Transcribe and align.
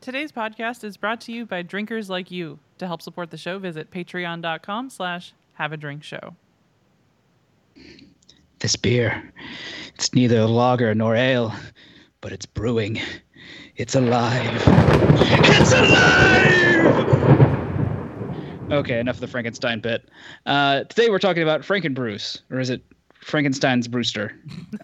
Today's 0.00 0.30
podcast 0.30 0.84
is 0.84 0.96
brought 0.96 1.20
to 1.22 1.32
you 1.32 1.44
by 1.44 1.62
drinkers 1.62 2.08
like 2.08 2.30
you. 2.30 2.60
To 2.78 2.86
help 2.86 3.02
support 3.02 3.30
the 3.30 3.36
show, 3.36 3.58
visit 3.58 3.90
patreon.com 3.90 4.90
slash 4.90 5.34
have 5.54 5.72
a 5.72 5.76
drink 5.76 6.04
show. 6.04 6.36
This 8.60 8.76
beer, 8.76 9.32
it's 9.96 10.14
neither 10.14 10.46
lager 10.46 10.94
nor 10.94 11.16
ale, 11.16 11.52
but 12.20 12.30
it's 12.32 12.46
brewing. 12.46 13.00
It's 13.76 13.96
alive. 13.96 14.62
It's 15.20 15.72
alive! 15.72 17.18
Okay, 18.70 19.00
enough 19.00 19.16
of 19.16 19.20
the 19.20 19.26
Frankenstein 19.26 19.80
bit. 19.80 20.08
Uh, 20.46 20.84
today 20.84 21.10
we're 21.10 21.18
talking 21.18 21.42
about 21.42 21.62
Frankenbrews, 21.62 22.42
or 22.50 22.60
is 22.60 22.70
it 22.70 22.82
Frankenstein's 23.20 23.88
Brewster? 23.88 24.34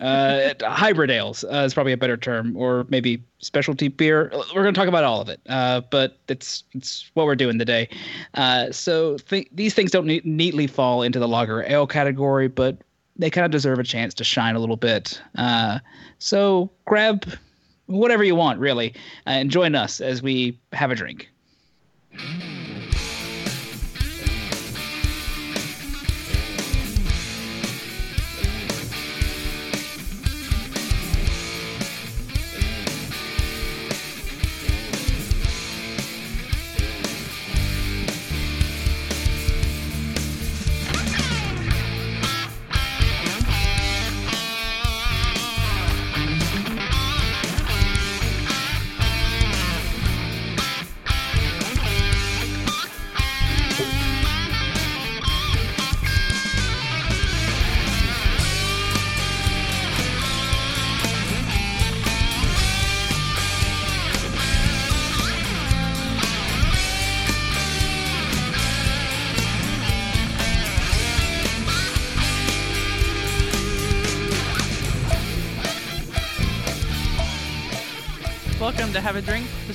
Uh, 0.01 0.51
hybrid 0.62 1.11
ales 1.11 1.45
uh, 1.45 1.64
is 1.64 1.75
probably 1.75 1.93
a 1.93 1.96
better 1.96 2.16
term, 2.16 2.57
or 2.57 2.87
maybe 2.89 3.23
specialty 3.39 3.89
beer. 3.89 4.30
We're 4.55 4.62
going 4.62 4.75
to 4.75 4.79
talk 4.79 4.89
about 4.89 5.05
all 5.05 5.21
of 5.21 5.29
it, 5.29 5.41
uh, 5.48 5.83
but 5.91 6.19
it's 6.29 6.65
it's 6.73 7.10
what 7.15 7.27
we're 7.27 7.37
doing 7.37 7.59
today. 7.59 7.88
Uh, 8.34 8.70
so 8.73 9.16
th- 9.19 9.48
these 9.52 9.74
things 9.74 9.91
don't 9.91 10.07
ne- 10.07 10.23
neatly 10.24 10.66
fall 10.66 11.02
into 11.02 11.19
the 11.19 11.29
lager 11.29 11.62
ale 11.65 11.87
category, 11.87 12.48
but 12.48 12.79
they 13.16 13.30
kind 13.30 13.45
of 13.45 13.51
deserve 13.51 13.79
a 13.79 13.84
chance 13.84 14.15
to 14.15 14.24
shine 14.24 14.57
a 14.57 14.59
little 14.59 14.77
bit. 14.77 15.21
Uh, 15.37 15.79
so 16.19 16.71
grab 16.85 17.27
whatever 17.87 18.24
you 18.24 18.35
want, 18.35 18.59
really, 18.59 18.95
uh, 19.27 19.30
and 19.30 19.51
join 19.51 19.74
us 19.74 20.01
as 20.01 20.23
we 20.23 20.59
have 20.73 20.91
a 20.91 20.95
drink. 20.95 21.30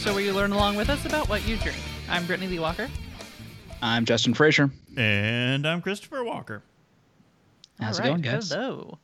Show 0.10 0.16
where 0.16 0.24
you 0.24 0.34
learn 0.34 0.52
along 0.52 0.76
with 0.76 0.90
us 0.90 1.06
about 1.06 1.30
what 1.30 1.48
you 1.48 1.56
drink. 1.58 1.78
I'm 2.10 2.26
Brittany 2.26 2.50
Lee 2.50 2.58
Walker. 2.60 2.90
I'm 3.80 4.06
Justin 4.06 4.34
Frazier. 4.34 4.72
And 4.98 5.68
I'm 5.68 5.84
Christopher 5.84 6.24
Walker. 6.24 6.64
How's 7.80 8.00
All 8.00 8.06
it 8.08 8.10
right, 8.10 8.22
going, 8.24 8.34
guys? 8.34 8.50
Hello. 8.50 8.98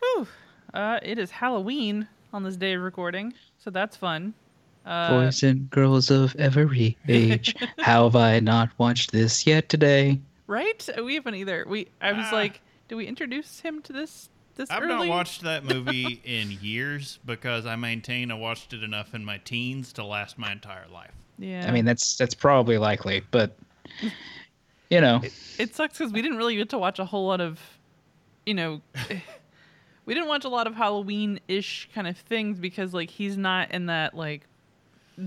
Whew. 0.00 0.28
Uh, 0.72 1.00
it 1.02 1.18
is 1.18 1.32
Halloween 1.32 2.06
on 2.32 2.44
this 2.44 2.54
day 2.54 2.74
of 2.74 2.82
recording, 2.82 3.34
so 3.58 3.70
that's 3.70 3.96
fun. 3.96 4.34
Uh, 4.86 5.08
Boys 5.20 5.42
and 5.42 5.68
girls 5.68 6.12
of 6.12 6.36
every 6.36 6.96
age, 7.08 7.56
how 7.78 8.04
have 8.04 8.14
I 8.14 8.38
not 8.38 8.70
watched 8.78 9.10
this 9.10 9.48
yet 9.48 9.68
today? 9.68 10.20
right? 10.46 10.88
We 11.04 11.14
haven't 11.16 11.34
either. 11.34 11.64
We. 11.68 11.88
I 12.00 12.12
was 12.12 12.26
Ah. 12.30 12.36
like, 12.36 12.60
do 12.86 12.96
we 12.96 13.06
introduce 13.06 13.58
him 13.60 13.82
to 13.82 13.92
this 13.92 14.28
this 14.58 14.70
I've 14.70 14.82
early? 14.82 15.08
not 15.08 15.08
watched 15.08 15.42
that 15.42 15.64
movie 15.64 16.20
in 16.24 16.50
years 16.60 17.18
because 17.24 17.64
I 17.64 17.76
maintain 17.76 18.30
I 18.30 18.34
watched 18.34 18.74
it 18.74 18.82
enough 18.82 19.14
in 19.14 19.24
my 19.24 19.38
teens 19.38 19.94
to 19.94 20.04
last 20.04 20.36
my 20.38 20.52
entire 20.52 20.86
life. 20.92 21.12
Yeah. 21.38 21.66
I 21.66 21.70
mean, 21.72 21.86
that's 21.86 22.16
that's 22.18 22.34
probably 22.34 22.76
likely, 22.76 23.22
but 23.30 23.56
you 24.90 25.00
know, 25.00 25.22
it 25.58 25.74
sucks 25.74 25.96
because 25.98 26.12
we 26.12 26.20
didn't 26.20 26.36
really 26.36 26.56
get 26.56 26.68
to 26.70 26.78
watch 26.78 26.98
a 26.98 27.04
whole 27.06 27.26
lot 27.26 27.40
of, 27.40 27.58
you 28.44 28.54
know, 28.54 28.80
we 30.04 30.14
didn't 30.14 30.28
watch 30.28 30.44
a 30.44 30.48
lot 30.48 30.66
of 30.66 30.74
Halloween-ish 30.74 31.88
kind 31.94 32.06
of 32.06 32.16
things 32.18 32.58
because 32.58 32.92
like 32.92 33.08
he's 33.10 33.36
not 33.38 33.70
in 33.70 33.86
that 33.86 34.14
like 34.14 34.42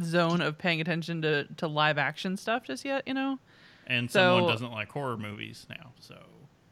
zone 0.04 0.42
of 0.42 0.58
paying 0.58 0.82
attention 0.82 1.22
to 1.24 1.46
to 1.58 1.68
live 1.68 1.98
action 1.98 2.38
stuff 2.38 2.64
just 2.64 2.86
yet. 2.86 3.08
You 3.08 3.14
know. 3.14 3.40
And 3.88 4.10
So- 4.10 4.36
someone 4.38 4.52
doesn't 4.52 4.72
like 4.72 4.90
horror 4.92 5.18
movies 5.18 5.66
now, 5.70 5.92
so 6.00 6.16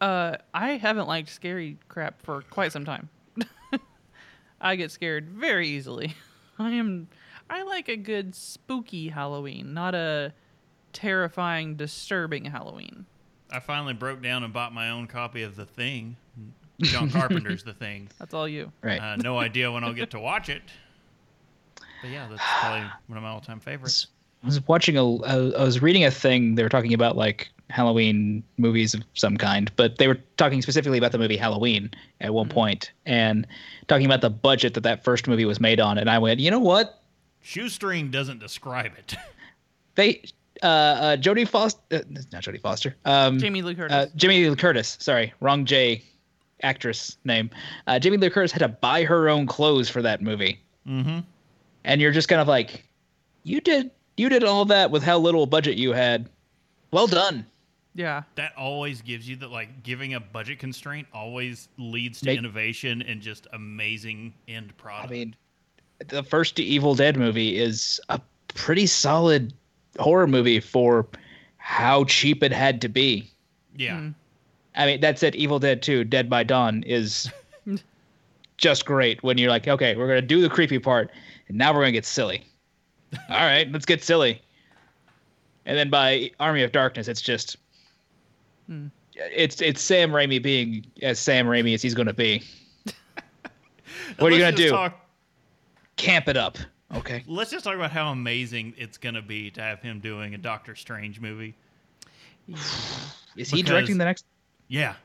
Uh, 0.01 0.37
I 0.53 0.71
haven't 0.73 1.07
liked 1.07 1.29
scary 1.29 1.77
crap 1.87 2.21
for 2.21 2.41
quite 2.43 2.71
some 2.71 2.85
time. 2.85 3.09
I 4.61 4.75
get 4.75 4.91
scared 4.91 5.29
very 5.29 5.67
easily. 5.67 6.15
I 6.59 6.71
am. 6.71 7.07
I 7.49 7.63
like 7.63 7.89
a 7.89 7.97
good 7.97 8.35
spooky 8.35 9.09
Halloween, 9.09 9.73
not 9.73 9.95
a 9.95 10.33
terrifying, 10.93 11.75
disturbing 11.75 12.45
Halloween. 12.45 13.05
I 13.51 13.59
finally 13.59 13.93
broke 13.93 14.21
down 14.21 14.43
and 14.43 14.53
bought 14.53 14.73
my 14.73 14.89
own 14.91 15.07
copy 15.07 15.41
of 15.41 15.55
The 15.55 15.65
Thing. 15.65 16.15
John 16.81 17.09
Carpenter's 17.11 17.63
The 17.63 17.73
Thing. 17.73 18.07
That's 18.19 18.33
all 18.33 18.47
you. 18.47 18.71
right? 18.83 19.01
Uh, 19.01 19.15
no 19.15 19.39
idea 19.39 19.71
when 19.71 19.83
I'll 19.83 19.93
get 19.93 20.11
to 20.11 20.19
watch 20.19 20.49
it. 20.49 20.61
But 22.01 22.11
yeah, 22.11 22.27
that's 22.29 22.41
probably 22.59 22.87
one 23.07 23.17
of 23.17 23.23
my 23.23 23.29
all-time 23.29 23.59
favorites. 23.59 24.07
I 24.43 24.45
was 24.45 24.65
watching 24.67 24.97
a, 24.97 25.15
I 25.23 25.63
was 25.63 25.81
reading 25.81 26.05
a 26.05 26.11
thing. 26.11 26.55
They 26.55 26.63
were 26.63 26.69
talking 26.69 26.93
about 26.93 27.17
like 27.17 27.49
Halloween 27.69 28.43
movies 28.57 28.93
of 28.93 29.03
some 29.13 29.37
kind, 29.37 29.71
but 29.75 29.97
they 29.97 30.07
were 30.07 30.19
talking 30.37 30.61
specifically 30.61 30.97
about 30.97 31.11
the 31.11 31.17
movie 31.17 31.37
Halloween 31.37 31.91
at 32.21 32.33
one 32.33 32.49
point 32.49 32.91
and 33.05 33.45
talking 33.87 34.05
about 34.05 34.21
the 34.21 34.29
budget 34.29 34.73
that 34.73 34.81
that 34.81 35.03
first 35.03 35.27
movie 35.27 35.45
was 35.45 35.59
made 35.59 35.79
on. 35.79 35.97
And 35.97 36.09
I 36.09 36.17
went, 36.17 36.39
you 36.39 36.49
know 36.49 36.59
what? 36.59 37.01
Shoestring 37.41 38.11
doesn't 38.11 38.39
describe 38.39 38.91
it. 38.97 39.15
They, 39.95 40.21
uh, 40.63 40.65
uh 40.65 41.17
Jodie 41.17 41.45
Foster, 41.45 41.81
uh, 41.91 41.99
not 42.31 42.43
Jodie 42.43 42.61
Foster, 42.61 42.95
um, 43.03 43.37
Jamie 43.37 43.61
Lee 43.61 43.75
Curtis. 43.75 43.93
uh, 43.93 44.05
Jamie 44.15 44.47
Lee 44.47 44.55
Curtis. 44.55 44.95
Sorry, 45.01 45.33
wrong 45.41 45.65
J, 45.65 46.01
actress 46.63 47.17
name. 47.25 47.49
Uh, 47.85 47.99
Jamie 47.99 48.15
Lee 48.15 48.29
Curtis 48.29 48.53
had 48.53 48.59
to 48.59 48.69
buy 48.69 49.03
her 49.03 49.27
own 49.27 49.45
clothes 49.45 49.89
for 49.89 50.01
that 50.01 50.21
movie, 50.21 50.61
mm-hmm. 50.87 51.19
and 51.83 51.99
you're 51.99 52.13
just 52.13 52.29
kind 52.29 52.39
of 52.39 52.47
like, 52.47 52.85
you 53.43 53.59
did, 53.59 53.91
you 54.15 54.29
did 54.29 54.45
all 54.45 54.63
that 54.65 54.89
with 54.89 55.03
how 55.03 55.17
little 55.17 55.45
budget 55.45 55.75
you 55.75 55.91
had. 55.91 56.29
Well 56.91 57.07
done. 57.07 57.45
Yeah. 57.95 58.23
that 58.35 58.53
always 58.57 59.01
gives 59.01 59.27
you 59.27 59.35
that 59.37 59.49
like 59.51 59.83
giving 59.83 60.13
a 60.13 60.19
budget 60.19 60.59
constraint 60.59 61.07
always 61.13 61.69
leads 61.77 62.19
to 62.21 62.27
Make- 62.27 62.39
innovation 62.39 63.01
and 63.01 63.21
just 63.21 63.47
amazing 63.53 64.33
end 64.47 64.75
product. 64.77 65.09
I 65.11 65.11
mean, 65.15 65.35
the 66.07 66.23
first 66.23 66.59
Evil 66.59 66.95
Dead 66.95 67.17
movie 67.17 67.57
is 67.57 67.99
a 68.09 68.19
pretty 68.49 68.85
solid 68.85 69.53
horror 69.99 70.27
movie 70.27 70.59
for 70.59 71.05
how 71.57 72.03
cheap 72.05 72.41
it 72.43 72.51
had 72.53 72.81
to 72.81 72.89
be. 72.89 73.29
yeah, 73.75 73.97
Mm. 73.97 74.13
I 74.75 74.85
mean, 74.85 75.01
that's 75.01 75.23
it. 75.23 75.35
Evil 75.35 75.59
Dead 75.59 75.81
2, 75.81 76.05
Dead 76.05 76.29
by 76.29 76.43
Dawn 76.43 76.83
is 76.83 77.29
just 78.57 78.85
great 78.85 79.21
when 79.23 79.37
you're 79.37 79.49
like, 79.49 79.67
okay, 79.67 79.95
we're 79.95 80.07
going 80.07 80.21
to 80.21 80.25
do 80.27 80.41
the 80.41 80.49
creepy 80.49 80.79
part, 80.79 81.11
and 81.49 81.57
now 81.57 81.71
we're 81.73 81.81
going 81.81 81.87
to 81.93 81.97
get 81.97 82.05
silly. 82.05 82.45
All 83.29 83.35
right, 83.45 83.69
let's 83.71 83.85
get 83.85 84.03
silly. 84.03 84.41
And 85.65 85.77
then 85.77 85.89
by 85.89 86.31
Army 86.39 86.63
of 86.63 86.71
Darkness, 86.71 87.07
it's 87.07 87.21
just. 87.21 87.57
Hmm. 88.69 88.87
It's 89.15 89.61
it's 89.61 89.81
Sam 89.81 90.11
Raimi 90.11 90.41
being 90.41 90.85
as 91.01 91.19
Sam 91.19 91.47
Raimi 91.47 91.73
as 91.73 91.81
he's 91.81 91.95
going 91.95 92.07
to 92.07 92.13
be. 92.13 92.43
What 94.17 94.31
are 94.31 94.35
you 94.35 94.41
gonna 94.41 94.55
do? 94.55 94.69
Talk, 94.69 95.05
Camp 95.97 96.27
it 96.27 96.35
up. 96.37 96.57
Okay. 96.95 97.23
let's 97.27 97.51
just 97.51 97.63
talk 97.63 97.75
about 97.75 97.91
how 97.91 98.11
amazing 98.11 98.73
it's 98.77 98.97
gonna 98.97 99.21
be 99.21 99.51
to 99.51 99.61
have 99.61 99.81
him 99.81 99.99
doing 99.99 100.33
a 100.33 100.37
Doctor 100.37 100.75
Strange 100.75 101.19
movie. 101.21 101.53
Is 103.35 103.49
he 103.49 103.57
Because- 103.57 103.63
directing 103.65 103.97
the 103.97 104.05
next? 104.05 104.25
Yeah, 104.67 104.95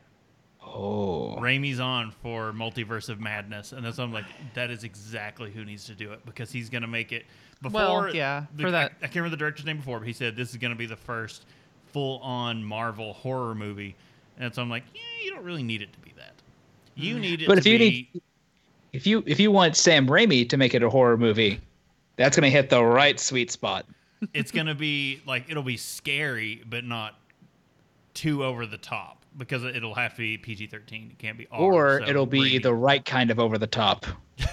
Oh. 0.62 1.36
Raimi's 1.38 1.78
on 1.80 2.10
for 2.22 2.52
Multiverse 2.52 3.08
of 3.08 3.20
Madness, 3.20 3.72
and 3.72 3.84
that's 3.84 3.98
why 3.98 4.04
I'm 4.04 4.12
like, 4.12 4.24
that 4.54 4.70
is 4.70 4.82
exactly 4.84 5.50
who 5.50 5.64
needs 5.64 5.84
to 5.86 5.94
do 5.94 6.12
it 6.12 6.24
because 6.26 6.50
he's 6.50 6.68
gonna 6.70 6.86
make 6.86 7.12
it. 7.12 7.24
Before, 7.62 7.80
Well, 8.04 8.14
yeah, 8.14 8.44
the- 8.56 8.62
for 8.62 8.70
that- 8.70 8.92
I, 8.92 9.04
I 9.04 9.08
can't 9.08 9.16
remember 9.16 9.36
the 9.36 9.40
director's 9.40 9.66
name 9.66 9.76
before, 9.78 9.98
but 9.98 10.06
he 10.08 10.14
said 10.14 10.34
this 10.36 10.50
is 10.50 10.56
gonna 10.56 10.74
be 10.74 10.86
the 10.86 10.96
first 10.96 11.44
full-on 11.94 12.62
Marvel 12.62 13.14
horror 13.14 13.54
movie, 13.54 13.94
and 14.36 14.52
so 14.54 14.60
I'm 14.60 14.68
like, 14.68 14.82
yeah, 14.92 15.00
you 15.24 15.30
don't 15.30 15.44
really 15.44 15.62
need 15.62 15.80
it 15.80 15.92
to 15.94 15.98
be 16.00 16.12
that. 16.18 16.34
You 16.96 17.16
mm. 17.16 17.20
need 17.20 17.42
it 17.42 17.48
But 17.48 17.54
to 17.54 17.60
if 17.60 17.66
you 17.66 17.78
be. 17.78 17.90
need, 18.12 18.22
if 18.92 19.06
you 19.06 19.22
if 19.26 19.40
you 19.40 19.50
want 19.50 19.76
Sam 19.76 20.06
Raimi 20.06 20.46
to 20.50 20.56
make 20.56 20.74
it 20.74 20.82
a 20.82 20.90
horror 20.90 21.16
movie, 21.16 21.60
that's 22.16 22.36
gonna 22.36 22.50
hit 22.50 22.68
the 22.68 22.84
right 22.84 23.18
sweet 23.18 23.50
spot. 23.50 23.86
it's 24.34 24.50
gonna 24.50 24.74
be 24.74 25.22
like 25.26 25.48
it'll 25.48 25.62
be 25.62 25.76
scary, 25.76 26.62
but 26.68 26.84
not 26.84 27.14
too 28.12 28.44
over 28.44 28.66
the 28.66 28.78
top 28.78 29.24
because 29.38 29.64
it'll 29.64 29.94
have 29.94 30.12
to 30.12 30.18
be 30.18 30.36
PG 30.36 30.66
thirteen. 30.66 31.10
It 31.12 31.18
can't 31.18 31.38
be 31.38 31.46
R. 31.50 31.60
or 31.60 32.00
so 32.00 32.08
it'll 32.08 32.26
be 32.26 32.42
rated. 32.42 32.64
the 32.64 32.74
right 32.74 33.04
kind 33.04 33.30
of 33.30 33.38
over 33.38 33.56
the 33.56 33.66
top. 33.66 34.04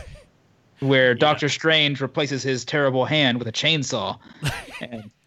where 0.79 1.13
Doctor 1.13 1.47
Strange 1.47 2.01
replaces 2.01 2.41
his 2.43 2.65
terrible 2.65 3.05
hand 3.05 3.37
with 3.37 3.47
a 3.47 3.51
chainsaw. 3.51 4.17
and 4.81 5.11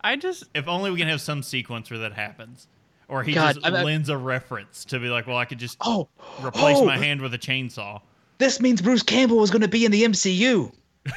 I 0.00 0.16
just 0.16 0.44
If 0.54 0.68
only 0.68 0.90
we 0.90 0.98
can 0.98 1.08
have 1.08 1.20
some 1.20 1.42
sequence 1.42 1.90
where 1.90 2.00
that 2.00 2.12
happens, 2.12 2.68
or 3.08 3.22
he 3.22 3.32
God, 3.32 3.54
just 3.54 3.66
I'm- 3.66 3.84
lends 3.84 4.08
a 4.08 4.16
reference 4.16 4.84
to 4.86 4.98
be 4.98 5.08
like, 5.08 5.26
well, 5.26 5.36
I 5.36 5.44
could 5.44 5.58
just 5.58 5.76
oh, 5.80 6.08
replace 6.42 6.78
oh, 6.78 6.84
my 6.84 6.96
hand 6.96 7.20
with 7.20 7.34
a 7.34 7.38
chainsaw. 7.38 8.00
This 8.38 8.60
means 8.60 8.80
Bruce 8.80 9.02
Campbell 9.02 9.38
was 9.38 9.50
going 9.50 9.62
to 9.62 9.68
be 9.68 9.84
in 9.84 9.90
the 9.90 10.04
MCU. 10.04 10.72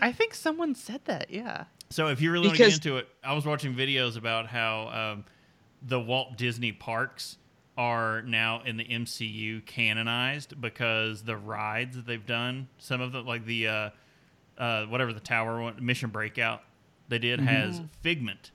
I 0.00 0.12
think 0.12 0.34
someone 0.34 0.74
said 0.74 1.02
that. 1.04 1.30
Yeah. 1.30 1.64
So 1.90 2.08
if 2.08 2.20
you 2.22 2.32
really 2.32 2.48
want 2.48 2.58
to 2.58 2.64
get 2.64 2.74
into 2.74 2.96
it, 2.96 3.08
I 3.22 3.34
was 3.34 3.44
watching 3.44 3.74
videos 3.74 4.16
about 4.16 4.46
how 4.46 4.88
um, 4.88 5.24
the 5.82 6.00
Walt 6.00 6.38
Disney 6.38 6.72
parks 6.72 7.36
are 7.76 8.22
now 8.22 8.62
in 8.64 8.76
the 8.76 8.84
MCU 8.84 9.64
canonized 9.66 10.60
because 10.60 11.22
the 11.22 11.36
rides 11.36 11.96
that 11.96 12.06
they've 12.06 12.24
done, 12.24 12.68
some 12.78 13.00
of 13.00 13.12
the 13.12 13.20
like 13.20 13.44
the 13.44 13.68
uh, 13.68 13.90
uh, 14.58 14.84
whatever 14.86 15.12
the 15.12 15.20
tower 15.20 15.60
one, 15.60 15.76
Mission 15.84 16.10
Breakout 16.10 16.62
they 17.08 17.18
did 17.18 17.40
has 17.40 17.80
Figment 18.02 18.50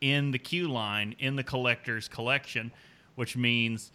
in 0.00 0.30
the 0.32 0.38
queue 0.38 0.68
line 0.68 1.14
in 1.18 1.36
the 1.36 1.44
collector's 1.44 2.08
collection, 2.08 2.72
which 3.14 3.36
means 3.36 3.92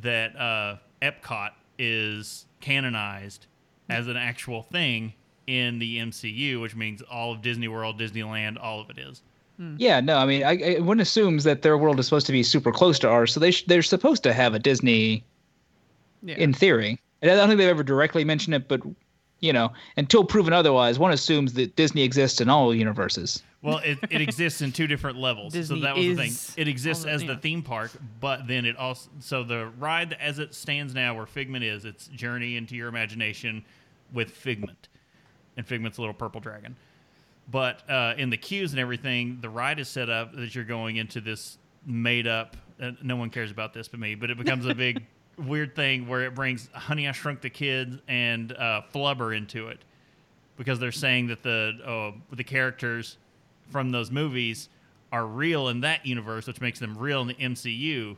that 0.00 0.36
uh, 0.36 0.76
Epcot 1.02 1.50
is 1.78 2.46
canonized 2.60 3.46
as 3.88 4.06
an 4.06 4.16
actual 4.16 4.62
thing 4.62 5.12
in 5.48 5.78
the 5.80 5.98
MCU, 5.98 6.60
which 6.60 6.76
means 6.76 7.02
all 7.02 7.32
of 7.32 7.42
Disney 7.42 7.66
World, 7.66 7.98
Disneyland, 7.98 8.56
all 8.62 8.80
of 8.80 8.90
it 8.90 8.98
is. 8.98 9.22
Yeah, 9.76 10.00
no, 10.00 10.16
I 10.16 10.24
mean, 10.24 10.42
I, 10.42 10.76
I 10.76 10.80
one 10.80 11.00
assumes 11.00 11.44
that 11.44 11.60
their 11.60 11.76
world 11.76 11.98
is 12.00 12.06
supposed 12.06 12.24
to 12.26 12.32
be 12.32 12.42
super 12.42 12.72
close 12.72 12.98
to 13.00 13.08
ours, 13.08 13.34
so 13.34 13.40
they 13.40 13.50
sh- 13.50 13.66
they're 13.66 13.82
supposed 13.82 14.22
to 14.22 14.32
have 14.32 14.54
a 14.54 14.58
Disney 14.58 15.22
Yeah. 16.22 16.36
in 16.36 16.54
theory. 16.54 16.98
And 17.20 17.30
I 17.30 17.34
don't 17.34 17.46
think 17.48 17.58
they've 17.58 17.68
ever 17.68 17.82
directly 17.82 18.24
mentioned 18.24 18.54
it, 18.54 18.68
but 18.68 18.80
you 19.40 19.52
know, 19.52 19.72
until 19.96 20.24
proven 20.24 20.52
otherwise, 20.52 20.98
one 20.98 21.12
assumes 21.12 21.52
that 21.54 21.74
Disney 21.76 22.02
exists 22.02 22.40
in 22.40 22.48
all 22.48 22.74
universes. 22.74 23.42
Well, 23.62 23.78
it, 23.78 23.98
it 24.10 24.20
exists 24.22 24.62
in 24.62 24.72
two 24.72 24.86
different 24.86 25.18
levels. 25.18 25.52
Disney 25.52 25.80
so 25.80 25.82
that 25.86 25.96
was 25.96 26.06
the 26.06 26.14
thing. 26.16 26.32
It 26.56 26.68
exists 26.68 27.04
the- 27.04 27.10
as 27.10 27.24
the 27.24 27.36
theme 27.36 27.62
park, 27.62 27.90
but 28.20 28.46
then 28.46 28.64
it 28.64 28.76
also 28.76 29.10
so 29.20 29.42
the 29.42 29.66
ride 29.78 30.14
as 30.20 30.38
it 30.38 30.54
stands 30.54 30.94
now, 30.94 31.14
where 31.14 31.26
Figment 31.26 31.64
is, 31.64 31.84
it's 31.84 32.06
Journey 32.08 32.56
into 32.56 32.74
Your 32.74 32.88
Imagination 32.88 33.64
with 34.12 34.30
Figment, 34.30 34.88
and 35.56 35.66
Figment's 35.66 35.98
a 35.98 36.00
little 36.00 36.14
purple 36.14 36.40
dragon. 36.40 36.76
But 37.50 37.88
uh, 37.90 38.14
in 38.16 38.30
the 38.30 38.36
queues 38.36 38.70
and 38.72 38.80
everything, 38.80 39.38
the 39.40 39.50
ride 39.50 39.80
is 39.80 39.88
set 39.88 40.08
up 40.08 40.34
that 40.36 40.54
you're 40.54 40.64
going 40.64 40.96
into 40.96 41.20
this 41.20 41.58
made 41.84 42.26
up. 42.26 42.56
Uh, 42.80 42.92
no 43.02 43.16
one 43.16 43.28
cares 43.30 43.50
about 43.50 43.74
this 43.74 43.88
but 43.88 44.00
me, 44.00 44.14
but 44.14 44.30
it 44.30 44.38
becomes 44.38 44.66
a 44.66 44.74
big 44.74 45.02
weird 45.46 45.74
thing 45.74 46.08
where 46.08 46.22
it 46.22 46.34
brings 46.34 46.68
Honey 46.72 47.08
I 47.08 47.12
Shrunk 47.12 47.40
the 47.40 47.50
Kids 47.50 47.98
and 48.08 48.52
uh, 48.52 48.82
Flubber 48.92 49.36
into 49.36 49.68
it 49.68 49.78
because 50.56 50.78
they're 50.78 50.92
saying 50.92 51.28
that 51.28 51.42
the 51.42 51.72
uh, 51.84 52.36
the 52.36 52.44
characters 52.44 53.16
from 53.70 53.90
those 53.90 54.10
movies 54.10 54.68
are 55.12 55.26
real 55.26 55.68
in 55.68 55.80
that 55.80 56.04
universe, 56.06 56.46
which 56.46 56.60
makes 56.60 56.78
them 56.78 56.96
real 56.96 57.22
in 57.22 57.28
the 57.28 57.34
MCU. 57.34 58.16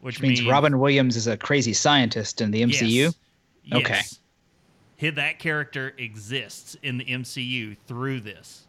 Which, 0.00 0.20
Which 0.20 0.22
means 0.22 0.46
Robin 0.46 0.78
Williams 0.78 1.16
is 1.16 1.26
a 1.26 1.36
crazy 1.36 1.72
scientist 1.72 2.40
in 2.40 2.50
the 2.50 2.62
MCU. 2.62 3.14
Yes. 3.64 3.74
Okay. 3.74 4.00
Yes. 4.98 5.14
That 5.14 5.38
character 5.38 5.94
exists 5.98 6.76
in 6.82 6.98
the 6.98 7.04
MCU 7.04 7.76
through 7.86 8.20
this. 8.20 8.66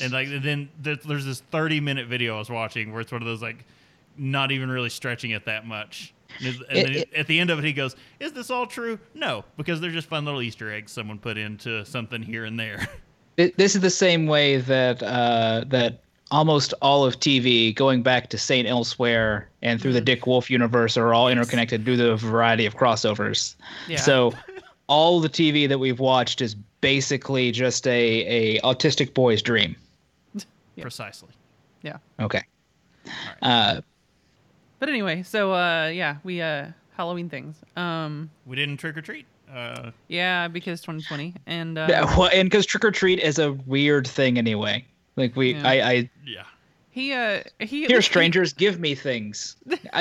And 0.00 0.12
like 0.12 0.28
then 0.28 0.68
there's 0.80 1.24
this 1.24 1.40
30 1.50 1.80
minute 1.80 2.06
video 2.06 2.36
I 2.36 2.38
was 2.38 2.50
watching 2.50 2.92
where 2.92 3.00
it's 3.00 3.12
one 3.12 3.22
of 3.22 3.26
those 3.26 3.42
like 3.42 3.64
not 4.16 4.52
even 4.52 4.70
really 4.70 4.88
stretching 4.88 5.32
it 5.32 5.44
that 5.46 5.66
much. 5.66 6.14
And 6.40 6.48
It- 6.48 6.66
then 6.70 6.92
it- 6.94 7.10
at 7.14 7.26
the 7.26 7.38
end 7.40 7.50
of 7.50 7.58
it, 7.58 7.64
he 7.64 7.72
goes, 7.72 7.96
"Is 8.20 8.32
this 8.32 8.50
all 8.50 8.66
true? 8.66 8.98
No, 9.14 9.44
because 9.56 9.80
they're 9.80 9.90
just 9.90 10.08
fun 10.08 10.24
little 10.24 10.42
Easter 10.42 10.72
eggs 10.72 10.92
someone 10.92 11.18
put 11.18 11.36
into 11.36 11.84
something 11.84 12.22
here 12.22 12.44
and 12.44 12.58
there." 12.58 12.88
Th- 13.36 13.54
This 13.56 13.74
is 13.74 13.80
the 13.82 13.90
same 13.90 14.26
way 14.26 14.56
that 14.58 15.02
uh, 15.02 15.64
that 15.68 16.02
almost 16.30 16.74
all 16.82 17.04
of 17.04 17.20
TV, 17.20 17.74
going 17.74 18.02
back 18.02 18.28
to 18.30 18.38
Saint 18.38 18.66
Elsewhere 18.66 19.48
and 19.62 19.80
through 19.80 19.92
the 19.92 20.00
Dick 20.00 20.26
Wolf 20.26 20.50
universe, 20.50 20.96
are 20.96 21.14
all 21.14 21.28
interconnected 21.28 21.84
due 21.84 21.96
to 21.96 22.10
a 22.12 22.16
variety 22.16 22.66
of 22.66 22.74
crossovers. 22.76 23.54
Yeah. 23.88 23.98
So, 24.00 24.32
all 24.88 25.20
the 25.20 25.28
TV 25.28 25.68
that 25.68 25.78
we've 25.78 26.00
watched 26.00 26.40
is 26.40 26.54
basically 26.80 27.52
just 27.52 27.86
a 27.86 28.56
a 28.56 28.60
autistic 28.62 29.12
boy's 29.14 29.42
dream. 29.42 29.76
Yeah. 30.34 30.82
Precisely. 30.82 31.28
Yeah. 31.82 31.98
Okay. 32.20 32.42
Uh, 33.42 33.80
But 34.86 34.92
anyway, 34.92 35.24
so 35.24 35.52
uh, 35.52 35.88
yeah, 35.88 36.18
we 36.22 36.40
uh, 36.40 36.68
Halloween 36.96 37.28
things. 37.28 37.56
Um, 37.74 38.30
We 38.46 38.54
didn't 38.54 38.76
trick 38.76 38.96
or 38.96 39.00
treat. 39.02 39.26
Uh, 39.52 39.90
yeah, 40.06 40.46
because 40.46 40.80
2020, 40.80 41.34
and 41.48 41.76
uh, 41.76 41.88
yeah, 41.90 42.04
well, 42.16 42.30
and 42.32 42.48
because 42.48 42.66
trick 42.66 42.84
or 42.84 42.92
treat 42.92 43.18
is 43.18 43.40
a 43.40 43.54
weird 43.66 44.06
thing 44.06 44.38
anyway. 44.38 44.84
Like 45.16 45.34
we, 45.34 45.54
Yeah. 45.54 45.68
I, 45.68 45.72
I 45.90 46.10
yeah. 46.24 46.44
he 46.90 47.12
uh, 47.12 47.42
he 47.58 47.86
here, 47.86 48.00
strangers, 48.00 48.52
give 48.52 48.78
me 48.78 48.94
things. 48.94 49.56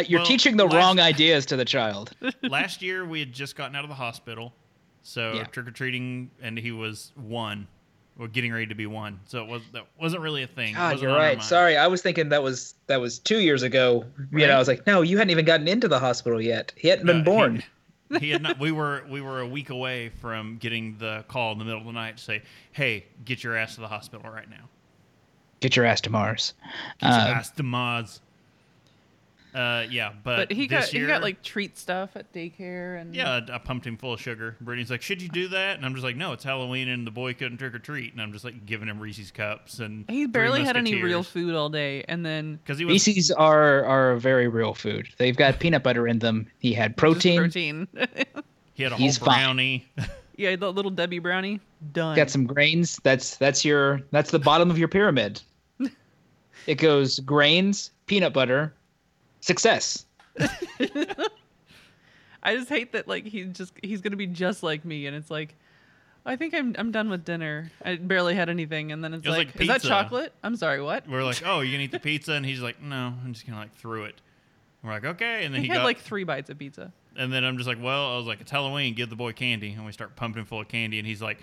You're 0.06 0.20
Well, 0.20 0.28
teaching 0.28 0.56
the 0.56 0.66
last- 0.66 0.76
wrong 0.76 1.00
ideas 1.00 1.48
to 1.48 1.56
the 1.56 1.66
child. 1.66 2.12
Last 2.44 2.84
year 2.84 3.06
we 3.06 3.20
had 3.22 3.34
just 3.34 3.56
gotten 3.56 3.76
out 3.76 3.86
of 3.86 3.90
the 3.90 3.96
hospital, 3.96 4.54
so 5.02 5.34
Yeah. 5.34 5.46
trick 5.46 5.68
or 5.68 5.72
treating, 5.72 6.30
and 6.44 6.60
he 6.60 6.72
was 6.72 7.12
one, 7.16 7.68
or 8.18 8.28
getting 8.28 8.52
ready 8.54 8.66
to 8.68 8.76
be 8.76 8.86
one. 8.88 9.20
So 9.26 9.42
it 9.44 9.48
was 9.50 9.62
that 9.74 9.86
wasn't 10.00 10.22
really 10.22 10.44
a 10.44 10.48
thing. 10.48 10.74
God, 10.74 11.00
you're 11.02 11.12
right. 11.16 11.42
Sorry, 11.44 11.76
I 11.78 11.88
was 11.88 12.02
thinking 12.02 12.30
that 12.30 12.42
was 12.44 12.76
that 12.88 13.02
was 13.02 13.20
two 13.20 13.40
years 13.40 13.62
ago. 13.64 14.06
You 14.32 14.48
know, 14.48 14.56
I 14.56 14.60
was 14.60 14.68
like, 14.68 14.86
no, 14.88 15.02
you 15.02 15.18
hadn't 15.18 15.32
even 15.32 15.46
gotten 15.46 15.68
into 15.68 15.88
the 15.88 16.00
hospital 16.00 16.42
yet. 16.42 16.72
He 16.78 16.88
hadn't 16.88 17.06
been 17.06 17.18
No, 17.24 17.32
he- 17.32 17.38
born. 17.38 17.64
He, 18.20 18.30
had 18.30 18.44
not. 18.44 18.60
We 18.60 18.72
were 18.72 19.04
we 19.10 19.20
were 19.20 19.42
a 19.42 19.48
week 19.48 19.72
away 19.72 20.10
from 20.22 20.58
getting 20.58 20.96
the 21.00 21.26
call 21.28 21.52
in 21.54 21.58
the 21.58 21.66
middle 21.66 21.80
of 21.82 21.88
the 21.88 21.92
night 21.92 22.18
to 22.18 22.24
say, 22.24 22.44
"Hey, 22.72 23.06
get 23.26 23.44
your 23.44 23.58
ass 23.58 23.74
to 23.76 23.82
the 23.82 23.88
hospital 23.88 24.30
right 24.32 24.48
now." 24.48 24.70
Get 25.60 25.76
your 25.76 25.86
ass 25.86 26.02
to 26.02 26.12
Mars. 26.12 26.54
Get 27.00 27.08
your 27.10 27.20
Uh, 27.20 27.28
ass 27.30 27.50
to 27.50 27.64
Maz. 27.64 28.20
Uh, 29.56 29.86
yeah, 29.90 30.12
but, 30.24 30.50
but 30.50 30.52
he 30.52 30.68
this 30.68 30.88
got 30.88 30.94
year, 30.94 31.04
he 31.04 31.08
got 31.08 31.22
like 31.22 31.42
treat 31.42 31.78
stuff 31.78 32.10
at 32.16 32.34
daycare 32.34 33.00
and 33.00 33.16
Yeah, 33.16 33.40
I 33.50 33.56
I 33.56 33.58
pumped 33.58 33.88
him 33.88 33.96
full 33.96 34.14
of 34.14 34.20
sugar. 34.20 34.58
Brittany's 34.60 34.92
like, 34.92 35.02
"Should 35.02 35.22
you 35.22 35.30
do 35.30 35.48
that?" 35.48 35.78
And 35.78 35.86
I'm 35.86 35.94
just 35.94 36.04
like, 36.04 36.18
"No, 36.18 36.34
it's 36.34 36.44
Halloween, 36.44 36.90
and 36.90 37.08
the 37.08 37.12
boy 37.12 37.34
couldn't 37.34 37.58
trick 37.58 37.74
or 37.74 37.80
treat." 37.80 38.12
And 38.12 38.22
I'm 38.22 38.34
just 38.34 38.44
like 38.44 38.66
giving 38.66 38.90
him 38.90 39.00
Reese's 39.00 39.32
cups 39.32 39.80
and 39.80 40.04
he 40.10 40.26
barely 40.26 40.66
had 40.66 40.76
any 40.76 41.02
real 41.02 41.24
food 41.24 41.56
all 41.56 41.70
day, 41.70 42.04
and 42.10 42.26
then 42.26 42.58
because 42.58 42.78
he 42.78 42.84
was 42.84 42.92
Reese's 42.92 43.32
are 43.32 43.86
are 43.86 44.18
very 44.18 44.50
real 44.50 44.74
food. 44.74 45.08
They've 45.18 45.38
got 45.38 45.60
peanut 45.60 45.84
butter 45.84 46.06
in 46.06 46.20
them. 46.20 46.48
He 46.60 46.74
had 46.74 46.98
protein. 46.98 47.38
protein. 47.40 47.88
he 48.74 48.84
had 48.84 48.92
a 48.92 48.96
whole 48.96 49.06
he's 49.06 49.18
fine. 49.18 49.40
brownie. 49.40 49.88
yeah, 50.36 50.56
the 50.58 50.72
little 50.72 50.92
Debbie 50.92 51.20
brownie 51.20 51.62
done. 51.94 52.18
Got 52.18 52.30
some 52.30 52.46
grains. 52.46 53.00
That's 53.04 53.38
that's 53.38 53.64
your 53.64 54.02
that's 54.12 54.32
the 54.32 54.40
bottom 54.40 54.70
of 54.70 54.78
your 54.78 54.90
pyramid. 54.90 55.42
It 56.68 56.80
goes 56.80 57.20
grains, 57.20 57.92
peanut 58.08 58.34
butter, 58.34 58.74
success. 59.46 60.06
I 62.44 62.56
just 62.56 62.70
hate 62.70 62.92
that 62.94 63.08
like 63.08 63.26
he 63.26 63.46
just 63.46 63.74
he's 63.82 64.02
gonna 64.02 64.16
be 64.18 64.28
just 64.28 64.64
like 64.64 64.86
me, 64.86 65.08
and 65.08 65.16
it's 65.16 65.32
like. 65.32 65.56
I 66.28 66.38
think 66.38 66.56
I'm 66.56 66.76
I'm 66.80 66.92
done 66.92 67.12
with 67.12 67.24
dinner. 67.24 67.72
I 67.84 67.98
barely 67.98 68.34
had 68.34 68.50
anything, 68.50 68.92
and 68.92 69.04
then 69.04 69.14
it's 69.14 69.28
It 69.28 69.30
like, 69.30 69.48
like 69.50 69.62
is 69.62 69.68
that 69.68 69.84
chocolate? 69.84 70.34
I'm 70.44 70.56
sorry, 70.56 70.82
what? 70.82 71.08
We're 71.08 71.24
like, 71.24 71.44
"Oh, 71.46 71.60
you 71.60 71.72
gonna 71.72 71.84
eat 71.84 71.92
the 71.92 72.00
pizza?" 72.12 72.32
And 72.34 72.44
he's 72.44 72.62
like, 72.62 72.82
"No, 72.82 73.14
I'm 73.24 73.32
just 73.34 73.46
gonna 73.46 73.60
like 73.60 73.76
threw 73.76 74.06
it." 74.06 74.20
We're 74.82 74.90
like, 74.90 75.06
"Okay," 75.06 75.46
and 75.46 75.54
then 75.54 75.62
He, 75.62 75.68
he, 75.68 75.72
had 75.72 75.82
got 75.82 75.84
like 75.84 76.00
three 76.00 76.24
bites 76.24 76.50
of 76.50 76.58
pizza. 76.58 76.92
And 77.16 77.32
then 77.32 77.44
I'm 77.44 77.58
just 77.58 77.68
like, 77.68 77.78
well, 77.80 78.14
I 78.14 78.18
was 78.18 78.26
like, 78.26 78.42
it's 78.42 78.50
Halloween, 78.50 78.96
give 78.96 79.12
the 79.12 79.16
boy 79.16 79.34
candy. 79.34 79.74
And 79.74 79.86
we 79.86 79.92
start 79.92 80.16
pumping 80.16 80.40
him 80.42 80.48
full 80.48 80.62
of 80.62 80.68
candy. 80.68 80.98
And 80.98 81.08
he's 81.08 81.22
like, 81.22 81.38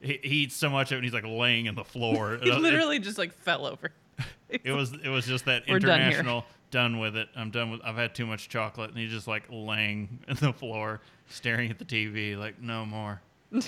he, 0.00 0.20
he 0.22 0.36
eats 0.44 0.54
so 0.56 0.70
much 0.70 0.92
of 0.92 0.94
it, 0.94 0.98
and 0.98 1.04
he's 1.04 1.12
like 1.12 1.24
laying 1.26 1.66
on 1.68 1.74
the 1.74 1.82
floor. 1.84 2.38
He 2.42 2.50
It- 2.50 2.54
it- 2.54 2.60
literally 2.60 3.00
just 3.00 3.18
like 3.18 3.32
fell 3.32 3.66
over. 3.66 3.90
It, 4.64 4.72
was 4.72 4.92
it 5.04 5.08
was 5.08 5.26
just 5.26 5.44
that 5.44 5.62
We're 5.68 5.76
international 5.76 6.44
done, 6.72 6.98
with 6.98 7.16
it. 7.16 7.28
I'm 7.36 7.50
done 7.52 7.70
with. 7.70 7.80
I've 7.84 7.94
had 7.94 8.16
too 8.16 8.26
much 8.26 8.48
chocolate, 8.48 8.90
and 8.90 8.98
he's 8.98 9.10
just 9.12 9.28
like 9.28 9.44
laying 9.48 10.18
on 10.28 10.34
the 10.40 10.52
floor, 10.52 11.00
staring 11.28 11.70
at 11.70 11.78
the 11.78 11.84
TV, 11.84 12.36
like 12.36 12.60
no 12.60 12.84
more. 12.84 13.20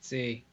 See. 0.00 0.44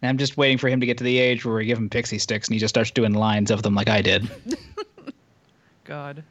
And 0.00 0.08
I'm 0.08 0.16
just 0.18 0.36
waiting 0.38 0.56
for 0.58 0.68
him 0.68 0.80
to 0.80 0.86
get 0.86 0.96
to 0.98 1.04
the 1.04 1.18
age 1.18 1.44
where 1.44 1.54
we 1.56 1.66
give 1.66 1.76
him 1.78 1.88
pixie 1.90 2.18
sticks 2.18 2.48
and 2.48 2.54
he 2.54 2.60
just 2.60 2.74
starts 2.74 2.90
doing 2.90 3.12
lines 3.12 3.50
of 3.50 3.62
them 3.62 3.74
like 3.74 3.88
I 3.88 4.00
did. 4.02 4.30
God. 5.84 6.22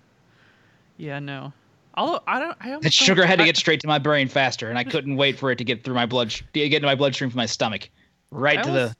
Yeah, 0.97 1.19
no. 1.19 1.53
Although 1.95 2.21
I 2.27 2.39
don't. 2.39 2.57
I 2.59 2.69
almost 2.69 2.83
That 2.83 2.89
don't- 2.89 3.05
sugar 3.05 3.25
had 3.25 3.37
to 3.39 3.45
get 3.45 3.55
straight 3.57 3.79
to 3.81 3.87
my 3.87 3.99
brain 3.99 4.27
faster, 4.27 4.69
and 4.69 4.77
I 4.79 4.83
couldn't 4.83 5.15
wait 5.15 5.37
for 5.37 5.51
it 5.51 5.57
to 5.57 5.63
get 5.63 5.83
through 5.83 5.93
my 5.95 6.05
blood, 6.07 6.33
get 6.53 6.73
into 6.73 6.87
my 6.87 6.95
bloodstream 6.95 7.29
from 7.29 7.37
my 7.37 7.45
stomach, 7.45 7.89
right 8.31 8.57
I 8.59 8.61
to 8.63 8.67
almost- 8.69 8.93
the. 8.93 8.97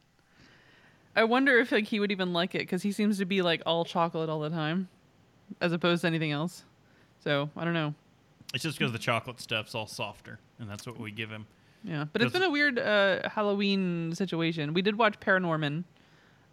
I 1.16 1.24
wonder 1.26 1.58
if 1.60 1.72
like 1.72 1.86
he 1.86 2.00
would 2.00 2.12
even 2.12 2.34
like 2.34 2.56
it 2.56 2.60
because 2.60 2.82
he 2.84 2.92
seems 2.92 3.18
to 3.20 3.26
be 3.26 3.42
like 3.42 3.62
all 3.66 3.86
chocolate 3.86 4.30
all 4.30 4.40
the 4.40 4.50
time, 4.50 4.88
as 5.62 5.72
opposed 5.72 6.02
to 6.02 6.08
anything 6.08 6.32
else. 6.32 6.64
So 7.24 7.50
I 7.56 7.64
don't 7.64 7.74
know. 7.74 7.94
It's 8.54 8.64
just 8.64 8.78
because 8.78 8.92
the 8.92 9.00
chocolate 9.00 9.40
stuff's 9.40 9.74
all 9.76 9.88
softer, 9.88 10.40
and 10.60 10.70
that's 10.70 10.86
what 10.86 11.00
we 11.00 11.12
give 11.12 11.30
him. 11.30 11.46
Yeah, 11.84 12.06
but 12.14 12.22
it's 12.22 12.32
been 12.32 12.44
a 12.44 12.50
weird 12.50 12.80
uh, 12.80 13.28
Halloween 13.30 14.14
situation. 14.16 14.74
We 14.74 14.82
did 14.82 14.98
watch 14.98 15.20
Paranorman. 15.20 15.84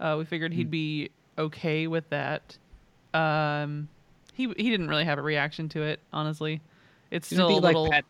Uh, 0.00 0.16
we 0.18 0.24
figured 0.24 0.52
he'd 0.52 0.70
be 0.70 1.10
okay 1.38 1.86
with 1.86 2.08
that. 2.10 2.56
Um, 3.14 3.88
he 4.32 4.44
he 4.56 4.70
didn't 4.70 4.88
really 4.88 5.04
have 5.04 5.18
a 5.18 5.22
reaction 5.22 5.68
to 5.70 5.82
it, 5.82 6.00
honestly. 6.12 6.60
It's 7.10 7.30
It's 7.30 7.36
still 7.36 7.46
a 7.46 7.48
be 7.48 7.54
like 7.54 7.74
little. 7.74 7.90
Pat, 7.90 8.04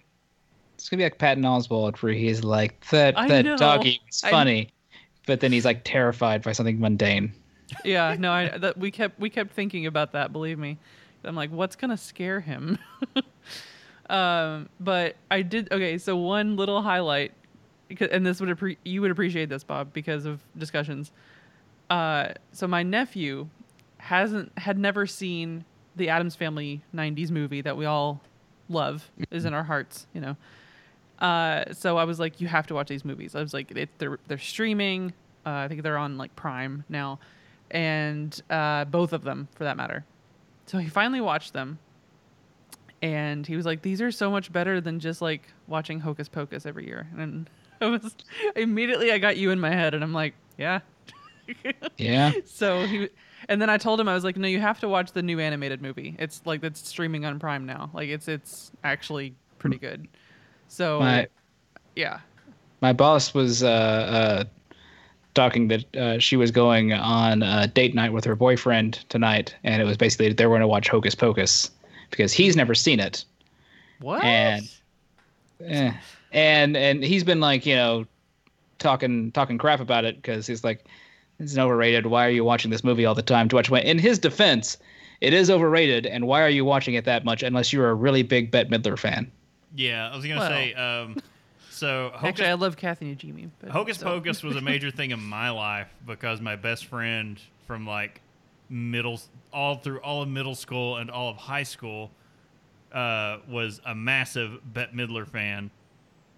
It's 0.75 0.89
gonna 0.89 0.99
be 1.01 1.05
like 1.05 1.19
Patton 1.19 1.43
Oswalt, 1.45 1.97
where 2.03 2.13
he's 2.13 2.45
like 2.45 2.85
that 2.91 3.19
I 3.19 3.29
that 3.29 3.45
know. 3.45 3.57
doggy 3.57 4.01
was 4.07 4.23
I- 4.25 4.31
funny, 4.31 4.71
but 5.27 5.41
then 5.41 5.53
he's 5.53 5.65
like 5.65 5.83
terrified 5.85 6.43
by 6.43 6.53
something 6.53 6.81
mundane. 6.81 7.33
yeah, 7.85 8.17
no, 8.19 8.33
I 8.33 8.59
that 8.59 8.79
we 8.79 8.91
kept 8.91 9.19
we 9.21 9.31
kept 9.31 9.53
thinking 9.53 9.87
about 9.87 10.13
that. 10.13 10.33
Believe 10.33 10.59
me, 10.59 10.79
I'm 11.25 11.37
like, 11.37 11.51
what's 11.51 11.77
gonna 11.77 11.97
scare 11.97 12.41
him? 12.41 12.79
um, 14.11 14.69
but 14.79 15.17
I 15.31 15.43
did 15.43 15.73
okay. 15.73 15.99
So 15.99 16.17
one 16.17 16.57
little 16.57 16.83
highlight, 16.83 17.33
and 18.11 18.25
this 18.25 18.41
would 18.41 18.51
appre- 18.51 18.79
you 18.85 19.01
would 19.03 19.11
appreciate 19.11 19.49
this, 19.49 19.65
Bob, 19.65 19.93
because 19.93 20.27
of 20.27 20.41
discussions. 20.57 21.13
Uh, 21.89 22.33
so 22.53 22.67
my 22.67 22.83
nephew 22.83 23.49
hasn't 23.99 24.57
had 24.59 24.79
never 24.79 25.07
seen 25.07 25.65
the 25.97 26.09
Addams 26.09 26.37
Family 26.37 26.83
'90s 26.95 27.31
movie 27.31 27.61
that 27.61 27.77
we 27.77 27.85
all 27.85 28.21
love 28.69 29.11
is 29.31 29.45
in 29.45 29.53
our 29.53 29.65
hearts, 29.65 30.07
you 30.15 30.21
know. 30.21 30.37
Uh, 31.21 31.73
so 31.73 31.97
I 31.99 32.05
was 32.05 32.19
like, 32.19 32.41
you 32.41 32.49
have 32.49 32.67
to 32.69 32.75
watch 32.75 32.89
these 32.89 33.05
movies. 33.05 33.35
I 33.35 33.41
was 33.41 33.53
like, 33.53 33.71
it, 33.73 33.91
they're 33.99 34.19
they're 34.29 34.39
streaming. 34.39 35.13
Uh, 35.45 35.51
I 35.51 35.69
think 35.69 35.83
they're 35.83 35.99
on 35.99 36.17
like 36.19 36.35
Prime 36.37 36.85
now, 36.89 37.19
and 37.71 38.41
uh, 38.51 38.85
both 38.87 39.13
of 39.13 39.23
them 39.23 39.49
for 39.55 39.65
that 39.65 39.77
matter. 39.77 40.05
So 40.67 40.79
he 40.79 40.89
finally 40.89 41.21
watched 41.21 41.53
them, 41.53 41.79
and 43.03 43.47
he 43.47 43.57
was 43.57 43.67
like, 43.67 43.83
"These 43.83 44.01
are 44.01 44.11
so 44.11 44.31
much 44.31 44.53
better 44.53 44.81
than 44.81 45.01
just 45.01 45.21
like 45.23 45.43
watching 45.67 46.01
Hocus 46.01 46.29
Pocus 46.29 46.67
every 46.67 46.87
year." 46.87 47.07
And 47.19 47.49
I 47.83 47.87
was 47.87 48.15
immediately 48.57 49.11
I 49.11 49.19
got 49.19 49.37
you 49.39 49.51
in 49.51 49.59
my 49.61 49.71
head, 49.71 49.95
and 49.95 50.03
I'm 50.05 50.13
like, 50.13 50.35
"Yeah." 50.59 50.81
Yeah. 51.99 52.31
so 52.45 52.87
he, 52.87 53.09
and 53.49 53.61
then 53.61 53.69
I 53.69 53.77
told 53.77 53.99
him 53.99 54.09
I 54.09 54.15
was 54.15 54.23
like, 54.23 54.37
"No, 54.37 54.47
you 54.47 54.61
have 54.61 54.79
to 54.81 54.89
watch 54.89 55.11
the 55.13 55.23
new 55.23 55.41
animated 55.41 55.83
movie. 55.83 56.15
It's 56.19 56.41
like 56.45 56.63
it's 56.63 56.87
streaming 56.89 57.25
on 57.25 57.41
Prime 57.41 57.67
now. 57.67 57.91
Like 57.93 58.09
it's 58.09 58.29
it's 58.29 58.71
actually 58.85 59.35
pretty 59.59 59.77
good." 59.79 60.07
So 60.71 61.01
My 61.01 61.27
yeah, 61.97 62.21
my 62.81 62.93
boss 62.93 63.35
was 63.35 63.65
uh, 63.65 63.67
uh, 63.69 64.45
talking 65.35 65.67
that 65.67 65.97
uh, 65.97 66.19
she 66.21 66.37
was 66.37 66.53
going 66.53 66.93
on 66.93 67.43
a 67.43 67.67
date 67.67 67.93
night 67.93 68.13
with 68.13 68.25
her 68.25 68.37
boyfriend 68.37 69.05
tonight, 69.09 69.55
and 69.65 69.83
it 69.83 69.85
was 69.85 69.97
basically 69.97 70.33
they 70.33 70.47
were 70.47 70.53
going 70.53 70.61
to 70.61 70.69
watch 70.69 70.89
Hocus 70.89 71.17
Pocus 71.17 71.73
because 72.11 72.33
he's 72.33 72.55
never 72.55 72.77
seen 72.77 73.01
it, 73.01 73.25
what? 73.99 74.23
and 74.23 74.71
eh, 75.65 75.93
and 76.31 76.77
and 76.77 77.03
he's 77.03 77.25
been 77.25 77.41
like 77.41 77.67
you 77.67 77.75
know 77.75 78.07
talking 78.79 79.33
talking 79.33 79.59
crap 79.59 79.81
about 79.81 80.05
it 80.05 80.23
because 80.23 80.47
he's 80.47 80.63
like 80.63 80.87
it's 81.41 81.59
overrated. 81.59 82.07
Why 82.07 82.25
are 82.25 82.31
you 82.31 82.45
watching 82.45 82.71
this 82.71 82.85
movie 82.85 83.05
all 83.05 83.17
the 83.17 83.23
time? 83.23 83.49
To 83.49 83.57
watch 83.57 83.73
in 83.73 83.99
his 83.99 84.21
defense, 84.21 84.79
it 85.21 85.33
is 85.33 85.51
overrated, 85.51 86.07
and 86.07 86.29
why 86.29 86.43
are 86.43 86.49
you 86.49 86.65
watching 86.65 86.95
it 86.95 87.07
that 87.07 87.25
much 87.25 87.43
unless 87.43 87.73
you're 87.73 87.91
a 87.91 87.95
really 87.95 88.23
big 88.23 88.53
Bette 88.53 88.71
Midler 88.71 88.97
fan? 88.97 89.33
Yeah, 89.75 90.11
I 90.11 90.17
was 90.17 90.25
gonna 90.27 90.41
Well. 90.41 90.49
say. 90.51 90.75
Um, 90.75 91.17
so 91.71 92.11
Hocus, 92.15 92.29
Actually, 92.29 92.49
I 92.49 92.55
love 92.55 92.77
Kathy 92.77 93.15
Najimy. 93.15 93.51
But 93.61 93.71
Hocus 93.71 93.97
still. 93.99 94.09
Pocus 94.09 94.43
was 94.43 94.57
a 94.57 94.61
major 94.61 94.91
thing 94.93 95.11
in 95.13 95.21
my 95.23 95.51
life 95.51 95.89
because 96.07 96.41
my 96.41 96.57
best 96.57 96.87
friend 96.87 97.41
from 97.67 97.87
like 97.87 98.21
middle, 98.69 99.21
all 99.53 99.77
through 99.77 99.99
all 100.01 100.23
of 100.23 100.29
middle 100.29 100.55
school 100.55 100.97
and 100.97 101.11
all 101.11 101.29
of 101.31 101.37
high 101.37 101.63
school, 101.63 102.11
uh, 102.93 103.39
was 103.49 103.81
a 103.87 103.95
massive 103.95 104.59
Bette 104.75 104.93
Midler 104.93 105.27
fan, 105.27 105.71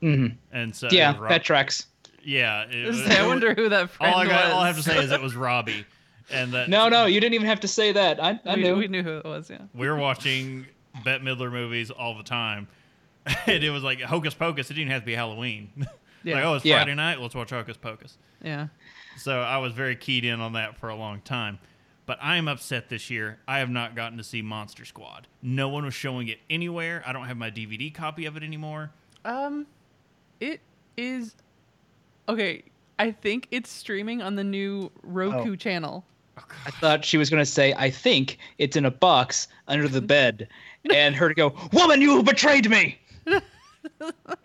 hmm 0.01 0.27
and 0.53 0.75
so 0.75 0.89
yeah, 0.91 1.11
it 1.11 1.12
was 1.15 1.21
Rob- 1.23 1.31
that 1.31 1.45
tracks. 1.45 1.87
yeah. 2.23 2.65
It, 2.71 2.87
was- 2.89 3.03
I 3.07 3.27
wonder 3.27 3.55
who 3.55 3.69
that 3.71 3.91
friend 3.91 4.15
all 4.15 4.21
I 4.21 4.27
got, 4.27 4.45
was. 4.45 4.53
all 4.55 4.61
I 4.61 4.67
have 4.67 4.77
to 4.77 4.83
say 4.83 4.99
is 5.03 5.11
it 5.11 5.21
was 5.23 5.35
Robbie, 5.35 5.87
and 6.31 6.53
that 6.53 6.69
No, 6.69 6.89
no, 6.91 7.07
you 7.07 7.21
didn't 7.21 7.35
even 7.35 7.47
have 7.47 7.61
to 7.61 7.69
say 7.69 7.93
that. 7.93 8.23
I, 8.23 8.39
I 8.45 8.57
we, 8.57 8.62
knew. 8.62 8.77
we 8.77 8.89
knew 8.89 9.03
who 9.03 9.17
it 9.19 9.25
was. 9.25 9.49
Yeah. 9.49 9.59
we 9.75 9.89
were 9.89 9.97
watching 9.97 10.67
Bette 11.05 11.25
Midler 11.25 11.51
movies 11.51 11.91
all 11.91 12.15
the 12.17 12.23
time. 12.23 12.69
and 13.47 13.62
it 13.64 13.71
was 13.71 13.83
like 13.83 14.00
Hocus 14.00 14.35
Pocus. 14.35 14.71
It 14.71 14.75
didn't 14.75 14.91
have 14.91 15.02
to 15.02 15.07
be 15.07 15.14
Halloween. 15.14 15.71
Yeah. 16.25 16.37
like, 16.37 16.45
oh, 16.45 16.55
it's 16.55 16.64
Yeah. 16.64 16.76
Friday 16.76 16.95
night. 16.95 17.21
Let's 17.21 17.35
watch 17.35 17.50
Hocus 17.50 17.76
Pocus. 17.76 18.17
Yeah. 18.45 18.69
So 19.17 19.41
I 19.41 19.57
was 19.59 19.73
very 19.73 19.97
keyed 19.97 20.25
in 20.25 20.38
on 20.41 20.52
that 20.52 20.76
for 20.79 20.88
a 20.88 20.95
long 20.95 21.21
time. 21.23 21.59
But 22.07 22.19
I 22.23 22.37
am 22.37 22.47
upset 22.47 22.88
this 22.88 23.11
year. 23.11 23.41
I 23.49 23.59
have 23.59 23.71
not 23.71 23.97
gotten 23.97 24.19
to 24.19 24.23
see 24.23 24.41
Monster 24.41 24.85
Squad. 24.85 25.26
No 25.43 25.69
one 25.69 25.85
was 25.85 25.95
showing 25.95 26.29
it 26.29 26.38
anywhere. 26.49 27.02
I 27.05 27.12
don't 27.12 27.25
have 27.26 27.37
my 27.37 27.50
DVD 27.50 27.93
copy 27.93 28.25
of 28.26 28.37
it 28.37 28.45
anymore. 28.45 28.93
Um, 29.25 29.67
it 30.38 30.61
is 30.97 31.35
okay. 32.29 32.62
I 33.00 33.11
think 33.11 33.49
it's 33.50 33.69
streaming 33.69 34.23
on 34.23 34.37
the 34.37 34.45
new 34.45 34.93
Roku 35.02 35.52
Oh. 35.55 35.57
channel. 35.57 36.05
I 36.64 36.71
thought 36.71 37.05
she 37.05 37.19
was 37.19 37.31
going 37.31 37.43
to 37.43 37.50
say, 37.50 37.75
I 37.76 37.91
think 37.91 38.38
it's 38.59 38.76
in 38.76 38.85
a 38.85 38.91
box 38.93 39.49
under 39.67 39.88
the 39.88 40.00
bed. 40.17 40.49
and 40.95 41.14
her 41.17 41.29
to 41.29 41.35
go, 41.35 41.52
Woman, 41.73 42.00
you 42.00 42.23
betrayed 42.23 42.71
me. 42.71 42.99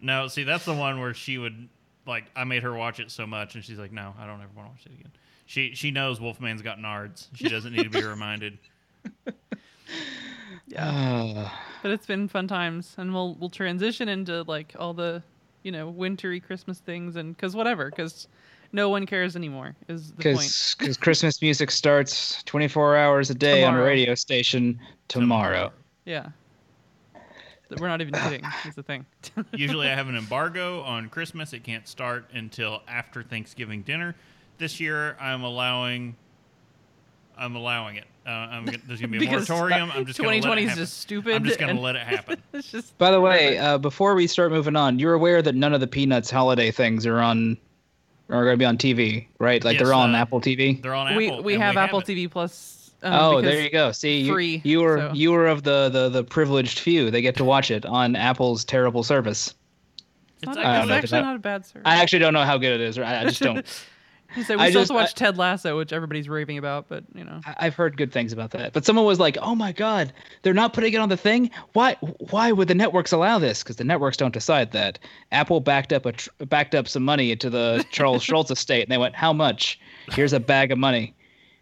No, 0.02 0.28
see, 0.28 0.44
that's 0.44 0.66
the 0.66 0.74
one 0.74 1.00
where 1.00 1.14
she 1.14 1.38
would 1.38 1.70
like. 2.08 2.26
I 2.36 2.44
made 2.44 2.64
her 2.64 2.74
watch 2.74 3.00
it 3.00 3.12
so 3.12 3.28
much, 3.28 3.54
and 3.54 3.64
she's 3.64 3.78
like, 3.78 3.92
"No, 3.92 4.16
I 4.18 4.26
don't 4.26 4.42
ever 4.42 4.50
want 4.56 4.68
to 4.68 4.72
watch 4.72 4.86
it 4.88 4.94
again." 5.00 5.12
She 5.46 5.76
she 5.76 5.92
knows 5.92 6.20
Wolfman's 6.20 6.64
got 6.64 6.80
nards. 6.80 7.28
She 7.36 7.48
doesn't 7.48 7.72
need 7.72 7.84
to 7.84 7.90
be 7.90 8.04
reminded. 8.04 8.58
Yeah. 10.68 11.50
but 11.82 11.92
it's 11.92 12.06
been 12.06 12.28
fun 12.28 12.48
times, 12.48 12.94
and 12.98 13.14
we'll 13.14 13.36
we'll 13.36 13.50
transition 13.50 14.10
into 14.10 14.44
like 14.44 14.76
all 14.78 14.94
the, 14.94 15.24
you 15.64 15.72
know, 15.72 15.90
wintry 15.90 16.40
Christmas 16.40 16.80
things, 16.80 17.16
and 17.16 17.36
because 17.36 17.56
whatever, 17.56 17.90
because 17.90 18.28
no 18.74 18.90
one 18.90 19.06
cares 19.06 19.36
anymore 19.36 19.76
is 19.88 20.12
the 20.12 20.24
point. 20.24 20.76
Because 20.78 20.98
Christmas 20.98 21.42
music 21.42 21.72
starts 21.72 22.44
24 22.44 22.98
hours 22.98 23.30
a 23.30 23.36
day 23.36 23.64
on 23.64 23.76
a 23.76 23.82
radio 23.82 24.14
station 24.14 24.80
tomorrow. 25.08 25.72
Yeah. 26.06 26.28
Th- 27.70 27.80
We're 27.82 27.88
not 27.88 28.02
even 28.02 28.14
kidding. 28.14 28.44
Is 28.68 28.76
the 28.76 28.84
thing. 28.84 29.06
Usually, 29.54 29.88
I 29.88 29.96
have 29.96 30.08
an 30.08 30.16
embargo 30.16 30.82
on 30.82 31.10
Christmas. 31.10 31.54
It 31.54 31.64
can't 31.64 31.88
start 31.88 32.30
until 32.34 32.82
after 32.88 33.24
Thanksgiving 33.24 33.82
dinner. 33.82 34.16
This 34.58 34.80
year, 34.80 35.18
I'm 35.20 35.44
allowing. 35.44 36.16
I'm 37.38 37.56
allowing 37.56 37.98
it. 37.98 38.06
Uh, 38.26 38.30
I'm, 38.32 38.66
gonna- 38.66 38.80
there's 38.88 39.00
gonna 39.00 39.18
be 39.18 39.26
a 39.26 39.30
moratorium. 39.30 39.92
I'm 39.94 40.06
just 40.06 40.18
gonna 40.20 40.30
let 40.30 40.38
it 40.38 40.42
2020 40.42 40.64
is 40.64 40.76
just 40.76 40.98
stupid. 41.00 41.34
I'm 41.36 41.44
just 41.46 41.60
gonna 41.60 41.72
and- 41.74 41.82
let 41.82 41.96
it 41.96 42.02
happen. 42.02 42.42
it's 42.54 42.72
just. 42.72 42.98
By 42.98 43.12
the 43.12 43.22
way, 43.22 43.58
uh, 43.58 43.78
before 43.78 44.16
we 44.16 44.28
start 44.28 44.52
moving 44.52 44.76
on, 44.76 44.98
you're 45.00 45.14
aware 45.14 45.42
that 45.42 45.54
none 45.56 45.74
of 45.74 45.80
the 45.82 45.88
Peanuts 45.88 46.32
holiday 46.32 46.72
things 46.72 47.06
are 47.06 47.20
on, 47.20 47.58
are 48.30 48.44
going 48.44 48.54
to 48.56 48.58
be 48.58 48.66
on 48.66 48.78
TV, 48.78 49.28
right? 49.40 49.64
Like 49.64 49.78
Yes, 49.78 49.84
they're 49.86 49.94
on 49.94 50.16
uh, 50.16 50.18
Apple 50.18 50.42
TV. 50.42 50.82
They're 50.82 50.96
on 50.96 51.16
we 51.16 51.28
Apple. 51.28 51.44
we 51.44 51.54
and 51.54 51.64
have 51.64 51.78
Apple 51.78 52.00
it. 52.00 52.06
TV 52.08 52.30
Plus. 52.30 52.77
Um, 53.04 53.14
oh, 53.14 53.42
there 53.42 53.62
you 53.62 53.70
go. 53.70 53.92
See, 53.92 54.22
you, 54.22 54.34
free, 54.34 54.62
you 54.64 54.82
were 54.82 54.98
so- 54.98 55.12
you 55.14 55.32
were 55.32 55.48
of 55.48 55.64
the, 55.64 55.90
the 55.90 56.10
the 56.10 56.24
privileged 56.24 56.80
few. 56.80 57.12
They 57.12 57.22
get 57.22 57.36
to 57.38 57.44
watch 57.44 57.70
it 57.72 57.86
on 57.86 58.16
Apple's 58.16 58.66
terrible 58.66 59.04
service. 59.04 59.54
It's, 60.38 60.46
not, 60.46 60.58
It's 60.58 60.66
I 60.66 60.80
it's 60.80 60.88
know, 60.88 60.94
actually 60.96 61.10
that- 61.20 61.26
not 61.26 61.36
a 61.36 61.40
bad 61.40 61.66
service. 61.66 61.84
I 61.86 62.02
actually 62.02 62.20
don't 62.20 62.34
know 62.34 62.44
how 62.44 62.58
good 62.58 62.74
it 62.80 62.82
is. 62.82 62.98
I, 62.98 63.22
I 63.22 63.24
just 63.26 63.42
don't. 63.42 63.66
You 64.36 64.44
said 64.44 64.58
we 64.58 64.64
I 64.64 64.70
still 64.72 64.82
just- 64.82 64.92
have 64.92 64.98
to 64.98 65.02
watch 65.04 65.10
I- 65.16 65.26
Ted 65.26 65.38
Lasso, 65.38 65.78
which 65.78 65.94
everybody's 65.94 66.28
raving 66.28 66.58
about, 66.58 66.90
but 66.90 67.06
you 67.16 67.24
know. 67.24 67.40
I- 67.46 67.56
I've 67.60 67.76
heard 67.76 67.96
good 67.96 68.12
things 68.12 68.34
about 68.34 68.52
that. 68.52 68.74
But 68.74 68.84
someone 68.84 69.06
was 69.06 69.22
like, 69.22 69.38
"Oh 69.42 69.56
my 69.56 69.72
God, 69.72 70.12
they're 70.42 70.54
not 70.54 70.74
putting 70.74 70.92
it 70.94 70.98
on 70.98 71.08
the 71.08 71.16
thing. 71.16 71.50
Why? 71.72 71.94
Why 72.30 72.52
would 72.52 72.68
the 72.68 72.76
networks 72.76 73.14
allow 73.14 73.40
this? 73.40 73.64
Because 73.64 73.78
the 73.78 73.86
networks 73.86 74.18
don't 74.18 74.34
decide 74.34 74.74
that. 74.74 75.00
Apple 75.32 75.62
backed 75.62 75.94
up 75.94 76.06
a 76.06 76.12
tr- 76.12 76.30
backed 76.40 76.76
up 76.76 76.90
some 76.90 77.04
money 77.04 77.32
into 77.32 77.50
the 77.50 77.86
Charles 77.90 78.22
Schulz 78.28 78.52
estate, 78.52 78.82
and 78.84 78.92
they 78.92 78.98
went, 78.98 79.16
"How 79.16 79.32
much? 79.32 79.80
Here's 80.12 80.34
a 80.34 80.42
bag 80.42 80.74
of 80.74 80.78
money. 80.78 81.16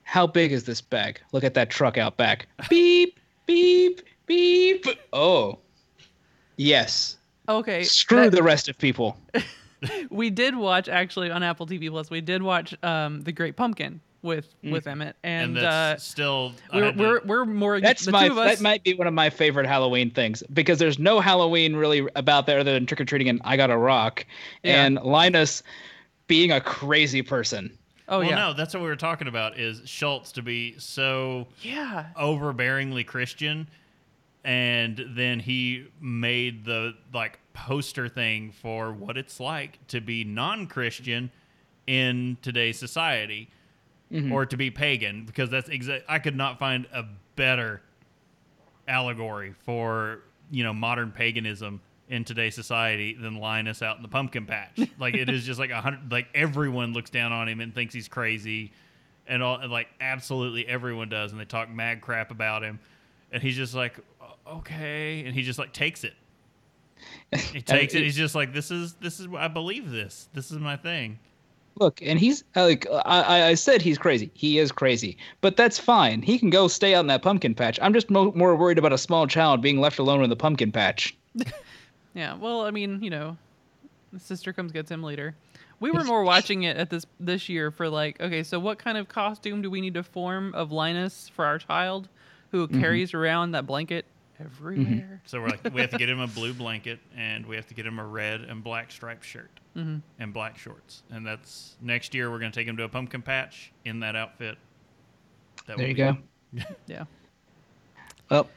How 0.06 0.26
big 0.28 0.52
is 0.52 0.64
this 0.64 0.80
bag? 0.82 1.20
Look 1.34 1.44
at 1.44 1.54
that 1.56 1.70
truck 1.70 1.98
out 1.98 2.16
back. 2.16 2.48
Beep, 2.70 3.20
beep, 3.46 4.02
beep. 4.28 4.86
Oh, 5.12 5.60
yes. 6.58 7.18
Okay. 7.50 7.84
Screw 7.84 8.30
that- 8.30 8.32
the 8.36 8.44
rest 8.44 8.70
of 8.70 8.78
people. 8.78 9.18
we 10.10 10.30
did 10.30 10.56
watch 10.56 10.88
actually 10.88 11.30
on 11.32 11.44
Apple 11.44 11.68
TV 11.68 11.90
Plus. 11.90 12.10
We 12.10 12.22
did 12.22 12.42
watch 12.42 12.74
um 12.84 13.22
The 13.24 13.32
Great 13.32 13.56
Pumpkin 13.56 14.00
with 14.22 14.48
with 14.64 14.88
Emmett, 14.88 15.16
and 15.24 15.58
and, 15.58 15.66
uh, 15.66 15.98
still. 15.98 16.54
We're, 16.74 16.92
we're 16.94 17.22
we're 17.26 17.46
more 17.46 17.80
That's 17.80 18.06
the 18.06 18.12
my 18.12 18.28
two 18.28 18.32
of 18.34 18.38
us. 18.40 18.56
that 18.58 18.64
might 18.64 18.84
be 18.84 18.96
one 18.96 19.06
of 19.06 19.14
my 19.14 19.30
favorite 19.30 19.68
Halloween 19.68 20.10
things 20.10 20.42
because 20.54 20.80
there's 20.80 20.98
no 20.98 21.20
Halloween 21.20 21.76
really 21.76 22.08
about 22.16 22.48
there 22.48 22.60
other 22.60 22.74
than 22.74 22.86
trick 22.88 23.02
or 23.02 23.06
treating 23.06 23.30
and 23.30 23.40
I 23.44 23.58
got 23.58 23.70
a 23.70 23.78
rock 23.78 24.26
Yeah. 24.64 24.84
and 24.86 24.96
Linus 25.04 25.62
being 26.28 26.52
a 26.52 26.60
crazy 26.62 27.22
person. 27.22 27.78
Oh 28.08 28.20
yeah. 28.22 28.28
well, 28.28 28.30
yeah, 28.30 28.36
no, 28.48 28.54
that's 28.54 28.74
what 28.74 28.84
we 28.84 28.90
were 28.90 28.96
talking 28.96 29.28
about. 29.28 29.58
Is 29.58 29.82
Schulz 29.86 30.32
to 30.34 30.42
be 30.42 30.76
so 30.78 31.48
yeah. 31.62 32.08
overbearingly 32.20 33.06
Christian, 33.06 33.68
and 34.44 35.04
then 35.10 35.40
he 35.40 35.88
made 36.00 36.66
the 36.66 36.94
like 37.14 37.40
poster 37.54 38.08
thing 38.08 38.52
for 38.52 38.92
what 38.94 39.18
it's 39.18 39.40
like 39.40 39.80
to 39.88 40.02
be 40.02 40.24
non-Christian 40.24 41.32
in 41.88 42.38
today's 42.42 42.78
society, 42.78 43.50
mm-hmm. 44.12 44.32
or 44.32 44.46
to 44.46 44.58
be 44.58 44.70
pagan, 44.70 45.26
because 45.26 45.50
that's 45.50 45.70
exact. 45.70 46.06
I 46.08 46.20
could 46.20 46.36
not 46.36 46.60
find 46.60 46.88
a 46.94 47.06
better 47.36 47.82
allegory 48.88 49.56
for 49.66 50.20
you 50.52 50.64
know 50.64 50.74
modern 50.74 51.12
paganism 51.12 51.82
in 52.10 52.24
today's 52.24 52.56
society 52.56 53.14
than 53.14 53.36
Linus 53.38 53.82
out 53.82 53.98
in 53.98 54.04
the 54.04 54.08
pumpkin 54.10 54.46
patch. 54.46 54.80
like 55.00 55.16
it 55.16 55.30
is 55.30 55.44
just 55.46 55.60
like 55.60 55.72
a 55.72 55.82
hundred. 55.82 56.12
Like 56.12 56.28
everyone 56.34 56.94
looks 56.94 57.10
down 57.10 57.32
on 57.32 57.48
him 57.48 57.60
and 57.62 57.74
thinks 57.74 57.94
he's 57.94 58.08
crazy, 58.08 58.72
and 59.28 59.42
all 59.42 59.58
and, 59.58 59.72
like 59.72 59.88
absolutely 60.00 60.68
everyone 60.68 61.10
does, 61.10 61.32
and 61.32 61.40
they 61.40 61.46
talk 61.46 61.70
mad 61.70 62.02
crap 62.02 62.32
about 62.32 62.64
him, 62.64 62.80
and 63.32 63.42
he's 63.42 63.56
just 63.56 63.74
like, 63.74 64.00
okay, 64.48 65.24
and 65.26 65.34
he 65.34 65.42
just 65.42 65.60
like 65.60 65.74
takes 65.74 66.04
it. 66.04 66.14
He 67.52 67.62
takes 67.62 67.96
it. 67.96 68.04
He's 68.04 68.16
just 68.16 68.36
like, 68.36 68.54
this 68.54 68.72
is 68.72 68.94
this 68.96 69.20
is 69.20 69.28
I 69.36 69.48
believe 69.48 69.90
this. 69.92 70.30
This 70.34 70.52
is 70.52 70.58
my 70.58 70.78
thing. 70.78 71.20
Look, 71.78 72.02
and 72.02 72.18
he's 72.18 72.46
like, 72.56 72.88
I, 72.90 73.22
I- 73.22 73.48
I 73.48 73.54
said 73.56 73.82
he's 73.82 73.98
crazy. 73.98 74.32
He 74.34 74.60
is 74.60 74.72
crazy, 74.72 75.18
but 75.42 75.58
that's 75.58 75.78
fine. 75.78 76.22
He 76.22 76.40
can 76.40 76.50
go 76.50 76.70
stay 76.70 76.96
out 76.96 77.02
in 77.02 77.08
that 77.08 77.22
pumpkin 77.22 77.54
patch. 77.54 77.78
I'm 77.82 77.94
just 77.94 78.10
mo- 78.10 78.32
more 78.34 78.56
worried 78.56 78.78
about 78.78 78.94
a 78.94 78.98
small 78.98 79.28
child 79.28 79.62
being 79.62 79.82
left 79.82 80.00
alone 80.00 80.24
in 80.24 80.30
the 80.30 80.38
pumpkin 80.38 80.72
patch. 80.72 81.18
Yeah, 82.16 82.34
well, 82.36 82.62
I 82.66 82.72
mean, 82.72 83.04
you 83.04 83.12
know, 83.12 83.38
the 84.12 84.20
sister 84.20 84.54
comes 84.54 84.72
gets 84.72 84.90
him 84.90 85.04
later. 85.04 85.36
We 85.80 85.92
were 85.92 86.04
more 86.06 86.24
watching 86.24 86.64
it 86.64 86.78
at 86.78 86.90
this 86.90 87.06
this 87.20 87.48
year 87.50 87.70
for 87.70 87.90
like, 87.90 88.20
okay, 88.22 88.42
so 88.42 88.60
what 88.60 88.80
kind 88.80 88.98
of 88.98 89.08
costume 89.08 89.62
do 89.62 89.70
we 89.70 89.82
need 89.82 89.94
to 89.96 90.04
form 90.04 90.56
of 90.56 90.72
Linus 90.72 91.30
for 91.30 91.46
our 91.46 91.60
child 91.60 92.08
who 92.52 92.68
carries 92.70 93.14
around 93.14 93.52
that 93.52 93.68
blanket 93.68 94.06
everywhere? 94.40 95.22
So 95.26 95.42
we're 95.42 95.50
like, 95.50 95.74
we 95.74 95.82
have 95.82 95.90
to 95.92 95.98
get 95.98 96.08
him 96.10 96.20
a 96.22 96.28
blue 96.28 96.54
blanket, 96.54 97.00
and 97.18 97.46
we 97.46 97.58
have 97.58 97.68
to 97.68 97.74
get 97.74 97.86
him 97.86 98.00
a 98.00 98.06
red 98.06 98.42
and 98.42 98.64
black 98.64 98.92
striped 98.92 99.26
shirt 99.26 99.52
Mhm. 99.76 100.02
and 100.20 100.34
black 100.34 100.58
shorts. 100.58 101.04
And 101.12 101.26
that's 101.28 101.76
next 101.82 102.14
year. 102.16 102.32
We're 102.32 102.40
gonna 102.40 102.52
take 102.52 102.68
him 102.68 102.78
to 102.78 102.84
a 102.84 102.90
pumpkin 102.90 103.22
patch 103.22 103.74
in 103.84 104.00
that 104.00 104.16
outfit. 104.16 104.58
That 105.68 105.78
There 105.78 105.88
you 105.88 105.94
go. 105.94 106.18
Yeah. 106.88 107.04
Well, 108.30 108.48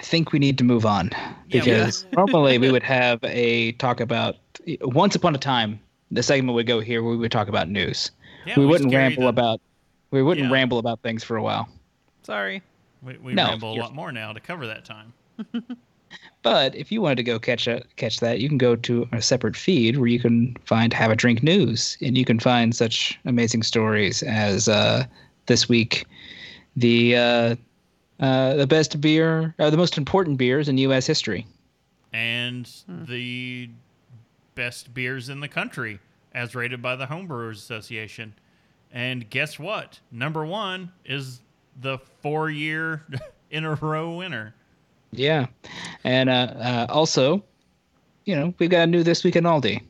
I 0.00 0.02
think 0.02 0.32
we 0.32 0.38
need 0.38 0.56
to 0.58 0.64
move 0.64 0.86
on 0.86 1.10
Yeah, 1.12 1.62
because 1.62 2.06
normally 2.16 2.56
we 2.56 2.70
would 2.72 2.82
have 2.82 3.22
a 3.22 3.72
talk 3.72 4.00
about 4.00 4.36
once 4.80 5.14
upon 5.14 5.34
a 5.34 5.38
time 5.38 5.78
the 6.10 6.22
segment 6.22 6.54
would 6.54 6.66
go 6.66 6.80
here 6.80 7.02
where 7.02 7.10
we 7.12 7.18
would 7.18 7.30
talk 7.30 7.48
about 7.48 7.68
news. 7.68 8.10
Yeah, 8.46 8.58
we 8.58 8.64
wouldn't 8.64 8.92
ramble 8.94 9.24
the- 9.24 9.28
about 9.28 9.60
we 10.10 10.22
wouldn't 10.22 10.46
Yeah. 10.48 10.52
ramble 10.54 10.78
about 10.78 11.00
things 11.02 11.22
for 11.22 11.36
a 11.36 11.42
while. 11.42 11.68
Sorry. 12.22 12.62
We, 13.02 13.18
we 13.18 13.34
No, 13.34 13.48
ramble 13.48 13.74
a 13.74 13.78
lot 13.78 13.94
more 13.94 14.10
now 14.10 14.32
to 14.32 14.40
cover 14.40 14.66
that 14.66 14.84
time. 14.86 15.12
But 16.42 16.74
if 16.74 16.90
you 16.90 17.02
wanted 17.02 17.16
to 17.16 17.22
go 17.22 17.38
catch 17.38 17.68
a, 17.68 17.84
catch 17.96 18.18
that, 18.20 18.40
you 18.40 18.48
can 18.48 18.58
go 18.58 18.74
to 18.74 19.06
a 19.12 19.20
separate 19.22 19.54
feed 19.56 19.98
where 19.98 20.08
you 20.08 20.18
can 20.18 20.56
find 20.64 20.92
Have 20.92 21.10
a 21.12 21.14
Drink 21.14 21.42
News, 21.42 21.96
and 22.00 22.16
you 22.18 22.24
can 22.24 22.40
find 22.40 22.74
such 22.74 23.16
amazing 23.26 23.62
stories 23.62 24.22
as 24.24 24.66
uh, 24.68 25.04
this 25.46 25.68
week, 25.68 26.06
the 26.74 27.14
uh, 27.16 27.56
uh, 28.20 28.54
the 28.54 28.66
best 28.66 29.00
beer, 29.00 29.54
uh, 29.58 29.70
the 29.70 29.76
most 29.76 29.96
important 29.98 30.38
beers 30.38 30.68
in 30.68 30.78
U.S. 30.78 31.06
history. 31.06 31.46
and 32.12 32.68
the 32.88 33.70
best 34.54 34.92
beers 34.92 35.28
in 35.28 35.40
the 35.40 35.48
country 35.48 35.98
as 36.34 36.54
rated 36.54 36.82
by 36.82 36.96
the 36.96 37.06
Homebrewers 37.06 37.56
Association. 37.56 38.34
And 38.92 39.28
guess 39.30 39.58
what? 39.58 40.00
Number 40.10 40.44
one 40.44 40.90
is 41.04 41.40
the 41.80 41.98
four 42.20 42.50
year 42.50 43.06
in 43.50 43.64
a 43.64 43.74
row 43.74 44.16
winner. 44.16 44.54
Yeah, 45.12 45.46
and 46.04 46.28
uh, 46.28 46.32
uh, 46.58 46.86
also, 46.88 47.42
you 48.24 48.36
know, 48.36 48.54
we've 48.58 48.70
got 48.70 48.82
a 48.82 48.86
new 48.86 49.02
this 49.02 49.24
week 49.24 49.36
in 49.36 49.44
Aldi 49.44 49.82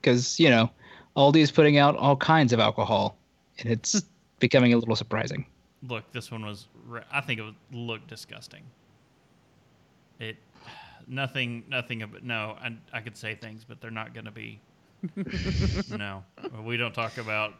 because 0.00 0.38
you 0.40 0.50
know, 0.50 0.68
Aldi 1.16 1.36
is 1.36 1.50
putting 1.50 1.78
out 1.78 1.96
all 1.96 2.16
kinds 2.16 2.52
of 2.52 2.60
alcohol, 2.60 3.16
and 3.58 3.70
it's 3.70 4.02
becoming 4.40 4.74
a 4.74 4.78
little 4.78 4.96
surprising. 4.96 5.46
Look, 5.88 6.10
this 6.12 6.30
one 6.30 6.44
was, 6.46 6.68
re- 6.86 7.02
I 7.12 7.20
think 7.20 7.40
it 7.40 7.42
would 7.42 7.54
look 7.72 8.06
disgusting. 8.06 8.62
It, 10.20 10.36
nothing, 11.08 11.64
nothing 11.68 12.02
of 12.02 12.14
it. 12.14 12.22
No, 12.24 12.56
I, 12.62 12.76
I 12.92 13.00
could 13.00 13.16
say 13.16 13.34
things, 13.34 13.64
but 13.68 13.80
they're 13.80 13.90
not 13.90 14.14
going 14.14 14.26
to 14.26 14.30
be. 14.30 14.60
no, 15.96 16.22
we 16.64 16.76
don't 16.76 16.94
talk 16.94 17.18
about. 17.18 17.54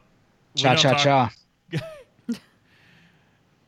Cha 0.55 0.75
cha 0.77 0.93
talk- 0.93 1.01
cha. 1.01 1.33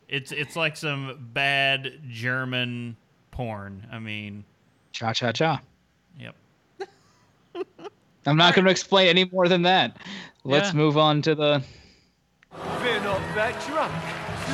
It's 0.09 0.31
it's 0.33 0.55
like 0.55 0.77
some 0.77 1.29
bad 1.33 2.01
German 2.09 2.97
porn. 3.31 3.87
I 3.91 3.99
mean, 3.99 4.45
Cha 4.93 5.13
cha 5.13 5.33
cha. 5.33 5.61
yep. 6.21 6.37
I'm 8.27 8.37
not 8.37 8.55
going 8.55 8.65
to 8.67 8.71
explain 8.71 9.09
any 9.09 9.25
more 9.25 9.49
than 9.49 9.63
that. 9.63 9.97
Let's 10.45 10.69
Yeah. 10.69 10.77
move 10.79 10.99
on 10.99 11.23
to 11.23 11.35
the. 11.35 11.63
We're 12.53 13.01
not 13.03 13.19
that 13.35 13.61
drunk. 13.67 13.93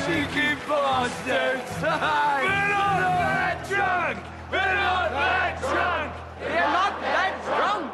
Cheeky 0.05 0.55
bastards! 0.67 1.71
We're 1.79 1.89
not 1.89 2.99
that 2.99 3.67
drunk! 3.69 4.17
We're 4.51 4.57
not 4.57 5.11
that 5.11 5.59
drunk! 5.59 6.13
We're 6.41 6.59
not 6.59 7.01
that 7.01 7.93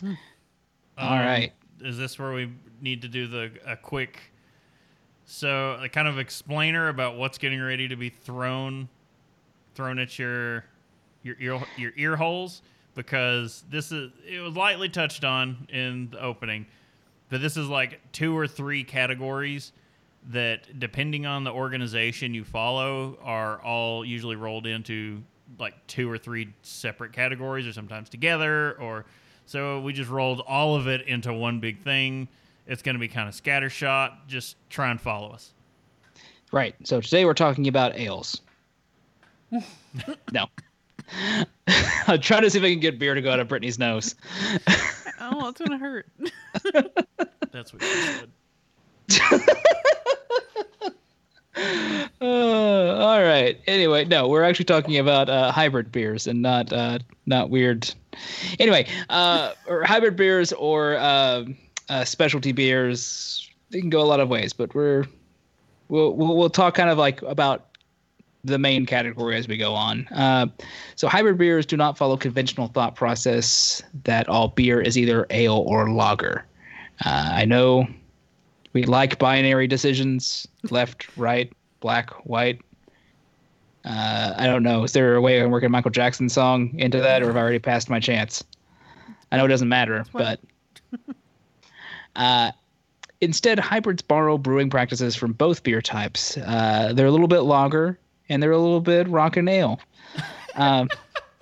drunk! 0.00 0.18
All 0.98 1.16
right. 1.18 1.52
Um, 1.80 1.86
Is 1.86 1.96
this 1.96 2.18
where 2.18 2.32
we 2.32 2.50
need 2.80 3.02
to 3.02 3.08
do 3.08 3.28
the 3.28 3.52
a 3.64 3.76
quick, 3.76 4.18
so 5.26 5.78
a 5.80 5.88
kind 5.88 6.08
of 6.08 6.18
explainer 6.18 6.88
about 6.88 7.16
what's 7.16 7.38
getting 7.38 7.60
ready 7.60 7.86
to 7.86 7.94
be 7.94 8.08
thrown, 8.10 8.88
thrown 9.76 10.00
at 10.00 10.18
your, 10.18 10.64
your 11.22 11.36
ear 11.38 11.60
your 11.78 11.92
ear 11.96 12.16
holes 12.16 12.62
because 12.96 13.62
this 13.70 13.92
is 13.92 14.10
it 14.26 14.40
was 14.40 14.56
lightly 14.56 14.88
touched 14.88 15.24
on 15.24 15.68
in 15.72 16.10
the 16.10 16.20
opening, 16.20 16.66
but 17.28 17.40
this 17.40 17.56
is 17.56 17.68
like 17.68 18.00
two 18.10 18.36
or 18.36 18.48
three 18.48 18.82
categories 18.82 19.70
that 20.30 20.78
depending 20.78 21.26
on 21.26 21.44
the 21.44 21.50
organization 21.50 22.34
you 22.34 22.44
follow 22.44 23.18
are 23.22 23.60
all 23.62 24.04
usually 24.04 24.36
rolled 24.36 24.66
into 24.66 25.22
like 25.58 25.74
two 25.86 26.10
or 26.10 26.16
three 26.16 26.52
separate 26.62 27.12
categories 27.12 27.66
or 27.66 27.72
sometimes 27.72 28.08
together 28.08 28.72
or 28.80 29.04
so 29.46 29.80
we 29.80 29.92
just 29.92 30.10
rolled 30.10 30.40
all 30.40 30.74
of 30.74 30.86
it 30.86 31.06
into 31.06 31.32
one 31.32 31.60
big 31.60 31.82
thing 31.82 32.26
it's 32.66 32.80
going 32.82 32.94
to 32.94 32.98
be 32.98 33.08
kind 33.08 33.28
of 33.28 33.34
scattershot 33.34 34.12
just 34.26 34.56
try 34.70 34.90
and 34.90 35.00
follow 35.00 35.30
us 35.30 35.52
Right. 36.54 36.76
So 36.84 37.00
today 37.00 37.24
we're 37.24 37.34
talking 37.34 37.66
about 37.66 37.96
ales. 37.96 38.40
no. 39.50 40.46
I'm 42.06 42.20
trying 42.20 42.42
to 42.42 42.50
see 42.50 42.58
if 42.58 42.64
I 42.64 42.70
can 42.70 42.78
get 42.78 42.96
beer 42.96 43.12
to 43.12 43.20
go 43.20 43.32
out 43.32 43.40
of 43.40 43.48
Brittany's 43.48 43.76
nose. 43.76 44.14
Oh, 45.20 45.48
it's 45.48 45.60
gonna 45.60 45.78
hurt. 45.78 46.06
that's 47.50 47.72
what 47.72 47.82
she 47.82 47.88
said 47.88 48.30
Uh, 52.20 52.96
all 52.98 53.22
right. 53.22 53.60
Anyway, 53.66 54.04
no, 54.04 54.26
we're 54.28 54.42
actually 54.42 54.64
talking 54.64 54.98
about 54.98 55.28
uh, 55.28 55.52
hybrid 55.52 55.92
beers 55.92 56.26
and 56.26 56.40
not 56.42 56.72
uh, 56.72 56.98
not 57.26 57.50
weird. 57.50 57.92
Anyway, 58.58 58.86
uh, 59.10 59.52
or 59.66 59.84
hybrid 59.84 60.16
beers 60.16 60.52
or 60.54 60.96
uh, 60.96 61.44
uh, 61.88 62.04
specialty 62.04 62.52
beers. 62.52 63.50
They 63.70 63.80
can 63.80 63.90
go 63.90 64.00
a 64.00 64.06
lot 64.06 64.20
of 64.20 64.28
ways, 64.28 64.52
but 64.52 64.74
we're 64.74 65.04
we'll 65.88 66.14
we'll, 66.14 66.36
we'll 66.36 66.50
talk 66.50 66.74
kind 66.74 66.90
of 66.90 66.98
like 66.98 67.20
about 67.22 67.76
the 68.44 68.58
main 68.58 68.86
category 68.86 69.36
as 69.36 69.48
we 69.48 69.56
go 69.56 69.74
on. 69.74 70.06
Uh, 70.08 70.46
so 70.96 71.08
hybrid 71.08 71.38
beers 71.38 71.66
do 71.66 71.76
not 71.76 71.96
follow 71.96 72.16
conventional 72.16 72.68
thought 72.68 72.94
process 72.94 73.82
that 74.04 74.28
all 74.28 74.48
beer 74.48 74.80
is 74.80 74.98
either 74.98 75.26
ale 75.30 75.64
or 75.66 75.90
lager. 75.90 76.44
Uh, 77.04 77.30
I 77.32 77.44
know 77.44 77.86
we 78.74 78.84
like 78.84 79.18
binary 79.18 79.66
decisions 79.66 80.46
left 80.70 81.06
right 81.16 81.50
black 81.80 82.10
white. 82.26 82.60
Uh, 83.84 84.34
i 84.36 84.46
don't 84.46 84.62
know. 84.62 84.84
Is 84.84 84.92
there 84.92 85.14
a 85.14 85.20
way 85.20 85.38
i 85.38 85.42
can 85.42 85.50
work 85.50 85.64
a 85.64 85.68
michael 85.68 85.90
jackson 85.90 86.28
song 86.28 86.78
into 86.78 87.00
that 87.00 87.22
or 87.22 87.26
have 87.26 87.36
i 87.36 87.40
already 87.40 87.58
passed 87.58 87.88
my 87.88 87.98
chance? 88.00 88.44
I 89.32 89.38
know 89.38 89.46
it 89.46 89.48
doesn't 89.48 89.68
matter 89.68 90.04
but 90.12 90.40
uh, 92.16 92.52
instead 93.20 93.58
hybrids 93.58 94.02
borrow 94.02 94.36
brewing 94.36 94.68
practices 94.70 95.16
from 95.16 95.32
both 95.32 95.62
beer 95.62 95.80
types. 95.80 96.36
Uh, 96.36 96.92
they're 96.94 97.06
a 97.06 97.10
little 97.10 97.28
bit 97.28 97.40
lager 97.40 97.98
and 98.28 98.42
they're 98.42 98.52
a 98.52 98.58
little 98.58 98.80
bit 98.80 99.08
rock 99.08 99.36
and 99.36 99.48
ale. 99.48 99.80
Um, 100.56 100.88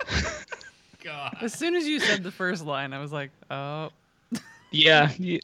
god. 1.03 1.37
As 1.41 1.53
soon 1.53 1.75
as 1.75 1.85
you 1.85 1.99
said 1.99 2.23
the 2.23 2.31
first 2.31 2.65
line, 2.65 2.93
I 2.93 2.99
was 2.99 3.11
like, 3.11 3.31
oh. 3.51 3.89
Yeah. 4.71 5.11
y- 5.19 5.39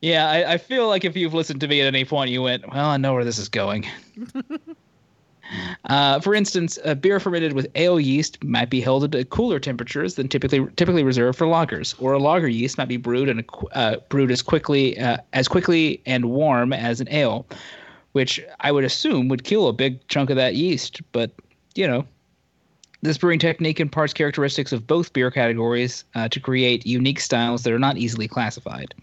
Yeah, 0.00 0.30
I, 0.30 0.52
I 0.52 0.58
feel 0.58 0.88
like 0.88 1.04
if 1.04 1.16
you've 1.16 1.34
listened 1.34 1.60
to 1.60 1.68
me 1.68 1.80
at 1.80 1.86
any 1.86 2.04
point, 2.04 2.30
you 2.30 2.42
went, 2.42 2.66
well, 2.72 2.86
I 2.86 2.96
know 2.96 3.12
where 3.12 3.24
this 3.24 3.38
is 3.38 3.50
going. 3.50 3.86
uh, 5.84 6.20
for 6.20 6.34
instance, 6.34 6.78
a 6.84 6.94
beer 6.94 7.20
fermented 7.20 7.52
with 7.52 7.66
ale 7.74 8.00
yeast 8.00 8.42
might 8.42 8.70
be 8.70 8.80
held 8.80 9.14
at 9.14 9.30
cooler 9.30 9.58
temperatures 9.58 10.14
than 10.14 10.28
typically 10.28 10.66
typically 10.76 11.04
reserved 11.04 11.36
for 11.36 11.46
lagers, 11.46 11.94
or 12.00 12.14
a 12.14 12.18
lager 12.18 12.48
yeast 12.48 12.78
might 12.78 12.88
be 12.88 12.96
brewed 12.96 13.28
and 13.28 13.44
uh, 13.72 13.96
brewed 14.08 14.30
as 14.30 14.40
quickly 14.40 14.98
uh, 14.98 15.18
as 15.34 15.48
quickly 15.48 16.00
and 16.06 16.30
warm 16.30 16.72
as 16.72 17.02
an 17.02 17.08
ale, 17.10 17.46
which 18.12 18.40
I 18.60 18.72
would 18.72 18.84
assume 18.84 19.28
would 19.28 19.44
kill 19.44 19.68
a 19.68 19.72
big 19.72 20.06
chunk 20.08 20.30
of 20.30 20.36
that 20.36 20.54
yeast. 20.54 21.02
But 21.12 21.30
you 21.74 21.86
know, 21.86 22.06
this 23.02 23.16
brewing 23.16 23.38
technique 23.38 23.80
imparts 23.80 24.12
characteristics 24.12 24.72
of 24.72 24.86
both 24.86 25.12
beer 25.12 25.30
categories 25.30 26.04
uh, 26.14 26.28
to 26.28 26.38
create 26.38 26.86
unique 26.86 27.18
styles 27.20 27.62
that 27.62 27.72
are 27.72 27.78
not 27.78 27.96
easily 27.96 28.28
classified. 28.28 28.94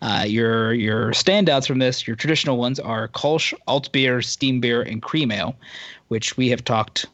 Uh, 0.00 0.24
your 0.26 0.72
your 0.72 1.10
standouts 1.10 1.66
from 1.66 1.78
this, 1.78 2.06
your 2.06 2.16
traditional 2.16 2.56
ones 2.56 2.80
are 2.80 3.08
Kolsch, 3.08 3.52
alt 3.66 3.92
beer, 3.92 4.22
steam 4.22 4.60
beer, 4.60 4.80
and 4.82 5.02
cream 5.02 5.30
ale, 5.30 5.54
which 6.08 6.36
we 6.36 6.48
have 6.48 6.64
talked 6.64 7.04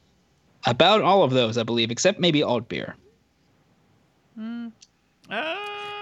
about 0.66 1.02
all 1.02 1.22
of 1.24 1.32
those, 1.32 1.58
I 1.58 1.62
believe, 1.64 1.90
except 1.90 2.20
maybe 2.20 2.42
alt 2.42 2.68
beer. 2.68 2.94
uh, 4.38 4.70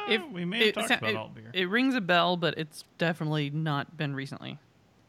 If- 0.09 0.23
we 0.33 0.45
may 0.45 0.59
have 0.59 0.67
it, 0.69 0.75
talked 0.75 0.89
sa- 0.89 0.95
about 0.99 1.11
it- 1.11 1.17
alt 1.17 1.35
beer 1.35 1.51
it 1.53 1.69
rings 1.69 1.95
a 1.95 2.01
bell, 2.01 2.37
but 2.37 2.57
it's 2.59 2.85
definitely 2.99 3.51
not 3.51 3.97
been 3.97 4.15
recently. 4.15 4.59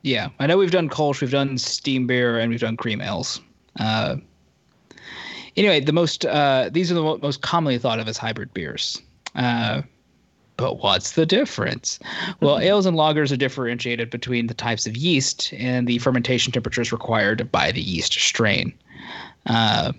Yeah, 0.04 0.30
I 0.40 0.48
know 0.48 0.58
we've 0.58 0.72
done 0.72 0.90
Kolsch, 0.90 1.20
we've 1.22 1.32
done 1.32 1.58
steam 1.58 2.08
beer, 2.08 2.40
and 2.40 2.50
we've 2.50 2.60
done 2.62 2.78
cream 2.78 3.02
ales. 3.02 3.42
Anyway, 5.58 5.80
the 5.80 5.92
most 5.92 6.26
uh, 6.26 6.70
these 6.72 6.92
are 6.92 6.96
the 6.96 7.18
most 7.18 7.42
commonly 7.42 7.78
thought 7.78 8.00
of 8.00 8.08
as 8.08 8.18
hybrid 8.18 8.54
beers. 8.54 9.02
Uh, 9.36 9.82
but 10.56 10.82
what's 10.82 11.12
the 11.14 11.26
difference? 11.26 12.00
Well, 12.42 12.60
ales 12.60 12.86
and 12.86 12.98
lagers 12.98 13.32
are 13.32 13.38
differentiated 13.38 14.10
between 14.10 14.48
the 14.48 14.56
types 14.56 14.88
of 14.88 14.98
yeast 14.98 15.54
and 15.54 15.88
the 15.88 16.00
fermentation 16.00 16.52
temperatures 16.52 16.92
required 16.92 17.52
by 17.52 17.72
the 17.72 17.82
yeast 17.82 18.14
strain. 18.14 18.74
Uh, 19.46 19.94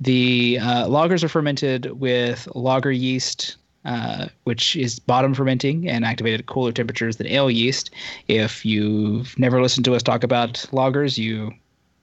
the 0.00 0.58
uh, 0.60 0.86
lagers 0.86 1.24
are 1.24 1.28
fermented 1.28 1.98
with 1.98 2.48
lager 2.54 2.92
yeast, 2.92 3.56
uh, 3.84 4.28
which 4.44 4.76
is 4.76 4.98
bottom 4.98 5.34
fermenting 5.34 5.88
and 5.88 6.04
activated 6.04 6.40
at 6.40 6.46
cooler 6.46 6.72
temperatures 6.72 7.16
than 7.16 7.26
ale 7.26 7.50
yeast. 7.50 7.90
If 8.28 8.64
you've 8.64 9.36
never 9.38 9.60
listened 9.62 9.84
to 9.86 9.94
us 9.94 10.02
talk 10.02 10.22
about 10.22 10.54
lagers, 10.72 11.18
you 11.18 11.52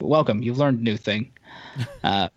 welcome. 0.02 0.44
You've 0.44 0.58
learned 0.58 0.80
a 0.80 0.84
new 0.84 0.98
thing. 0.98 1.32
Uh, 2.04 2.30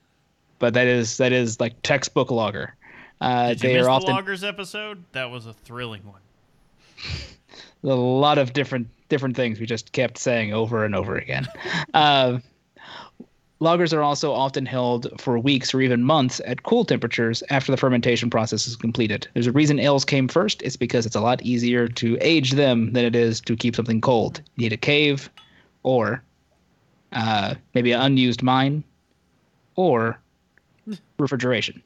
but 0.59 0.75
that 0.75 0.87
is 0.87 1.18
that 1.18 1.33
is 1.33 1.61
like 1.61 1.75
textbook 1.83 2.31
lager. 2.31 2.75
Uh, 3.20 3.49
Did 3.49 3.62
you 3.62 3.68
they 3.68 3.75
miss 3.77 3.87
are 3.87 4.01
the 4.01 4.07
lagers 4.07 4.46
episode? 4.46 5.05
That 5.12 5.31
was 5.31 5.46
a 5.46 5.53
thrilling 5.53 6.03
one. 6.05 6.20
a 7.85 7.94
lot 7.94 8.38
of 8.38 8.53
different 8.53 8.88
different 9.09 9.37
things 9.37 9.61
we 9.61 9.66
just 9.66 9.92
kept 9.92 10.18
saying 10.18 10.53
over 10.53 10.85
and 10.85 10.94
over 10.94 11.16
again. 11.16 11.46
uh, 11.94 12.38
lagers 13.61 13.92
are 13.92 14.03
also 14.03 14.33
often 14.33 14.66
held 14.66 15.09
for 15.20 15.38
weeks 15.38 15.72
or 15.72 15.81
even 15.81 16.03
months 16.03 16.40
at 16.44 16.62
cool 16.64 16.85
temperatures 16.85 17.42
after 17.51 17.72
the 17.72 17.79
fermentation 17.79 18.29
process 18.29 18.66
is 18.66 18.77
completed. 18.77 19.29
There's 19.35 19.46
a 19.46 19.53
reason 19.53 19.79
ales 19.79 20.05
came 20.05 20.29
first. 20.29 20.62
It's 20.62 20.77
because 20.77 21.07
it's 21.07 21.16
a 21.16 21.20
lot 21.20 21.42
easier 21.42 21.88
to 21.88 22.18
age 22.20 22.53
them 22.53 22.92
than 22.92 23.05
it 23.05 23.16
is 23.16 23.40
to 23.42 23.57
keep 23.57 23.77
something 23.77 24.01
cold. 24.01 24.40
You 24.57 24.62
need 24.62 24.72
a 24.72 24.79
cave, 24.79 25.31
or 25.83 26.22
uh, 27.12 27.55
maybe 27.75 27.92
an 27.92 28.01
unused 28.01 28.42
mine, 28.42 28.85
or 29.77 30.19
refrigeration. 31.19 31.83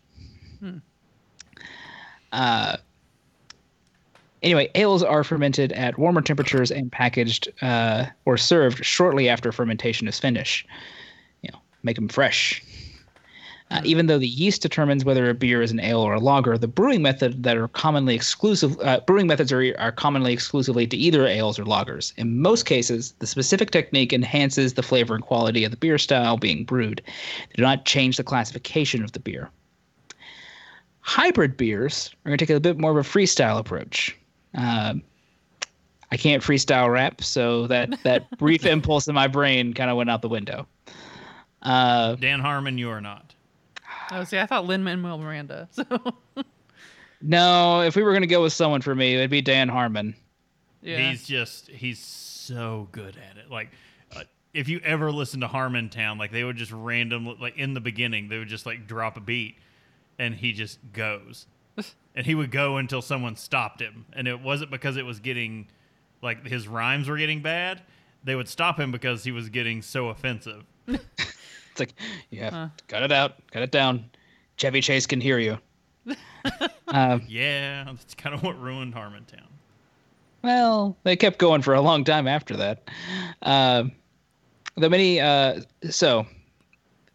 Uh, 2.32 2.76
anyway, 4.42 4.70
ales 4.74 5.02
are 5.02 5.24
fermented 5.24 5.72
at 5.72 5.98
warmer 5.98 6.20
temperatures 6.22 6.70
and 6.70 6.90
packaged 6.90 7.48
uh, 7.62 8.06
or 8.24 8.36
served 8.36 8.84
shortly 8.84 9.28
after 9.28 9.52
fermentation 9.52 10.06
is 10.08 10.18
finished. 10.18 10.66
You 11.42 11.50
know, 11.52 11.58
make 11.82 11.96
them 11.96 12.08
fresh. 12.08 12.62
Uh, 13.70 13.80
even 13.84 14.06
though 14.06 14.18
the 14.18 14.26
yeast 14.26 14.62
determines 14.62 15.04
whether 15.04 15.30
a 15.30 15.34
beer 15.34 15.62
is 15.62 15.70
an 15.70 15.78
ale 15.78 16.00
or 16.00 16.14
a 16.14 16.18
lager, 16.18 16.58
the 16.58 16.66
brewing 16.66 17.02
method 17.02 17.44
that 17.44 17.56
are 17.56 17.68
commonly 17.68 18.16
exclusive 18.16 18.78
uh, 18.80 18.98
brewing 19.06 19.28
methods 19.28 19.52
are, 19.52 19.74
are 19.78 19.92
commonly 19.92 20.32
exclusively 20.32 20.88
to 20.88 20.96
either 20.96 21.24
ales 21.26 21.56
or 21.56 21.64
lagers. 21.64 22.12
In 22.16 22.42
most 22.42 22.66
cases, 22.66 23.14
the 23.20 23.28
specific 23.28 23.70
technique 23.70 24.12
enhances 24.12 24.74
the 24.74 24.82
flavor 24.82 25.14
and 25.14 25.22
quality 25.22 25.62
of 25.62 25.70
the 25.70 25.76
beer 25.76 25.98
style 25.98 26.36
being 26.36 26.64
brewed. 26.64 27.00
They 27.06 27.54
do 27.56 27.62
not 27.62 27.84
change 27.84 28.16
the 28.16 28.24
classification 28.24 29.04
of 29.04 29.12
the 29.12 29.20
beer. 29.20 29.50
Hybrid 31.02 31.56
beers 31.56 32.10
are 32.24 32.30
going 32.30 32.38
to 32.38 32.46
take 32.46 32.56
a 32.56 32.60
bit 32.60 32.78
more 32.78 32.90
of 32.90 32.96
a 32.96 33.08
freestyle 33.08 33.58
approach. 33.58 34.16
Um, 34.54 35.02
I 36.12 36.16
can't 36.16 36.42
freestyle 36.42 36.90
rap, 36.90 37.22
so 37.22 37.68
that 37.68 38.02
that 38.02 38.28
brief 38.38 38.66
impulse 38.66 39.06
in 39.06 39.14
my 39.14 39.28
brain 39.28 39.74
kind 39.74 39.90
of 39.90 39.96
went 39.96 40.10
out 40.10 40.22
the 40.22 40.28
window. 40.28 40.66
Uh, 41.62 42.16
Dan 42.16 42.40
Harmon, 42.40 42.78
you 42.78 42.90
are 42.90 43.00
not. 43.00 43.32
Oh, 44.12 44.24
see, 44.24 44.38
I 44.38 44.46
thought 44.46 44.66
Lin 44.66 44.82
Manuel 44.82 45.18
Miranda. 45.18 45.68
So 45.80 45.84
no, 47.22 47.82
if 47.82 47.96
we 47.96 48.02
were 48.02 48.12
going 48.12 48.22
to 48.22 48.26
go 48.26 48.42
with 48.42 48.54
someone 48.54 48.80
for 48.80 48.94
me, 48.94 49.14
it'd 49.14 49.30
be 49.30 49.42
Dan 49.42 49.68
Harmon. 49.68 50.14
yeah, 50.80 51.10
He's 51.10 51.26
just 51.26 51.68
he's 51.68 51.98
so 51.98 52.88
good 52.92 53.18
at 53.30 53.36
it. 53.36 53.50
Like 53.50 53.68
uh, 54.16 54.22
if 54.54 54.68
you 54.68 54.80
ever 54.82 55.12
listen 55.12 55.40
to 55.40 55.46
Harmontown, 55.46 56.18
like 56.18 56.32
they 56.32 56.44
would 56.44 56.56
just 56.56 56.72
random 56.72 57.36
like 57.38 57.58
in 57.58 57.74
the 57.74 57.80
beginning, 57.80 58.28
they 58.28 58.38
would 58.38 58.48
just 58.48 58.64
like 58.64 58.86
drop 58.86 59.18
a 59.18 59.20
beat 59.20 59.56
and 60.18 60.34
he 60.34 60.52
just 60.52 60.78
goes. 60.92 61.46
and 62.14 62.24
he 62.26 62.34
would 62.34 62.50
go 62.50 62.78
until 62.78 63.02
someone 63.02 63.36
stopped 63.36 63.80
him. 63.80 64.06
And 64.14 64.26
it 64.26 64.40
wasn't 64.40 64.70
because 64.70 64.96
it 64.96 65.04
was 65.04 65.20
getting 65.20 65.68
like 66.22 66.46
his 66.46 66.68
rhymes 66.68 67.08
were 67.08 67.18
getting 67.18 67.42
bad. 67.42 67.82
They 68.24 68.34
would 68.34 68.48
stop 68.48 68.78
him 68.80 68.92
because 68.92 69.24
he 69.24 69.32
was 69.32 69.48
getting 69.50 69.82
so 69.82 70.08
offensive. 70.08 70.64
It's 71.70 71.80
like, 71.80 71.94
yeah, 72.30 72.68
cut 72.88 73.02
it 73.02 73.12
out, 73.12 73.34
cut 73.50 73.62
it 73.62 73.70
down. 73.70 74.04
Chevy 74.56 74.80
Chase 74.80 75.06
can 75.06 75.20
hear 75.20 75.38
you. 75.38 75.58
um, 76.88 77.22
Yeah, 77.28 77.84
that's 77.84 78.14
kind 78.14 78.34
of 78.34 78.42
what 78.42 78.60
ruined 78.60 78.94
Harmontown. 78.94 79.46
Well, 80.42 80.96
they 81.04 81.16
kept 81.16 81.38
going 81.38 81.62
for 81.62 81.74
a 81.74 81.80
long 81.80 82.04
time 82.04 82.26
after 82.26 82.56
that. 82.56 82.88
Um, 83.42 83.92
though 84.76 84.88
many, 84.88 85.20
uh, 85.20 85.60
so, 85.90 86.26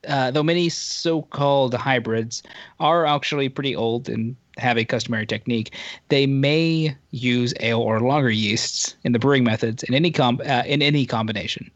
uh, 0.08 0.32
though 0.32 0.44
many 0.44 0.70
so-called 0.70 1.74
hybrids 1.74 2.44
are 2.80 3.06
actually 3.06 3.50
pretty 3.50 3.76
old 3.76 4.08
and 4.10 4.36
have 4.58 4.78
a 4.78 4.86
customary 4.86 5.26
technique, 5.26 5.74
they 6.10 6.28
may 6.28 6.96
use 7.12 7.54
ale 7.60 7.82
or 7.82 8.00
lager 8.00 8.30
yeasts 8.30 8.96
in 9.04 9.12
the 9.12 9.20
brewing 9.20 9.44
methods 9.44 9.84
in 9.84 9.94
any 9.94 10.12
com- 10.12 10.42
uh, 10.46 10.64
in 10.66 10.82
any 10.82 11.06
combination. 11.06 11.70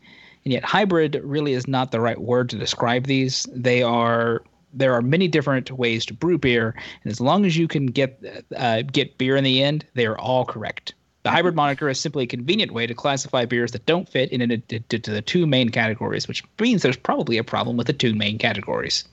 And 0.46 0.54
yet, 0.54 0.64
hybrid 0.64 1.20
really 1.24 1.54
is 1.54 1.68
not 1.68 1.92
the 1.92 2.00
right 2.00 2.20
word 2.20 2.50
to 2.50 2.58
describe 2.58 3.06
these. 3.06 3.48
They 3.54 3.84
are 3.84 4.42
there 4.74 4.94
are 4.94 5.02
many 5.02 5.28
different 5.28 5.72
ways 5.72 6.06
to 6.06 6.14
brew 6.14 6.38
beer, 6.38 6.76
and 7.04 7.12
as 7.12 7.20
long 7.20 7.46
as 7.46 7.58
you 7.58 7.68
can 7.68 7.88
get 7.88 8.24
uh, 8.56 8.84
get 8.84 9.18
beer 9.18 9.36
in 9.36 9.44
the 9.44 9.64
end, 9.64 9.86
they 9.96 10.06
are 10.06 10.18
all 10.18 10.46
correct. 10.46 10.94
The 11.24 11.32
hybrid 11.32 11.56
moniker 11.56 11.90
is 11.90 12.00
simply 12.00 12.24
a 12.24 12.28
convenient 12.28 12.72
way 12.72 12.88
to 12.88 12.94
classify 12.94 13.46
beers 13.46 13.74
that 13.74 13.86
don't 13.86 14.08
fit 14.08 14.32
in, 14.32 14.42
in, 14.42 14.64
the 14.70 15.24
two 15.26 15.46
main 15.46 15.70
categories, 15.70 16.30
which 16.30 16.44
means 16.60 16.82
there's 16.82 16.96
probably 16.96 17.38
a 17.38 17.44
problem 17.44 17.76
with 17.76 17.88
the 17.88 17.94
two 17.94 18.16
main 18.16 18.38
categories. 18.38 19.04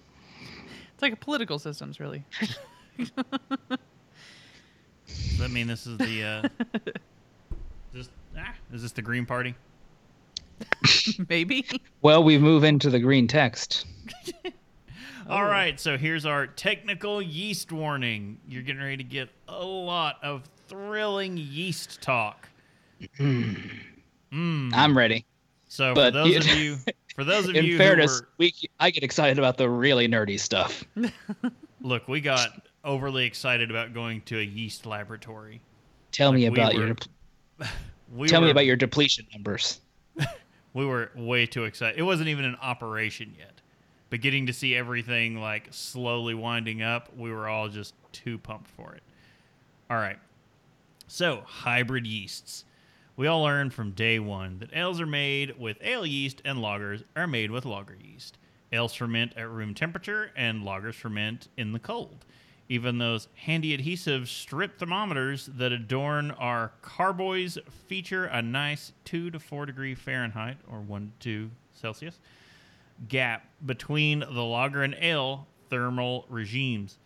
it's 0.93 1.03
like 1.03 1.13
a 1.13 1.17
political 1.17 1.59
systems, 1.59 1.99
really. 1.99 2.25
Does 2.97 3.11
that 5.39 5.51
mean 5.51 5.67
this 5.67 5.87
is 5.87 5.99
the 5.99 6.23
uh 6.23 6.49
this 7.93 8.09
ah, 8.39 8.55
is 8.73 8.83
this 8.83 8.93
the 8.93 9.03
Green 9.03 9.27
Party? 9.27 9.55
Maybe. 11.29 11.67
Well, 12.03 12.23
we 12.25 12.39
move 12.39 12.65
into 12.65 12.91
the 12.91 12.99
green 13.01 13.27
text. 13.29 13.87
All 15.29 15.45
right, 15.45 15.79
so 15.81 15.97
here's 15.99 16.25
our 16.25 16.47
technical 16.47 17.21
yeast 17.21 17.73
warning. 17.73 18.39
You're 18.49 18.63
getting 18.63 18.81
ready 18.83 18.99
to 18.99 19.03
get 19.05 19.29
a 19.49 19.65
lot 19.65 20.17
of 20.23 20.45
thrilling 20.69 21.37
yeast 21.37 22.01
talk. 22.01 22.49
I'm 24.33 24.97
ready. 24.97 25.25
So 25.69 25.95
But 25.95 26.13
for 26.13 26.19
those 26.19 26.29
you- 26.33 26.39
of 26.39 26.47
you, 26.47 26.77
for 27.17 27.25
those 27.25 27.49
of 27.49 27.57
In 27.57 27.65
you 27.65 27.77
fairness, 27.77 28.21
who 28.21 28.23
were, 28.25 28.29
we 28.39 28.55
I 28.79 28.91
get 28.91 29.03
excited 29.03 29.39
about 29.39 29.57
the 29.57 29.69
really 29.69 30.07
nerdy 30.09 30.39
stuff. 30.39 30.85
look, 31.81 32.07
we 32.09 32.21
got 32.21 32.51
overly 32.85 33.25
excited 33.27 33.71
about 33.71 33.93
going 33.93 34.21
to 34.23 34.39
a 34.39 34.43
yeast 34.43 34.87
laboratory. 34.87 35.61
Tell 36.13 36.33
me 36.33 36.49
Like, 36.49 36.53
we 36.57 36.61
about 36.61 36.75
were- 36.75 36.87
your 36.87 36.97
We 38.15 38.29
tell 38.29 38.41
were, 38.41 38.47
me 38.47 38.51
about 38.53 38.65
your 38.67 38.77
depletion 38.77 39.27
numbers. 39.33 39.81
We 40.77 40.85
were 40.85 41.11
way 41.17 41.47
too 41.47 41.65
excited. 41.65 41.99
It 41.99 42.03
wasn't 42.03 42.29
even 42.29 42.45
an 42.45 42.59
operation 42.61 43.35
yet, 43.39 43.63
but 44.11 44.21
getting 44.21 44.45
to 44.45 44.53
see 44.53 44.77
everything 44.77 45.41
like 45.41 45.69
slowly 45.71 46.35
winding 46.35 46.83
up, 46.83 47.09
we 47.17 47.33
were 47.33 47.49
all 47.49 47.71
just 47.71 47.95
too 48.13 48.37
pumped 48.37 48.69
for 48.69 48.93
it. 48.93 49.03
All 49.89 49.97
right. 49.97 50.19
So, 51.09 51.45
hybrid 51.47 52.07
yeasts. 52.07 52.67
We 53.17 53.27
all 53.27 53.43
learned 53.43 53.73
from 53.73 53.93
day 53.93 54.19
one 54.19 54.59
that 54.59 54.77
ales 54.77 55.01
are 55.01 55.07
made 55.07 55.59
with 55.59 55.79
ale 55.81 56.05
yeast 56.05 56.43
and 56.45 56.59
lagers 56.59 57.05
are 57.17 57.27
made 57.27 57.51
with 57.51 57.65
lager 57.65 57.97
yeast. 57.99 58.37
Ales 58.71 58.93
ferment 58.93 59.33
at 59.35 59.49
room 59.49 59.73
temperature 59.73 60.31
and 60.37 60.63
lagers 60.63 60.97
ferment 60.97 61.49
in 61.57 61.73
the 61.73 61.79
cold. 61.79 62.27
Even 62.69 62.99
those 62.99 63.29
handy 63.37 63.75
adhesive 63.75 64.29
strip 64.29 64.79
thermometers 64.79 65.47
that 65.57 65.71
adorn 65.71 66.33
our 66.33 66.73
carboys 66.83 67.59
feature 67.87 68.25
a 68.25 68.43
nice 68.43 68.93
2 69.05 69.31
to 69.31 69.39
4 69.39 69.67
degree 69.67 69.95
Fahrenheit 69.95 70.57
or 70.71 70.81
1 70.81 71.13
to 71.21 71.47
2 71.47 71.51
Celsius 71.75 72.19
gap 73.09 73.45
between 73.67 74.21
the 74.21 74.43
lager 74.43 74.83
and 74.83 74.97
ale 75.01 75.47
thermal 75.69 76.25
regimes. 76.29 76.97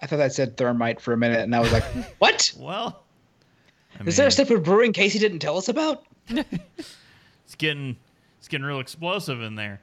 I 0.00 0.06
thought 0.06 0.18
that 0.18 0.32
said 0.34 0.56
thermite 0.56 1.00
for 1.00 1.12
a 1.12 1.16
minute, 1.16 1.40
and 1.40 1.56
I 1.56 1.60
was 1.60 1.72
like, 1.72 1.84
"What? 2.18 2.52
Well, 2.58 3.02
I 3.98 4.04
Is 4.04 4.16
there 4.16 4.24
mean- 4.24 4.28
a 4.28 4.32
step 4.32 4.50
of 4.50 4.62
brewing 4.62 4.92
Casey 4.92 5.18
didn't 5.18 5.38
tell 5.40 5.56
us 5.58 5.68
about?" 5.68 6.04
It's 6.28 7.54
getting 7.56 7.96
it's 8.38 8.46
getting 8.46 8.66
real 8.66 8.78
explosive 8.80 9.40
in 9.40 9.54
there. 9.54 9.80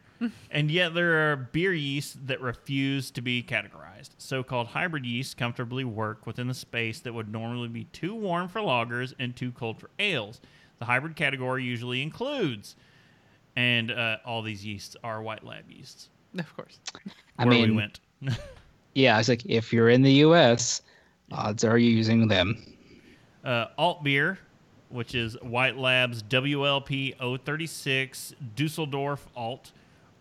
And 0.52 0.72
yet 0.72 0.94
there 0.94 1.32
are 1.32 1.36
beer 1.36 1.74
yeasts 1.74 2.18
that 2.26 2.42
refuse 2.42 3.12
to 3.12 3.22
be 3.22 3.44
categorized. 3.44 4.10
So-called 4.18 4.68
hybrid 4.68 5.06
yeasts 5.06 5.34
comfortably 5.34 5.84
work 5.84 6.26
within 6.26 6.48
the 6.48 6.54
space 6.54 7.00
that 7.02 7.14
would 7.14 7.32
normally 7.32 7.68
be 7.68 7.86
too 7.86 8.16
warm 8.16 8.48
for 8.48 8.62
lagers 8.62 9.14
and 9.20 9.36
too 9.36 9.52
cold 9.52 9.80
for 9.80 9.90
ales. 10.00 10.40
The 10.80 10.86
hybrid 10.86 11.16
category 11.16 11.64
usually 11.64 12.02
includes, 12.02 12.76
and 13.56 13.92
uh, 13.92 14.18
all 14.26 14.42
these 14.42 14.66
yeasts 14.66 14.96
are 15.04 15.22
white 15.22 15.44
lab 15.44 15.70
yeasts. 15.70 16.10
Of 16.38 16.54
course. 16.58 16.80
I 17.40 17.46
where 17.46 17.54
mean, 17.54 17.70
we 17.70 17.76
went. 17.78 18.02
yeah, 18.94 19.16
I 19.16 19.20
was 19.20 19.30
like, 19.30 19.46
if 19.46 19.72
you're 19.72 19.88
in 19.88 20.02
the 20.02 20.12
U.S., 20.14 20.82
odds 21.32 21.64
are 21.64 21.78
you're 21.78 21.92
using 21.92 22.28
them. 22.28 22.62
uh, 23.46 23.68
alt 23.78 24.04
beer, 24.04 24.38
which 24.90 25.16
is 25.16 25.38
White 25.42 25.78
Labs 25.78 26.22
WLP 26.24 27.16
036 27.46 28.34
Dusseldorf 28.56 29.26
Alt, 29.34 29.72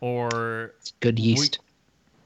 or 0.04 0.74
Good 1.00 1.18
yeast. 1.18 1.60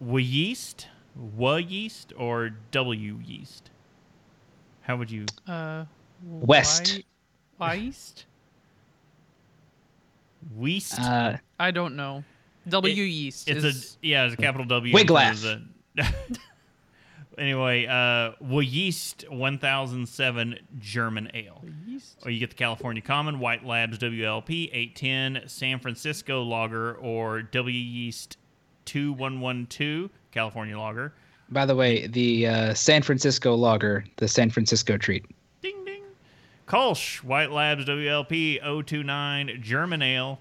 W 0.01 0.19
yeast, 0.19 0.89
W 1.15 1.65
yeast, 1.65 2.13
or 2.17 2.51
W 2.73 3.21
yeast? 3.25 3.71
How 4.81 4.97
would 4.97 5.13
you? 5.13 5.27
Uh, 5.47 5.85
West. 6.25 7.03
Why, 7.57 7.79
Weist? 7.79 8.25
Weast. 10.57 10.99
Uh, 10.99 11.37
I 11.61 11.71
don't 11.71 11.95
know. 11.95 12.25
W 12.69 13.05
yeast. 13.05 13.49
it's 13.49 13.65
is, 13.65 13.97
a 14.03 14.07
yeah, 14.07 14.25
it's 14.25 14.35
a 14.35 14.37
capital 14.37 14.67
W. 14.67 14.93
Wiglaf. 14.93 15.63
instead 17.39 17.53
of 17.53 17.59
the- 17.59 17.65
anyway, 17.65 17.87
uh, 17.87 18.33
W 18.41 18.61
yeast 18.61 19.25
1007 19.31 20.59
German 20.79 21.31
ale. 21.35 21.65
yeast. 21.87 22.19
Or 22.25 22.31
you 22.31 22.39
get 22.41 22.51
the 22.51 22.57
California 22.57 23.03
Common, 23.03 23.39
White 23.39 23.65
Labs 23.65 23.99
WLP 23.99 24.71
810, 24.73 25.49
San 25.49 25.79
Francisco 25.79 26.43
Lager, 26.43 26.95
or 26.97 27.43
W 27.43 27.77
Yeast 27.79 28.37
2112 28.87 30.11
California 30.33 30.79
Lager. 30.79 31.13
by 31.51 31.65
the 31.67 31.75
way, 31.75 32.07
the 32.07 32.47
uh, 32.47 32.75
San 32.75 33.03
Francisco 33.03 33.55
lager, 33.55 34.05
the 34.17 34.29
San 34.29 34.51
Francisco 34.51 34.97
treat. 34.99 35.25
Ding 35.63 35.85
ding. 35.85 36.03
Kolsch, 36.67 37.23
White 37.25 37.51
Labs 37.51 37.85
WLP 37.87 38.61
029 38.61 39.61
German 39.63 40.03
Ale, 40.03 40.39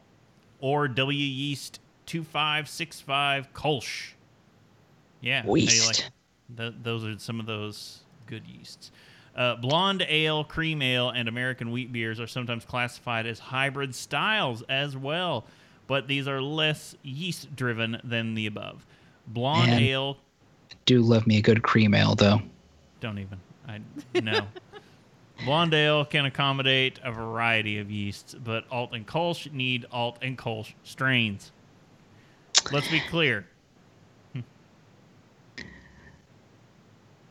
or 0.60 0.88
W 0.90 1.18
Yeast 1.18 1.80
2565 2.08 3.54
Kolsch. 3.54 4.12
Yeah. 5.22 5.44
how 5.44 5.56
Yeast. 5.56 6.12
Th- 6.56 6.74
those 6.82 7.04
are 7.06 7.18
some 7.20 7.40
of 7.40 7.46
those 7.46 8.02
good 8.26 8.46
yeasts. 8.48 8.92
Uh, 9.36 9.56
blonde 9.56 10.04
ale, 10.10 10.44
cream 10.44 10.82
ale, 10.82 11.10
and 11.10 11.28
American 11.30 11.72
wheat 11.72 11.92
beers 11.92 12.20
are 12.20 12.26
sometimes 12.28 12.66
classified 12.66 13.26
as 13.28 13.38
hybrid 13.40 13.94
styles 13.94 14.64
as 14.68 14.98
well, 14.98 15.46
but 15.86 16.08
these 16.08 16.28
are 16.28 16.42
less 16.42 16.96
yeast 17.04 17.56
driven 17.56 18.00
than 18.04 18.34
the 18.34 18.48
above. 18.48 18.86
Blonde 19.28 19.70
Man. 19.72 19.82
ale, 19.84 20.18
Do 20.86 21.02
love 21.02 21.28
me 21.28 21.38
a 21.38 21.42
good 21.42 21.62
cream 21.64 21.94
ale 21.94 22.16
though. 22.16 22.42
don't 23.00 23.20
even. 23.20 23.40
I 23.68 23.82
no. 24.20 24.48
Blonde 25.46 25.76
ale 25.76 26.04
can 26.04 26.26
accommodate 26.26 27.00
a 27.04 27.12
variety 27.12 27.78
of 27.78 27.92
yeasts, 27.92 28.34
but 28.34 28.66
alt 28.72 28.94
and 28.96 29.06
Kolsch 29.06 29.52
need 29.52 29.86
alt 29.92 30.18
and 30.24 30.36
Kolsch 30.36 30.74
strains. 30.84 31.52
Let's 32.72 32.90
be 32.90 33.00
clear. 33.02 33.46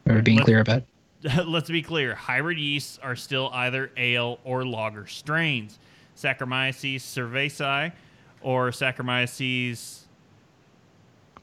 Are 0.08 0.14
we 0.16 0.20
being 0.22 0.38
Let- 0.38 0.44
clear 0.44 0.60
about? 0.60 0.82
Let's 1.46 1.68
be 1.70 1.82
clear. 1.82 2.14
Hybrid 2.14 2.58
yeasts 2.58 2.98
are 3.02 3.16
still 3.16 3.50
either 3.52 3.90
ale 3.96 4.38
or 4.44 4.64
lager 4.64 5.06
strains. 5.06 5.78
Saccharomyces 6.16 6.96
cerevisiae 7.00 7.92
or 8.42 8.70
Saccharomyces 8.70 10.02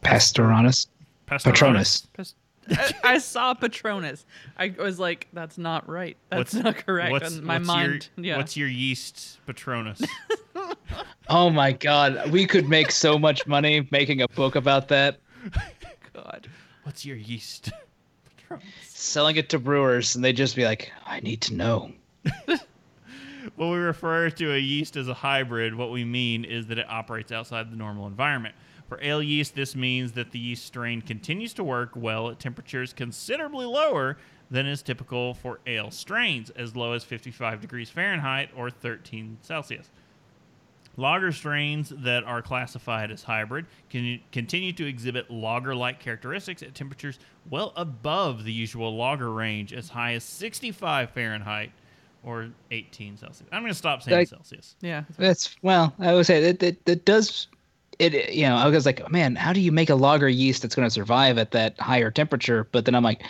Pastoranus. 0.04 0.88
pastoralis. 1.28 1.44
Patronus. 1.44 2.08
Pas- 2.14 2.36
I, 2.70 2.94
I 3.16 3.18
saw 3.18 3.54
Patronus. 3.54 4.26
I 4.58 4.74
was 4.78 5.00
like, 5.00 5.28
that's 5.34 5.58
not 5.58 5.88
right. 5.90 6.16
That's 6.30 6.54
What's- 6.54 6.64
not 6.64 6.78
correct. 6.86 7.12
What's, 7.12 7.36
And 7.36 7.44
my 7.44 7.56
what's 7.58 7.68
mind. 7.68 8.10
Your, 8.18 8.26
yeah. 8.26 8.38
What's 8.38 8.56
your 8.58 8.68
yeast 8.70 9.40
Patronus? 9.46 10.02
Oh 11.30 11.50
my 11.50 11.72
god, 11.72 12.30
we 12.32 12.46
could 12.46 12.68
make 12.68 12.92
so 12.92 13.18
much 13.18 13.48
money 13.48 13.88
making 13.92 14.22
a 14.22 14.28
book 14.28 14.56
about 14.56 14.90
that, 14.90 15.20
God. 16.14 16.48
what's 16.84 17.06
your 17.06 17.16
yeast 17.16 17.72
Patronus? 17.72 17.83
Selling 18.88 19.36
it 19.36 19.50
to 19.50 19.60
brewers, 19.60 20.16
and 20.16 20.24
they'd 20.24 20.38
just 20.38 20.56
be 20.56 20.66
like, 20.66 20.92
"I 21.06 21.20
need 21.20 21.42
to 21.42 21.54
know." 21.54 21.92
When 23.56 23.72
we 23.72 23.78
refer 23.78 24.30
to 24.30 24.54
a 24.54 24.58
yeast 24.58 24.96
as 24.96 25.10
a 25.10 25.14
hybrid, 25.14 25.76
what 25.76 25.92
we 25.92 26.06
mean 26.06 26.46
is 26.46 26.68
that 26.68 26.78
it 26.78 26.90
operates 26.90 27.32
outside 27.32 27.70
the 27.70 27.76
normal 27.76 28.08
environment. 28.08 28.56
For 28.88 29.00
ale 29.02 29.22
yeast, 29.22 29.54
this 29.54 29.76
means 29.76 30.14
that 30.14 30.32
the 30.32 30.40
yeast 30.40 30.66
strain 30.66 31.02
continues 31.02 31.54
to 31.56 31.64
work 31.64 31.92
well 31.94 32.30
at 32.30 32.40
temperatures 32.40 32.94
considerably 32.94 33.66
lower 33.66 34.18
than 34.50 34.66
is 34.66 34.82
typical 34.82 35.34
for 35.34 35.60
ale 35.68 35.92
strains, 35.92 36.52
as 36.52 36.76
low 36.76 36.94
as 36.94 37.04
55 37.04 37.60
degrees 37.60 37.90
Fahrenheit 37.90 38.50
or 38.56 38.70
13 38.70 39.38
Celsius. 39.42 39.90
Lager 40.96 41.32
strains 41.32 41.90
that 41.90 42.24
are 42.24 42.42
classified 42.42 43.10
as 43.10 43.24
hybrid 43.24 43.66
can 43.90 44.20
continue 44.32 44.72
to 44.74 44.86
exhibit 44.88 45.32
lager 45.32 45.76
like 45.76 46.00
characteristics 46.00 46.62
at 46.62 46.76
temperatures 46.76 47.18
well 47.50 47.74
above 47.76 48.44
the 48.44 48.52
usual 48.54 48.96
lager 48.96 49.32
range, 49.32 49.74
as 49.74 49.90
high 49.90 50.14
as 50.14 50.24
65 50.24 51.10
Fahrenheit 51.10 51.72
or 52.24 52.50
18 52.72 53.18
Celsius. 53.18 53.50
I'm 53.52 53.64
going 53.64 53.72
to 53.72 53.78
stop 53.78 54.04
saying 54.04 54.18
Like- 54.20 54.28
Celsius. 54.28 54.76
Yeah. 54.82 55.04
That's 55.18 55.56
well, 55.64 55.94
I 56.00 56.14
would 56.14 56.26
say 56.26 56.42
that 56.42 56.60
that, 56.60 56.86
that 56.86 57.06
does 57.06 57.48
it. 58.00 58.34
You 58.34 58.48
know, 58.48 58.56
I 58.56 58.68
was 58.68 58.86
like, 58.86 59.10
man, 59.12 59.36
how 59.36 59.52
do 59.52 59.62
you 59.62 59.72
make 59.72 59.90
a 59.90 59.96
lager 59.96 60.30
yeast 60.30 60.62
that's 60.62 60.76
going 60.76 60.86
to 60.86 60.94
survive 60.94 61.38
at 61.40 61.52
that 61.52 61.80
higher 61.80 62.12
temperature? 62.12 62.68
But 62.72 62.86
then 62.86 62.94
I'm 62.96 63.04
like, 63.04 63.24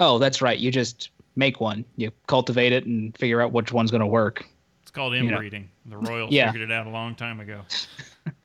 oh, 0.00 0.18
that's 0.18 0.42
right. 0.42 0.58
You 0.58 0.70
just 0.70 1.10
make 1.34 1.60
one, 1.60 1.84
you 1.96 2.10
cultivate 2.26 2.72
it, 2.72 2.84
and 2.86 3.16
figure 3.16 3.40
out 3.40 3.52
which 3.52 3.72
one's 3.72 3.90
going 3.90 4.00
to 4.02 4.06
work. 4.06 4.46
It's 4.82 4.90
called 4.90 5.14
You 5.14 5.22
know. 5.22 5.28
inbreeding. 5.30 5.70
The 5.88 5.96
Royals 5.96 6.32
Yeah. 6.32 6.50
figured 6.50 6.70
it 6.70 6.72
out 6.72 6.86
a 6.86 6.90
long 6.90 7.14
time 7.14 7.40
ago. 7.40 7.62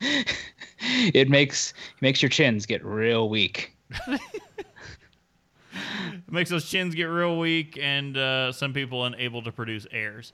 it 0.00 1.28
makes 1.28 1.70
it 1.70 2.02
makes 2.02 2.22
your 2.22 2.28
chins 2.28 2.66
get 2.66 2.84
real 2.84 3.28
weak. 3.28 3.76
It 4.06 4.20
makes 6.30 6.50
those 6.50 6.68
chins 6.68 6.94
get 6.94 7.04
real 7.04 7.38
weak 7.38 7.78
and 7.80 8.16
uh, 8.16 8.52
some 8.52 8.72
people 8.72 9.04
unable 9.04 9.42
to 9.42 9.52
produce 9.52 9.86
heirs. 9.90 10.32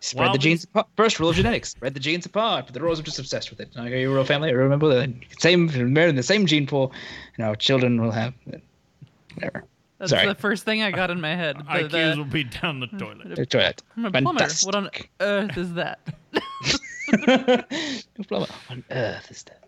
Spread 0.00 0.26
While 0.26 0.32
the 0.32 0.38
genes 0.38 0.64
apart. 0.64 0.88
First 0.96 1.18
rule 1.20 1.30
of 1.30 1.36
genetics: 1.36 1.70
spread 1.70 1.94
the 1.94 2.00
genes 2.00 2.26
apart. 2.26 2.66
But 2.66 2.74
the 2.74 2.80
Royals 2.80 3.00
are 3.00 3.04
just 3.04 3.18
obsessed 3.18 3.50
with 3.50 3.60
it. 3.60 3.70
Okay, 3.76 4.02
your 4.02 4.14
royal 4.14 4.24
family. 4.24 4.52
Remember 4.52 4.88
the 4.88 5.12
same, 5.38 5.66
married 5.92 6.10
in 6.10 6.16
the 6.16 6.22
same 6.22 6.44
gene 6.46 6.66
pool, 6.66 6.92
and 7.36 7.46
our 7.46 7.56
children 7.56 8.00
will 8.00 8.10
have 8.10 8.34
whatever. 9.34 9.64
That's 9.98 10.10
Sorry. 10.10 10.26
the 10.26 10.34
first 10.34 10.64
thing 10.64 10.82
I 10.82 10.90
got 10.90 11.10
in 11.10 11.20
my 11.20 11.34
head. 11.34 11.56
The- 11.56 11.62
IQs 11.62 11.90
the- 11.90 12.14
will 12.18 12.24
be 12.24 12.44
down 12.44 12.80
the 12.80 12.86
toilet. 12.86 13.34
The 13.34 13.46
toilet. 13.46 13.82
I'm 13.96 14.04
a 14.04 14.10
plumber. 14.22 14.46
What 14.64 14.74
on 14.74 14.90
earth 15.20 15.56
is 15.56 15.72
that? 15.74 16.00
Plumber. 18.28 18.46
On 18.70 18.84
earth 18.90 19.30
is 19.30 19.42
that? 19.44 19.62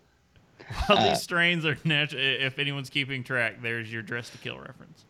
While 0.85 0.99
Uh, 0.99 1.09
these 1.09 1.21
strains 1.23 1.65
are 1.65 1.77
natural, 1.83 2.21
if 2.21 2.59
anyone's 2.59 2.89
keeping 2.91 3.23
track, 3.23 3.61
there's 3.61 3.91
your 3.91 4.03
Dress 4.03 4.29
to 4.29 4.37
Kill 4.37 4.59
reference. 4.59 5.03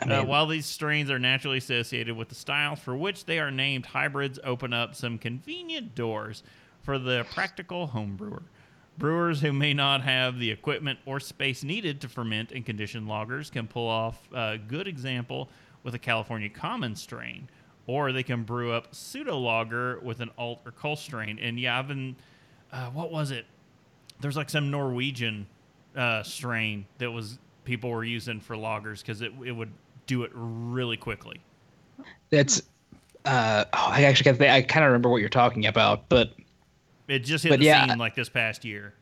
I 0.00 0.10
Uh, 0.14 0.24
while 0.24 0.46
these 0.46 0.64
strains 0.66 1.10
are 1.10 1.18
naturally 1.18 1.58
associated 1.58 2.16
with 2.16 2.28
the 2.30 2.34
styles 2.34 2.80
for 2.80 2.96
which 2.96 3.26
they 3.26 3.38
are 3.38 3.50
named, 3.50 3.86
hybrids 3.86 4.38
open 4.42 4.72
up 4.72 4.94
some 4.94 5.18
convenient 5.18 5.94
doors 5.94 6.42
for 6.82 6.98
the 6.98 7.26
practical 7.34 7.88
home 7.88 8.16
brewer. 8.16 8.42
Brewers 8.98 9.40
who 9.40 9.52
may 9.52 9.74
not 9.74 10.02
have 10.02 10.38
the 10.38 10.50
equipment 10.50 10.98
or 11.06 11.18
space 11.18 11.64
needed 11.64 12.00
to 12.02 12.08
ferment 12.08 12.52
and 12.52 12.64
condition 12.64 13.06
lagers 13.06 13.50
can 13.50 13.66
pull 13.66 13.88
off 13.88 14.28
a 14.32 14.58
good 14.58 14.86
example 14.86 15.48
with 15.82 15.94
a 15.94 15.98
California 15.98 16.48
Common 16.48 16.94
strain, 16.94 17.48
or 17.86 18.12
they 18.12 18.22
can 18.22 18.42
brew 18.42 18.72
up 18.72 18.94
pseudo 18.94 19.38
lager 19.38 19.98
with 20.00 20.20
an 20.20 20.30
alt 20.38 20.60
or 20.64 20.72
Kolsch 20.72 20.98
strain. 20.98 21.38
And 21.38 21.58
yeah, 21.58 21.78
I've 21.78 21.88
been, 21.88 22.16
uh, 22.70 22.86
what 22.90 23.10
was 23.10 23.30
it? 23.30 23.46
There's 24.20 24.36
like 24.36 24.50
some 24.50 24.70
Norwegian 24.70 25.46
uh, 25.96 26.22
strain 26.22 26.86
that 26.98 27.10
was 27.10 27.38
people 27.64 27.90
were 27.90 28.04
using 28.04 28.40
for 28.40 28.56
lagers 28.56 29.00
because 29.00 29.22
it 29.22 29.32
it 29.44 29.52
would 29.52 29.70
do 30.06 30.22
it 30.22 30.30
really 30.34 30.96
quickly. 30.96 31.40
That's. 32.30 32.62
Uh, 33.24 33.64
oh, 33.72 33.88
I 33.90 34.04
actually. 34.04 34.48
I 34.48 34.62
kind 34.62 34.84
of 34.84 34.88
remember 34.90 35.08
what 35.08 35.20
you're 35.20 35.28
talking 35.28 35.66
about, 35.66 36.08
but 36.08 36.32
It 37.12 37.24
just 37.24 37.44
hit 37.44 37.50
But 37.50 37.58
the 37.58 37.66
yeah, 37.66 37.86
scene 37.86 37.98
like 37.98 38.14
this 38.14 38.30
past 38.30 38.64
year. 38.64 38.94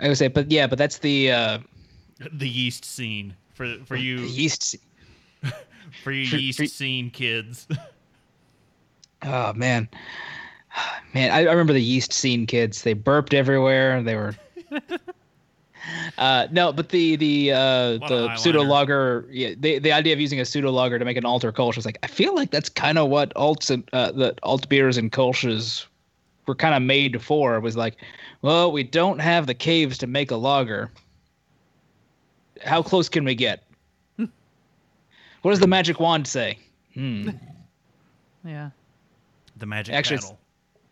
I 0.00 0.06
would 0.08 0.16
say, 0.16 0.28
but 0.28 0.50
yeah, 0.52 0.68
but 0.68 0.78
that's 0.78 0.98
the 0.98 1.32
uh, 1.32 1.58
The 2.32 2.48
yeast 2.48 2.84
scene 2.84 3.34
for 3.54 3.76
for 3.84 3.96
the 3.96 4.02
you 4.02 4.18
yeast. 4.20 4.76
for 6.04 6.12
you 6.12 6.26
for- 6.28 6.36
yeast 6.36 6.58
for- 6.60 6.66
scene 6.66 7.10
kids. 7.10 7.66
Oh 9.22 9.52
man, 9.54 9.88
man, 11.14 11.30
I, 11.32 11.38
I 11.38 11.50
remember 11.50 11.72
the 11.72 11.82
yeast 11.82 12.12
scene 12.12 12.46
kids. 12.46 12.82
They 12.82 12.92
burped 12.92 13.32
everywhere. 13.34 14.02
They 14.02 14.14
were. 14.14 14.36
Uh, 16.18 16.46
no, 16.50 16.72
but 16.72 16.90
the 16.90 17.16
the 17.16 17.50
uh, 17.52 17.98
the 18.08 18.36
pseudo 18.36 18.62
lager, 18.62 19.26
yeah, 19.30 19.54
the 19.58 19.78
the 19.78 19.90
idea 19.92 20.12
of 20.12 20.20
using 20.20 20.38
a 20.38 20.44
pseudo 20.44 20.70
lager 20.70 20.98
to 20.98 21.04
make 21.04 21.16
an 21.16 21.24
alt 21.24 21.44
or 21.44 21.52
Kolsch 21.52 21.76
was 21.76 21.86
like 21.86 21.98
I 22.02 22.08
feel 22.08 22.34
like 22.34 22.50
that's 22.50 22.68
kind 22.68 22.98
of 22.98 23.08
what 23.08 23.32
alts 23.34 23.70
and 23.70 23.88
uh, 23.92 24.12
the 24.12 24.34
alt 24.42 24.68
beers 24.68 24.96
and 24.98 25.10
Kolsches 25.10 25.86
were 26.46 26.54
kind 26.54 26.74
of 26.74 26.82
made 26.82 27.22
for. 27.22 27.58
Was 27.60 27.76
like, 27.76 27.96
well, 28.42 28.70
we 28.72 28.82
don't 28.82 29.18
have 29.18 29.46
the 29.46 29.54
caves 29.54 29.98
to 29.98 30.06
make 30.06 30.30
a 30.30 30.36
lager. 30.36 30.90
How 32.64 32.82
close 32.82 33.08
can 33.08 33.24
we 33.24 33.34
get? 33.34 33.64
what 34.16 35.50
does 35.50 35.60
the 35.60 35.66
magic 35.66 36.00
wand 36.00 36.26
say? 36.26 36.58
Hmm. 36.94 37.30
Yeah. 38.44 38.70
the 39.56 39.66
magic 39.66 39.92
Actually, 39.92 40.18
it's- 40.18 40.28
paddle. 40.30 40.40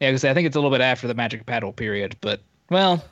Yeah, 0.00 0.10
because 0.10 0.24
I 0.24 0.34
think 0.34 0.46
it's 0.48 0.56
a 0.56 0.58
little 0.58 0.72
bit 0.72 0.80
after 0.80 1.06
the 1.06 1.14
magic 1.14 1.46
paddle 1.46 1.72
period, 1.72 2.16
but 2.20 2.40
well, 2.68 3.04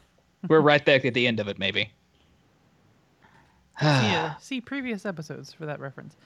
we're 0.49 0.59
right 0.61 0.85
back 0.85 1.05
at 1.05 1.15
the 1.15 1.29
end 1.29 1.39
of 1.39 1.47
it, 1.47 1.61
maybe. 1.61 1.83
See, 3.81 3.87
uh, 3.87 4.35
see 4.41 4.61
previous 4.61 5.07
episodes 5.07 5.53
for 5.53 5.65
that 5.67 5.79
reference. 5.79 6.17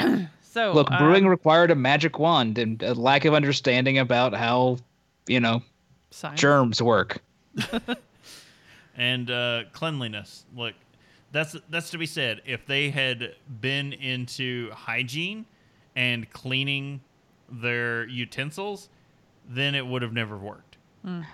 so 0.42 0.72
Look, 0.72 0.90
um, 0.90 0.98
brewing 0.98 1.26
required 1.26 1.70
a 1.70 1.74
magic 1.74 2.18
wand 2.18 2.58
and 2.58 2.82
a 2.82 2.94
lack 2.94 3.24
of 3.24 3.34
understanding 3.34 3.98
about 3.98 4.34
how, 4.34 4.78
you 5.26 5.40
know, 5.40 5.62
science. 6.10 6.40
germs 6.40 6.82
work. 6.82 7.22
and 8.96 9.30
uh, 9.30 9.64
cleanliness. 9.72 10.44
Look, 10.54 10.74
that's 11.32 11.56
that's 11.70 11.90
to 11.90 11.98
be 11.98 12.06
said. 12.06 12.40
If 12.46 12.66
they 12.66 12.90
had 12.90 13.34
been 13.60 13.92
into 13.92 14.70
hygiene 14.70 15.44
and 15.94 16.30
cleaning 16.30 17.00
their 17.50 18.06
utensils, 18.06 18.88
then 19.48 19.74
it 19.74 19.86
would 19.86 20.02
have 20.02 20.12
never 20.12 20.36
worked. 20.36 20.76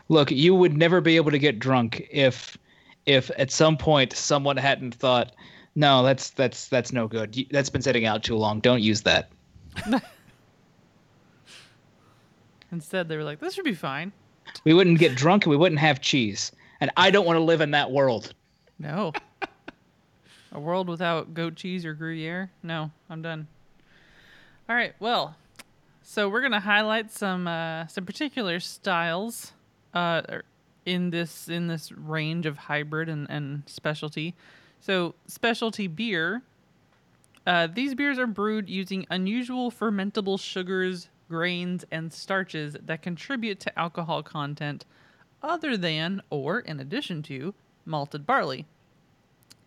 Look, 0.09 0.31
you 0.31 0.55
would 0.55 0.77
never 0.77 1.01
be 1.01 1.17
able 1.17 1.31
to 1.31 1.39
get 1.39 1.59
drunk 1.59 2.07
if 2.11 2.59
if 3.07 3.31
at 3.39 3.51
some 3.51 3.77
point 3.77 4.13
someone 4.13 4.57
hadn't 4.57 4.95
thought, 4.95 5.33
no, 5.75 6.03
that's 6.03 6.31
that's 6.31 6.69
that's 6.69 6.93
no 6.93 7.09
good. 7.09 7.47
That's 7.51 7.71
been 7.71 7.83
sitting 7.83 8.05
out 8.05 8.23
too 8.23 8.37
long. 8.37 8.61
Don't 8.61 8.83
use 8.83 9.03
that. 9.03 9.31
Instead, 12.73 13.09
they 13.09 13.17
were 13.17 13.25
like, 13.25 13.41
"This 13.41 13.55
should 13.55 13.65
be 13.65 13.75
fine." 13.75 14.13
We 14.65 14.75
wouldn't 14.75 14.99
get 14.99 15.15
drunk 15.15 15.45
and 15.45 15.51
we 15.51 15.57
wouldn't 15.57 15.81
have 15.81 16.01
cheese. 16.01 16.53
And 16.81 16.91
I 16.97 17.11
don't 17.11 17.25
want 17.27 17.37
to 17.37 17.43
live 17.43 17.61
in 17.61 17.71
that 17.73 17.91
world. 17.91 18.35
No. 18.79 19.13
A 20.53 20.61
world 20.61 20.89
without 20.89 21.33
goat 21.33 21.55
cheese 21.55 21.87
or 21.87 21.95
Gruyere? 21.95 22.51
No, 22.63 22.91
I'm 23.09 23.23
done. 23.23 23.47
All 24.69 24.77
right, 24.77 24.95
well, 25.01 25.37
so 26.03 26.29
we're 26.29 26.43
gonna 26.43 26.61
highlight 26.61 27.11
some 27.11 27.47
uh, 27.47 27.87
some 27.87 28.05
particular 28.05 28.61
styles 28.61 29.53
uh, 29.95 30.23
er, 30.29 30.45
in 30.85 31.11
this 31.11 31.49
in 31.49 31.69
this 31.69 31.91
range 31.93 32.45
of 32.45 32.59
hybrid 32.59 33.09
and, 33.09 33.27
and 33.31 33.63
specialty. 33.67 34.35
So 34.83 35.15
specialty 35.29 35.87
beer. 35.87 36.43
Uh, 37.47 37.69
these 37.73 37.95
beers 37.95 38.19
are 38.19 38.27
brewed 38.27 38.69
using 38.69 39.07
unusual 39.11 39.71
fermentable 39.71 40.39
sugars, 40.41 41.09
grains, 41.29 41.85
and 41.93 42.13
starches 42.13 42.77
that 42.85 43.01
contribute 43.01 43.61
to 43.61 43.79
alcohol 43.79 44.25
content 44.25 44.85
other 45.41 45.77
than 45.77 46.21
or 46.31 46.61
in 46.61 46.81
addition 46.81 47.23
to 47.23 47.55
malted 47.87 48.27
barley. 48.27 48.67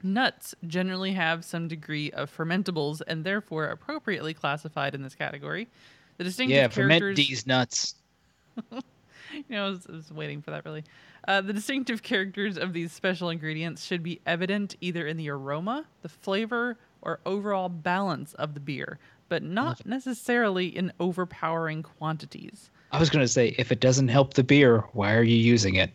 Nuts 0.04 0.54
generally 0.67 1.13
have 1.13 1.45
some 1.45 1.69
degree 1.69 2.12
of 2.12 2.36
fermentables 2.36 3.01
and 3.08 3.23
therefore 3.23 3.67
appropriately 3.67 4.34
classified 4.34 4.93
in 4.93 5.01
this 5.01 5.15
category. 5.15 5.69
The 6.17 6.25
distinctive 6.25 6.56
Yeah, 6.56 6.67
ferment 6.67 6.99
characters, 7.01 7.28
these 7.28 7.47
nuts. 7.47 7.95
you 8.71 8.82
know, 9.49 9.65
I 9.65 9.69
was, 9.69 9.88
I 9.89 9.93
was 9.93 10.12
waiting 10.12 10.41
for 10.41 10.51
that 10.51 10.65
really. 10.65 10.84
Uh, 11.28 11.42
the 11.42 11.54
distinctive 11.54 12.04
characters 12.04 12.58
of 12.58 12.74
these 12.74 12.92
special 12.92 13.30
ingredients 13.30 13.84
should 13.84 14.04
be 14.04 14.22
evident 14.26 14.76
either 14.80 15.08
in 15.08 15.18
the 15.18 15.30
aroma, 15.30 15.86
the 16.02 16.10
flavor, 16.10 16.78
or 17.02 17.20
overall 17.26 17.70
balance 17.70 18.34
of 18.36 18.54
the 18.54 18.60
beer, 18.60 19.00
but 19.30 19.42
not 19.42 19.86
necessarily 19.86 20.68
in 20.68 20.92
overpowering 21.00 21.82
quantities. 21.84 22.70
I 22.92 23.00
was 23.00 23.10
gonna 23.10 23.28
say, 23.28 23.56
if 23.58 23.72
it 23.72 23.80
doesn't 23.80 24.08
help 24.08 24.36
the 24.36 24.44
beer, 24.44 24.84
why 24.94 25.14
are 25.16 25.24
you 25.24 25.38
using 25.38 25.76
it? 25.76 25.92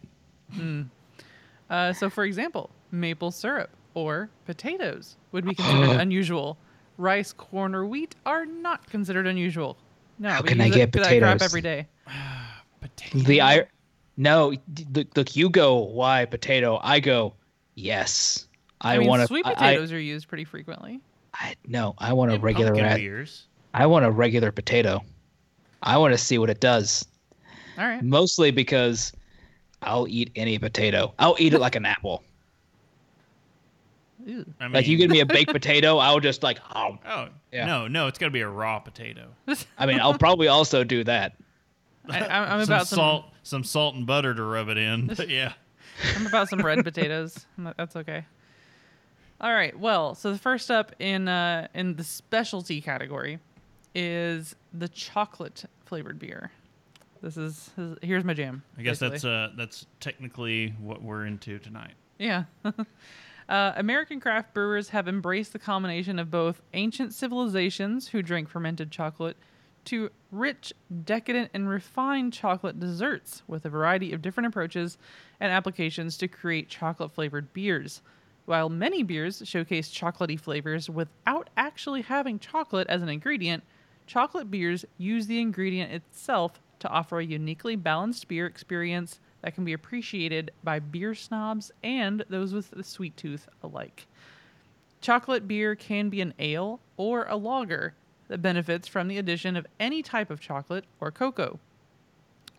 Uh, 1.69 1.93
so, 1.93 2.11
for 2.11 2.25
example, 2.25 2.71
maple 2.90 3.31
syrup 3.31 3.71
or 3.95 4.29
potatoes 4.47 5.16
would 5.33 5.45
be 5.45 5.55
considered 5.57 6.01
unusual. 6.01 6.59
Rice, 6.99 7.33
corn, 7.33 7.75
or 7.75 7.87
wheat 7.87 8.14
are 8.27 8.45
not 8.45 8.87
considered 8.90 9.27
unusual. 9.27 9.77
No, 10.19 10.31
How 10.31 10.43
can 10.43 10.61
I 10.61 10.69
get 10.69 10.93
that, 10.93 11.03
that 11.03 11.19
crap 11.19 11.38
potatoes? 11.38 11.43
every 11.43 11.61
day. 11.62 11.87
Potato. 12.81 13.19
The 13.21 13.40
I, 13.40 13.64
no, 14.20 14.52
look, 14.92 15.16
look, 15.16 15.35
you 15.37 15.48
go. 15.48 15.78
Why 15.78 16.26
potato? 16.26 16.78
I 16.83 17.00
go. 17.00 17.33
Yes, 17.74 18.46
I, 18.83 18.96
I, 18.96 18.98
mean, 18.98 19.09
want 19.09 19.22
to. 19.22 19.26
sweet 19.26 19.46
I, 19.46 19.54
potatoes 19.54 19.92
are 19.92 19.98
used 20.00 20.28
pretty 20.28 20.44
frequently. 20.44 21.00
I, 21.33 21.54
no, 21.66 21.94
I 21.98 22.12
want 22.12 22.30
a 22.30 22.35
And 22.35 22.42
regular. 22.42 22.72
pumpkin 22.74 22.96
beers. 22.96 23.46
I 23.72 23.87
want 23.87 24.04
a 24.04 24.11
regular 24.11 24.52
potato. 24.52 25.00
I 25.83 25.96
want 25.96 26.12
to 26.12 26.18
see 26.18 26.37
what 26.38 26.50
it 26.50 26.61
does. 26.61 27.06
All 27.78 27.87
right. 27.87 28.02
Mostly 28.02 28.50
because 28.50 29.12
I'll 29.80 30.06
eat 30.09 30.30
any 30.37 30.59
potato. 30.59 31.14
I'll 31.18 31.37
eat 31.38 31.54
it 31.54 31.61
like 31.61 31.76
an 31.76 31.87
apple. 31.96 32.22
Ew. 34.26 34.44
I 34.61 34.64
mean, 34.64 34.72
Like 34.74 34.87
you 34.87 34.98
give 34.98 35.11
me 35.11 35.20
a 35.20 35.26
baked 35.37 35.52
potato, 35.52 35.96
I'll 35.96 36.20
just 36.20 36.42
like. 36.42 36.59
Oh. 36.74 36.98
Oh 37.06 37.28
Yeah. 37.52 37.64
no, 37.66 37.88
no, 37.88 38.06
it's 38.06 38.18
got 38.18 38.26
to 38.26 38.30
be 38.33 38.40
a 38.42 38.48
raw 38.48 38.78
potato. 38.80 39.28
I 39.78 39.87
mean, 39.87 39.98
I'll 40.00 40.18
probably 40.18 40.48
also 40.48 40.85
do 40.85 41.04
that. 41.04 41.37
I, 42.11 42.18
I'm, 42.20 42.52
I'm 42.61 42.66
some 42.66 42.74
about 42.74 42.87
some, 42.88 42.96
salt, 42.96 43.24
some 43.42 43.64
salt 43.64 43.94
and 43.94 44.07
butter 44.07 44.35
to 44.35 44.42
rub 44.42 44.68
it 44.68 44.79
in. 44.79 45.09
But 45.09 45.29
yeah, 45.31 45.53
I'm 46.16 46.26
about 46.26 46.48
some 46.48 46.61
red 46.61 46.85
potatoes. 46.85 47.46
That's 47.59 47.96
okay. 47.96 48.24
All 49.40 49.53
right. 49.53 49.79
Well, 49.79 50.14
so 50.14 50.33
the 50.33 50.38
first 50.38 50.70
up 50.70 50.94
in 50.98 51.29
uh, 51.29 51.68
in 51.74 51.96
the 51.96 52.05
specialty 52.05 52.81
category 52.81 53.38
is 53.94 54.55
the 54.72 54.88
chocolate 54.88 55.64
flavored 55.85 56.18
beer. 56.18 56.50
This 57.22 57.37
is, 57.37 57.70
here's 58.03 58.24
my 58.24 58.33
jam. 58.33 58.62
I 58.79 58.83
guess 58.83 59.00
basically. 59.00 59.11
that's 59.11 59.24
uh 59.24 59.48
that's 59.57 59.87
technically 59.98 60.74
what 60.81 61.03
we're 61.03 61.26
into 61.26 61.59
tonight. 61.59 61.92
Yeah. 62.18 62.44
uh, 63.48 63.72
American 63.76 64.20
craft 64.20 64.55
brewers 64.55 64.90
have 64.90 65.09
embraced 65.09 65.53
the 65.53 65.59
combination 65.59 66.18
of 66.18 66.31
both 66.31 66.62
ancient 66.72 67.12
civilizations 67.12 68.09
who 68.09 68.22
drink 68.22 68.48
fermented 68.48 68.90
chocolate 68.90 69.37
to 69.90 70.09
rich, 70.31 70.72
decadent, 71.05 71.50
and 71.53 71.68
refined 71.68 72.33
chocolate 72.33 72.79
desserts 72.79 73.42
with 73.48 73.64
a 73.64 73.68
variety 73.68 74.12
of 74.12 74.22
different 74.22 74.46
approaches 74.46 74.96
and 75.40 75.50
applications 75.50 76.16
to 76.16 76.29
create 76.29 76.68
chocolate 76.68 77.11
flavored 77.11 77.53
beers. 77.53 78.00
While 78.44 78.68
many 78.68 79.03
beers 79.03 79.42
showcase 79.44 79.92
chocolatey 79.92 80.38
flavors 80.38 80.88
without 80.88 81.50
actually 81.57 82.03
having 82.03 82.38
chocolate 82.38 82.87
as 82.87 83.03
an 83.03 83.09
ingredient, 83.09 83.64
chocolate 84.07 84.48
beers 84.48 84.85
use 84.96 85.26
the 85.26 85.40
ingredient 85.40 85.92
itself 85.92 86.61
to 86.79 86.88
offer 86.88 87.18
a 87.18 87.26
uniquely 87.26 87.74
balanced 87.74 88.29
beer 88.29 88.46
experience 88.46 89.18
that 89.42 89.57
can 89.57 89.64
be 89.64 89.72
appreciated 89.72 90.53
by 90.62 90.79
beer 90.79 91.16
snobs 91.16 91.72
and 91.83 92.24
those 92.29 92.53
with 92.53 92.72
a 92.74 92.85
sweet 92.85 93.16
tooth 93.16 93.48
alike. 93.61 94.07
Chocolate 95.00 95.48
beer 95.48 95.74
can 95.74 96.11
be 96.11 96.20
an 96.20 96.33
ale 96.38 96.79
or 96.96 97.24
a 97.24 97.35
lager 97.35 97.94
that 98.31 98.40
benefits 98.40 98.87
from 98.87 99.09
the 99.09 99.19
addition 99.19 99.57
of 99.57 99.66
any 99.81 100.03
type 100.03 100.31
of 100.31 100.40
chocolate 100.40 100.85
or 101.01 101.11
cocoa. 101.11 101.59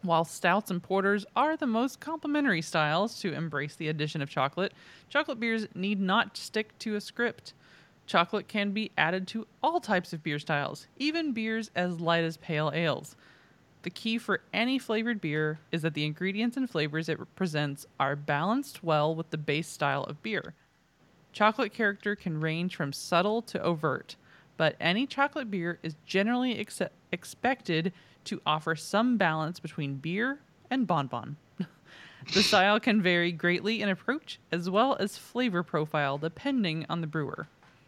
While 0.02 0.26
stouts 0.26 0.70
and 0.70 0.84
porters 0.84 1.26
are 1.34 1.56
the 1.56 1.66
most 1.66 2.02
complementary 2.02 2.62
styles 2.62 3.18
to 3.22 3.34
embrace 3.34 3.76
the 3.76 3.88
addition 3.88 4.22
of 4.22 4.30
chocolate, 4.30 4.74
chocolate 5.08 5.40
beers 5.40 5.68
need 5.74 6.02
not 6.02 6.36
stick 6.36 6.78
to 6.80 6.96
a 6.96 7.02
script. 7.02 7.54
Chocolate 8.06 8.50
can 8.50 8.72
be 8.72 8.92
added 8.98 9.28
to 9.30 9.48
all 9.64 9.80
types 9.80 10.12
of 10.12 10.22
beer 10.22 10.40
styles, 10.40 10.88
even 10.98 11.32
beers 11.32 11.72
as 11.74 12.02
light 12.02 12.26
as 12.26 12.36
pale 12.36 12.70
ales. 12.74 13.16
The 13.84 13.92
key 13.92 14.18
for 14.18 14.42
any 14.54 14.78
flavored 14.78 15.22
beer 15.22 15.60
is 15.72 15.84
that 15.84 15.94
the 15.94 16.06
ingredients 16.06 16.58
and 16.58 16.70
flavors 16.70 17.08
it 17.08 17.18
presents 17.36 17.88
are 17.98 18.18
balanced 18.18 18.84
well 18.84 19.16
with 19.16 19.30
the 19.30 19.38
base 19.38 19.70
style 19.70 20.04
of 20.04 20.22
beer. 20.22 20.54
Chocolate 21.32 21.74
character 21.74 22.14
can 22.14 22.42
range 22.42 22.76
from 22.76 22.92
subtle 22.92 23.42
to 23.44 23.62
overt, 23.62 24.18
but 24.62 24.76
any 24.80 25.08
chocolate 25.08 25.50
beer 25.50 25.80
is 25.82 25.95
generally 26.06 26.60
ex- 26.60 26.84
expected 27.12 27.91
to 28.24 28.39
offer 28.45 28.76
some 28.76 29.17
balance 29.17 29.60
between 29.60 29.95
beer 29.95 30.38
and 30.69 30.86
bonbon. 30.86 31.36
the 32.36 32.43
style 32.43 32.80
can 32.80 33.02
vary 33.02 33.32
greatly 33.32 33.82
in 33.82 33.89
approach 33.89 34.39
as 34.52 34.69
well 34.69 34.95
as 35.00 35.17
flavor 35.17 35.63
profile 35.63 36.19
depending 36.19 36.86
on 36.89 37.02
the 37.02 37.08
brewer. 37.08 37.47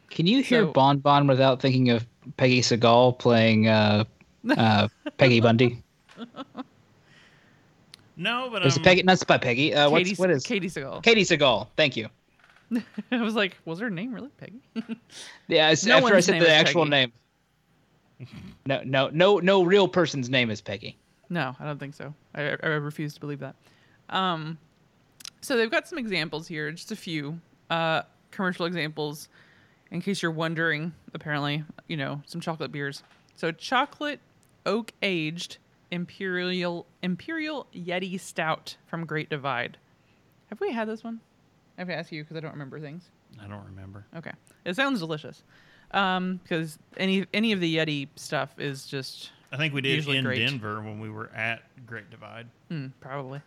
Can 0.09 0.25
you 0.25 0.41
hear 0.41 0.63
So- 0.63 0.71
Bon 0.71 0.97
Bon 0.97 1.27
without 1.27 1.61
thinking 1.61 1.91
of 1.91 2.07
Peggy 2.37 2.61
Segal 2.61 3.19
playing 3.19 3.67
uh, 3.67 4.05
uh, 4.57 4.87
Peggy 5.19 5.41
Bundy? 5.41 5.83
No, 8.15 8.49
but 8.51 8.65
Is 8.65 8.77
um, 8.77 8.81
it 8.81 8.85
Peggy? 8.85 9.03
Not 9.03 9.25
by 9.27 9.39
Peggy. 9.39 9.73
Uh, 9.73 9.89
what's 9.89 10.09
Katie, 10.09 10.21
what 10.21 10.29
is 10.29 10.43
Katey 10.43 10.65
Sagal. 10.65 11.03
Katey 11.03 11.21
Sagal? 11.21 11.67
Thank 11.75 11.97
you. 11.97 12.09
I 13.11 13.21
was 13.21 13.35
like, 13.35 13.57
was 13.65 13.79
her 13.79 13.89
name 13.89 14.13
really 14.13 14.29
Peggy? 14.37 14.61
Yeah, 15.47 15.73
No 15.85 15.97
after 15.97 16.15
I 16.15 16.19
said 16.19 16.41
the 16.41 16.49
actual 16.49 16.83
Peggy. 16.85 16.89
name. 16.89 17.11
No, 18.65 18.81
no, 18.85 19.09
no, 19.09 19.39
no 19.39 19.63
real 19.63 19.87
person's 19.87 20.29
name 20.29 20.49
is 20.49 20.61
Peggy. 20.61 20.97
No, 21.29 21.55
I 21.59 21.65
don't 21.65 21.79
think 21.79 21.93
so. 21.95 22.13
I, 22.35 22.55
I 22.63 22.67
refuse 22.67 23.13
to 23.15 23.19
believe 23.19 23.39
that. 23.39 23.55
Um, 24.09 24.57
so 25.41 25.57
they've 25.57 25.71
got 25.71 25.87
some 25.87 25.97
examples 25.97 26.47
here, 26.47 26.71
just 26.71 26.91
a 26.91 26.95
few 26.95 27.39
uh, 27.69 28.03
commercial 28.31 28.65
examples, 28.65 29.29
in 29.91 30.01
case 30.01 30.21
you're 30.21 30.31
wondering. 30.31 30.93
Apparently, 31.13 31.63
you 31.87 31.97
know, 31.97 32.21
some 32.25 32.39
chocolate 32.39 32.71
beers. 32.71 33.03
So 33.35 33.51
chocolate 33.51 34.19
oak 34.65 34.93
aged 35.01 35.57
imperial 35.91 36.85
imperial 37.01 37.67
Yeti 37.75 38.19
stout 38.19 38.77
from 38.87 39.05
Great 39.05 39.29
Divide. 39.29 39.77
Have 40.49 40.59
we 40.61 40.71
had 40.71 40.87
this 40.87 41.03
one? 41.03 41.19
I 41.77 41.81
have 41.81 41.87
to 41.87 41.95
ask 41.95 42.11
you 42.11 42.23
because 42.23 42.37
I 42.37 42.39
don't 42.39 42.51
remember 42.51 42.79
things. 42.79 43.09
I 43.43 43.47
don't 43.47 43.65
remember. 43.65 44.05
Okay, 44.15 44.31
it 44.65 44.75
sounds 44.75 44.99
delicious. 44.99 45.43
Um, 45.91 46.39
because 46.43 46.79
any 46.97 47.25
any 47.33 47.51
of 47.51 47.59
the 47.59 47.75
Yeti 47.77 48.07
stuff 48.15 48.59
is 48.59 48.85
just 48.87 49.31
I 49.51 49.57
think 49.57 49.73
we 49.73 49.81
did 49.81 49.95
Usually 49.95 50.17
in 50.17 50.23
great. 50.25 50.39
Denver 50.47 50.81
when 50.81 50.99
we 50.99 51.09
were 51.09 51.29
at 51.35 51.61
Great 51.85 52.09
Divide. 52.09 52.47
Hmm, 52.69 52.87
probably. 52.99 53.41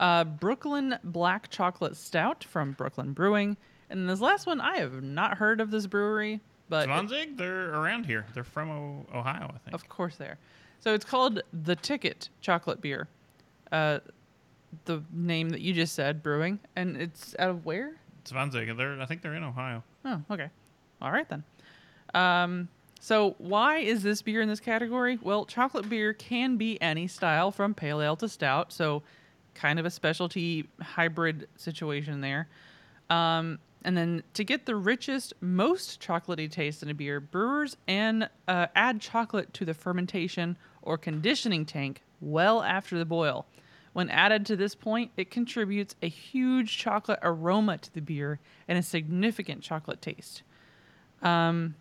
Uh, 0.00 0.24
Brooklyn 0.24 0.98
Black 1.04 1.48
Chocolate 1.50 1.96
Stout 1.96 2.42
from 2.44 2.72
Brooklyn 2.72 3.12
Brewing. 3.12 3.56
And 3.88 4.08
this 4.10 4.20
last 4.20 4.46
one, 4.46 4.60
I 4.60 4.78
have 4.78 5.02
not 5.02 5.38
heard 5.38 5.60
of 5.60 5.70
this 5.70 5.86
brewery, 5.86 6.40
but 6.68 6.88
Swanzig, 6.88 7.36
they're 7.36 7.72
around 7.72 8.04
here. 8.04 8.26
They're 8.34 8.42
from 8.42 8.68
o- 8.68 9.06
Ohio, 9.16 9.46
I 9.54 9.58
think. 9.58 9.74
of 9.74 9.88
course 9.88 10.16
they 10.16 10.26
are. 10.26 10.38
So 10.80 10.92
it's 10.92 11.04
called 11.04 11.40
The 11.64 11.76
Ticket 11.76 12.28
Chocolate 12.40 12.80
Beer. 12.80 13.06
Uh, 13.70 14.00
the 14.84 15.02
name 15.12 15.50
that 15.50 15.60
you 15.60 15.72
just 15.72 15.94
said, 15.94 16.22
Brewing, 16.22 16.60
and 16.74 16.96
it's 16.96 17.34
out 17.38 17.50
of 17.50 17.64
where? 17.64 17.94
It's 18.22 18.32
Zwanziger, 18.32 18.76
they're 18.76 19.00
I 19.00 19.06
think 19.06 19.22
they're 19.22 19.34
in 19.34 19.44
Ohio. 19.44 19.82
Oh, 20.04 20.22
okay. 20.30 20.50
All 21.00 21.10
right 21.10 21.28
then. 21.28 21.44
Um, 22.14 22.68
so 23.00 23.34
why 23.38 23.78
is 23.78 24.02
this 24.02 24.22
beer 24.22 24.40
in 24.40 24.48
this 24.48 24.60
category? 24.60 25.18
Well, 25.22 25.44
chocolate 25.44 25.88
beer 25.88 26.12
can 26.12 26.56
be 26.56 26.80
any 26.80 27.06
style 27.06 27.50
from 27.50 27.74
pale 27.74 28.00
ale 28.00 28.16
to 28.16 28.28
stout, 28.28 28.72
so 28.72 29.02
kind 29.54 29.78
of 29.78 29.86
a 29.86 29.90
specialty 29.90 30.68
hybrid 30.80 31.48
situation 31.56 32.20
there. 32.20 32.48
Um, 33.10 33.58
and 33.84 33.96
then 33.96 34.22
to 34.34 34.42
get 34.42 34.66
the 34.66 34.74
richest, 34.74 35.34
most 35.40 36.00
chocolatey 36.00 36.50
taste 36.50 36.82
in 36.82 36.90
a 36.90 36.94
beer, 36.94 37.20
brewers 37.20 37.76
and 37.86 38.28
uh, 38.48 38.66
add 38.74 39.00
chocolate 39.00 39.52
to 39.54 39.64
the 39.64 39.74
fermentation 39.74 40.58
or 40.82 40.98
conditioning 40.98 41.64
tank 41.64 42.02
well 42.20 42.62
after 42.62 42.98
the 42.98 43.04
boil. 43.04 43.46
When 43.96 44.10
added 44.10 44.44
to 44.44 44.56
this 44.56 44.74
point, 44.74 45.10
it 45.16 45.30
contributes 45.30 45.94
a 46.02 46.08
huge 46.10 46.76
chocolate 46.76 47.18
aroma 47.22 47.78
to 47.78 47.94
the 47.94 48.02
beer 48.02 48.40
and 48.68 48.76
a 48.76 48.82
significant 48.82 49.62
chocolate 49.62 50.02
taste. 50.02 50.42
Um, 51.22 51.76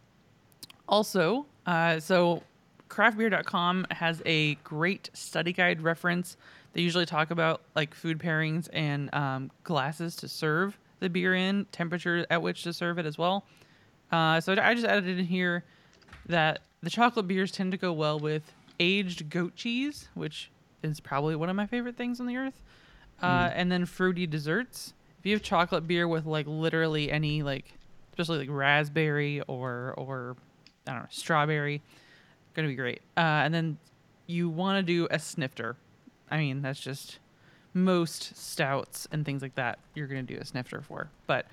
also, 0.87 1.45
uh, 1.65 1.99
so 1.99 2.41
craftbeer.com 2.87 3.87
has 3.91 4.21
a 4.25 4.55
great 4.63 5.09
study 5.11 5.51
guide 5.51 5.81
reference. 5.81 6.37
They 6.71 6.79
usually 6.79 7.05
talk 7.05 7.31
about 7.31 7.63
like 7.75 7.93
food 7.93 8.17
pairings 8.17 8.69
and 8.71 9.13
um, 9.13 9.51
glasses 9.65 10.15
to 10.15 10.29
serve 10.29 10.79
the 11.01 11.09
beer 11.09 11.35
in, 11.35 11.65
temperature 11.73 12.25
at 12.29 12.41
which 12.41 12.63
to 12.63 12.71
serve 12.71 12.97
it 12.97 13.05
as 13.05 13.17
well. 13.17 13.43
Uh, 14.09 14.39
so 14.39 14.53
I 14.53 14.73
just 14.73 14.87
added 14.87 15.19
in 15.19 15.25
here 15.25 15.65
that 16.27 16.61
the 16.81 16.89
chocolate 16.89 17.27
beers 17.27 17.51
tend 17.51 17.73
to 17.73 17.77
go 17.77 17.91
well 17.91 18.17
with 18.17 18.53
aged 18.79 19.29
goat 19.29 19.57
cheese, 19.57 20.07
which 20.13 20.49
is 20.91 20.99
probably 20.99 21.35
one 21.35 21.49
of 21.49 21.55
my 21.55 21.65
favorite 21.65 21.97
things 21.97 22.19
on 22.19 22.27
the 22.27 22.37
earth, 22.37 22.61
uh, 23.21 23.49
and 23.53 23.71
then 23.71 23.85
fruity 23.85 24.27
desserts. 24.27 24.93
If 25.19 25.25
you 25.25 25.33
have 25.33 25.41
chocolate 25.41 25.87
beer 25.87 26.07
with 26.07 26.25
like 26.25 26.45
literally 26.47 27.11
any 27.11 27.43
like, 27.43 27.73
especially 28.11 28.39
like 28.39 28.49
raspberry 28.51 29.41
or 29.47 29.93
or 29.97 30.35
I 30.87 30.91
don't 30.93 31.01
know 31.01 31.07
strawberry, 31.09 31.81
gonna 32.53 32.67
be 32.67 32.75
great. 32.75 33.01
Uh, 33.17 33.43
and 33.43 33.53
then 33.53 33.77
you 34.27 34.49
want 34.49 34.77
to 34.77 34.83
do 34.83 35.07
a 35.11 35.19
snifter. 35.19 35.75
I 36.29 36.37
mean 36.37 36.61
that's 36.61 36.79
just 36.79 37.19
most 37.75 38.35
stouts 38.37 39.07
and 39.11 39.25
things 39.25 39.41
like 39.41 39.53
that 39.55 39.77
you're 39.93 40.07
going 40.07 40.25
to 40.25 40.33
do 40.33 40.39
a 40.39 40.45
snifter 40.45 40.81
for. 40.81 41.09
But 41.27 41.45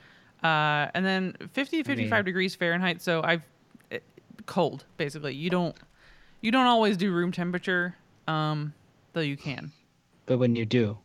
uh, 0.43 0.89
and 0.95 1.05
then 1.05 1.37
50 1.53 1.83
to 1.83 1.85
55 1.85 2.11
mean- 2.18 2.24
degrees 2.24 2.55
Fahrenheit. 2.55 3.03
So 3.03 3.22
I've 3.22 3.43
it, 3.91 4.03
cold 4.47 4.85
basically. 4.97 5.35
You 5.35 5.51
don't 5.51 5.76
you 6.41 6.51
don't 6.51 6.66
always 6.66 6.97
do 6.97 7.12
room 7.12 7.33
temperature, 7.33 7.95
um, 8.26 8.72
though 9.12 9.20
you 9.20 9.36
can. 9.36 9.70
But 10.26 10.38
when 10.38 10.54
you 10.56 10.64
do, 10.64 10.96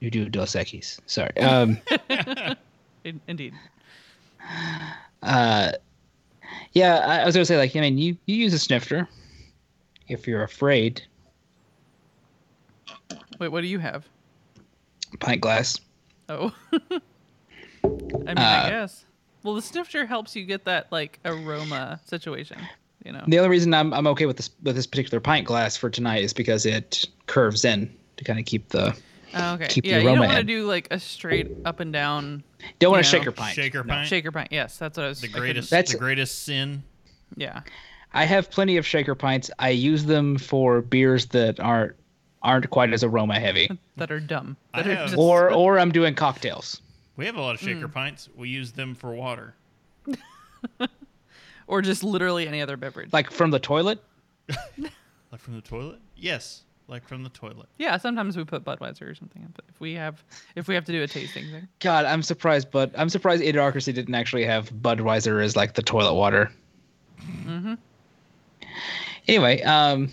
you 0.00 0.10
do 0.10 0.28
Dos 0.28 0.52
Equis. 0.54 0.98
Sorry. 1.06 1.32
Um, 1.40 1.78
In, 3.04 3.20
indeed. 3.26 3.52
uh, 5.22 5.72
yeah, 6.72 6.96
I, 6.98 7.18
I 7.20 7.24
was 7.26 7.34
gonna 7.34 7.44
say 7.44 7.56
like 7.56 7.74
I 7.74 7.80
mean 7.80 7.98
you 7.98 8.16
you 8.26 8.36
use 8.36 8.54
a 8.54 8.58
snifter 8.58 9.08
if 10.08 10.26
you're 10.26 10.42
afraid. 10.44 11.02
Wait, 13.38 13.48
what 13.48 13.60
do 13.62 13.66
you 13.66 13.78
have? 13.80 14.04
Pint 15.18 15.40
glass. 15.40 15.80
Oh. 16.28 16.54
I 16.72 17.88
mean, 17.90 18.38
Uh, 18.38 18.62
I 18.66 18.70
guess. 18.70 19.04
Well, 19.42 19.54
the 19.56 19.62
snifter 19.62 20.06
helps 20.06 20.36
you 20.36 20.44
get 20.44 20.64
that 20.66 20.90
like 20.92 21.18
aroma 21.24 22.00
situation. 22.04 22.58
You 23.04 23.12
know. 23.12 23.24
The 23.26 23.38
only 23.38 23.50
reason 23.50 23.74
I'm 23.74 23.92
I'm 23.92 24.06
okay 24.08 24.26
with 24.26 24.36
this 24.36 24.50
with 24.62 24.76
this 24.76 24.86
particular 24.86 25.20
pint 25.20 25.46
glass 25.46 25.76
for 25.76 25.90
tonight 25.90 26.22
is 26.22 26.32
because 26.32 26.66
it 26.66 27.04
curves 27.26 27.64
in 27.64 27.92
to 28.16 28.24
kind 28.24 28.38
of 28.38 28.44
keep 28.44 28.68
the 28.68 28.96
Oh, 29.34 29.54
okay. 29.54 29.66
keep 29.68 29.84
the 29.84 29.90
yeah, 29.90 29.98
you 29.98 30.04
don't 30.04 30.18
want 30.18 30.32
to 30.32 30.42
do 30.44 30.66
like 30.66 30.88
a 30.90 31.00
straight 31.00 31.50
up 31.64 31.80
and 31.80 31.92
down 31.92 32.42
don't 32.78 32.92
want 32.92 33.04
You 33.06 33.10
to 33.10 33.16
know, 33.16 33.20
shaker 33.24 33.32
pint. 33.32 33.54
Shaker 33.54 33.82
No. 33.82 33.94
pint. 33.94 34.08
shaker 34.08 34.30
pint. 34.30 34.48
Yes, 34.52 34.76
that's 34.78 34.96
what 34.98 35.04
I 35.06 35.08
was. 35.08 35.20
The 35.20 35.26
I 35.26 35.30
couldn't- 35.30 35.40
greatest 35.42 35.70
That's- 35.70 35.92
the 35.92 35.98
greatest 35.98 36.42
sin. 36.44 36.82
Yeah. 37.36 37.62
I 38.12 38.24
have 38.26 38.50
plenty 38.50 38.76
of 38.76 38.86
shaker 38.86 39.14
pints. 39.14 39.50
I 39.58 39.70
use 39.70 40.04
them 40.04 40.36
for 40.36 40.82
beers 40.82 41.26
that 41.26 41.58
aren't 41.60 41.94
aren't 42.42 42.68
quite 42.70 42.92
as 42.92 43.02
aroma 43.02 43.40
heavy, 43.40 43.70
That 43.96 44.10
are 44.12 44.20
dumb. 44.20 44.56
I 44.74 44.82
That 44.82 44.90
are 44.90 45.06
just- 45.06 45.16
or 45.16 45.50
or 45.54 45.78
I'm 45.78 45.92
doing 45.92 46.14
cocktails. 46.14 46.80
We 47.16 47.24
have 47.26 47.36
a 47.36 47.40
lot 47.40 47.54
of 47.54 47.60
shaker 47.60 47.86
Hmm. 47.86 47.92
pints. 47.92 48.28
We 48.36 48.48
use 48.50 48.72
them 48.72 48.94
for 48.94 49.12
water. 49.14 49.54
or 51.66 51.82
just 51.82 52.02
literally 52.04 52.46
any 52.48 52.60
other 52.62 52.76
beverage. 52.76 53.12
Like 53.12 53.30
from 53.30 53.50
the 53.50 53.58
toilet. 53.60 54.02
Like 55.30 55.40
from 55.40 55.54
the 55.54 55.62
toilet? 55.62 55.98
Yes. 56.14 56.64
Like 56.88 57.08
from 57.08 57.22
the 57.22 57.30
toilet. 57.30 57.66
yeah, 57.78 57.96
sometimes 57.96 58.36
we 58.36 58.44
put 58.44 58.64
Budweiser 58.66 59.08
or 59.10 59.14
something. 59.14 59.50
But 59.54 59.64
if 59.70 59.80
we 59.80 59.94
have, 59.94 60.22
if 60.56 60.68
we 60.68 60.74
have 60.74 60.84
to 60.84 60.92
do 60.92 61.02
a 61.02 61.06
tasting 61.08 61.46
thing, 61.50 61.66
God, 61.80 62.04
I'm 62.04 62.22
surprised, 62.22 62.70
but 62.70 62.90
I'm 62.98 63.08
surprised 63.08 63.42
Idiocracy 63.42 63.94
didn't 63.94 64.14
actually 64.14 64.44
have 64.44 64.70
Budweiser 64.74 65.42
as 65.42 65.56
like 65.56 65.72
the 65.72 65.82
toilet 65.82 66.12
water. 66.12 66.52
Mm-hmm. 67.46 67.74
Anyway, 69.28 69.62
um, 69.62 70.10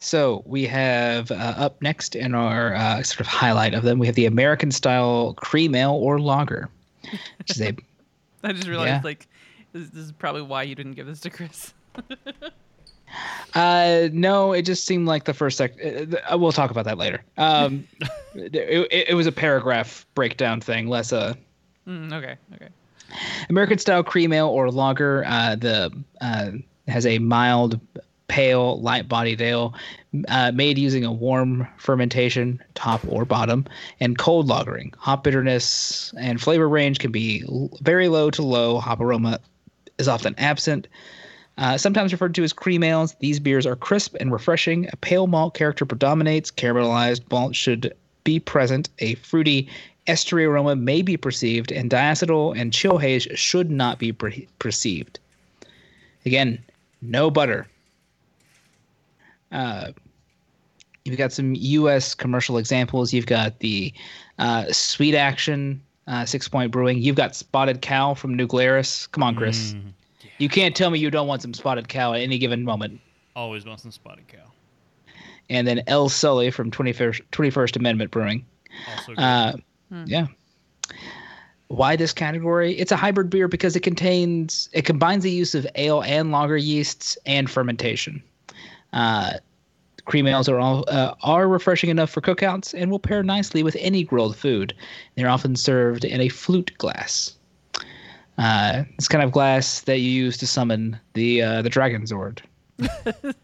so 0.00 0.42
we 0.46 0.64
have 0.66 1.30
uh, 1.30 1.34
up 1.56 1.80
next 1.80 2.16
in 2.16 2.34
our 2.34 2.74
uh, 2.74 3.02
sort 3.02 3.20
of 3.20 3.26
highlight 3.26 3.74
of 3.74 3.84
them, 3.84 3.98
we 4.00 4.06
have 4.06 4.16
the 4.16 4.26
American 4.26 4.70
style 4.72 5.34
cream 5.34 5.74
ale 5.74 5.92
or 5.94 6.18
lager, 6.20 6.68
which 7.38 7.50
is 7.50 7.60
a 7.60 7.76
I 8.42 8.52
just 8.52 8.66
realized 8.68 8.88
Yeah. 8.88 9.00
like 9.04 9.28
this, 9.74 9.90
this 9.90 10.04
is 10.06 10.12
probably 10.12 10.42
why 10.42 10.62
you 10.62 10.74
didn't 10.74 10.92
give 10.92 11.06
this 11.06 11.20
to 11.20 11.30
Chris. 11.30 11.74
Uh, 13.54 14.08
no, 14.12 14.52
it 14.52 14.62
just 14.62 14.86
seemed 14.86 15.06
like 15.06 15.24
the 15.24 15.34
first 15.34 15.58
sec. 15.58 15.72
Uh, 15.84 16.16
uh, 16.32 16.38
we'll 16.38 16.50
talk 16.50 16.70
about 16.70 16.84
that 16.86 16.98
later. 16.98 17.22
Um, 17.36 17.86
it, 18.34 18.54
it, 18.56 19.08
it 19.10 19.14
was 19.14 19.26
a 19.26 19.32
paragraph 19.32 20.06
breakdown 20.14 20.60
thing, 20.60 20.88
less 20.88 21.12
a 21.12 21.36
Mm, 21.86 22.12
okay, 22.12 22.36
okay. 22.54 22.68
American 23.50 23.78
style 23.78 24.02
cream 24.02 24.32
ale 24.32 24.48
or 24.48 24.70
lager. 24.70 25.24
Uh, 25.26 25.54
the 25.56 25.92
uh, 26.20 26.52
has 26.88 27.04
a 27.06 27.18
mild, 27.18 27.78
pale, 28.28 28.80
light-bodied 28.80 29.40
ale, 29.42 29.74
uh, 30.28 30.50
made 30.52 30.78
using 30.78 31.04
a 31.04 31.12
warm 31.12 31.68
fermentation, 31.76 32.62
top 32.74 33.02
or 33.08 33.24
bottom, 33.24 33.66
and 34.00 34.18
cold 34.18 34.48
lagering. 34.48 34.94
Hop 34.96 35.24
bitterness 35.24 36.12
and 36.18 36.40
flavor 36.40 36.68
range 36.68 36.98
can 36.98 37.12
be 37.12 37.44
l- 37.46 37.70
very 37.82 38.08
low 38.08 38.30
to 38.30 38.42
low. 38.42 38.78
Hop 38.78 39.00
aroma 39.00 39.38
is 39.98 40.08
often 40.08 40.34
absent. 40.38 40.88
Uh, 41.56 41.78
sometimes 41.78 42.12
referred 42.12 42.34
to 42.34 42.42
as 42.42 42.52
cream 42.52 42.82
ales, 42.82 43.14
these 43.20 43.38
beers 43.38 43.64
are 43.64 43.76
crisp 43.76 44.16
and 44.18 44.32
refreshing. 44.32 44.88
A 44.92 44.96
pale 44.96 45.26
malt 45.26 45.54
character 45.54 45.84
predominates. 45.84 46.50
Caramelized 46.50 47.30
malt 47.30 47.54
should 47.54 47.94
be 48.24 48.40
present. 48.40 48.88
A 48.98 49.14
fruity 49.16 49.68
estery 50.06 50.46
aroma 50.46 50.76
may 50.76 51.00
be 51.02 51.16
perceived, 51.16 51.70
and 51.70 51.90
diacetyl 51.90 52.58
and 52.58 52.72
chill 52.72 52.98
haze 52.98 53.26
should 53.34 53.70
not 53.70 53.98
be 53.98 54.12
pre- 54.12 54.48
perceived. 54.58 55.18
Again, 56.26 56.62
no 57.00 57.30
butter. 57.30 57.68
Uh, 59.52 59.92
you've 61.04 61.18
got 61.18 61.32
some 61.32 61.54
U.S. 61.54 62.14
commercial 62.14 62.58
examples. 62.58 63.12
You've 63.12 63.26
got 63.26 63.60
the 63.60 63.92
uh, 64.38 64.64
Sweet 64.72 65.14
Action 65.14 65.80
uh, 66.06 66.22
Sixpoint 66.22 66.70
Brewing. 66.70 66.98
You've 66.98 67.16
got 67.16 67.34
Spotted 67.34 67.80
Cow 67.82 68.14
from 68.14 68.34
New 68.34 68.46
Glarus. 68.46 69.06
Come 69.08 69.22
on, 69.22 69.34
Chris. 69.34 69.74
Mm, 69.74 69.92
You 70.38 70.48
can't 70.48 70.74
tell 70.76 70.90
me 70.90 70.98
you 70.98 71.10
don't 71.10 71.26
want 71.28 71.42
some 71.42 71.54
Spotted 71.54 71.88
Cow 71.88 72.12
at 72.12 72.20
any 72.20 72.38
given 72.38 72.62
moment. 72.64 73.00
always 73.36 73.64
want 73.64 73.80
some 73.80 73.90
spotted 73.90 74.26
cow. 74.28 74.38
And 75.50 75.66
then 75.66 75.82
El 75.88 76.08
Sully 76.08 76.50
from 76.50 76.70
21st, 76.70 77.20
21st 77.32 77.76
Amendment 77.76 78.10
Brewing. 78.10 78.46
Also 78.96 79.14
good. 79.14 79.18
Uh, 79.22 79.52
Yeah. 80.06 80.26
Why 81.68 81.96
this 81.96 82.12
category? 82.12 82.74
It's 82.78 82.92
a 82.92 82.96
hybrid 82.96 83.30
beer 83.30 83.48
because 83.48 83.74
it 83.74 83.80
contains 83.80 84.68
it 84.72 84.82
combines 84.84 85.24
the 85.24 85.30
use 85.30 85.54
of 85.54 85.66
ale 85.74 86.02
and 86.02 86.30
lager 86.30 86.56
yeasts 86.56 87.16
and 87.26 87.50
fermentation. 87.50 88.22
Uh, 88.92 89.34
cream 90.04 90.26
ales 90.26 90.48
are 90.48 90.58
all 90.58 90.84
uh, 90.88 91.14
are 91.22 91.48
refreshing 91.48 91.90
enough 91.90 92.10
for 92.10 92.20
cookouts 92.20 92.74
and 92.74 92.90
will 92.90 92.98
pair 92.98 93.22
nicely 93.22 93.62
with 93.62 93.76
any 93.78 94.04
grilled 94.04 94.36
food. 94.36 94.74
They're 95.14 95.28
often 95.28 95.56
served 95.56 96.04
in 96.04 96.20
a 96.20 96.28
flute 96.28 96.72
glass. 96.78 97.34
Uh, 98.36 98.84
it's 98.98 99.08
kind 99.08 99.22
of 99.22 99.30
glass 99.30 99.82
that 99.82 100.00
you 100.00 100.10
use 100.10 100.36
to 100.38 100.46
summon 100.46 100.98
the 101.14 101.42
uh, 101.42 101.62
the 101.62 101.70
Dragonzord. 101.70 102.40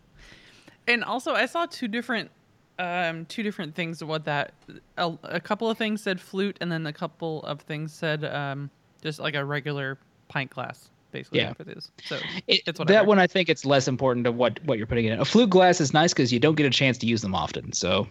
And 0.91 1.05
also, 1.05 1.35
I 1.35 1.47
saw 1.47 1.67
two 1.67 1.87
different, 1.87 2.33
um, 2.81 3.25
two 3.27 3.45
different 3.45 3.77
things 3.77 4.03
what 4.03 4.25
that. 4.25 4.53
A, 4.99 5.13
a 5.23 5.41
couple 5.41 5.71
of 5.71 5.79
things 5.79 6.03
said 6.03 6.21
flute, 6.21 6.59
and 6.61 6.71
then 6.71 6.85
a 6.87 6.93
couple 6.93 7.45
of 7.45 7.61
things 7.61 7.93
said 7.93 8.25
um, 8.25 8.71
just 9.01 9.21
like 9.21 9.37
a 9.37 9.45
regular 9.45 9.99
pint 10.29 10.51
glass, 10.51 10.91
basically. 11.11 11.41
Yeah. 11.41 11.53
What 11.57 11.69
it 11.69 11.77
is. 11.79 11.91
So 12.05 12.17
It, 12.47 12.63
it's 12.67 12.79
what 12.79 12.89
that 12.89 12.99
heard. 12.99 13.07
one 13.07 13.19
I 13.19 13.27
think 13.27 13.49
it's 13.49 13.65
less 13.65 13.89
important 13.89 14.27
of 14.27 14.37
what 14.37 14.63
what 14.65 14.79
you're 14.79 14.87
putting 14.87 15.07
in. 15.07 15.19
A 15.21 15.25
flute 15.25 15.51
glass 15.51 15.81
is 15.81 15.93
nice 15.93 16.13
because 16.13 16.33
you 16.33 16.39
don't 16.41 16.55
get 16.57 16.67
a 16.67 16.71
chance 16.71 16.99
to 16.99 17.07
use 17.07 17.23
them 17.23 17.35
often. 17.35 17.73
So 17.73 18.09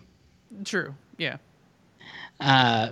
True. 0.66 0.94
Yeah. 1.18 1.38
uh, 2.40 2.92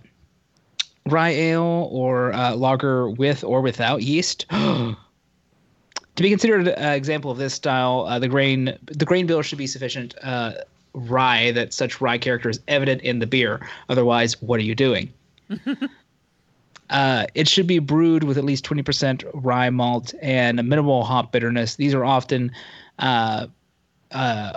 rye 1.05 1.30
ale 1.30 1.88
or 1.91 2.34
uh, 2.34 2.53
lager 2.55 3.10
with 3.10 3.43
or 3.43 3.62
without 3.62 4.01
yeast. 4.03 4.45
to 4.49 4.95
be 6.16 6.30
considered 6.30 6.68
an 6.68 6.93
example 6.93 7.32
of 7.32 7.38
this 7.38 7.53
style, 7.53 8.05
uh, 8.08 8.20
the 8.20 8.28
grain 8.28 8.78
the 8.86 9.05
grain 9.05 9.26
bill 9.28 9.41
should 9.41 9.58
be 9.58 9.68
sufficient. 9.68 10.16
Uh, 10.22 10.53
rye 10.93 11.51
that 11.51 11.74
such 11.74 12.01
rye 12.01 12.18
character 12.18 12.49
is 12.49 12.60
evident 12.68 13.01
in 13.03 13.20
the 13.20 13.28
beer. 13.28 13.68
Otherwise, 13.89 14.41
what 14.41 14.60
are 14.60 14.64
you 14.64 14.74
doing? 14.76 15.14
uh, 16.89 17.25
it 17.35 17.47
should 17.47 17.67
be 17.67 17.79
brewed 17.79 18.23
with 18.23 18.38
at 18.38 18.43
least 18.43 18.65
20% 18.65 19.23
rye 19.33 19.69
malt 19.69 20.13
and 20.21 20.59
a 20.59 20.63
minimal 20.63 21.03
hop 21.03 21.31
bitterness. 21.31 21.75
These 21.75 21.93
are 21.93 22.05
often 22.05 22.51
uh, 22.99 23.47
uh, 24.11 24.53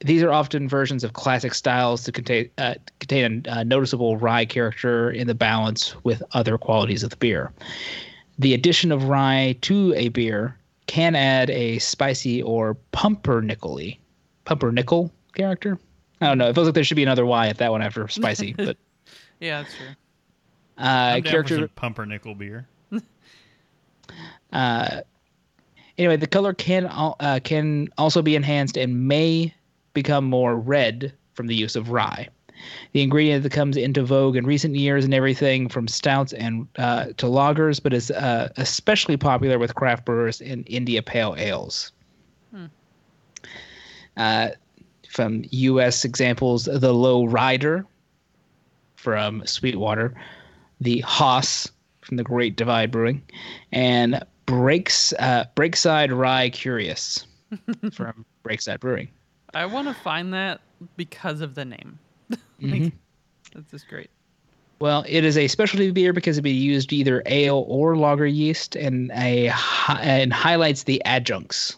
these 0.00 0.22
are 0.22 0.32
often 0.32 0.68
versions 0.68 1.02
of 1.02 1.12
classic 1.12 1.54
styles 1.54 2.04
to 2.04 2.12
contain 2.12 2.50
uh, 2.58 2.74
contain 3.00 3.44
a 3.48 3.64
noticeable 3.64 4.16
rye 4.16 4.44
character 4.44 5.10
in 5.10 5.26
the 5.26 5.34
balance 5.34 5.94
with 6.04 6.22
other 6.32 6.56
qualities 6.56 7.02
of 7.02 7.10
the 7.10 7.16
beer. 7.16 7.52
The 8.38 8.54
addition 8.54 8.92
of 8.92 9.04
rye 9.04 9.56
to 9.62 9.92
a 9.96 10.08
beer 10.08 10.56
can 10.86 11.14
add 11.14 11.50
a 11.50 11.78
spicy 11.78 12.42
or 12.42 12.74
pumpernickel 12.92 13.80
pumpernickel 14.44 15.12
character. 15.34 15.78
I 16.20 16.26
don't 16.26 16.38
know. 16.38 16.48
It 16.48 16.54
feels 16.54 16.66
like 16.66 16.74
there 16.74 16.84
should 16.84 16.96
be 16.96 17.02
another 17.02 17.26
Y 17.26 17.48
at 17.48 17.58
that 17.58 17.70
one 17.70 17.82
after 17.82 18.06
spicy, 18.08 18.52
but 18.56 18.76
Yeah, 19.40 19.62
that's 19.62 19.76
true. 19.76 19.88
Uh, 20.78 20.82
I'm 20.82 21.22
down 21.22 21.22
for 21.22 21.48
character 21.48 21.68
pumpernickel 21.68 22.34
beer. 22.34 22.66
Uh, 24.50 25.02
anyway, 25.98 26.16
the 26.16 26.26
color 26.26 26.54
can 26.54 26.86
al- 26.86 27.16
uh, 27.20 27.38
can 27.44 27.88
also 27.98 28.22
be 28.22 28.34
enhanced 28.34 28.78
and 28.78 29.06
may 29.06 29.52
become 29.92 30.24
more 30.24 30.56
red 30.56 31.12
from 31.34 31.46
the 31.48 31.54
use 31.54 31.76
of 31.76 31.90
rye. 31.90 32.26
The 32.92 33.02
ingredient 33.02 33.42
that 33.42 33.52
comes 33.52 33.76
into 33.76 34.02
vogue 34.02 34.36
in 34.36 34.46
recent 34.46 34.74
years 34.74 35.04
and 35.04 35.12
everything 35.12 35.68
from 35.68 35.86
stouts 35.86 36.32
and 36.32 36.66
uh, 36.76 37.08
to 37.18 37.26
lagers, 37.26 37.80
but 37.82 37.92
is 37.92 38.10
uh, 38.10 38.48
especially 38.56 39.16
popular 39.18 39.58
with 39.58 39.74
craft 39.74 40.04
brewers 40.06 40.40
in 40.40 40.64
India 40.64 41.02
Pale 41.02 41.36
Ales. 41.36 41.92
Uh, 44.16 44.48
from 45.10 45.44
U.S. 45.50 46.04
examples, 46.04 46.64
the 46.64 46.92
Low 46.92 47.24
Rider 47.26 47.86
from 48.96 49.46
Sweetwater, 49.46 50.14
the 50.80 51.00
Hoss 51.00 51.70
from 52.00 52.16
the 52.16 52.24
Great 52.24 52.56
Divide 52.56 52.90
Brewing, 52.90 53.22
and 53.72 54.22
Breaks 54.46 55.12
uh, 55.18 55.44
Breakside 55.56 56.16
Rye 56.16 56.50
Curious 56.50 57.26
from 57.92 58.24
Breakside 58.44 58.80
Brewing. 58.80 59.08
I 59.54 59.66
want 59.66 59.88
to 59.88 59.94
find 59.94 60.32
that 60.34 60.60
because 60.96 61.40
of 61.40 61.54
the 61.54 61.64
name. 61.64 61.98
Mm-hmm. 62.60 62.88
That's 63.54 63.70
just 63.70 63.86
great. 63.88 64.10
Well, 64.80 65.04
it 65.06 65.24
is 65.24 65.38
a 65.38 65.46
specialty 65.46 65.92
beer 65.92 66.12
because 66.12 66.38
it 66.38 66.42
be 66.42 66.50
used 66.50 66.92
either 66.92 67.22
ale 67.26 67.64
or 67.68 67.96
lager 67.96 68.26
yeast, 68.26 68.74
and 68.74 69.12
a 69.12 69.52
and 69.88 70.32
highlights 70.32 70.82
the 70.82 71.00
adjuncts. 71.04 71.76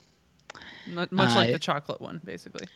Much 0.87 1.11
like 1.13 1.51
Uh, 1.51 1.53
the 1.53 1.59
chocolate 1.59 2.01
one, 2.01 2.21
basically. 2.25 2.67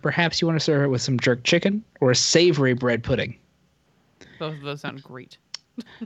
Perhaps 0.00 0.40
you 0.40 0.46
want 0.46 0.58
to 0.58 0.64
serve 0.64 0.82
it 0.82 0.88
with 0.88 1.02
some 1.02 1.20
jerk 1.20 1.44
chicken 1.44 1.84
or 2.00 2.10
a 2.10 2.16
savory 2.16 2.72
bread 2.72 3.02
pudding. 3.04 3.36
Both 4.38 4.54
of 4.54 4.62
those 4.62 4.80
sound 4.80 5.02
great. 5.02 5.36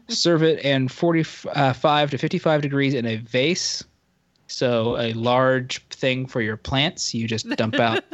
Serve 0.08 0.42
it 0.42 0.64
in 0.64 0.88
45 0.88 2.10
to 2.10 2.18
55 2.18 2.62
degrees 2.62 2.94
in 2.94 3.06
a 3.06 3.16
vase. 3.16 3.84
So 4.46 4.96
a 4.98 5.12
large 5.14 5.84
thing 5.88 6.26
for 6.26 6.40
your 6.40 6.56
plants. 6.56 7.14
You 7.14 7.26
just 7.26 7.48
dump 7.50 7.74
out. 7.80 8.04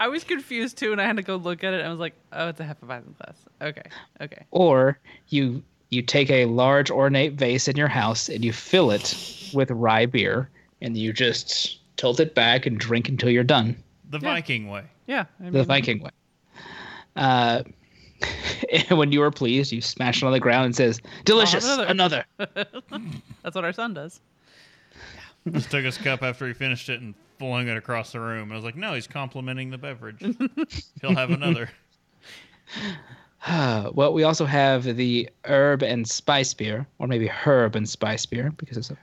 I 0.00 0.08
was 0.08 0.22
confused 0.22 0.78
too, 0.78 0.92
and 0.92 1.00
I 1.00 1.06
had 1.06 1.16
to 1.16 1.22
go 1.22 1.36
look 1.36 1.64
at 1.64 1.74
it. 1.74 1.78
And 1.80 1.88
I 1.88 1.90
was 1.90 1.98
like, 1.98 2.14
"Oh, 2.32 2.48
it's 2.48 2.60
a 2.60 2.64
Hefeweizen 2.64 3.16
glass." 3.16 3.36
Okay, 3.60 3.82
okay. 4.20 4.44
or 4.50 4.98
you 5.28 5.62
you 5.90 6.02
take 6.02 6.30
a 6.30 6.44
large 6.44 6.90
ornate 6.90 7.32
vase 7.34 7.68
in 7.68 7.76
your 7.76 7.88
house 7.88 8.28
and 8.28 8.44
you 8.44 8.52
fill 8.52 8.90
it 8.90 9.50
with 9.54 9.70
rye 9.70 10.06
beer 10.06 10.50
and 10.82 10.96
you 10.96 11.12
just 11.12 11.78
tilt 11.96 12.20
it 12.20 12.34
back 12.34 12.66
and 12.66 12.78
drink 12.78 13.08
until 13.08 13.30
you're 13.30 13.44
done. 13.44 13.76
The 14.10 14.18
Viking 14.18 14.68
way. 14.68 14.84
Yeah, 15.06 15.24
I 15.44 15.50
The 15.50 15.64
Viking 15.64 16.02
way. 16.02 16.10
Uh, 17.16 17.62
and 18.72 18.90
when 18.98 19.12
you 19.12 19.22
are 19.22 19.30
pleased, 19.30 19.72
you 19.72 19.80
smash 19.80 20.22
it 20.22 20.26
on 20.26 20.32
the 20.32 20.40
ground 20.40 20.66
and 20.66 20.76
says, 20.76 21.00
"Delicious, 21.24 21.64
another." 21.64 22.24
another." 22.38 22.66
That's 23.42 23.54
what 23.54 23.64
our 23.64 23.72
son 23.72 23.94
does. 23.94 24.20
Just 25.50 25.70
took 25.70 25.84
his 25.84 25.96
cup 25.96 26.22
after 26.22 26.46
he 26.46 26.52
finished 26.52 26.88
it 26.88 27.00
and 27.00 27.14
flung 27.38 27.68
it 27.68 27.76
across 27.76 28.12
the 28.12 28.20
room. 28.20 28.52
I 28.52 28.54
was 28.54 28.64
like, 28.64 28.76
no, 28.76 28.94
he's 28.94 29.06
complimenting 29.06 29.70
the 29.70 29.78
beverage. 29.78 30.20
He'll 31.00 31.14
have 31.14 31.30
another. 31.30 31.70
well, 33.48 34.12
we 34.12 34.24
also 34.24 34.44
have 34.44 34.84
the 34.84 35.28
herb 35.44 35.82
and 35.82 36.08
spice 36.08 36.52
beer, 36.54 36.86
or 36.98 37.06
maybe 37.06 37.28
herb 37.28 37.76
and 37.76 37.88
spice 37.88 38.26
beer, 38.26 38.52
because 38.56 38.76
it's 38.76 38.90
a. 38.90 38.96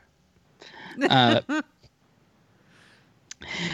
Uh, 1.10 1.62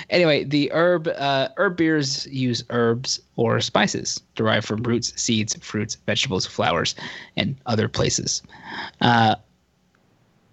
anyway, 0.10 0.44
the 0.44 0.72
herb 0.72 1.08
uh, 1.08 1.50
herb 1.58 1.78
beers 1.78 2.28
use 2.28 2.64
herbs 2.70 3.20
or 3.36 3.60
spices 3.62 4.22
derived 4.36 4.66
from 4.66 4.84
roots, 4.84 5.14
seeds, 5.22 5.56
fruits, 5.62 5.96
vegetables, 6.06 6.46
flowers, 6.46 6.96
and 7.38 7.56
other 7.66 7.88
places. 7.88 8.42
Uh, 9.02 9.36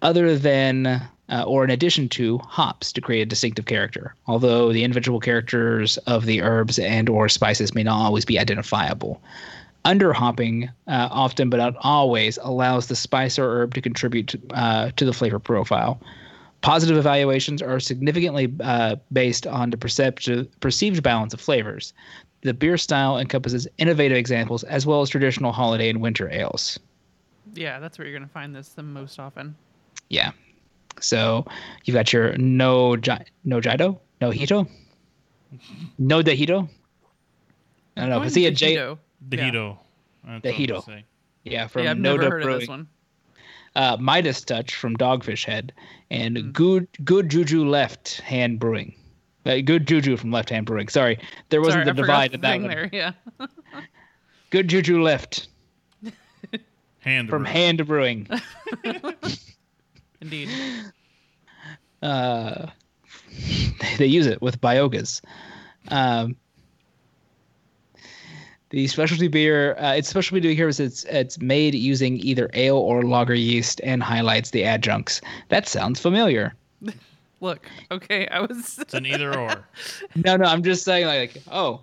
other 0.01 0.37
than 0.37 1.01
uh, 1.29 1.43
or 1.43 1.63
in 1.63 1.69
addition 1.69 2.09
to 2.09 2.39
hops 2.39 2.91
to 2.91 3.01
create 3.01 3.21
a 3.21 3.25
distinctive 3.25 3.65
character. 3.65 4.15
Although 4.27 4.73
the 4.73 4.83
individual 4.83 5.19
characters 5.19 5.97
of 5.99 6.25
the 6.25 6.41
herbs 6.41 6.79
and 6.79 7.07
or 7.07 7.29
spices 7.29 7.75
may 7.75 7.83
not 7.83 7.99
always 7.99 8.25
be 8.25 8.39
identifiable. 8.39 9.21
Underhopping 9.85 10.69
uh, 10.87 11.07
often 11.11 11.49
but 11.49 11.57
not 11.57 11.75
always 11.81 12.37
allows 12.41 12.87
the 12.87 12.95
spice 12.95 13.39
or 13.39 13.61
herb 13.61 13.73
to 13.75 13.81
contribute 13.81 14.27
to, 14.27 14.39
uh, 14.53 14.91
to 14.95 15.05
the 15.05 15.13
flavor 15.13 15.39
profile 15.39 16.01
positive 16.61 16.97
evaluations 16.97 17.61
are 17.61 17.79
significantly 17.79 18.53
uh, 18.61 18.95
based 19.13 19.47
on 19.47 19.69
the 19.69 19.77
perceptive, 19.77 20.47
perceived 20.59 21.01
balance 21.03 21.33
of 21.33 21.39
flavors 21.41 21.93
the 22.41 22.53
beer 22.53 22.77
style 22.77 23.17
encompasses 23.19 23.67
innovative 23.79 24.17
examples 24.17 24.63
as 24.63 24.85
well 24.85 25.01
as 25.01 25.09
traditional 25.09 25.51
holiday 25.51 25.89
and 25.89 25.99
winter 26.01 26.29
ales 26.31 26.79
Yeah, 27.53 27.79
that's 27.79 27.97
where 27.99 28.07
you're 28.07 28.17
gonna 28.17 28.29
find 28.31 28.55
this 28.55 28.69
the 28.69 28.83
most 28.83 29.19
often. 29.19 29.55
yeah. 30.09 30.31
So 31.01 31.45
you've 31.85 31.95
got 31.95 32.11
your 32.11 32.35
no 32.37 32.95
Ji- 32.97 33.25
no 33.45 33.61
Jido, 33.61 33.99
no 34.21 34.29
Hito, 34.31 34.67
no 35.97 36.21
Dehito. 36.21 36.67
I 37.95 38.01
don't 38.01 38.09
know. 38.09 38.21
Is 38.23 38.35
he 38.35 38.41
see 38.41 38.47
a 38.47 38.51
to 38.51 38.55
J. 38.55 38.69
Hito. 38.71 38.99
Yeah. 39.31 39.45
Hito. 39.45 39.79
That's 40.25 40.45
I 40.45 40.47
was 40.49 40.55
Hito. 40.57 40.73
gonna 40.81 40.83
say. 40.99 41.05
Yeah, 41.45 41.67
from 41.67 41.83
Yeah, 41.83 41.91
I've 41.91 41.97
No 41.99 42.11
never 42.11 42.21
Dope 42.23 42.31
heard 42.33 42.41
Brewing. 42.43 42.55
of 42.55 42.59
this 42.61 42.69
one. 42.69 42.87
Uh, 43.79 43.95
Midas 43.97 44.41
Touch 44.43 44.75
from 44.75 44.97
Dogfish 44.97 45.45
Head, 45.45 45.71
and 46.11 46.37
Hmm. 46.37 46.51
Good 46.51 46.87
Good 47.05 47.29
Juju 47.29 47.63
Left 47.65 48.19
Hand 48.19 48.59
Brewing. 48.59 48.93
Uh, 49.45 49.59
good 49.63 49.87
Juju 49.87 50.17
from 50.17 50.31
Left 50.31 50.49
Hand 50.49 50.65
Brewing. 50.65 50.89
Sorry, 50.89 51.17
there 51.47 51.61
wasn't 51.61 51.85
Sorry, 51.85 51.85
the 51.85 51.91
I 51.91 51.93
forgot 51.95 52.05
divide 52.05 52.31
the 52.31 52.35
in 52.35 52.41
that 52.41 52.51
thing 52.51 52.61
one. 52.63 52.69
there. 52.71 52.89
Yeah. 52.91 53.11
Good 54.49 54.67
Juju 54.67 55.01
Left 55.01 55.47
Hand 56.99 57.29
from 57.29 57.43
brew. 57.43 57.51
Hand 57.51 57.87
Brewing. 57.87 58.27
Indeed. 60.21 60.49
uh, 62.01 62.65
they 63.97 64.07
use 64.07 64.25
it 64.27 64.41
with 64.41 64.59
biogas. 64.59 65.21
Um, 65.87 66.35
the 68.71 68.87
specialty 68.87 69.27
beer, 69.27 69.75
uh, 69.77 69.93
its 69.95 70.09
specialty 70.09 70.41
beer 70.41 70.53
here 70.53 70.67
is 70.67 70.79
it's 70.79 71.03
it's 71.05 71.39
made 71.39 71.73
using 71.75 72.17
either 72.17 72.49
ale 72.53 72.77
or 72.77 73.03
lager 73.03 73.33
yeast 73.33 73.81
and 73.83 74.01
highlights 74.03 74.51
the 74.51 74.63
adjuncts. 74.63 75.21
That 75.49 75.67
sounds 75.67 75.99
familiar. 75.99 76.53
Look, 77.41 77.67
okay, 77.89 78.27
I 78.27 78.41
was. 78.41 78.77
It's 78.79 78.93
an 78.93 79.05
either 79.05 79.37
or. 79.37 79.65
No, 80.15 80.35
no, 80.35 80.45
I'm 80.45 80.61
just 80.61 80.83
saying 80.83 81.05
like, 81.07 81.41
oh, 81.51 81.81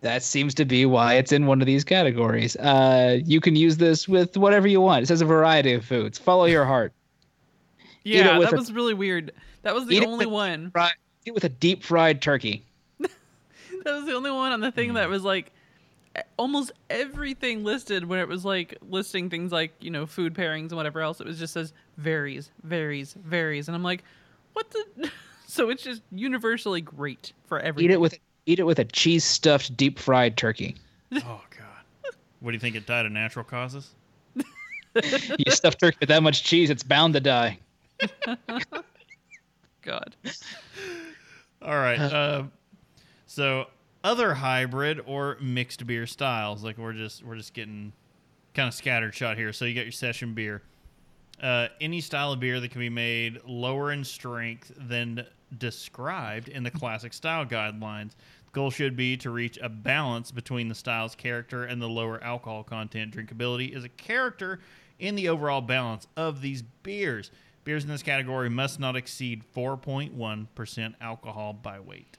that 0.00 0.22
seems 0.22 0.52
to 0.54 0.64
be 0.64 0.84
why 0.84 1.14
it's 1.14 1.32
in 1.32 1.46
one 1.46 1.60
of 1.60 1.66
these 1.66 1.84
categories. 1.84 2.56
Uh, 2.56 3.20
you 3.24 3.40
can 3.40 3.56
use 3.56 3.76
this 3.78 4.06
with 4.08 4.36
whatever 4.36 4.66
you 4.68 4.80
want. 4.80 5.04
It 5.04 5.06
says 5.06 5.20
a 5.22 5.24
variety 5.24 5.72
of 5.72 5.84
foods. 5.84 6.18
Follow 6.18 6.44
your 6.46 6.64
heart. 6.64 6.92
Yeah, 8.06 8.38
that 8.38 8.52
a- 8.52 8.56
was 8.56 8.70
really 8.70 8.92
weird. 8.92 9.32
That 9.62 9.74
was 9.74 9.86
the 9.86 9.96
Eat 9.96 10.04
only 10.04 10.26
with- 10.26 10.32
one. 10.34 10.70
Fry, 10.72 10.90
eat 11.24 11.32
with 11.32 11.44
a 11.44 11.48
deep 11.48 11.82
fried 11.82 12.20
turkey. 12.20 12.62
That 12.98 13.94
was 13.94 14.04
the 14.04 14.12
only 14.12 14.30
one 14.30 14.52
on 14.52 14.60
the 14.60 14.70
thing 14.70 14.92
that 14.92 15.08
was 15.08 15.22
like 15.24 15.53
almost 16.36 16.72
everything 16.90 17.64
listed 17.64 18.04
when 18.04 18.18
it 18.18 18.28
was 18.28 18.44
like 18.44 18.76
listing 18.88 19.30
things 19.30 19.52
like 19.52 19.72
you 19.80 19.90
know 19.90 20.06
food 20.06 20.34
pairings 20.34 20.68
and 20.68 20.76
whatever 20.76 21.00
else. 21.00 21.20
It 21.20 21.26
was 21.26 21.38
just 21.38 21.52
says 21.52 21.72
varies, 21.96 22.50
varies, 22.62 23.14
varies, 23.24 23.68
and 23.68 23.74
I'm 23.74 23.82
like, 23.82 24.04
what 24.52 24.70
the? 24.70 25.10
so 25.46 25.70
it's 25.70 25.82
just 25.82 26.02
universally 26.12 26.80
great 26.80 27.32
for 27.46 27.58
everything. 27.60 27.90
Eat 27.90 27.94
it 27.94 28.00
with 28.00 28.18
eat 28.46 28.58
it 28.58 28.64
with 28.64 28.78
a 28.78 28.84
cheese 28.84 29.24
stuffed 29.24 29.76
deep 29.76 29.98
fried 29.98 30.36
turkey. 30.36 30.76
Oh 31.16 31.40
God. 31.50 32.12
What 32.40 32.50
do 32.50 32.54
you 32.54 32.60
think 32.60 32.74
it 32.74 32.86
died 32.86 33.06
of 33.06 33.12
natural 33.12 33.44
causes? 33.44 33.90
You 35.38 35.50
stuff 35.50 35.76
turkey 35.76 35.96
with 36.00 36.08
that 36.08 36.22
much 36.22 36.44
cheese, 36.44 36.70
it's 36.70 36.82
bound 36.82 37.14
to 37.14 37.20
die. 37.20 37.58
God. 39.82 40.16
All 41.62 41.76
right. 41.76 41.98
Uh, 41.98 42.44
so 43.26 43.66
other 44.04 44.34
hybrid 44.34 45.00
or 45.06 45.38
mixed 45.40 45.84
beer 45.86 46.06
styles, 46.06 46.62
like 46.62 46.76
we're 46.78 46.92
just 46.92 47.24
we're 47.24 47.36
just 47.36 47.54
getting 47.54 47.92
kind 48.52 48.68
of 48.68 48.74
scattered 48.74 49.14
shot 49.14 49.36
here. 49.36 49.52
So 49.52 49.64
you 49.64 49.74
got 49.74 49.86
your 49.86 49.92
session 49.92 50.34
beer. 50.34 50.62
Uh, 51.42 51.68
any 51.80 52.00
style 52.00 52.32
of 52.32 52.38
beer 52.38 52.60
that 52.60 52.70
can 52.70 52.80
be 52.80 52.90
made 52.90 53.40
lower 53.44 53.90
in 53.90 54.04
strength 54.04 54.70
than 54.76 55.26
described 55.58 56.48
in 56.48 56.62
the 56.62 56.70
classic 56.70 57.12
style 57.12 57.44
guidelines. 57.44 58.10
The 58.46 58.52
goal 58.52 58.70
should 58.70 58.96
be 58.96 59.16
to 59.16 59.30
reach 59.30 59.58
a 59.60 59.68
balance 59.68 60.30
between 60.30 60.68
the 60.68 60.76
style's 60.76 61.16
character 61.16 61.64
and 61.64 61.82
the 61.82 61.88
lower 61.88 62.22
alcohol 62.22 62.62
content. 62.62 63.16
Drinkability 63.16 63.74
is 63.74 63.82
a 63.82 63.88
character 63.88 64.60
in 65.00 65.16
the 65.16 65.28
overall 65.28 65.60
balance 65.60 66.06
of 66.16 66.40
these 66.40 66.62
beers. 66.82 67.32
Beers 67.64 67.82
in 67.82 67.90
this 67.90 68.02
category 68.02 68.48
must 68.48 68.78
not 68.78 68.94
exceed 68.94 69.42
4.1% 69.56 70.94
alcohol 71.00 71.52
by 71.52 71.80
weight. 71.80 72.18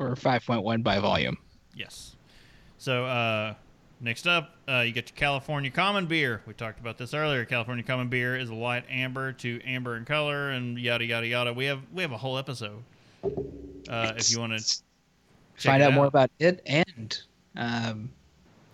Or 0.00 0.14
5.1 0.14 0.82
by 0.82 0.98
volume. 0.98 1.36
Yes. 1.74 2.16
So 2.78 3.04
uh, 3.04 3.54
next 4.00 4.26
up, 4.26 4.56
uh, 4.66 4.80
you 4.80 4.92
get 4.92 5.10
your 5.10 5.16
California 5.16 5.70
Common 5.70 6.06
Beer. 6.06 6.40
We 6.46 6.54
talked 6.54 6.80
about 6.80 6.96
this 6.96 7.12
earlier. 7.12 7.44
California 7.44 7.84
Common 7.84 8.08
Beer 8.08 8.34
is 8.36 8.48
a 8.48 8.54
light 8.54 8.84
amber 8.88 9.32
to 9.34 9.60
amber 9.62 9.98
in 9.98 10.06
color, 10.06 10.50
and 10.50 10.78
yada 10.78 11.04
yada 11.04 11.26
yada. 11.26 11.52
We 11.52 11.66
have 11.66 11.80
we 11.92 12.00
have 12.00 12.12
a 12.12 12.16
whole 12.16 12.38
episode. 12.38 12.82
Uh, 13.22 14.12
if 14.16 14.32
you 14.32 14.40
want 14.40 14.58
to 14.58 14.82
Find 15.56 15.82
it 15.82 15.86
out, 15.86 15.92
more 15.92 16.06
about 16.06 16.30
it 16.38 16.62
and 16.64 17.18
um, 17.56 18.10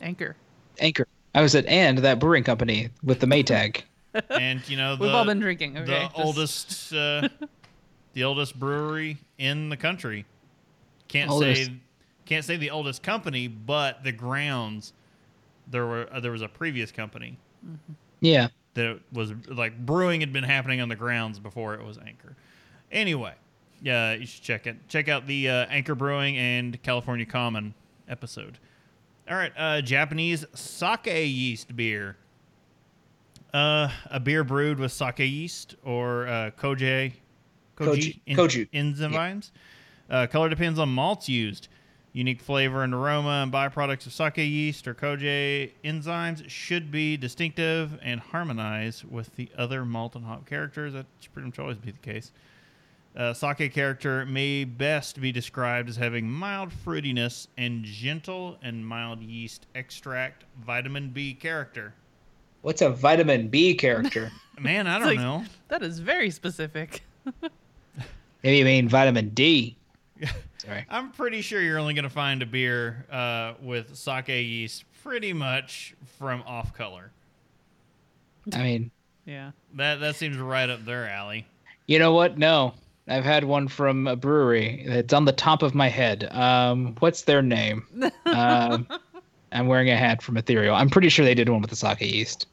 Anchor. 0.01 0.37
Anchor. 0.79 1.09
I 1.35 1.43
was 1.43 1.57
at 1.57 1.67
and 1.67 1.99
that 1.99 2.21
brewing 2.21 2.45
company 2.45 2.91
with 3.03 3.19
the 3.19 3.27
Maytag. 3.27 3.83
and 4.31 4.67
you 4.69 4.77
know 4.77 4.95
the, 4.95 5.03
We've 5.05 5.13
all 5.13 5.25
been 5.25 5.41
drinking. 5.41 5.77
Okay. 5.79 5.87
the 5.87 6.01
Just- 6.09 6.15
oldest 6.17 6.93
uh, 6.93 7.29
the 8.13 8.23
oldest 8.23 8.59
brewery 8.59 9.19
in 9.39 9.69
the 9.69 9.77
country. 9.77 10.25
Can't 11.09 11.31
Oldest. 11.31 11.67
say 11.67 11.73
can't 12.27 12.45
say 12.45 12.57
the 12.57 12.71
oldest 12.71 13.03
company, 13.03 13.47
but 13.49 14.03
the 14.05 14.13
grounds 14.13 14.93
there 15.69 15.87
were 15.87 16.09
uh, 16.13 16.21
there 16.21 16.33
was 16.33 16.43
a 16.43 16.49
previous 16.49 16.93
company 16.93 17.37
yeah. 18.21 18.49
that 18.75 19.01
was 19.13 19.33
like 19.49 19.79
brewing 19.85 20.21
had 20.21 20.33
been 20.33 20.45
happening 20.45 20.81
on 20.81 20.89
the 20.89 20.97
grounds 20.97 21.39
before 21.39 21.75
it 21.75 21.85
was 21.85 21.99
Anchor. 21.99 22.37
Anyway, 22.93 23.33
yeah, 23.83 24.13
you 24.15 24.27
should 24.27 24.43
check 24.43 24.67
it. 24.67 24.77
Check 24.89 25.09
out 25.09 25.27
the 25.27 25.49
uh, 25.49 25.67
Anchor 25.67 25.95
Brewing 25.95 26.37
and 26.37 26.81
California 26.83 27.27
Common 27.27 27.75
episode. 28.09 28.59
All 29.29 29.37
right, 29.37 29.53
uh, 29.57 29.81
Japanese 29.81 30.45
sake 30.55 31.07
yeast 31.07 31.75
beer. 31.77 32.17
Uh, 33.55 33.89
a 34.11 34.21
beer 34.21 34.45
brewed 34.45 34.79
with 34.79 34.93
sake 34.93 35.19
yeast 35.19 35.77
or 35.85 36.27
uh, 36.27 36.51
koje, 36.59 37.13
koji, 37.77 38.21
Koji- 38.27 38.37
koju. 38.37 38.69
enzymes. 38.73 39.51
Uh, 40.11 40.27
color 40.27 40.49
depends 40.49 40.79
on 40.79 40.89
malts 40.89 41.29
used. 41.29 41.69
Unique 42.13 42.41
flavor 42.41 42.83
and 42.83 42.95
aroma 42.95 43.43
and 43.43 43.53
byproducts 43.53 44.07
of 44.07 44.13
sake 44.13 44.39
yeast 44.39 44.89
or 44.89 44.95
koji 44.95 45.71
enzymes 45.85 46.49
should 46.49 46.91
be 46.91 47.17
distinctive 47.17 47.99
and 48.03 48.21
harmonize 48.21 49.05
with 49.05 49.35
the 49.37 49.51
other 49.59 49.85
malt 49.85 50.15
and 50.17 50.25
hop 50.25 50.47
characters. 50.47 50.95
That 50.95 51.05
should 51.21 51.33
pretty 51.35 51.47
much 51.47 51.59
always 51.59 51.77
be 51.77 51.91
the 51.91 51.99
case. 51.99 52.33
Uh, 53.15 53.33
sake 53.35 53.73
character 53.73 54.25
may 54.27 54.65
best 54.65 55.21
be 55.21 55.31
described 55.33 55.89
as 55.89 55.97
having 55.97 56.31
mild 56.31 56.71
fruitiness 56.71 57.49
and 57.59 57.85
gentle 57.85 58.57
and 58.63 58.87
mild 58.87 59.21
yeast 59.21 59.67
extract 59.75 60.45
vitamin 60.65 61.11
B 61.11 61.35
character. 61.35 61.95
What's 62.63 62.83
a 62.83 62.91
vitamin 62.91 63.49
B 63.49 63.75
character? 63.75 64.31
Man, 64.59 64.87
I 64.87 64.99
don't 64.99 65.09
like- 65.09 65.19
know. 65.19 65.45
That 65.69 65.83
is 65.83 65.99
very 65.99 66.31
specific. 66.31 67.03
Maybe 68.43 68.59
you 68.59 68.65
mean 68.65 68.89
vitamin 68.89 69.31
D. 69.31 69.77
Sorry. 70.59 70.85
I'm 70.89 71.11
pretty 71.13 71.41
sure 71.43 71.61
you're 71.61 71.79
only 71.79 71.95
going 71.95 72.05
to 72.05 72.11
find 72.11 72.43
a 72.43 72.47
beer 72.47 73.05
uh, 73.11 73.55
with 73.63 73.97
sake 73.97 74.29
yeast 74.29 74.85
pretty 75.03 75.33
much 75.33 75.95
from 76.19 76.43
off 76.47 76.75
color. 76.75 77.11
I 78.53 78.63
mean, 78.63 78.91
Yeah. 79.25 79.53
That 79.75 80.01
that 80.01 80.17
seems 80.17 80.37
right 80.39 80.69
up 80.69 80.85
their 80.85 81.09
alley. 81.09 81.47
you 81.87 81.99
know 81.99 82.13
what? 82.13 82.39
No. 82.39 82.75
I've 83.09 83.25
had 83.25 83.45
one 83.45 83.69
from 83.69 84.09
a 84.09 84.17
brewery. 84.17 84.83
It's 84.85 85.13
on 85.13 85.27
the 85.27 85.33
top 85.33 85.63
of 85.63 85.75
my 85.77 85.89
head. 85.89 86.25
Um, 86.33 86.97
what's 86.99 87.23
their 87.23 87.41
name? 87.41 87.87
um, 88.27 88.89
I'm 89.53 89.69
wearing 89.69 89.91
a 89.91 89.97
hat 89.97 90.23
from 90.23 90.37
Ethereal. 90.37 90.75
I'm 90.75 90.91
pretty 90.91 91.09
sure 91.09 91.25
they 91.25 91.35
did 91.35 91.49
one 91.49 91.61
with 91.61 91.71
the 91.71 91.77
sake 91.77 92.01
yeast. 92.01 92.49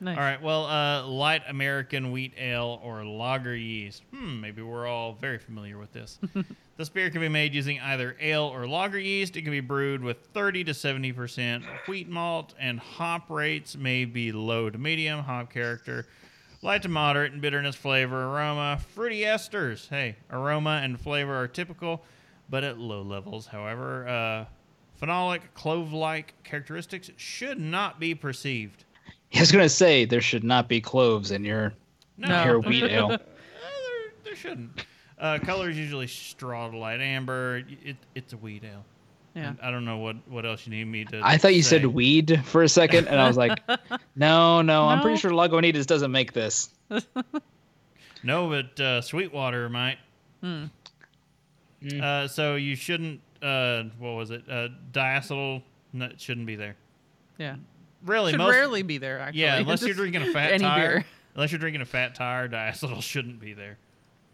Nice. 0.00 0.16
All 0.16 0.22
right, 0.22 0.40
well, 0.40 0.66
uh, 0.66 1.06
light 1.06 1.42
American 1.48 2.10
wheat 2.10 2.32
ale 2.38 2.80
or 2.82 3.04
lager 3.04 3.54
yeast. 3.54 4.02
Hmm, 4.12 4.40
maybe 4.40 4.62
we're 4.62 4.86
all 4.86 5.12
very 5.12 5.38
familiar 5.38 5.78
with 5.78 5.92
this. 5.92 6.18
this 6.76 6.88
beer 6.88 7.10
can 7.10 7.20
be 7.20 7.28
made 7.28 7.54
using 7.54 7.80
either 7.80 8.16
ale 8.20 8.44
or 8.44 8.66
lager 8.66 8.98
yeast. 8.98 9.36
It 9.36 9.42
can 9.42 9.50
be 9.50 9.60
brewed 9.60 10.02
with 10.02 10.18
30 10.32 10.64
to 10.64 10.72
70% 10.72 11.64
wheat 11.88 12.08
malt, 12.08 12.54
and 12.58 12.78
hop 12.78 13.30
rates 13.30 13.76
may 13.76 14.04
be 14.04 14.32
low 14.32 14.70
to 14.70 14.78
medium. 14.78 15.20
Hop 15.20 15.52
character, 15.52 16.06
light 16.62 16.82
to 16.82 16.88
moderate 16.88 17.32
in 17.32 17.40
bitterness, 17.40 17.76
flavor, 17.76 18.34
aroma. 18.34 18.80
Fruity 18.94 19.22
esters. 19.22 19.88
Hey, 19.88 20.16
aroma 20.30 20.80
and 20.82 20.98
flavor 21.00 21.34
are 21.34 21.48
typical, 21.48 22.02
but 22.48 22.64
at 22.64 22.78
low 22.78 23.02
levels. 23.02 23.46
However, 23.46 24.08
uh, 24.08 24.44
phenolic, 25.00 25.42
clove 25.54 25.92
like 25.92 26.34
characteristics 26.44 27.10
should 27.16 27.60
not 27.60 28.00
be 28.00 28.14
perceived. 28.14 28.84
I 29.34 29.40
was 29.40 29.52
gonna 29.52 29.68
say 29.68 30.04
there 30.04 30.20
should 30.20 30.44
not 30.44 30.68
be 30.68 30.80
cloves 30.80 31.30
in 31.30 31.44
your 31.44 31.72
No. 32.16 32.44
your 32.44 32.60
wheat 32.60 32.84
ale. 32.84 33.12
Uh, 33.12 33.18
there, 33.18 34.12
there 34.24 34.36
shouldn't. 34.36 34.86
Uh, 35.18 35.38
color 35.38 35.70
is 35.70 35.78
usually 35.78 36.06
straw 36.06 36.70
to 36.70 36.76
light 36.76 37.00
amber. 37.00 37.62
It, 37.84 37.96
it's 38.14 38.32
a 38.32 38.36
wheat 38.36 38.64
ale. 38.64 38.84
Yeah. 39.34 39.52
I 39.62 39.70
don't 39.70 39.84
know 39.84 39.98
what, 39.98 40.16
what 40.28 40.46
else 40.46 40.66
you 40.66 40.70
need 40.70 40.84
me 40.86 41.04
to. 41.06 41.20
I 41.22 41.36
thought 41.36 41.54
you 41.54 41.62
say. 41.62 41.76
said 41.76 41.86
weed 41.86 42.42
for 42.46 42.62
a 42.62 42.68
second, 42.68 43.06
and 43.08 43.20
I 43.20 43.28
was 43.28 43.36
like, 43.36 43.58
no, 44.16 44.62
no, 44.62 44.84
I'm 44.88 45.02
pretty 45.02 45.18
sure 45.18 45.30
Lagunitas 45.30 45.86
doesn't 45.86 46.10
make 46.10 46.32
this. 46.32 46.70
No, 48.22 48.48
but 48.48 48.80
uh, 48.80 49.00
Sweetwater 49.02 49.68
might. 49.68 49.98
Hmm. 50.40 50.64
Mm. 51.82 52.02
Uh, 52.02 52.26
so 52.26 52.56
you 52.56 52.74
shouldn't. 52.74 53.20
Uh, 53.40 53.84
what 53.98 54.12
was 54.12 54.30
it? 54.30 54.42
Uh, 54.50 54.68
diacetyl 54.92 55.62
no, 55.92 56.06
it 56.06 56.20
shouldn't 56.20 56.46
be 56.46 56.56
there. 56.56 56.74
Yeah. 57.38 57.56
Really, 58.04 58.32
Should 58.32 58.38
most. 58.38 58.52
rarely 58.52 58.82
be 58.82 58.98
there, 58.98 59.18
actually. 59.18 59.40
yeah, 59.42 59.56
unless 59.56 59.82
you're 59.86 59.94
drinking 59.94 60.22
a 60.22 60.32
fat 60.32 60.52
any 60.52 60.64
tire. 60.64 60.88
beer. 61.00 61.04
Unless 61.34 61.52
you're 61.52 61.58
drinking 61.58 61.82
a 61.82 61.86
fat 61.86 62.14
tire, 62.14 62.48
diacetyl 62.48 63.02
shouldn't 63.02 63.40
be 63.40 63.52
there. 63.52 63.78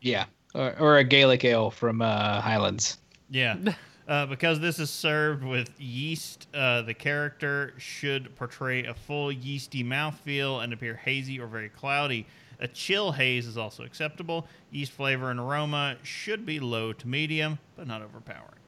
Yeah, 0.01 0.25
or, 0.55 0.75
or 0.79 0.97
a 0.99 1.05
Gaelic 1.05 1.45
ale 1.45 1.71
from 1.71 2.03
uh, 2.03 2.41
Highlands. 2.41 2.99
Yeah. 3.31 3.57
Uh, 4.09 4.27
because 4.27 4.59
this 4.59 4.81
is 4.81 4.91
served 4.91 5.45
with 5.45 5.71
yeast, 5.81 6.49
uh, 6.53 6.83
the 6.83 6.93
character 6.93 7.73
should 7.79 8.35
portray 8.35 8.85
a 8.85 8.93
full 8.93 9.31
yeasty 9.31 9.85
mouthfeel 9.85 10.63
and 10.65 10.73
appear 10.73 10.97
hazy 10.97 11.39
or 11.39 11.47
very 11.47 11.69
cloudy. 11.69 12.27
A 12.59 12.67
chill 12.67 13.13
haze 13.13 13.47
is 13.47 13.57
also 13.57 13.85
acceptable. 13.85 14.49
Yeast 14.73 14.91
flavor 14.91 15.31
and 15.31 15.39
aroma 15.39 15.97
should 16.03 16.45
be 16.45 16.59
low 16.59 16.93
to 16.93 17.07
medium, 17.09 17.61
but 17.77 17.87
not 17.87 18.03
overpowering. 18.03 18.59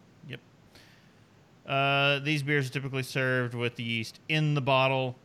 Yep. 1.67 1.73
Uh, 1.73 2.19
these 2.25 2.43
beers 2.43 2.69
are 2.69 2.73
typically 2.73 3.03
served 3.03 3.55
with 3.55 3.77
the 3.77 3.83
yeast 3.83 4.21
in 4.29 4.55
the 4.55 4.61
bottle 4.61 5.17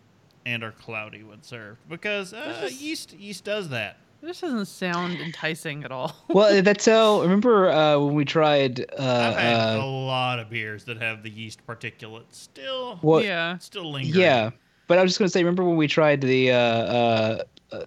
and 0.46 0.64
are 0.64 0.72
cloudy 0.72 1.24
when 1.24 1.44
served 1.44 1.80
because 1.90 2.34
uh, 2.34 2.62
is- 2.66 2.82
yeast 2.82 3.14
yeast 3.14 3.44
does 3.44 3.70
that. 3.70 3.98
This 4.22 4.42
doesn't 4.42 4.66
sound 4.66 5.18
enticing 5.22 5.86
at 5.86 5.92
all. 5.94 6.14
Well, 6.28 6.62
that's 6.62 6.86
how. 6.86 7.22
Remember 7.22 7.70
uh, 7.70 7.98
when 8.00 8.16
we 8.16 8.26
tried? 8.26 8.82
Uh, 8.82 9.34
I've 9.34 9.36
had 9.38 9.78
a 9.78 9.82
uh, 9.82 9.86
lot 9.86 10.40
of 10.40 10.50
beers 10.50 10.84
that 10.86 11.02
have 11.02 11.24
the 11.24 11.30
yeast 11.30 11.66
particulate 11.66 12.26
still 12.32 12.98
what? 12.98 13.24
yeah. 13.24 13.58
still 13.60 13.90
lingering. 13.90 14.20
Yeah, 14.22 14.50
but 14.88 14.98
I 14.98 15.04
was 15.04 15.12
just 15.12 15.20
gonna 15.20 15.30
say. 15.30 15.42
Remember 15.42 15.64
when 15.64 15.78
we 15.78 15.88
tried 15.88 16.20
the? 16.20 16.52
Uh, 16.52 16.58
uh, 16.58 17.44
uh, 17.72 17.86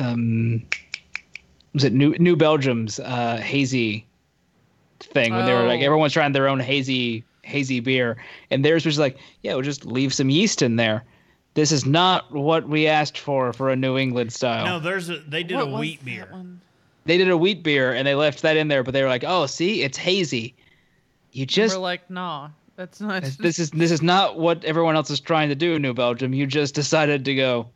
um, 0.00 0.62
was 1.74 1.84
it 1.84 1.92
New 1.92 2.14
New 2.18 2.36
Belgium's 2.36 2.98
uh, 3.00 3.36
hazy 3.36 4.06
thing 5.00 5.34
when 5.34 5.44
they 5.46 5.52
were 5.52 5.64
like 5.64 5.80
Oh. 5.80 5.84
everyone's 5.84 6.12
trying 6.12 6.32
their 6.32 6.48
own 6.48 6.60
hazy 6.60 7.24
hazy 7.50 7.80
beer, 7.80 8.16
and 8.50 8.64
theirs 8.64 8.86
was 8.86 8.98
like, 8.98 9.18
yeah, 9.42 9.52
we'll 9.54 9.62
just 9.62 9.84
leave 9.84 10.14
some 10.14 10.30
yeast 10.30 10.62
in 10.62 10.76
there. 10.76 11.04
This 11.54 11.72
is 11.72 11.84
not 11.84 12.32
what 12.32 12.68
we 12.68 12.86
asked 12.86 13.18
for 13.18 13.52
for 13.52 13.70
a 13.70 13.76
New 13.76 13.98
England 13.98 14.32
style. 14.32 14.64
No, 14.64 14.78
there's 14.78 15.10
a 15.10 15.18
they 15.18 15.42
did 15.42 15.56
What 15.56 15.68
a 15.68 15.78
wheat 15.78 16.04
beer. 16.04 16.28
They 17.04 17.18
did 17.18 17.28
a 17.28 17.36
wheat 17.36 17.62
beer 17.62 17.92
and 17.92 18.06
they 18.06 18.14
left 18.14 18.42
that 18.42 18.56
in 18.56 18.68
there, 18.68 18.82
but 18.84 18.94
they 18.94 19.02
were 19.02 19.08
like, 19.08 19.24
"Oh, 19.26 19.46
see, 19.46 19.82
it's 19.82 19.98
hazy. 19.98 20.54
You 21.32 21.46
just 21.46 21.76
We're 21.76 21.82
like, 21.82 22.08
nah, 22.10 22.50
that's 22.76 23.00
not. 23.00 23.22
this, 23.22 23.36
this 23.36 23.58
is 23.58 23.70
this 23.70 23.90
is 23.90 24.02
not 24.02 24.38
what 24.38 24.64
everyone 24.64 24.96
else 24.96 25.10
is 25.10 25.20
trying 25.20 25.48
to 25.48 25.54
do, 25.54 25.74
in 25.74 25.82
New 25.82 25.94
Belgium. 25.94 26.32
You 26.32 26.46
just 26.46 26.74
decided 26.74 27.24
to 27.24 27.34
go. 27.34 27.68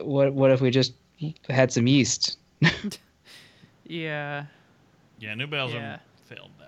What 0.00 0.34
what 0.34 0.50
if 0.50 0.60
we 0.60 0.70
just 0.70 0.92
had 1.48 1.72
some 1.72 1.86
yeast? 1.86 2.38
yeah. 3.86 4.44
Yeah, 5.20 5.34
New 5.34 5.46
Belgium 5.46 5.82
Yeah. 5.82 5.98
failed 6.26 6.50
that 6.58 6.67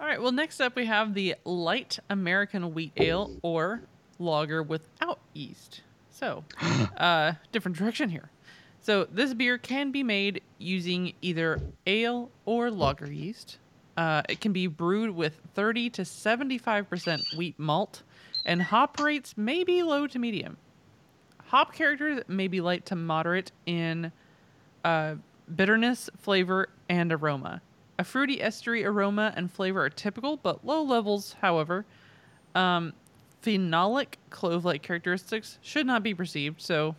All 0.00 0.06
right. 0.06 0.20
Well, 0.20 0.32
next 0.32 0.62
up 0.62 0.76
we 0.76 0.86
have 0.86 1.12
the 1.12 1.34
light 1.44 1.98
American 2.08 2.72
wheat 2.72 2.92
ale 2.96 3.36
or 3.42 3.82
lager 4.18 4.62
without 4.62 5.18
yeast. 5.34 5.82
So, 6.10 6.42
uh, 6.96 7.34
different 7.52 7.76
direction 7.76 8.08
here. 8.08 8.30
So 8.80 9.04
this 9.04 9.34
beer 9.34 9.58
can 9.58 9.90
be 9.90 10.02
made 10.02 10.42
using 10.56 11.12
either 11.20 11.60
ale 11.86 12.30
or 12.46 12.70
lager 12.70 13.12
yeast. 13.12 13.58
Uh, 13.94 14.22
it 14.26 14.40
can 14.40 14.54
be 14.54 14.66
brewed 14.66 15.10
with 15.10 15.38
30 15.54 15.90
to 15.90 16.02
75% 16.02 17.36
wheat 17.36 17.58
malt, 17.58 18.02
and 18.46 18.62
hop 18.62 18.98
rates 18.98 19.36
may 19.36 19.64
be 19.64 19.82
low 19.82 20.06
to 20.06 20.18
medium. 20.18 20.56
Hop 21.48 21.74
characters 21.74 22.22
may 22.26 22.48
be 22.48 22.62
light 22.62 22.86
to 22.86 22.96
moderate 22.96 23.52
in 23.66 24.12
uh, 24.82 25.16
bitterness, 25.54 26.08
flavor, 26.16 26.70
and 26.88 27.12
aroma. 27.12 27.60
A 28.00 28.04
fruity 28.04 28.38
estery 28.38 28.82
aroma 28.82 29.34
and 29.36 29.52
flavor 29.52 29.84
are 29.84 29.90
typical, 29.90 30.38
but 30.38 30.64
low 30.64 30.82
levels, 30.82 31.36
however. 31.42 31.84
Um, 32.54 32.94
phenolic 33.42 34.14
clove 34.30 34.64
like 34.64 34.80
characteristics 34.80 35.58
should 35.60 35.86
not 35.86 36.02
be 36.02 36.14
perceived, 36.14 36.62
so 36.62 36.96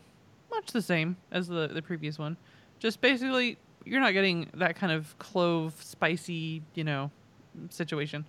much 0.51 0.67
the 0.67 0.81
same 0.83 1.17
as 1.31 1.47
the, 1.47 1.67
the 1.69 1.81
previous 1.81 2.19
one. 2.19 2.37
Just 2.77 3.01
basically, 3.01 3.57
you're 3.83 3.99
not 3.99 4.11
getting 4.11 4.51
that 4.53 4.75
kind 4.75 4.91
of 4.91 5.17
clove, 5.17 5.73
spicy, 5.81 6.61
you 6.75 6.83
know, 6.83 7.09
situation. 7.71 8.23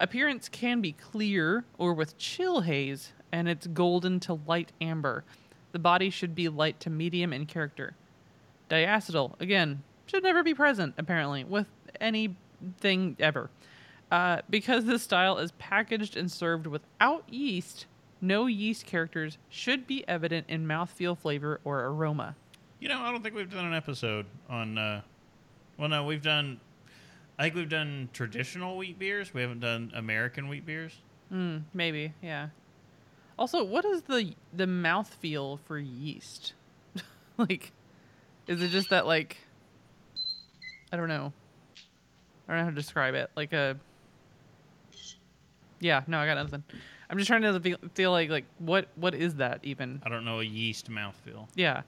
Appearance 0.00 0.48
can 0.48 0.80
be 0.80 0.90
clear 0.90 1.64
or 1.78 1.94
with 1.94 2.18
chill 2.18 2.62
haze, 2.62 3.12
and 3.30 3.48
it's 3.48 3.68
golden 3.68 4.18
to 4.18 4.40
light 4.48 4.72
amber. 4.80 5.22
The 5.70 5.78
body 5.78 6.10
should 6.10 6.34
be 6.34 6.48
light 6.48 6.80
to 6.80 6.90
medium 6.90 7.32
in 7.32 7.46
character. 7.46 7.94
Diacetyl, 8.68 9.40
again, 9.40 9.84
should 10.06 10.24
never 10.24 10.42
be 10.42 10.54
present, 10.54 10.94
apparently, 10.98 11.44
with 11.44 11.68
anything 12.00 13.16
ever. 13.18 13.50
Uh, 14.10 14.42
because 14.48 14.84
this 14.84 15.02
style 15.02 15.38
is 15.38 15.52
packaged 15.52 16.16
and 16.16 16.30
served 16.30 16.66
without 16.66 17.24
yeast, 17.32 17.86
no 18.20 18.46
yeast 18.46 18.86
characters 18.86 19.38
should 19.48 19.86
be 19.86 20.06
evident 20.06 20.46
in 20.48 20.66
mouthfeel, 20.66 21.16
flavor, 21.16 21.60
or 21.64 21.84
aroma. 21.84 22.36
You 22.80 22.88
know, 22.88 23.00
I 23.00 23.10
don't 23.10 23.22
think 23.22 23.34
we've 23.34 23.50
done 23.50 23.64
an 23.66 23.74
episode 23.74 24.26
on. 24.48 24.78
Uh, 24.78 25.00
well, 25.78 25.88
no, 25.88 26.04
we've 26.04 26.22
done. 26.22 26.60
I 27.38 27.44
think 27.44 27.54
we've 27.56 27.68
done 27.68 28.08
traditional 28.12 28.76
wheat 28.76 28.98
beers. 28.98 29.34
We 29.34 29.40
haven't 29.40 29.60
done 29.60 29.90
American 29.94 30.48
wheat 30.48 30.64
beers. 30.64 30.96
Mm, 31.32 31.62
maybe, 31.72 32.12
yeah. 32.22 32.48
Also, 33.38 33.64
what 33.64 33.84
is 33.84 34.02
the 34.02 34.34
the 34.52 34.66
mouthfeel 34.66 35.58
for 35.66 35.78
yeast? 35.78 36.52
like, 37.38 37.72
is 38.46 38.62
it 38.62 38.68
just 38.68 38.90
that 38.90 39.06
like? 39.06 39.38
I 40.92 40.96
don't 40.96 41.08
know. 41.08 41.32
I 42.48 42.52
don't 42.52 42.58
know 42.58 42.64
how 42.64 42.70
to 42.70 42.76
describe 42.76 43.14
it. 43.14 43.30
Like 43.36 43.52
a. 43.52 43.76
Yeah, 45.80 46.02
no, 46.06 46.18
I 46.18 46.26
got 46.26 46.36
nothing. 46.36 46.62
I'm 47.10 47.18
just 47.18 47.28
trying 47.28 47.42
to 47.42 47.60
feel, 47.60 47.76
feel 47.94 48.10
like 48.10 48.30
like 48.30 48.44
what 48.58 48.88
what 48.96 49.14
is 49.14 49.36
that 49.36 49.60
even? 49.62 50.02
I 50.04 50.08
don't 50.08 50.24
know 50.24 50.40
a 50.40 50.44
yeast 50.44 50.90
mouthfeel. 50.90 51.48
Yeah. 51.54 51.82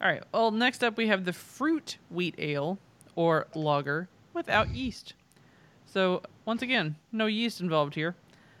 All 0.00 0.08
right. 0.08 0.22
Well, 0.32 0.50
next 0.50 0.82
up 0.82 0.96
we 0.96 1.06
have 1.08 1.24
the 1.24 1.32
fruit 1.32 1.98
wheat 2.10 2.34
ale 2.38 2.78
or 3.14 3.46
lager 3.54 4.08
without 4.32 4.74
yeast. 4.74 5.14
So 5.86 6.22
once 6.44 6.62
again, 6.62 6.96
no 7.12 7.26
yeast 7.26 7.60
involved 7.60 7.94
here. 7.94 8.16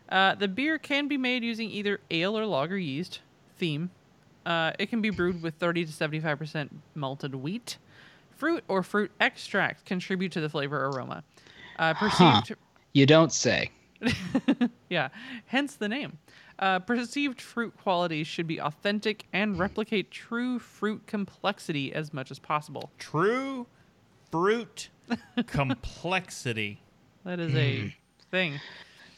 Uh, 0.08 0.34
the 0.34 0.48
beer 0.48 0.78
can 0.78 1.08
be 1.08 1.16
made 1.16 1.42
using 1.42 1.70
either 1.70 2.00
ale 2.10 2.38
or 2.38 2.46
lager 2.46 2.78
yeast. 2.78 3.20
Theme. 3.58 3.90
Uh, 4.46 4.72
it 4.78 4.86
can 4.86 5.00
be 5.00 5.10
brewed 5.10 5.42
with 5.42 5.54
30 5.54 5.86
to 5.86 5.92
75 5.92 6.38
percent 6.38 6.80
malted 6.94 7.34
wheat. 7.34 7.78
Fruit 8.36 8.64
or 8.68 8.82
fruit 8.82 9.10
extract 9.20 9.84
contribute 9.84 10.32
to 10.32 10.40
the 10.40 10.48
flavor 10.48 10.86
aroma. 10.86 11.22
Uh, 11.78 11.94
Huh. 11.94 12.08
perceived 12.40 12.58
You 12.92 13.06
don't 13.06 13.32
say. 13.32 13.70
yeah, 14.88 15.08
hence 15.46 15.74
the 15.76 15.88
name. 15.88 16.18
Uh, 16.58 16.78
perceived 16.78 17.40
fruit 17.40 17.74
qualities 17.82 18.26
should 18.28 18.46
be 18.46 18.60
authentic 18.60 19.26
and 19.32 19.58
replicate 19.58 20.10
true 20.10 20.58
fruit 20.60 21.04
complexity 21.06 21.92
as 21.92 22.12
much 22.12 22.30
as 22.30 22.38
possible. 22.38 22.90
True 22.98 23.66
fruit 24.30 24.88
complexity. 25.46 26.80
That 27.24 27.40
is 27.40 27.54
a 27.56 27.92
thing. 28.30 28.60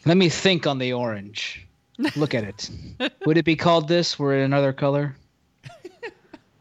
Let 0.06 0.16
me 0.16 0.28
think 0.30 0.66
on 0.66 0.78
the 0.78 0.92
orange. 0.94 1.66
Look 2.14 2.34
at 2.34 2.44
it. 2.44 2.70
Would 3.26 3.36
it 3.36 3.44
be 3.44 3.56
called 3.56 3.88
this 3.88 4.18
were 4.18 4.34
it 4.38 4.42
another 4.44 4.72
color? 4.72 5.16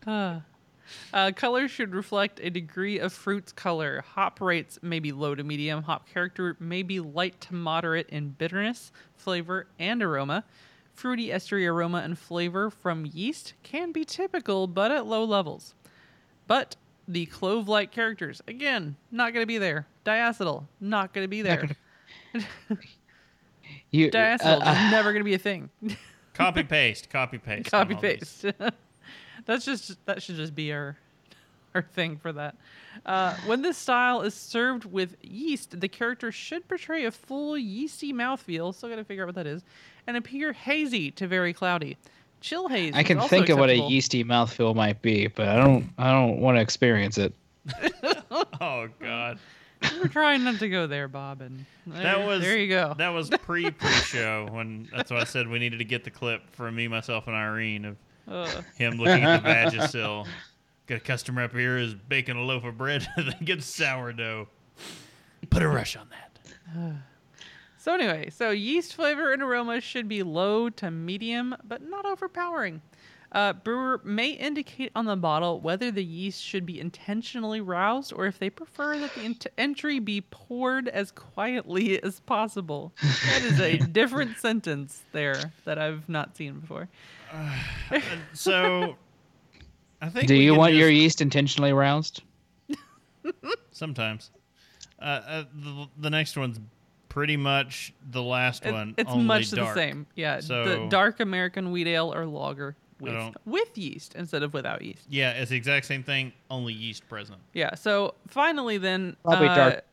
Uh, 0.06 0.40
uh, 1.16 1.32
color 1.32 1.68
should 1.70 1.96
reflect 1.96 2.42
a 2.44 2.50
degree 2.50 3.00
of 3.00 3.14
fruit's 3.14 3.54
color. 3.54 4.04
Hop 4.16 4.42
rates 4.42 4.78
may 4.82 5.00
be 5.00 5.14
low 5.14 5.34
to 5.34 5.44
medium. 5.44 5.82
Hop 5.84 6.08
character 6.10 6.58
may 6.60 6.84
be 6.84 7.00
light 7.00 7.40
to 7.42 7.56
moderate 7.56 8.10
in 8.10 8.30
bitterness, 8.32 8.92
flavor, 9.16 9.66
and 9.80 10.04
aroma. 10.04 10.44
Fruity 10.94 11.30
estery 11.30 11.68
aroma 11.68 12.00
and 12.00 12.20
flavor 12.20 12.70
from 12.70 13.06
yeast 13.06 13.54
can 13.64 13.94
be 13.94 14.04
typical, 14.04 14.68
but 14.68 14.92
at 14.92 15.06
low 15.06 15.24
levels. 15.24 15.74
But 16.48 16.76
the 17.08 17.26
clove 17.28 17.70
like 17.70 17.92
characters, 17.92 18.42
again, 18.48 18.98
not 19.10 19.34
going 19.34 19.44
to 19.44 19.48
be 19.48 19.58
there. 19.58 19.88
Diacetyl, 20.06 20.66
not 20.82 21.14
going 21.14 21.24
to 21.24 21.30
be 21.30 21.42
there. 21.42 21.70
You 23.90 24.12
Diacetyl 24.12 24.62
uh, 24.66 24.72
is 24.72 24.92
never 24.92 25.12
going 25.14 25.22
to 25.22 25.26
be 25.26 25.34
a 25.34 25.40
thing. 25.40 25.70
Copy 26.34 26.64
paste. 26.64 27.10
Copy 27.10 27.38
paste. 27.46 27.72
Copy 27.72 27.96
paste. 27.96 28.46
That's 29.46 29.64
just 29.64 30.06
that 30.06 30.22
should 30.22 30.36
just 30.36 30.54
be 30.54 30.74
our 30.74 30.98
our 31.76 31.82
thing 31.82 32.18
for 32.18 32.32
that. 32.34 32.56
Uh, 33.06 33.36
when 33.46 33.62
this 33.62 33.78
style 33.78 34.22
is 34.22 34.34
served 34.34 34.86
with 34.86 35.16
yeast, 35.22 35.80
the 35.80 35.88
character 35.88 36.32
should 36.32 36.68
portray 36.68 37.06
a 37.06 37.12
full 37.12 37.58
yeasty 37.58 38.14
mouthfeel. 38.14 38.74
Still 38.74 38.90
got 38.90 38.96
to 38.96 39.04
figure 39.04 39.24
out 39.24 39.28
what 39.28 39.36
that 39.36 39.46
is, 39.46 39.64
and 40.08 40.18
appear 40.18 40.54
hazy 40.54 41.12
to 41.12 41.28
very 41.28 41.54
cloudy. 41.54 41.98
Chill 42.42 42.68
haze. 42.68 42.94
I 42.96 43.04
can 43.04 43.18
also 43.18 43.30
think 43.30 43.50
of 43.50 43.58
what 43.60 43.70
a 43.70 43.74
acceptable. 43.74 43.92
yeasty 43.92 44.24
mouthfeel 44.24 44.76
might 44.76 45.02
be, 45.02 45.28
but 45.28 45.48
I 45.48 45.58
don't. 45.58 45.90
I 45.98 46.12
don't 46.12 46.40
want 46.40 46.58
to 46.58 46.62
experience 46.62 47.18
it. 47.18 47.34
Oh 48.62 48.88
God. 49.00 49.38
We're 50.02 50.08
trying 50.08 50.44
not 50.44 50.60
to 50.60 50.70
go 50.70 50.88
there, 50.88 51.08
Bob. 51.08 51.42
And 51.42 51.66
That 51.88 52.26
was 52.26 52.42
there 52.42 52.58
you 52.58 52.68
go. 52.70 52.96
That 52.98 53.10
was 53.10 53.30
pre 53.30 53.70
pre 53.72 53.90
show 53.92 54.48
when 54.52 54.90
that's 54.94 55.12
why 55.12 55.18
I 55.20 55.24
said 55.26 55.48
we 55.48 55.60
needed 55.60 55.80
to 55.80 55.86
get 55.86 56.04
the 56.04 56.10
clip 56.10 56.42
from 56.56 56.76
me, 56.76 56.88
myself, 56.88 57.28
and 57.28 57.36
Irene 57.36 57.86
of 57.86 57.98
Uh, 58.28 58.62
him 58.78 58.98
looking 58.98 59.24
at 59.24 59.44
the 59.44 59.50
Vagisil. 59.50 60.26
Got 60.88 60.98
a 60.98 61.02
customer 61.02 61.44
up 61.44 61.54
here 61.54 61.78
is 61.78 61.94
baking 61.96 62.38
a 62.38 62.42
loaf 62.42 62.64
of 62.64 62.78
bread 62.78 63.08
and 63.18 63.28
then 63.28 63.44
gets 63.44 63.66
sourdough. 63.66 64.48
Put 65.50 65.64
a 65.64 65.68
rush 65.68 65.96
on 65.96 66.10
that. 66.10 66.96
So 67.78 67.94
anyway, 67.94 68.32
so 68.32 68.50
yeast 68.50 68.96
flavor 68.96 69.32
and 69.32 69.44
aroma 69.44 69.80
should 69.80 70.08
be 70.08 70.24
low 70.24 70.72
to 70.72 70.90
medium, 70.90 71.56
but 71.64 71.88
not 71.88 72.04
overpowering. 72.04 72.82
Uh, 73.32 73.54
brewer 73.54 74.02
may 74.04 74.30
indicate 74.30 74.92
on 74.96 75.06
the 75.06 75.16
bottle 75.16 75.60
whether 75.60 75.92
the 75.92 76.04
yeast 76.04 76.42
should 76.42 76.66
be 76.66 76.80
intentionally 76.80 77.62
roused 77.62 78.12
or 78.12 78.26
if 78.26 78.40
they 78.40 78.50
prefer 78.50 78.98
that 78.98 79.14
the 79.14 79.22
ent- 79.22 79.46
entry 79.60 80.00
be 80.00 80.22
poured 80.22 80.88
as 80.88 81.12
quietly 81.12 82.02
as 82.04 82.22
possible. 82.22 82.92
That 83.04 83.44
is 83.44 83.60
a 83.60 83.78
different 83.78 84.38
sentence 84.38 85.04
there 85.12 85.52
that 85.66 85.78
I've 85.78 86.10
not 86.10 86.36
seen 86.36 86.62
before. 86.62 86.90
And 87.92 88.02
so 88.34 88.96
I 90.06 90.10
think 90.10 90.28
Do 90.28 90.36
you 90.36 90.52
can 90.52 90.60
want 90.60 90.74
your 90.76 90.90
yeast 90.90 91.20
intentionally 91.22 91.74
roused? 91.74 92.22
sometimes. 93.72 94.30
Uh, 95.00 95.04
uh, 95.04 95.44
the, 95.54 95.88
the 95.98 96.10
next 96.12 96.38
one's 96.38 96.60
pretty 97.10 97.38
much 97.38 97.92
the 98.12 98.22
last 98.22 98.66
It- 98.66 98.72
one. 98.72 98.94
it's 98.98 99.10
only 99.10 99.24
much 99.26 99.50
dark. 99.52 99.74
the 99.74 99.82
same. 99.82 100.06
Yeah, 100.16 100.40
the 100.42 100.86
dark 100.90 101.20
American 101.20 101.72
wheat 101.72 101.88
ale 101.88 102.14
or 102.14 102.26
lager 102.28 102.76
with, 103.00 103.36
with 103.46 103.76
yeast 103.78 104.14
instead 104.16 104.44
of 104.44 104.54
without 104.54 104.84
yeast. 104.84 105.06
Yeah, 105.10 105.32
it's 105.32 105.50
the 105.50 105.58
exact 105.58 105.86
same 105.88 106.04
thing, 106.04 106.34
only 106.52 106.74
yeast 106.74 107.08
present. 107.10 107.40
Yeah. 107.54 107.74
So 107.76 108.14
finally, 108.28 108.78
then 108.78 109.16
Probably 109.24 109.48
uh, 109.48 109.56
dark. 109.56 109.86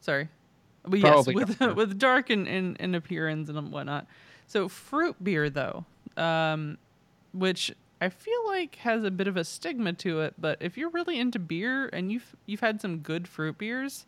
Sorry, 0.00 0.28
but 0.84 1.00
Probably 1.00 1.34
yes, 1.34 1.48
with 1.48 1.58
darker. 1.58 1.74
with 1.76 1.98
dark 1.98 2.30
in, 2.30 2.46
in, 2.46 2.76
in 2.76 2.94
appearance 2.94 3.48
and 3.48 3.72
whatnot. 3.72 4.06
So 4.46 4.68
fruit 4.68 5.16
beer, 5.22 5.50
though, 5.50 5.84
um, 6.16 6.78
which 7.32 7.72
I 8.02 8.08
feel 8.08 8.44
like 8.46 8.74
has 8.76 9.04
a 9.04 9.12
bit 9.12 9.28
of 9.28 9.36
a 9.36 9.44
stigma 9.44 9.92
to 9.92 10.22
it. 10.22 10.34
But 10.36 10.58
if 10.60 10.76
you're 10.76 10.90
really 10.90 11.20
into 11.20 11.38
beer 11.38 11.88
and 11.92 12.10
you've 12.10 12.34
you've 12.46 12.58
had 12.58 12.80
some 12.80 12.98
good 12.98 13.28
fruit 13.28 13.58
beers, 13.58 14.06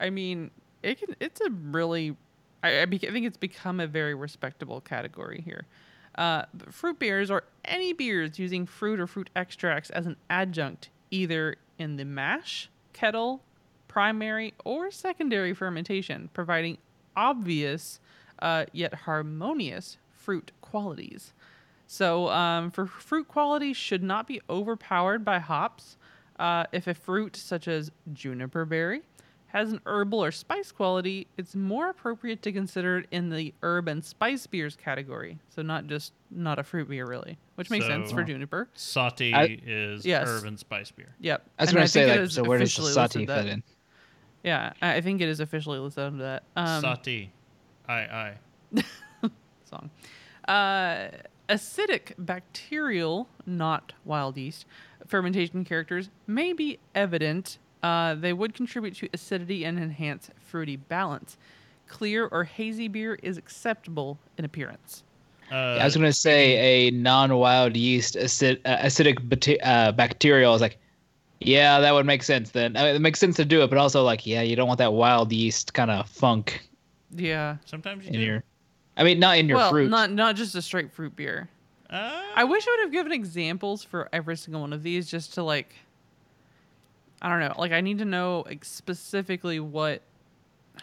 I 0.00 0.08
mean, 0.08 0.50
it 0.82 0.98
can 0.98 1.14
it's 1.20 1.42
a 1.42 1.50
really 1.50 2.16
I, 2.62 2.80
I, 2.80 2.84
bec- 2.86 3.04
I 3.04 3.10
think 3.10 3.26
it's 3.26 3.36
become 3.36 3.80
a 3.80 3.86
very 3.86 4.14
respectable 4.14 4.80
category 4.80 5.42
here. 5.44 5.66
Uh, 6.14 6.44
fruit 6.70 6.98
beers 6.98 7.30
or 7.30 7.44
any 7.66 7.92
beers 7.92 8.38
using 8.38 8.64
fruit 8.64 8.98
or 8.98 9.06
fruit 9.06 9.28
extracts 9.36 9.90
as 9.90 10.06
an 10.06 10.16
adjunct, 10.30 10.88
either 11.10 11.56
in 11.78 11.96
the 11.96 12.06
mash, 12.06 12.70
kettle, 12.94 13.42
primary, 13.88 14.54
or 14.64 14.90
secondary 14.90 15.52
fermentation, 15.52 16.30
providing 16.32 16.78
obvious 17.14 18.00
uh, 18.38 18.64
yet 18.72 18.94
harmonious 18.94 19.98
fruit 20.10 20.50
qualities. 20.62 21.34
So, 21.92 22.28
um, 22.28 22.70
for 22.70 22.86
fruit 22.86 23.26
quality, 23.26 23.72
should 23.72 24.04
not 24.04 24.28
be 24.28 24.40
overpowered 24.48 25.24
by 25.24 25.40
hops. 25.40 25.96
Uh, 26.38 26.64
if 26.70 26.86
a 26.86 26.94
fruit 26.94 27.34
such 27.34 27.66
as 27.66 27.90
juniper 28.12 28.64
berry 28.64 29.02
has 29.48 29.72
an 29.72 29.80
herbal 29.86 30.22
or 30.22 30.30
spice 30.30 30.70
quality, 30.70 31.26
it's 31.36 31.56
more 31.56 31.88
appropriate 31.90 32.42
to 32.42 32.52
consider 32.52 32.98
it 32.98 33.06
in 33.10 33.28
the 33.28 33.52
herb 33.64 33.88
and 33.88 34.04
spice 34.04 34.46
beers 34.46 34.76
category. 34.76 35.40
So 35.48 35.62
not 35.62 35.88
just 35.88 36.12
not 36.30 36.60
a 36.60 36.62
fruit 36.62 36.88
beer 36.88 37.06
really, 37.08 37.36
which 37.56 37.70
makes 37.70 37.86
sense 37.86 38.12
for 38.12 38.18
So- 38.20 38.24
juniper. 38.24 38.68
Sahti 38.76 39.34
I- 39.34 39.58
is 39.66 40.06
Yes. 40.06 40.28
herb 40.28 40.44
and 40.44 40.56
spice 40.60 40.92
beer. 40.92 41.12
Yep. 41.18 41.44
I 41.58 41.62
was 41.64 41.70
And 41.70 41.74
going 41.76 41.84
to 41.86 41.90
say, 41.90 42.00
think 42.04 42.14
it 42.14 42.20
like, 42.20 42.28
is 42.28 42.34
so 42.34 42.44
where 42.44 42.58
does 42.60 42.72
the 42.76 42.82
officially 42.82 42.92
sahti 42.92 43.02
listed 43.02 43.20
fit 43.20 43.26
that- 43.26 43.46
in? 43.48 43.62
Yeah, 44.44 44.72
I 44.80 44.94
I 44.94 45.00
think 45.00 45.20
it 45.22 45.28
is 45.28 45.40
officially 45.40 45.80
listed 45.80 46.04
under 46.04 46.22
that. 46.22 46.44
Um, 46.54 46.84
Sahti. 46.84 47.30
Aye, 47.88 48.36
aye. 48.76 48.84
song. 49.64 49.90
Uh, 50.46 51.08
acidic 51.50 52.12
bacterial, 52.18 53.28
not 53.44 53.92
wild 54.04 54.36
yeast, 54.38 54.64
fermentation 55.06 55.64
characters 55.64 56.08
may 56.26 56.52
be 56.52 56.78
evident. 56.94 57.58
Uh, 57.82 58.14
they 58.14 58.32
would 58.32 58.54
contribute 58.54 58.94
to 58.96 59.08
acidity 59.12 59.64
and 59.64 59.78
enhance 59.78 60.30
fruity 60.38 60.76
balance. 60.76 61.36
Clear 61.88 62.26
or 62.26 62.44
hazy 62.44 62.88
beer 62.88 63.18
is 63.22 63.36
acceptable 63.36 64.18
in 64.38 64.44
appearance. 64.44 65.02
Uh, 65.50 65.78
I 65.80 65.84
was 65.84 65.96
gonna 65.96 66.12
say 66.12 66.86
a 66.86 66.90
non-wild 66.92 67.76
yeast 67.76 68.16
acid, 68.16 68.60
uh, 68.64 68.76
acidic 68.76 69.18
bacte- 69.28 69.58
uh, 69.64 69.90
bacterial 69.90 70.54
is 70.54 70.60
like, 70.60 70.78
yeah, 71.40 71.80
that 71.80 71.92
would 71.92 72.06
make 72.06 72.22
sense. 72.22 72.50
Then 72.50 72.76
I 72.76 72.84
mean, 72.84 72.96
it 72.96 73.00
makes 73.00 73.18
sense 73.18 73.34
to 73.36 73.44
do 73.44 73.62
it, 73.62 73.70
but 73.70 73.78
also 73.78 74.04
like, 74.04 74.24
yeah, 74.26 74.42
you 74.42 74.54
don't 74.54 74.68
want 74.68 74.78
that 74.78 74.92
wild 74.92 75.32
yeast 75.32 75.74
kind 75.74 75.90
of 75.90 76.08
funk 76.08 76.68
Yeah. 77.16 77.56
sometimes 77.64 78.04
you 78.04 78.12
in 78.12 78.20
do. 78.20 78.26
your. 78.26 78.44
I 78.96 79.04
mean, 79.04 79.18
not 79.18 79.38
in 79.38 79.48
your 79.48 79.56
well, 79.58 79.70
fruit. 79.70 79.88
not 79.90 80.10
not 80.10 80.36
just 80.36 80.54
a 80.54 80.62
straight 80.62 80.92
fruit 80.92 81.16
beer. 81.16 81.48
Uh, 81.88 82.22
I 82.34 82.44
wish 82.44 82.66
I 82.66 82.70
would 82.70 82.80
have 82.84 82.92
given 82.92 83.12
examples 83.12 83.82
for 83.82 84.08
every 84.12 84.36
single 84.36 84.60
one 84.60 84.72
of 84.72 84.82
these, 84.82 85.10
just 85.10 85.34
to 85.34 85.42
like. 85.42 85.74
I 87.22 87.28
don't 87.28 87.40
know. 87.40 87.54
Like, 87.58 87.72
I 87.72 87.80
need 87.80 87.98
to 87.98 88.04
know 88.04 88.44
like, 88.46 88.64
specifically 88.64 89.60
what. 89.60 90.02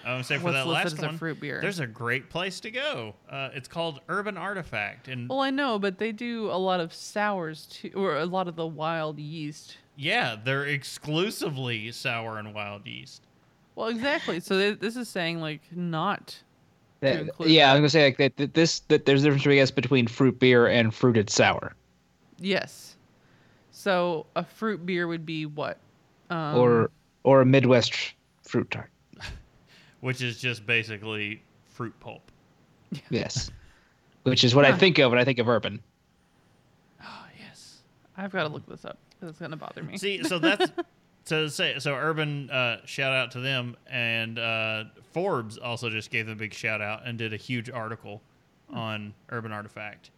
I 0.05 0.15
would 0.15 0.25
say 0.25 0.37
for 0.37 0.45
what's 0.45 0.57
that 0.57 0.67
listed 0.67 0.83
last 0.83 0.93
as 0.93 0.99
a 0.99 1.05
one, 1.07 1.17
fruit 1.17 1.39
beer. 1.39 1.59
there's 1.59 1.79
a 1.79 1.87
great 1.87 2.29
place 2.29 2.59
to 2.59 2.69
go. 2.69 3.15
Uh, 3.29 3.49
it's 3.53 3.67
called 3.67 4.01
Urban 4.09 4.37
Artifact, 4.37 5.07
and 5.07 5.27
Well, 5.27 5.39
I 5.39 5.49
know, 5.49 5.79
but 5.79 5.97
they 5.97 6.11
do 6.11 6.51
a 6.51 6.57
lot 6.59 6.79
of 6.79 6.93
sours 6.93 7.65
too, 7.65 7.91
or 7.95 8.17
a 8.17 8.25
lot 8.25 8.47
of 8.47 8.55
the 8.55 8.67
wild 8.67 9.17
yeast. 9.17 9.77
yeah, 9.95 10.35
they're 10.43 10.65
exclusively 10.65 11.91
sour 11.91 12.37
and 12.37 12.53
wild 12.53 12.85
yeast. 12.85 13.23
Well, 13.75 13.87
exactly. 13.87 14.39
So 14.39 14.57
th- 14.59 14.79
this 14.79 14.95
is 14.95 15.09
saying 15.09 15.39
like 15.41 15.61
not. 15.71 16.43
That- 16.99 17.37
to 17.39 17.49
yeah, 17.49 17.71
I'm 17.71 17.77
gonna 17.77 17.89
say 17.89 18.05
like 18.05 18.17
that, 18.17 18.37
that 18.37 18.53
this 18.53 18.79
that 18.87 19.05
there's 19.05 19.21
a 19.23 19.25
difference 19.25 19.45
I 19.47 19.55
guess 19.55 19.71
between 19.71 20.07
fruit 20.07 20.39
beer 20.39 20.67
and 20.67 20.93
fruited 20.93 21.29
sour, 21.29 21.75
Yes. 22.39 22.95
So 23.71 24.25
a 24.35 24.43
fruit 24.43 24.85
beer 24.85 25.07
would 25.07 25.25
be 25.25 25.45
what? 25.45 25.77
Um, 26.29 26.55
or 26.57 26.91
or 27.23 27.41
a 27.41 27.45
Midwest 27.45 28.13
fruit 28.43 28.69
tart. 28.71 28.89
which 30.01 30.21
is 30.21 30.39
just 30.39 30.65
basically 30.65 31.41
fruit 31.69 31.93
pulp. 31.99 32.31
Yes, 33.09 33.51
which 34.23 34.43
is 34.43 34.55
what 34.55 34.65
I 34.65 34.75
think 34.75 34.97
of 34.97 35.11
when 35.11 35.19
I 35.19 35.23
think 35.25 35.39
of 35.39 35.47
urban. 35.47 35.79
Oh 37.03 37.25
yes. 37.39 37.79
I've 38.17 38.31
got 38.31 38.43
to 38.43 38.49
look 38.49 38.65
this 38.67 38.85
up. 38.85 38.97
'cause 39.19 39.29
It's 39.31 39.39
gonna 39.39 39.57
bother 39.57 39.83
me. 39.83 39.97
See, 39.97 40.23
so 40.23 40.39
that's 40.39 40.71
to 41.27 41.49
say. 41.49 41.79
So 41.79 41.93
Urban, 41.93 42.49
uh, 42.49 42.85
shout 42.85 43.13
out 43.13 43.31
to 43.31 43.39
them, 43.39 43.75
and 43.89 44.37
uh, 44.37 44.85
Forbes 45.13 45.57
also 45.57 45.89
just 45.89 46.11
gave 46.11 46.25
them 46.25 46.33
a 46.33 46.39
big 46.39 46.53
shout 46.53 46.81
out 46.81 47.05
and 47.05 47.17
did 47.17 47.33
a 47.33 47.37
huge 47.37 47.69
article 47.69 48.21
on 48.73 49.13
Urban 49.29 49.51
Artifact, 49.51 50.11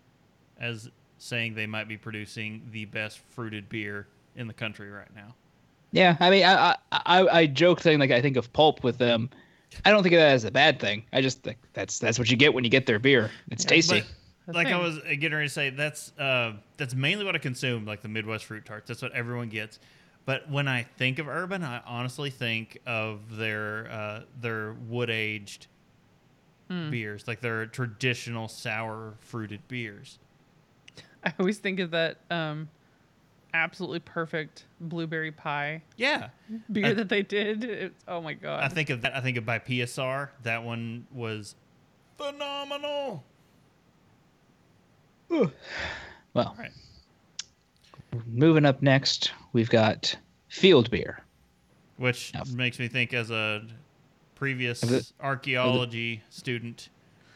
as 0.59 0.89
saying 1.17 1.53
they 1.53 1.67
might 1.67 1.87
be 1.87 1.97
producing 1.97 2.67
the 2.71 2.85
best 2.85 3.19
fruited 3.29 3.69
beer 3.69 4.07
in 4.35 4.47
the 4.47 4.53
country 4.53 4.89
right 4.89 5.13
now. 5.15 5.35
Yeah, 5.91 6.15
I 6.19 6.29
mean, 6.29 6.45
I 6.45 6.75
I 6.91 7.01
I, 7.05 7.27
I 7.39 7.45
joke 7.47 7.81
saying 7.81 7.99
like 7.99 8.11
I 8.11 8.21
think 8.21 8.37
of 8.37 8.51
pulp 8.53 8.83
with 8.83 8.97
them. 8.97 9.29
I 9.85 9.91
don't 9.91 10.01
think 10.01 10.13
of 10.13 10.19
that 10.19 10.31
as 10.31 10.45
a 10.45 10.51
bad 10.51 10.79
thing. 10.79 11.03
I 11.13 11.21
just 11.21 11.43
think 11.43 11.57
that's 11.73 11.99
that's 11.99 12.17
what 12.17 12.29
you 12.29 12.37
get 12.37 12.53
when 12.53 12.63
you 12.63 12.69
get 12.69 12.85
their 12.85 12.99
beer. 12.99 13.29
It's 13.51 13.65
tasty. 13.65 13.99
But 13.99 14.07
The 14.47 14.53
like 14.53 14.67
I 14.67 14.79
was 14.79 14.97
getting 14.97 15.33
ready 15.33 15.47
to 15.47 15.53
say, 15.53 15.69
that's 15.69 16.11
uh, 16.17 16.53
that's 16.77 16.95
mainly 16.95 17.23
what 17.23 17.35
I 17.35 17.37
consume, 17.37 17.85
like 17.85 18.01
the 18.01 18.07
Midwest 18.07 18.45
fruit 18.45 18.65
tarts. 18.65 18.87
That's 18.87 19.01
what 19.01 19.11
everyone 19.11 19.49
gets. 19.49 19.79
But 20.29 20.47
when 20.47 20.67
I 20.67 20.83
think 20.83 21.17
of 21.17 21.27
urban, 21.27 21.63
I 21.63 21.81
honestly 21.87 22.29
think 22.29 22.77
of 22.85 23.35
their 23.35 23.89
uh, 23.91 24.19
their 24.39 24.73
wood 24.73 25.09
aged 25.09 25.65
Hmm. 26.69 26.91
beers, 26.91 27.27
like 27.27 27.39
their 27.41 27.65
traditional 27.65 28.47
sour 28.47 29.15
fruited 29.21 29.67
beers. 29.67 30.19
I 31.23 31.33
always 31.39 31.57
think 31.57 31.79
of 31.79 31.89
that 31.89 32.19
um, 32.29 32.69
absolutely 33.55 34.01
perfect 34.01 34.65
blueberry 34.79 35.31
pie 35.31 35.81
Yeah, 35.97 36.29
beer 36.71 36.85
I- 36.85 36.93
that 36.93 37.09
they 37.09 37.23
did. 37.23 37.63
It's, 37.63 38.03
oh 38.07 38.21
my 38.21 38.33
god. 38.35 38.61
I 38.61 38.67
think 38.67 38.91
of 38.91 39.01
that. 39.01 39.15
I 39.15 39.21
think 39.21 39.35
of 39.37 39.47
by 39.47 39.57
PSR. 39.57 40.29
That 40.43 40.63
one 40.63 41.07
was 41.11 41.55
phenomenal. 42.19 43.23
Well, 45.27 45.51
All 46.35 46.55
right. 46.59 46.69
Moving 48.27 48.65
up 48.65 48.81
next, 48.81 49.31
we've 49.53 49.69
got 49.69 50.15
field 50.49 50.89
beer. 50.91 51.23
Which 51.97 52.33
Now- 52.33 52.43
makes 52.53 52.79
me 52.79 52.87
think, 52.87 53.13
as 53.13 53.29
a 53.31 53.63
previous 54.35 55.13
archaeology 55.21 56.21
student 56.29 56.89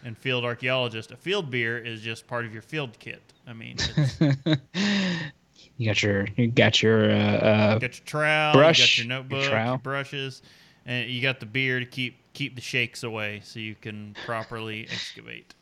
and 0.05 0.17
field 0.17 0.45
archaeologist, 0.45 1.11
a 1.11 1.17
field 1.17 1.49
beer 1.49 1.78
is 1.78 2.01
just 2.01 2.28
part 2.28 2.45
of 2.45 2.53
your 2.53 2.61
field 2.61 2.97
kit. 2.99 3.21
I 3.45 3.53
mean, 3.53 3.76
it's, 3.78 4.19
you 4.21 4.55
you 5.78 5.86
got 5.86 6.01
your 6.01 6.28
you 6.38 6.47
got 6.47 6.82
your 6.82 7.11
uh, 7.11 7.15
uh, 7.15 7.78
got 7.80 7.97
your 7.97 8.05
trowel, 8.05 8.53
Brush, 8.53 8.80
you 8.80 8.84
got 8.86 8.97
your 8.97 9.05
your 9.05 9.21
notebook, 9.21 9.41
your, 9.41 9.49
trowel. 9.51 9.78
brushes, 9.78 10.41
and 10.86 11.09
you 11.09 11.21
got 11.21 11.39
the 11.41 11.45
beer 11.45 11.80
to 11.80 11.86
keep 11.86 12.15
keep 12.34 12.55
the 12.55 12.61
shakes 12.61 13.03
away, 13.03 13.41
so 13.43 13.59
you 13.59 13.76
can 13.76 14.15
properly 14.26 14.84
excavate. 14.89 15.53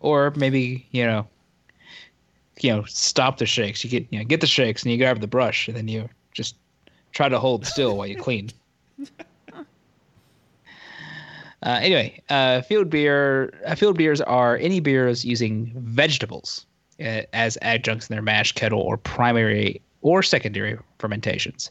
or 0.00 0.32
maybe 0.36 0.88
you 0.90 1.06
know, 1.06 1.28
you 2.62 2.70
know, 2.70 2.84
stop 2.84 3.38
the 3.38 3.46
shakes. 3.46 3.84
You 3.84 3.90
get 3.90 4.06
you 4.10 4.18
know 4.18 4.24
get 4.24 4.40
the 4.40 4.46
shakes 4.46 4.82
and 4.82 4.92
you 4.92 4.98
grab 4.98 5.20
the 5.20 5.26
brush 5.26 5.68
and 5.68 5.76
then 5.76 5.88
you 5.88 6.08
just 6.32 6.56
try 7.12 7.28
to 7.28 7.38
hold 7.38 7.66
still 7.66 7.96
while 7.96 8.06
you 8.06 8.16
clean. 8.16 8.50
Uh, 11.62 11.78
anyway, 11.82 12.22
uh, 12.30 12.62
field 12.62 12.88
beer. 12.88 13.52
Uh, 13.66 13.74
field 13.74 13.98
beers 13.98 14.20
are 14.22 14.56
any 14.56 14.80
beers 14.80 15.24
using 15.24 15.72
vegetables 15.76 16.64
uh, 17.00 17.22
as 17.32 17.58
adjuncts 17.60 18.08
in 18.08 18.14
their 18.14 18.22
mash, 18.22 18.52
kettle, 18.52 18.80
or 18.80 18.96
primary 18.96 19.80
or 20.02 20.22
secondary 20.22 20.78
fermentations, 20.98 21.70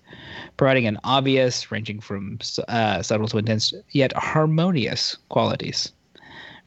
providing 0.57 0.85
an 0.85 0.99
obvious, 1.03 1.71
ranging 1.71 1.99
from 1.99 2.37
uh, 2.67 3.01
subtle 3.01 3.27
to 3.27 3.39
intense, 3.39 3.73
yet 3.89 4.13
harmonious 4.15 5.17
qualities. 5.29 5.91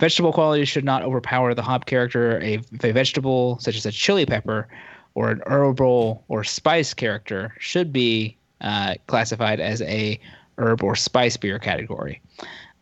Vegetable 0.03 0.33
qualities 0.33 0.69
should 0.69 0.85
not 0.85 1.05
overpower 1.05 1.55
the 1.55 1.63
hop 1.63 1.87
character. 1.87 2.41
A, 2.41 2.55
if 2.55 2.83
a 2.83 2.91
vegetable, 2.91 3.57
such 3.61 3.77
as 3.77 3.87
a 3.87 3.93
chili 3.93 4.27
pepper, 4.27 4.67
or 5.15 5.31
an 5.31 5.41
herbal 5.47 6.25
or 6.27 6.43
spice 6.43 6.93
character, 6.93 7.55
should 7.61 7.93
be 7.93 8.37
uh, 8.63 8.95
classified 9.07 9.61
as 9.61 9.81
a 9.83 10.19
herb 10.59 10.83
or 10.83 10.97
spice 10.97 11.37
beer 11.37 11.61
category. 11.61 12.21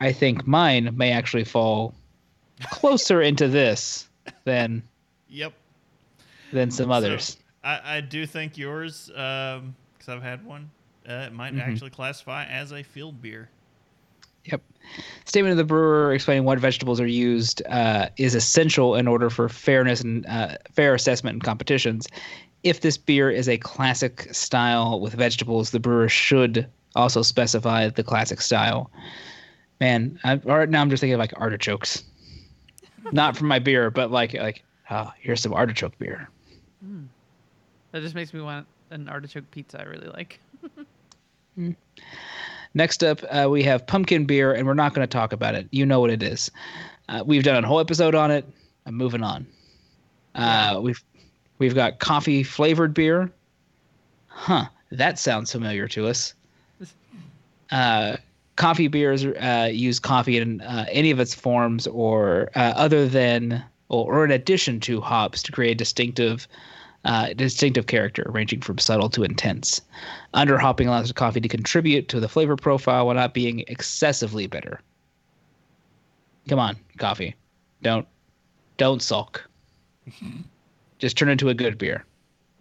I 0.00 0.12
think 0.12 0.46
mine 0.46 0.96
may 0.96 1.12
actually 1.12 1.44
fall 1.44 1.94
closer 2.70 3.20
into 3.20 3.48
this 3.48 4.08
than 4.44 4.82
Yep. 5.28 5.52
than 6.54 6.70
some 6.70 6.86
So, 6.86 6.92
others. 6.94 7.36
I, 7.62 7.96
I 7.96 8.00
do 8.00 8.24
think 8.24 8.56
yours, 8.56 9.08
because 9.08 10.08
I've 10.08 10.22
had 10.22 10.42
one, 10.42 10.70
uh, 11.06 11.26
it 11.26 11.34
might 11.34 11.52
Mhm. 11.52 11.60
actually 11.60 11.90
classify 11.90 12.46
as 12.46 12.72
a 12.72 12.82
field 12.82 13.20
beer. 13.20 13.50
Statement 15.24 15.52
of 15.52 15.58
the 15.58 15.64
brewer 15.64 16.12
explaining 16.12 16.44
what 16.44 16.58
vegetables 16.58 17.00
are 17.00 17.06
used 17.06 17.62
uh, 17.68 18.08
is 18.16 18.34
essential 18.34 18.96
in 18.96 19.06
order 19.06 19.30
for 19.30 19.48
fairness 19.48 20.00
and 20.00 20.26
uh, 20.26 20.56
fair 20.72 20.94
assessment 20.94 21.34
in 21.34 21.40
competitions. 21.40 22.08
If 22.62 22.80
this 22.80 22.96
beer 22.98 23.30
is 23.30 23.48
a 23.48 23.56
classic 23.58 24.28
style 24.32 25.00
with 25.00 25.14
vegetables, 25.14 25.70
the 25.70 25.80
brewer 25.80 26.08
should 26.08 26.66
also 26.96 27.22
specify 27.22 27.88
the 27.88 28.02
classic 28.02 28.40
style. 28.40 28.90
Man, 29.80 30.18
I, 30.24 30.36
right 30.36 30.68
now 30.68 30.80
I'm 30.80 30.90
just 30.90 31.00
thinking 31.00 31.14
of 31.14 31.20
like 31.20 31.32
artichokes, 31.36 32.04
not 33.12 33.36
from 33.36 33.48
my 33.48 33.58
beer, 33.58 33.90
but 33.90 34.10
like 34.10 34.34
like 34.34 34.62
oh, 34.90 35.12
here's 35.18 35.40
some 35.40 35.54
artichoke 35.54 35.96
beer. 35.98 36.28
that 37.92 38.02
just 38.02 38.14
makes 38.14 38.34
me 38.34 38.40
want 38.40 38.66
an 38.90 39.08
artichoke 39.08 39.50
pizza. 39.50 39.80
I 39.80 39.84
really 39.84 40.08
like. 40.08 40.38
Next 42.74 43.02
up, 43.02 43.20
uh, 43.30 43.48
we 43.50 43.62
have 43.64 43.86
pumpkin 43.86 44.24
beer, 44.26 44.52
and 44.52 44.66
we're 44.66 44.74
not 44.74 44.94
going 44.94 45.06
to 45.06 45.10
talk 45.12 45.32
about 45.32 45.54
it. 45.54 45.66
You 45.72 45.84
know 45.84 46.00
what 46.00 46.10
it 46.10 46.22
is. 46.22 46.50
Uh, 47.08 47.22
we've 47.26 47.42
done 47.42 47.64
a 47.64 47.66
whole 47.66 47.80
episode 47.80 48.14
on 48.14 48.30
it. 48.30 48.44
I'm 48.86 48.94
moving 48.94 49.22
on. 49.22 49.46
Uh, 50.34 50.78
We've 50.80 51.02
we've 51.58 51.74
got 51.74 51.98
coffee 51.98 52.42
flavored 52.44 52.94
beer. 52.94 53.30
Huh, 54.28 54.66
that 54.92 55.18
sounds 55.18 55.50
familiar 55.52 55.88
to 55.88 56.06
us. 56.06 56.34
Uh, 57.72 58.16
coffee 58.56 58.88
beers 58.88 59.24
uh, 59.24 59.68
use 59.72 60.00
coffee 60.00 60.36
in 60.36 60.60
uh, 60.62 60.84
any 60.90 61.12
of 61.12 61.20
its 61.20 61.32
forms, 61.32 61.86
or 61.86 62.50
uh, 62.56 62.72
other 62.74 63.06
than 63.06 63.62
or, 63.88 64.12
or 64.12 64.24
in 64.24 64.32
addition 64.32 64.80
to 64.80 65.00
hops, 65.00 65.40
to 65.44 65.52
create 65.52 65.78
distinctive 65.78 66.48
uh, 67.04 67.32
distinctive 67.32 67.86
character, 67.86 68.26
ranging 68.28 68.60
from 68.60 68.78
subtle 68.78 69.08
to 69.10 69.22
intense. 69.22 69.80
Underhopping 70.34 70.86
allows 70.86 71.08
the 71.08 71.14
coffee 71.14 71.40
to 71.40 71.48
contribute 71.48 72.08
to 72.08 72.20
the 72.20 72.28
flavor 72.28 72.56
profile 72.56 73.06
while 73.06 73.14
not 73.14 73.34
being 73.34 73.64
excessively 73.68 74.46
bitter. 74.46 74.80
Come 76.48 76.58
on, 76.58 76.76
coffee. 76.98 77.34
Don't 77.82 78.06
don't 78.76 79.02
sulk. 79.02 79.48
Just 80.98 81.16
turn 81.16 81.28
into 81.28 81.48
a 81.48 81.54
good 81.54 81.78
beer. 81.78 82.04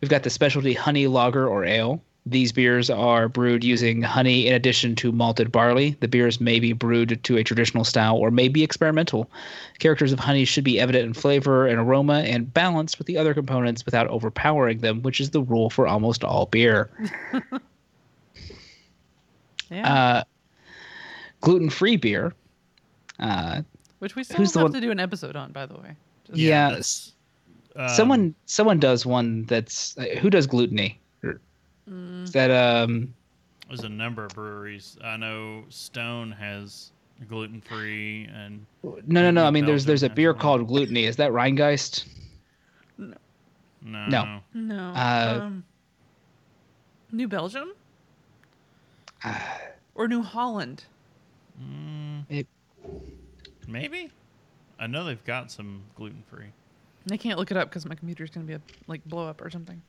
We've 0.00 0.10
got 0.10 0.22
the 0.22 0.30
specialty 0.30 0.74
honey 0.74 1.06
lager 1.06 1.48
or 1.48 1.64
ale. 1.64 2.02
These 2.30 2.52
beers 2.52 2.90
are 2.90 3.28
brewed 3.28 3.62
using 3.64 4.02
honey 4.02 4.46
in 4.46 4.54
addition 4.54 4.94
to 4.96 5.12
malted 5.12 5.50
barley. 5.52 5.96
The 6.00 6.08
beers 6.08 6.40
may 6.40 6.60
be 6.60 6.72
brewed 6.72 7.22
to 7.24 7.36
a 7.36 7.44
traditional 7.44 7.84
style 7.84 8.16
or 8.16 8.30
may 8.30 8.48
be 8.48 8.62
experimental. 8.62 9.30
Characters 9.78 10.12
of 10.12 10.18
honey 10.18 10.44
should 10.44 10.64
be 10.64 10.78
evident 10.80 11.06
in 11.06 11.14
flavor 11.14 11.66
and 11.66 11.78
aroma 11.78 12.20
and 12.20 12.52
balanced 12.52 12.98
with 12.98 13.06
the 13.06 13.16
other 13.16 13.34
components 13.34 13.84
without 13.84 14.06
overpowering 14.08 14.78
them, 14.78 15.02
which 15.02 15.20
is 15.20 15.30
the 15.30 15.42
rule 15.42 15.70
for 15.70 15.86
almost 15.86 16.24
all 16.24 16.46
beer. 16.46 16.90
Yeah. 19.70 19.92
Uh, 19.94 20.24
gluten 21.40 21.68
free 21.70 21.96
beer. 21.96 22.32
Uh, 23.18 23.62
Which 23.98 24.16
we 24.16 24.24
still 24.24 24.38
who's 24.38 24.52
the 24.52 24.60
have 24.60 24.64
one- 24.66 24.72
to 24.72 24.80
do 24.80 24.90
an 24.90 25.00
episode 25.00 25.36
on, 25.36 25.52
by 25.52 25.66
the 25.66 25.74
way. 25.74 25.94
Just- 26.26 26.38
Yeah, 26.38 26.70
that's, 26.70 27.12
um, 27.76 27.88
someone 27.90 28.34
someone 28.46 28.78
does 28.78 29.04
one 29.04 29.44
that's 29.44 29.96
uh, 29.98 30.04
who 30.20 30.30
does 30.30 30.46
gluttony. 30.46 30.98
Or- 31.88 31.94
Mm, 31.94 32.24
Is 32.24 32.32
that 32.32 32.50
um 32.50 33.14
There's 33.68 33.80
a 33.84 33.88
number 33.88 34.24
of 34.24 34.34
breweries. 34.34 34.96
I 35.02 35.16
know 35.16 35.64
Stone 35.68 36.32
has 36.32 36.90
gluten 37.28 37.60
free, 37.60 38.28
and 38.34 38.64
no 38.82 39.22
no 39.22 39.30
no 39.30 39.46
I 39.46 39.50
mean 39.50 39.64
there's 39.66 39.84
there's 39.84 40.02
a 40.02 40.08
beer 40.10 40.34
called 40.34 40.66
gluttony. 40.68 41.04
Is 41.04 41.16
that 41.16 41.30
Rhinegeist? 41.32 42.06
no, 42.98 43.14
No. 43.82 44.40
no. 44.54 44.90
Uh, 44.90 45.40
um, 45.42 45.64
New 47.12 47.28
Belgium 47.28 47.72
Uh, 49.24 49.38
or 49.94 50.08
New 50.08 50.22
Holland? 50.22 50.84
Mm, 51.62 52.24
It- 52.28 52.46
maybe. 53.66 54.10
I 54.78 54.86
know 54.86 55.04
they've 55.04 55.24
got 55.24 55.50
some 55.50 55.82
gluten 55.96 56.22
free. 56.30 56.46
I 57.10 57.16
can't 57.16 57.38
look 57.38 57.50
it 57.50 57.56
up 57.56 57.68
because 57.68 57.86
my 57.86 57.94
computer's 57.94 58.30
gonna 58.30 58.46
be 58.46 58.52
a 58.52 58.60
like 58.86 59.04
blow 59.06 59.26
up 59.26 59.40
or 59.40 59.50
something. 59.50 59.80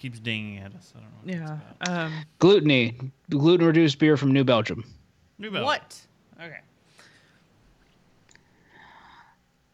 Keeps 0.00 0.18
dinging 0.18 0.56
at 0.56 0.74
us. 0.74 0.94
I 0.96 1.00
don't 1.00 1.10
know. 1.10 1.18
What 1.22 1.50
Yeah. 1.50 1.58
That's 1.78 1.90
about. 1.90 2.06
Um. 2.06 2.12
Glutiny, 2.38 2.96
gluten 3.28 3.66
reduced 3.66 3.98
beer 3.98 4.16
from 4.16 4.32
New 4.32 4.44
Belgium. 4.44 4.82
New 5.38 5.50
Belgium. 5.50 5.66
What? 5.66 6.00
Okay. 6.42 6.56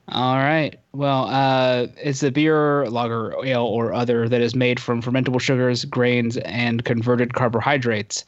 All 0.08 0.36
right. 0.38 0.80
Well, 0.92 1.28
uh, 1.28 1.86
it's 2.02 2.24
a 2.24 2.32
beer, 2.32 2.86
lager, 2.86 3.36
ale, 3.44 3.66
or 3.66 3.92
other 3.92 4.28
that 4.28 4.40
is 4.40 4.56
made 4.56 4.80
from 4.80 5.00
fermentable 5.00 5.40
sugars, 5.40 5.84
grains, 5.84 6.38
and 6.38 6.84
converted 6.84 7.34
carbohydrates. 7.34 8.24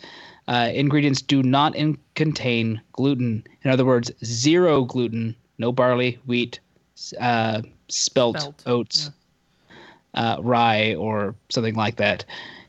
Uh, 0.47 0.71
ingredients 0.73 1.21
do 1.21 1.43
not 1.43 1.75
in- 1.75 1.99
contain 2.15 2.81
gluten. 2.93 3.43
In 3.63 3.73
other 3.73 3.85
words, 3.85 4.13
zero 4.25 4.85
gluten, 4.85 5.35
no 5.59 5.73
barley, 5.73 6.19
wheat, 6.27 6.61
uh, 7.21 7.63
spelt, 7.89 8.39
Spelt, 8.39 8.63
oats, 8.67 9.11
uh, 10.15 10.37
rye, 10.41 10.95
or 10.95 11.35
something 11.49 11.75
like 11.75 11.97
that. 11.97 12.25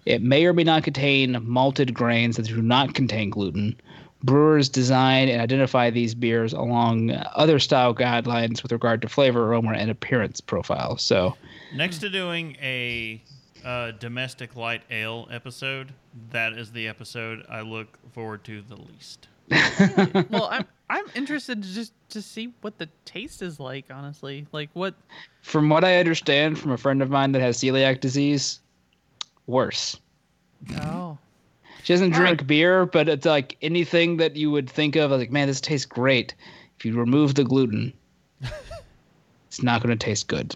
It 0.06 0.22
may 0.22 0.46
or 0.46 0.54
may 0.54 0.64
not 0.64 0.84
contain 0.84 1.38
malted 1.48 1.94
grains 1.94 2.38
that 2.38 2.48
do 2.48 2.62
not 2.62 2.94
contain 2.94 3.30
gluten. 3.30 3.80
Brewers 4.24 4.68
design 4.68 5.30
and 5.30 5.42
identify 5.42 5.90
these 5.90 6.14
beers 6.14 6.52
along 6.52 7.12
other 7.36 7.60
style 7.60 7.96
guidelines 7.96 8.62
with 8.62 8.72
regard 8.72 9.02
to 9.04 9.10
flavor, 9.10 9.46
aroma, 9.46 9.74
and 9.74 9.90
appearance 9.90 10.42
profile. 10.42 10.98
So, 10.98 11.36
Next 11.74 12.00
to 12.00 12.10
doing 12.10 12.58
a 12.62 13.22
uh, 13.64 13.92
domestic 13.92 14.56
light 14.56 14.82
ale 14.90 15.28
episode, 15.32 15.94
that 16.32 16.54
is 16.54 16.72
the 16.72 16.88
episode 16.88 17.46
I 17.50 17.62
look 17.62 17.98
forward 18.12 18.44
to 18.46 18.62
the 18.62 18.76
least. 18.76 19.28
well, 20.30 20.48
I'm 20.52 20.66
I'm 20.90 21.06
interested 21.16 21.64
to 21.64 21.70
just 21.70 21.94
to 22.10 22.22
see 22.22 22.54
what 22.62 22.78
the 22.78 22.90
taste 23.06 23.42
is 23.42 23.60
like. 23.60 23.86
Honestly, 23.90 24.48
like 24.52 24.70
what? 24.74 24.96
from 25.42 25.70
what 25.70 25.84
I 25.84 25.98
understand 25.98 26.60
from 26.60 26.72
a 26.72 26.78
friend 26.78 27.02
of 27.02 27.10
mine 27.10 27.32
that 27.32 27.42
has 27.42 27.58
celiac 27.58 28.00
disease, 28.00 28.60
worse. 29.48 30.00
Oh. 30.82 31.18
She 31.84 31.94
doesn't 31.94 32.14
All 32.14 32.20
right. 32.20 32.38
drink 32.38 32.48
beer, 32.48 32.86
but 32.86 33.08
it's 33.08 33.26
like 33.26 33.58
anything 33.62 34.18
that 34.18 34.36
you 34.36 34.52
would 34.52 34.70
think 34.70 34.96
of, 34.96 35.12
like, 35.12 35.32
man, 35.32 35.48
this 35.48 35.62
tastes 35.62 35.86
great. 35.86 36.36
If 36.78 36.86
you 36.86 36.96
remove 36.96 37.36
the 37.36 37.44
gluten, 37.44 37.94
it's 39.48 39.64
not 39.64 39.82
going 39.82 39.98
to 39.98 40.06
taste 40.06 40.28
good. 40.28 40.56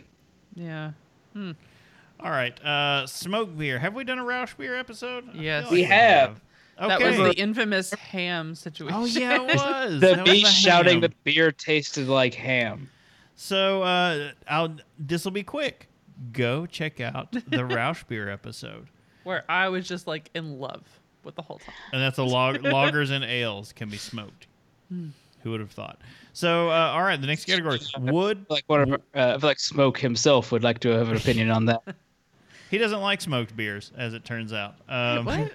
Yeah. 0.56 0.92
All 1.36 2.32
right, 2.32 2.64
uh, 2.64 3.08
smoke 3.08 3.58
beer. 3.58 3.80
Have 3.80 3.96
we 3.96 4.04
done 4.04 4.20
a 4.20 4.24
Rauch 4.24 4.56
beer 4.58 4.76
episode? 4.76 5.34
Yes. 5.34 5.64
feel 5.66 5.74
We 5.74 5.84
have. 5.84 6.40
Okay. 6.80 6.88
That 6.88 7.02
was 7.02 7.18
the 7.18 7.34
infamous 7.40 7.94
ham 7.94 8.56
situation. 8.56 8.96
oh 8.96 9.06
yeah, 9.06 9.36
it 9.36 9.42
was. 9.56 10.00
The 10.02 10.08
That 10.08 10.20
was 10.26 10.32
me 10.34 10.42
the 10.44 10.48
shouting 10.50 10.94
ham. 10.94 11.02
that 11.02 11.24
beer 11.24 11.52
tasted 11.52 12.08
like 12.08 12.34
ham. 12.34 12.90
So 13.36 13.84
uh, 13.84 14.32
I'll. 14.48 14.76
This 14.98 15.24
will 15.24 15.32
be 15.32 15.44
quick. 15.44 15.88
Go 16.32 16.66
check 16.66 17.00
out 17.00 17.32
the 17.32 17.66
Rauch 17.66 18.08
beer 18.08 18.30
episode, 18.30 18.88
Where 19.24 19.44
I 19.50 19.70
was 19.70 19.88
just 19.88 20.08
like 20.08 20.30
in 20.36 20.60
love 20.60 20.84
with 21.24 21.36
the 21.36 21.42
whole 21.42 21.58
time. 21.60 21.74
and 21.92 22.02
that's 22.02 22.18
a 22.18 22.24
log- 22.24 22.58
lagers 22.64 23.12
and 23.12 23.24
ales 23.24 23.74
can 23.74 23.90
be 23.90 23.98
smoked. 23.98 24.48
Who 24.90 25.52
would 25.52 25.60
have 25.60 25.72
thought? 25.72 26.00
So 26.34 26.70
uh, 26.70 26.92
all 26.94 27.02
right, 27.04 27.20
the 27.20 27.28
next 27.28 27.46
category 27.46 27.80
wood. 28.00 28.38
I 28.40 28.42
feel 28.44 28.56
like 28.56 28.64
one 28.68 28.94
uh, 28.94 28.98
I 29.14 29.38
feel 29.40 29.50
like 29.50 29.60
Smoke 29.60 29.98
himself 29.98 30.52
would 30.52 30.64
like 30.64 30.80
to 30.80 30.90
have 30.90 31.10
an 31.10 31.18
opinion 31.18 31.50
on 31.52 31.66
that. 31.66 31.82
He 32.72 32.78
doesn't 32.78 33.02
like 33.02 33.22
smoked 33.22 33.56
beers, 33.56 33.92
as 33.98 34.14
it 34.14 34.24
turns 34.26 34.54
out. 34.54 34.76
Um, 34.88 35.26
what? 35.26 35.52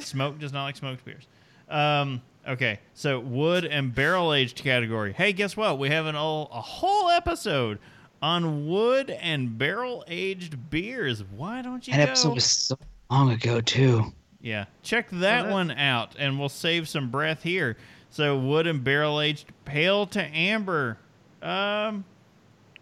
Smoke 0.00 0.38
does 0.38 0.52
not 0.52 0.64
like 0.64 0.76
smoked 0.76 1.04
beers. 1.04 1.26
Um, 1.68 2.20
okay, 2.48 2.80
so 2.94 3.20
wood 3.20 3.64
and 3.64 3.94
barrel 3.94 4.32
aged 4.34 4.56
category. 4.56 5.12
Hey, 5.12 5.32
guess 5.32 5.56
what? 5.56 5.78
We 5.78 5.88
have 5.90 6.06
an 6.06 6.16
all, 6.16 6.48
a 6.52 6.60
whole 6.60 7.08
episode 7.10 7.78
on 8.22 8.66
wood 8.68 9.10
and 9.10 9.56
barrel 9.56 10.04
aged 10.08 10.70
beers. 10.70 11.22
Why 11.24 11.62
don't 11.62 11.86
you 11.86 11.92
That 11.94 12.06
go? 12.06 12.10
episode 12.12 12.34
was 12.34 12.44
so 12.44 12.76
long 13.10 13.30
ago 13.32 13.60
too. 13.60 14.12
yeah, 14.40 14.64
check 14.82 15.08
that 15.10 15.44
that- 15.44 15.50
one 15.50 15.70
out, 15.70 16.16
and 16.18 16.38
we'll 16.38 16.48
save 16.48 16.88
some 16.88 17.10
breath 17.10 17.42
here. 17.42 17.76
So 18.10 18.36
wood 18.36 18.66
and 18.66 18.82
barrel 18.82 19.20
aged 19.20 19.46
pale 19.64 20.04
to 20.08 20.20
amber. 20.22 20.98
Um, 21.42 22.04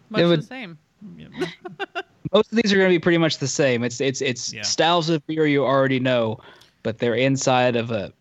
Much 0.09 0.23
would- 0.23 0.39
the 0.41 0.43
same. 0.43 0.77
yeah, 1.15 1.27
Most 2.33 2.51
of 2.51 2.57
these 2.61 2.71
are 2.73 2.75
going 2.77 2.89
to 2.89 2.93
be 2.93 2.99
pretty 2.99 3.17
much 3.17 3.37
the 3.37 3.47
same. 3.47 3.83
It's 3.83 4.01
it's 4.01 4.21
it's 4.21 4.51
Yeah. 4.53 4.61
styles 4.63 5.09
of 5.09 5.25
beer 5.27 5.45
you 5.47 5.63
already 5.63 5.99
know, 5.99 6.39
but 6.83 6.97
they're 6.97 7.15
inside 7.15 7.75
of 7.75 7.91
a, 7.91 8.11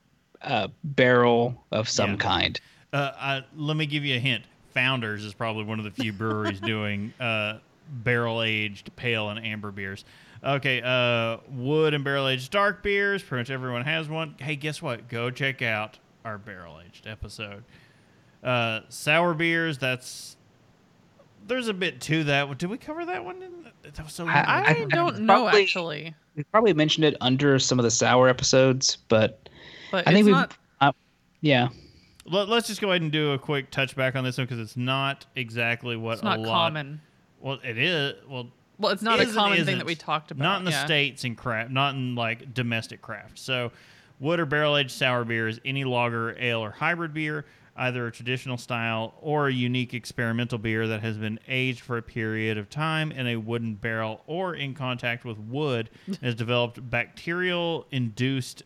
a 0.42 0.70
barrel 0.84 1.64
of 1.72 1.88
some 1.88 2.12
Yeah. 2.12 2.16
kind. 2.16 2.60
Uh, 2.92 3.10
I, 3.16 3.44
let 3.56 3.76
me 3.76 3.86
give 3.86 4.04
you 4.04 4.16
a 4.16 4.20
hint. 4.20 4.44
Founders 4.74 5.24
is 5.24 5.34
probably 5.34 5.64
one 5.64 5.78
of 5.78 5.84
the 5.84 5.90
few 5.90 6.12
breweries 6.12 6.60
doing 6.62 7.12
uh, 7.20 7.58
barrel 7.90 8.42
aged 8.42 8.94
pale 8.96 9.28
and 9.30 9.44
amber 9.44 9.70
beers. 9.70 10.04
Okay, 10.44 10.80
uh, 10.84 11.38
wood 11.50 11.94
and 11.94 12.04
barrel 12.04 12.28
aged 12.28 12.52
dark 12.52 12.82
beers. 12.82 13.22
Pretty 13.22 13.40
much 13.40 13.50
everyone 13.50 13.82
has 13.84 14.08
one. 14.08 14.36
Hey, 14.38 14.54
guess 14.56 14.80
what? 14.80 15.08
Go 15.08 15.30
check 15.30 15.62
out 15.62 15.98
our 16.24 16.38
barrel 16.38 16.78
aged 16.86 17.06
episode. 17.08 17.64
Uh, 18.44 18.80
sour 18.88 19.34
beers. 19.34 19.78
That's 19.78 20.36
there's 21.46 21.66
a 21.68 21.74
bit 21.74 22.00
to 22.02 22.24
that. 22.24 22.56
Did 22.58 22.70
we 22.70 22.78
cover 22.78 23.04
that 23.06 23.24
one? 23.24 23.42
In, 23.42 23.52
that 23.82 24.04
was 24.04 24.12
so. 24.12 24.26
I- 24.28 24.40
I. 24.42 24.64
I- 24.68 24.84
don't 24.88 25.20
know 25.20 25.42
probably- 25.42 25.62
actually, 25.62 26.14
We 26.38 26.44
probably 26.44 26.72
mentioned 26.72 27.04
it 27.04 27.16
under 27.20 27.58
some 27.58 27.80
of 27.80 27.82
the 27.82 27.90
sour 27.90 28.28
episodes, 28.28 28.96
but 29.08 29.48
but 29.90 30.06
I 30.06 30.12
think 30.12 30.26
we, 30.26 30.30
not. 30.30 30.56
uh, 30.80 30.92
yeah, 31.40 31.68
Let, 32.26 32.48
us 32.48 32.68
just 32.68 32.80
go 32.80 32.90
ahead 32.90 33.02
and 33.02 33.10
do 33.10 33.32
a 33.32 33.38
quick 33.40 33.72
touchback 33.72 34.14
on 34.14 34.22
this 34.22 34.38
one 34.38 34.46
because 34.46 34.60
it's 34.60 34.76
not 34.76 35.26
exactly 35.34 35.96
what 35.96 36.14
It's 36.14 36.22
not 36.22 36.38
a 36.38 36.42
lot. 36.42 36.68
common. 36.68 37.00
Well, 37.40 37.58
it 37.64 37.76
is. 37.76 38.14
Well, 38.28 38.46
Well, 38.78 38.92
it's 38.92 39.02
not 39.02 39.18
a 39.18 39.26
common 39.26 39.64
thing 39.64 39.78
that 39.78 39.86
we 39.86 39.96
talked 39.96 40.30
about. 40.30 40.44
Not 40.44 40.58
in 40.60 40.64
the 40.64 40.70
yeah. 40.70 40.84
states 40.84 41.24
in 41.24 41.34
craft, 41.34 41.72
not 41.72 41.96
in 41.96 42.14
like 42.14 42.54
domestic 42.54 43.02
craft. 43.02 43.40
So, 43.40 43.72
wood 44.20 44.38
or 44.38 44.46
barrel 44.46 44.76
aged 44.76 44.92
sour 44.92 45.24
beer 45.24 45.48
is 45.48 45.60
any 45.64 45.82
lager, 45.82 46.36
ale, 46.38 46.60
or 46.60 46.70
hybrid 46.70 47.12
beer, 47.12 47.46
either 47.78 48.06
a 48.06 48.12
traditional 48.12 48.56
style 48.56 49.14
or 49.20 49.48
a 49.48 49.52
unique 49.52 49.94
experimental 49.94 50.58
beer 50.58 50.86
that 50.88 51.00
has 51.00 51.16
been 51.16 51.38
aged 51.48 51.80
for 51.80 51.96
a 51.96 52.02
period 52.02 52.58
of 52.58 52.68
time 52.68 53.12
in 53.12 53.26
a 53.26 53.36
wooden 53.36 53.74
barrel 53.74 54.22
or 54.26 54.54
in 54.54 54.74
contact 54.74 55.24
with 55.24 55.38
wood 55.38 55.88
and 56.06 56.16
has 56.22 56.34
developed 56.34 56.90
bacterial 56.90 57.86
induced 57.90 58.62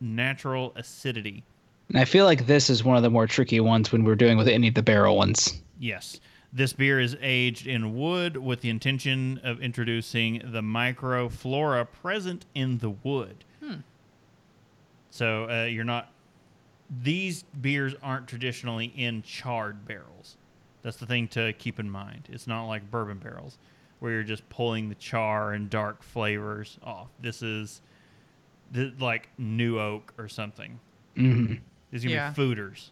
natural 0.00 0.72
acidity. 0.76 1.44
and 1.88 1.98
I 1.98 2.04
feel 2.04 2.24
like 2.24 2.46
this 2.46 2.70
is 2.70 2.82
one 2.82 2.96
of 2.96 3.02
the 3.02 3.10
more 3.10 3.26
tricky 3.26 3.60
ones 3.60 3.92
when 3.92 4.04
we're 4.04 4.14
doing 4.16 4.38
with 4.38 4.48
any 4.48 4.68
of 4.68 4.74
the 4.74 4.82
barrel 4.82 5.16
ones. 5.16 5.60
Yes. 5.78 6.20
This 6.52 6.72
beer 6.72 7.00
is 7.00 7.16
aged 7.22 7.66
in 7.66 7.96
wood 7.96 8.36
with 8.36 8.60
the 8.60 8.68
intention 8.68 9.40
of 9.42 9.60
introducing 9.60 10.42
the 10.44 10.60
microflora 10.60 11.86
present 12.02 12.44
in 12.54 12.78
the 12.78 12.90
wood. 12.90 13.44
So 15.10 15.48
uh, 15.48 15.64
you're 15.64 15.84
not. 15.84 16.10
These 17.02 17.44
beers 17.60 17.94
aren't 18.02 18.28
traditionally 18.28 18.86
in 18.86 19.22
charred 19.22 19.86
barrels. 19.86 20.36
That's 20.82 20.96
the 20.98 21.06
thing 21.06 21.28
to 21.28 21.52
keep 21.54 21.78
in 21.80 21.88
mind. 21.90 22.28
It's 22.30 22.46
not 22.46 22.66
like 22.66 22.90
bourbon 22.90 23.18
barrels 23.18 23.56
where 24.00 24.12
you're 24.12 24.22
just 24.24 24.46
pulling 24.48 24.88
the 24.88 24.94
char 24.96 25.52
and 25.52 25.70
dark 25.70 26.02
flavors 26.02 26.78
off. 26.82 27.08
This 27.20 27.40
is 27.40 27.80
th- 28.74 28.94
like 28.98 29.28
new 29.38 29.78
oak 29.78 30.12
or 30.18 30.28
something. 30.28 30.80
hmm 31.16 31.54
These 31.90 32.04
are 32.04 32.08
gonna 32.08 32.14
Yeah. 32.16 32.30
be 32.30 32.42
foeders. 32.42 32.90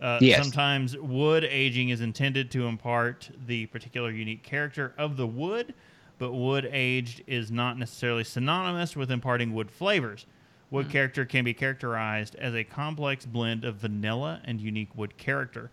Uh, 0.00 0.18
Yes. 0.20 0.42
Sometimes 0.42 0.96
wood 0.98 1.42
aging 1.44 1.88
is 1.88 2.02
intended 2.02 2.50
to 2.50 2.66
impart 2.66 3.30
the 3.46 3.64
particular 3.66 4.10
unique 4.10 4.42
character 4.42 4.92
of 4.98 5.16
the 5.16 5.26
wood, 5.26 5.72
but 6.18 6.32
wood 6.32 6.68
aged 6.70 7.22
is 7.26 7.50
not 7.50 7.78
necessarily 7.78 8.24
synonymous 8.24 8.94
with 8.94 9.10
imparting 9.10 9.54
wood 9.54 9.70
flavors. 9.70 10.26
Wood 10.70 10.84
mm-hmm. 10.84 10.92
character 10.92 11.24
can 11.24 11.44
be 11.44 11.54
characterized 11.54 12.34
as 12.36 12.54
a 12.54 12.64
complex 12.64 13.24
blend 13.24 13.64
of 13.64 13.76
vanilla 13.76 14.40
and 14.44 14.60
unique 14.60 14.88
wood 14.96 15.16
character. 15.16 15.70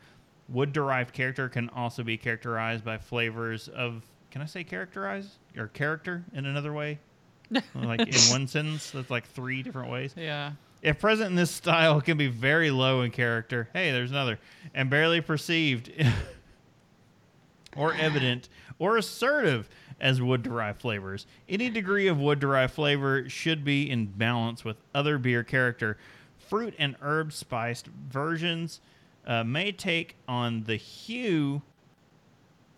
Wood 0.50 0.72
derived 0.74 1.14
character 1.14 1.50
can 1.50 1.70
also 1.70 2.04
be 2.04 2.18
characterized 2.18 2.84
by 2.86 2.98
flavors 2.98 3.68
of, 3.70 4.04
can 4.30 4.42
I 4.42 4.46
say 4.46 4.64
characterized? 4.64 5.30
Or 5.58 5.68
character 5.68 6.24
in 6.34 6.46
another 6.46 6.74
way? 6.74 7.00
like 7.76 8.02
in 8.02 8.32
one 8.32 8.48
sentence, 8.48 8.92
that's 8.92 9.10
like 9.10 9.28
three 9.28 9.64
different 9.64 9.92
ways. 9.92 10.14
Yeah. 10.18 10.52
If 10.82 11.00
present 11.00 11.30
in 11.30 11.36
this 11.36 11.52
style, 11.52 12.02
can 12.02 12.18
be 12.18 12.28
very 12.28 12.70
low 12.70 13.02
in 13.02 13.12
character. 13.12 13.70
Hey, 13.74 13.92
there's 13.92 14.12
another. 14.12 14.38
And 14.74 14.90
barely 14.90 15.22
perceived 15.22 15.92
or 17.78 17.94
evident 17.94 18.50
or 18.80 18.98
assertive 18.98 19.70
as 20.00 20.22
wood 20.22 20.44
derived 20.44 20.82
flavors. 20.82 21.26
Any 21.48 21.70
degree 21.70 22.08
of 22.08 22.20
wood 22.20 22.40
derived 22.40 22.74
flavor 22.74 23.30
should 23.30 23.64
be 23.64 23.90
in 23.90 24.08
balance 24.08 24.64
with 24.64 24.78
other 24.94 25.18
beer 25.18 25.44
character. 25.44 25.98
Fruit 26.38 26.74
and 26.78 26.96
herb 27.02 27.34
spiced 27.34 27.88
versions 27.88 28.80
uh, 29.26 29.44
may 29.44 29.72
take 29.72 30.16
on 30.28 30.64
the 30.64 30.76
hue, 30.76 31.62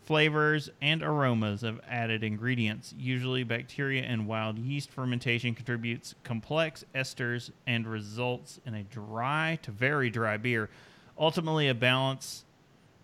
flavors, 0.03 0.69
and 0.81 1.01
aromas 1.01 1.63
of 1.63 1.81
added 1.87 2.23
ingredients. 2.23 2.93
Usually, 2.97 3.43
bacteria 3.43 4.03
and 4.03 4.27
wild 4.27 4.59
yeast 4.59 4.91
fermentation 4.91 5.55
contributes 5.55 6.13
complex 6.23 6.85
esters 6.93 7.51
and 7.65 7.87
results 7.87 8.59
in 8.65 8.75
a 8.75 8.83
dry 8.83 9.57
to 9.63 9.71
very 9.71 10.09
dry 10.09 10.37
beer. 10.37 10.69
Ultimately, 11.17 11.69
a 11.69 11.73
balance 11.73 12.45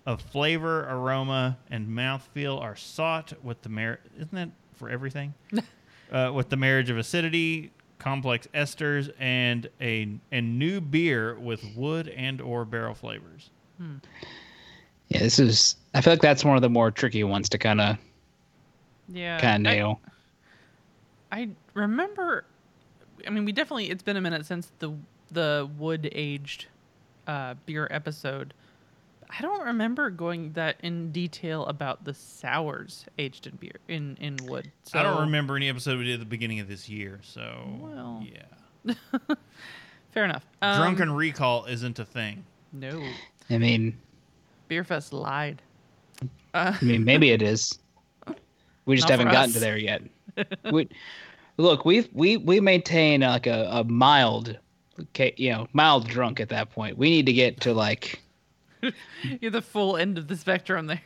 of 0.06 0.22
flavor, 0.22 0.88
aroma, 0.90 1.58
and 1.70 1.88
mouthfeel 1.88 2.60
are 2.60 2.76
sought 2.76 3.34
with 3.44 3.62
the 3.62 3.70
mar- 3.70 4.00
isn't 4.16 4.34
that 4.34 4.50
for 4.76 4.90
everything? 4.90 5.34
uh, 6.12 6.32
with 6.34 6.50
the 6.50 6.58
marriage 6.58 6.90
of 6.90 6.98
acidity, 6.98 7.72
complex 8.00 8.48
esters, 8.54 9.12
and 9.20 9.70
a 9.80 10.10
a 10.32 10.42
new 10.42 10.82
beer 10.82 11.38
with 11.40 11.64
wood 11.76 12.08
and 12.10 12.42
or 12.42 12.66
barrel 12.66 12.96
flavors. 12.96 13.50
Yeah, 15.10 15.20
this 15.20 15.40
is. 15.40 15.76
I 15.94 16.02
feel 16.02 16.14
like 16.14 16.22
that's 16.22 16.44
one 16.46 16.56
of 16.56 16.62
the 16.62 16.70
more 16.70 16.90
tricky 16.92 17.24
ones 17.24 17.50
to 17.50 17.58
kind 17.58 17.82
of 17.82 17.98
Yeah. 19.10 19.40
kind 19.40 19.66
of 19.68 19.72
I- 19.72 19.76
nail. 19.76 20.02
I 21.32 21.50
remember. 21.74 22.46
I 23.26 23.30
mean, 23.30 23.46
we 23.46 23.52
definitely. 23.52 23.90
It's 23.90 24.04
been 24.04 24.18
a 24.18 24.22
minute 24.22 24.46
since 24.46 24.72
the 24.80 24.94
the 25.32 25.70
wood 25.78 26.10
aged 26.12 26.66
uh, 27.28 27.54
beer 27.66 27.88
episode. 27.92 28.54
I 29.38 29.42
don't 29.42 29.64
remember 29.64 30.10
going 30.10 30.52
that 30.54 30.78
in 30.82 31.12
detail 31.12 31.66
about 31.68 32.04
the 32.04 32.14
sours 32.14 33.06
aged 33.18 33.48
in 33.48 33.56
beer 33.56 33.80
in 33.88 34.18
in 34.20 34.38
wood. 34.44 34.72
So, 34.84 35.00
I 35.00 35.04
don't 35.04 35.22
remember 35.22 35.56
any 35.56 35.70
episode 35.70 35.98
we 35.98 36.06
did 36.06 36.16
at 36.16 36.20
the 36.20 36.26
beginning 36.26 36.60
of 36.60 36.68
this 36.68 36.90
year, 36.90 37.20
so 37.24 37.78
Well. 37.80 38.26
yeah. 38.86 38.94
Fair 40.12 40.26
enough. 40.26 40.46
Um, 40.62 40.78
Drunken 40.82 41.12
recall 41.12 41.66
isn't 41.66 41.98
a 42.00 42.06
thing. 42.06 42.44
No, 42.74 43.02
I 43.50 43.58
mean, 43.58 43.98
Beerfest 44.70 45.14
lied. 45.14 45.62
I 46.54 46.78
mean, 46.82 47.04
maybe 47.06 47.32
it 47.32 47.42
is. 47.42 47.80
We 48.86 48.96
just 48.96 49.10
haven't 49.10 49.32
gotten 49.32 49.54
to 49.54 49.60
there 49.60 49.78
yet. 49.78 50.02
we, 50.72 50.90
look, 51.58 51.86
we 51.86 52.10
we 52.14 52.38
we 52.38 52.60
maintain 52.60 53.22
like 53.22 53.48
a, 53.48 53.70
a 53.72 53.84
mild, 53.86 54.58
you 55.38 55.52
know, 55.52 55.68
mild 55.74 56.08
drunk 56.08 56.40
at 56.40 56.50
that 56.50 56.72
point. 56.72 56.98
We 56.98 57.10
need 57.10 57.26
to 57.28 57.34
get 57.34 57.62
to 57.62 57.74
like, 57.74 58.22
You're 59.42 59.52
the 59.52 59.62
full 59.62 59.98
end 59.98 60.18
of 60.18 60.28
the 60.28 60.36
spectrum 60.36 60.88
there. 60.88 61.02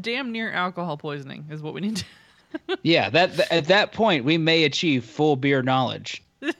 Damn 0.00 0.30
near 0.32 0.52
alcohol 0.52 0.96
poisoning 0.96 1.46
is 1.50 1.62
what 1.62 1.74
we 1.74 1.80
need 1.80 1.96
to. 1.96 2.78
yeah, 2.82 3.10
that 3.10 3.34
th- 3.34 3.48
at 3.50 3.66
that 3.66 3.92
point 3.92 4.24
we 4.24 4.38
may 4.38 4.64
achieve 4.64 5.04
full 5.04 5.36
beer 5.36 5.62
knowledge. 5.62 6.22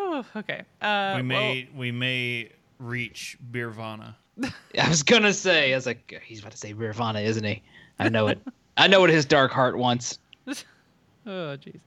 Oh, 0.00 0.24
okay. 0.36 0.62
Uh, 0.80 1.14
we 1.16 1.22
well, 1.22 1.22
may 1.22 1.68
we 1.76 1.90
may 1.90 2.50
reach 2.78 3.36
Beervana. 3.52 4.14
I 4.78 4.88
was 4.88 5.02
gonna 5.02 5.32
say, 5.32 5.72
I 5.72 5.76
was 5.76 5.86
like, 5.86 6.22
he's 6.24 6.38
about 6.40 6.52
to 6.52 6.58
say 6.58 6.72
Nirvana, 6.72 7.20
isn't 7.20 7.44
he? 7.44 7.62
I 7.98 8.08
know 8.08 8.28
it. 8.28 8.38
I 8.76 8.86
know 8.86 9.00
what 9.00 9.10
his 9.10 9.24
dark 9.24 9.50
heart 9.50 9.76
wants. 9.76 10.18
Oh, 11.26 11.56
jeez. 11.58 11.80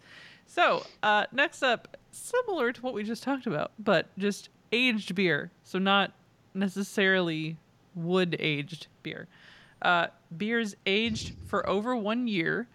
So, 0.46 0.86
uh, 1.02 1.26
next 1.32 1.64
up, 1.64 1.98
similar 2.12 2.72
to 2.74 2.82
what 2.82 2.94
we 2.94 3.04
just 3.04 3.24
talked 3.24 3.48
about, 3.48 3.72
but 3.80 4.06
just 4.20 4.50
aged 4.72 5.16
beer. 5.16 5.52
So, 5.64 5.80
not 5.80 6.14
necessarily 6.54 7.58
wood 7.96 8.36
aged 8.40 8.88
beer. 9.04 9.28
Uh, 9.82 10.08
beers 10.36 10.76
aged 10.86 11.34
for 11.48 11.68
over 11.68 11.96
one 11.96 12.28
year. 12.28 12.68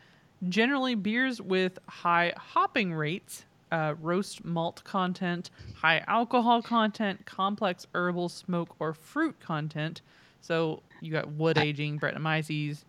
Generally, 0.49 0.97
beers 0.97 1.41
with 1.41 1.79
high 1.87 2.33
hopping 2.37 2.93
rates, 2.93 3.45
uh, 3.73 3.95
roast 4.01 4.45
malt 4.45 4.83
content, 4.85 5.51
high 5.75 6.03
alcohol 6.07 6.63
content, 6.63 7.25
complex 7.27 7.87
herbal, 7.95 8.29
smoke, 8.29 8.75
or 8.79 8.93
fruit 8.93 9.39
content. 9.41 10.03
So, 10.41 10.83
you 11.01 11.13
got 11.13 11.29
wood 11.33 11.59
aging, 11.59 11.99
Brettanomyces. 11.99 12.85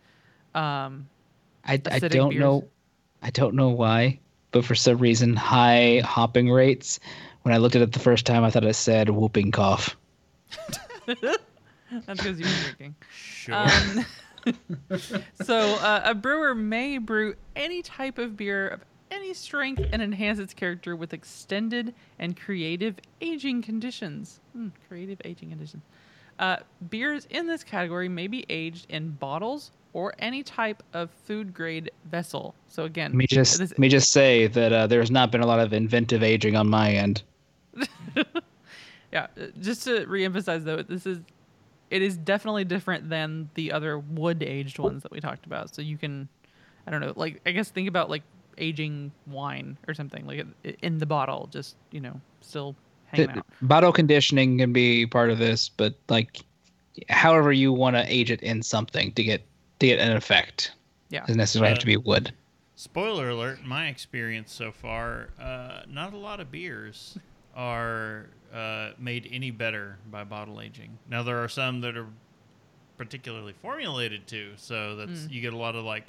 Um, 0.54 1.08
I, 1.66 1.74
I 1.74 2.00
don't 2.00 2.30
beers. 2.30 2.40
know 2.40 2.68
I 3.22 3.30
don't 3.30 3.56
know 3.56 3.70
why, 3.70 4.20
but 4.52 4.66
for 4.66 4.76
some 4.76 4.98
reason 4.98 5.36
high 5.36 6.02
hopping 6.04 6.50
rates. 6.50 7.00
When 7.48 7.54
I 7.54 7.60
looked 7.60 7.78
at 7.78 7.82
it 7.82 7.94
the 7.94 8.00
first 8.00 8.26
time, 8.26 8.44
I 8.44 8.50
thought 8.50 8.66
it 8.66 8.74
said 8.74 9.10
whooping 9.10 9.52
cough. 9.52 9.96
that's 11.06 11.16
because 12.06 12.38
you've 12.38 12.40
been 12.40 12.62
drinking. 12.64 12.96
Sure. 13.10 13.56
Um, 13.56 14.06
so 15.44 15.76
uh, 15.76 16.02
a 16.04 16.14
brewer 16.14 16.54
may 16.54 16.98
brew 16.98 17.36
any 17.56 17.82
type 17.82 18.18
of 18.18 18.36
beer 18.36 18.68
of 18.68 18.82
any 19.12 19.34
strength 19.34 19.82
and 19.94 20.02
enhance 20.02 20.40
its 20.40 20.54
character 20.54 20.98
with 20.98 21.14
extended 21.14 21.96
and 22.20 22.38
creative 22.38 22.96
aging 23.22 23.62
conditions. 23.62 24.42
Hmm, 24.52 24.68
creative 24.90 25.22
aging 25.24 25.48
conditions. 25.48 25.84
Uh, 26.40 26.58
beers 26.90 27.28
in 27.30 27.48
this 27.48 27.64
category 27.64 28.10
may 28.10 28.28
be 28.28 28.46
aged 28.50 28.88
in 28.90 29.12
bottles 29.12 29.72
or 29.94 30.14
any 30.20 30.44
type 30.44 30.84
of 30.92 31.10
food 31.24 31.54
grade 31.54 31.92
vessel. 32.12 32.56
So 32.68 32.84
again, 32.84 33.12
Let 33.12 33.18
me 33.18 33.28
just 33.28 33.58
this- 33.58 33.72
let 33.72 33.80
me 33.80 33.88
just 33.88 34.12
say 34.12 34.48
that 34.48 34.74
uh, 34.74 34.88
there's 34.88 35.10
not 35.10 35.32
been 35.32 35.40
a 35.40 35.48
lot 35.48 35.62
of 35.62 35.72
inventive 35.72 36.24
aging 36.24 36.58
on 36.58 36.68
my 36.70 36.92
end. 36.92 37.24
Yeah, 39.12 39.28
uh, 39.40 39.48
just 39.60 39.84
to 39.84 40.06
reemphasize 40.06 40.64
though, 40.64 40.84
this 40.84 41.06
is 41.06 41.20
it 41.90 42.02
is 42.02 42.18
definitely 42.18 42.66
different 42.66 43.10
than 43.10 43.50
the 43.54 43.72
other 43.72 43.98
wood 43.98 44.44
aged 44.44 44.80
ones 44.80 45.04
that 45.04 45.12
we 45.12 45.22
talked 45.22 45.46
about. 45.46 45.74
So 45.74 45.82
you 45.82 45.98
can, 45.98 46.28
I 46.86 46.92
don't 46.92 47.00
know, 47.00 47.14
like 47.16 47.42
I 47.46 47.52
guess 47.52 47.70
think 47.70 47.88
about 47.88 48.10
like 48.10 48.24
aging 48.58 49.12
wine 49.26 49.78
or 49.88 49.94
something 49.94 50.26
like 50.26 50.46
in 50.82 50.98
the 50.98 51.06
bottle, 51.06 51.48
just 51.52 51.76
you 51.92 52.02
know, 52.02 52.20
still 52.42 52.76
hanging 53.06 53.28
Th- 53.28 53.38
out. 53.38 53.46
Bottle 53.62 53.94
conditioning 53.94 54.58
can 54.58 54.74
be 54.74 55.06
part 55.06 55.30
of 55.30 55.38
this, 55.38 55.70
but 55.70 55.96
like, 56.10 56.42
however 57.10 57.54
you 57.54 57.72
want 57.72 57.96
to 57.96 58.04
age 58.14 58.30
it 58.30 58.42
in 58.42 58.62
something 58.62 59.14
to 59.14 59.24
get 59.24 59.46
to 59.80 59.88
get 59.88 60.00
an 60.00 60.18
effect, 60.18 60.74
Yeah, 61.10 61.22
doesn't 61.22 61.38
necessarily 61.38 61.70
have 61.70 61.80
to 61.80 61.86
be 61.86 61.98
wood. 61.98 62.34
Spoiler 62.76 63.30
alert, 63.30 63.64
my 63.64 63.88
experience 63.88 64.52
so 64.52 64.72
far, 64.72 65.30
uh, 65.40 65.82
not 65.88 66.14
a 66.14 66.18
lot 66.18 66.40
of 66.40 66.52
beers 66.52 67.18
are 67.58 68.28
uh, 68.54 68.92
made 68.98 69.28
any 69.32 69.52
better 69.52 69.98
by 70.10 70.24
bottle 70.24 70.62
aging. 70.62 70.98
Now 71.10 71.24
there 71.24 71.44
are 71.44 71.50
some 71.50 71.82
that 71.82 71.98
are 71.98 72.08
particularly 72.98 73.52
formulated 73.54 74.26
to, 74.28 74.54
so 74.56 74.96
that's 74.96 75.22
Mm. 75.22 75.32
you 75.32 75.42
get 75.42 75.54
a 75.54 75.58
lot 75.58 75.76
of 75.76 75.84
like 75.84 76.06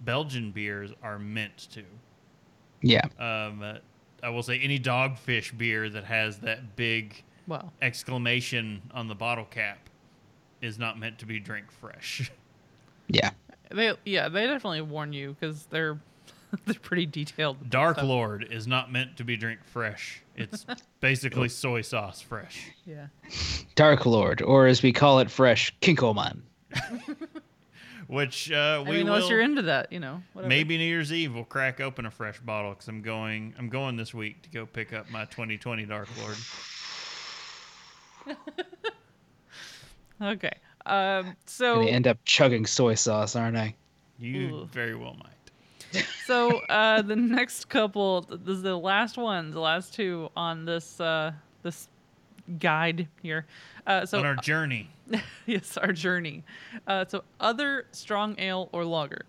Belgian 0.00 0.50
beers 0.52 0.90
are 1.02 1.18
meant 1.18 1.68
to. 1.72 1.84
Yeah, 2.80 3.02
Um, 3.18 3.62
uh, 3.62 3.74
I 4.22 4.30
will 4.30 4.42
say 4.42 4.58
any 4.58 4.78
dogfish 4.78 5.56
beer 5.56 5.88
that 5.90 6.04
has 6.04 6.38
that 6.40 6.74
big 6.76 7.22
well, 7.46 7.72
exclamation 7.82 8.82
on 8.92 9.06
the 9.08 9.14
bottle 9.14 9.44
cap 9.44 9.78
is 10.60 10.78
not 10.78 10.98
meant 10.98 11.18
to 11.18 11.26
be 11.26 11.38
drink 11.38 11.70
fresh. 11.70 12.30
yeah. 13.08 13.30
they 13.70 13.92
yeah 14.04 14.28
they 14.28 14.46
definitely 14.46 14.80
warn 14.82 15.12
you 15.12 15.36
because 15.38 15.66
they're 15.66 15.98
they're 16.66 16.74
pretty 16.74 17.06
detailed. 17.06 17.70
Dark 17.70 17.96
stuff. 17.96 18.08
Lord 18.08 18.48
is 18.50 18.66
not 18.66 18.92
meant 18.92 19.16
to 19.16 19.24
be 19.24 19.36
drink 19.36 19.60
fresh. 19.64 20.22
It's 20.36 20.66
basically 21.00 21.48
soy 21.50 21.82
sauce 21.82 22.20
fresh. 22.20 22.70
Yeah, 22.86 23.06
Dark 23.74 24.06
Lord, 24.06 24.42
or 24.42 24.66
as 24.66 24.82
we 24.82 24.92
call 24.92 25.18
it 25.20 25.30
fresh, 25.30 25.74
Kikkoman. 25.80 26.40
Which 28.08 28.50
uh, 28.52 28.56
I 28.56 28.78
we 28.80 28.96
mean, 28.96 29.06
will 29.06 29.14
unless 29.14 29.30
you're 29.30 29.40
into 29.40 29.62
that, 29.62 29.90
you 29.90 30.00
know, 30.00 30.22
whatever. 30.34 30.48
maybe 30.48 30.76
New 30.76 30.84
Year's 30.84 31.12
Eve 31.12 31.34
we'll 31.34 31.44
crack 31.44 31.80
open 31.80 32.04
a 32.04 32.10
fresh 32.10 32.38
bottle 32.40 32.72
because 32.72 32.88
I'm 32.88 33.00
going 33.00 33.54
I'm 33.58 33.68
going 33.70 33.96
this 33.96 34.12
week 34.12 34.42
to 34.42 34.50
go 34.50 34.66
pick 34.66 34.92
up 34.92 35.10
my 35.10 35.24
2020 35.26 35.86
Dark 35.86 36.08
Lord. 36.20 36.36
Okay. 40.20 40.52
Um. 40.86 41.36
So 41.46 41.76
Gonna 41.76 41.90
end 41.90 42.06
up 42.06 42.18
chugging 42.24 42.66
soy 42.66 42.94
sauce, 42.94 43.34
aren't 43.34 43.56
I? 43.56 43.74
You 44.18 44.56
Ooh. 44.56 44.64
very 44.66 44.94
well 44.94 45.14
might. 45.14 45.41
So 46.26 46.58
uh, 46.68 47.02
the 47.02 47.16
next 47.16 47.68
couple, 47.68 48.22
th- 48.22 48.40
this 48.44 48.56
is 48.56 48.62
the 48.62 48.76
last 48.76 49.16
one, 49.16 49.50
the 49.50 49.60
last 49.60 49.92
two 49.94 50.30
on 50.36 50.64
this 50.64 51.00
uh, 51.00 51.32
this 51.62 51.88
guide 52.58 53.08
here. 53.22 53.46
Uh, 53.86 54.06
so 54.06 54.18
On 54.20 54.26
our 54.26 54.36
journey, 54.36 54.90
yes, 55.46 55.76
our 55.76 55.92
journey. 55.92 56.44
Uh, 56.86 57.04
so 57.06 57.24
other 57.40 57.86
strong 57.92 58.34
ale 58.38 58.68
or 58.72 58.84
lager. 58.84 59.26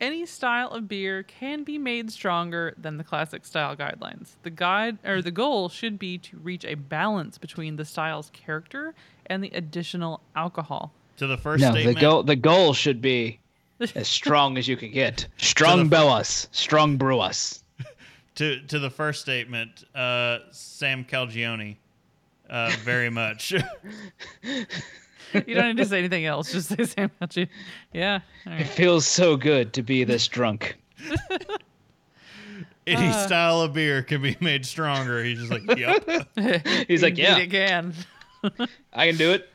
any 0.00 0.26
style 0.26 0.68
of 0.68 0.86
beer 0.88 1.22
can 1.22 1.64
be 1.64 1.78
made 1.78 2.10
stronger 2.12 2.74
than 2.76 2.98
the 2.98 3.04
classic 3.04 3.44
style 3.46 3.74
guidelines. 3.74 4.32
The 4.42 4.50
guide 4.50 4.98
or 5.04 5.22
the 5.22 5.30
goal 5.30 5.68
should 5.70 5.98
be 5.98 6.18
to 6.18 6.36
reach 6.38 6.64
a 6.66 6.74
balance 6.74 7.38
between 7.38 7.76
the 7.76 7.84
style's 7.86 8.30
character 8.34 8.94
and 9.26 9.42
the 9.42 9.50
additional 9.54 10.20
alcohol. 10.36 10.92
To 11.16 11.26
the 11.26 11.38
first 11.38 11.62
No, 11.62 11.70
statement. 11.70 11.96
the 11.96 12.00
goal 12.00 12.22
the 12.22 12.36
goal 12.36 12.74
should 12.74 13.00
be 13.00 13.40
as 13.94 14.08
strong 14.08 14.56
as 14.58 14.66
you 14.68 14.76
can 14.76 14.90
get. 14.90 15.26
Strong 15.38 15.84
fir- 15.84 15.90
bow 15.90 16.08
us, 16.08 16.48
strong 16.52 16.96
brew 16.96 17.18
us. 17.20 17.62
to 18.36 18.60
to 18.62 18.78
the 18.78 18.90
first 18.90 19.20
statement, 19.22 19.84
uh, 19.94 20.38
Sam 20.50 21.04
Calagione, 21.04 21.76
uh, 22.50 22.72
very 22.82 23.10
much. 23.10 23.54
You 25.46 25.56
don't 25.56 25.66
need 25.66 25.76
to 25.78 25.84
say 25.84 25.98
anything 25.98 26.24
else. 26.24 26.52
Just 26.52 26.68
say 26.68 26.84
Sam 26.84 27.10
Pelchi. 27.20 27.48
Yeah. 27.92 28.20
all 28.46 28.52
It 28.54 28.68
feels 28.68 29.04
so 29.06 29.36
good 29.36 29.72
to 29.74 29.82
be 29.82 30.04
this 30.04 30.28
drunk. 30.28 30.76
Any 32.86 33.08
Uh. 33.08 33.26
style 33.26 33.60
of 33.60 33.72
beer 33.74 34.02
can 34.04 34.22
be 34.22 34.36
made 34.40 34.64
stronger. 34.64 35.22
He's 35.24 35.40
just 35.40 35.50
like, 35.50 35.76
yep. 35.76 36.86
He's 36.86 37.02
like, 37.02 37.18
yeah, 37.18 37.38
it 37.38 37.50
can. 37.50 37.92
I 38.94 39.08
can 39.08 39.16
do 39.16 39.32
it. 39.32 39.50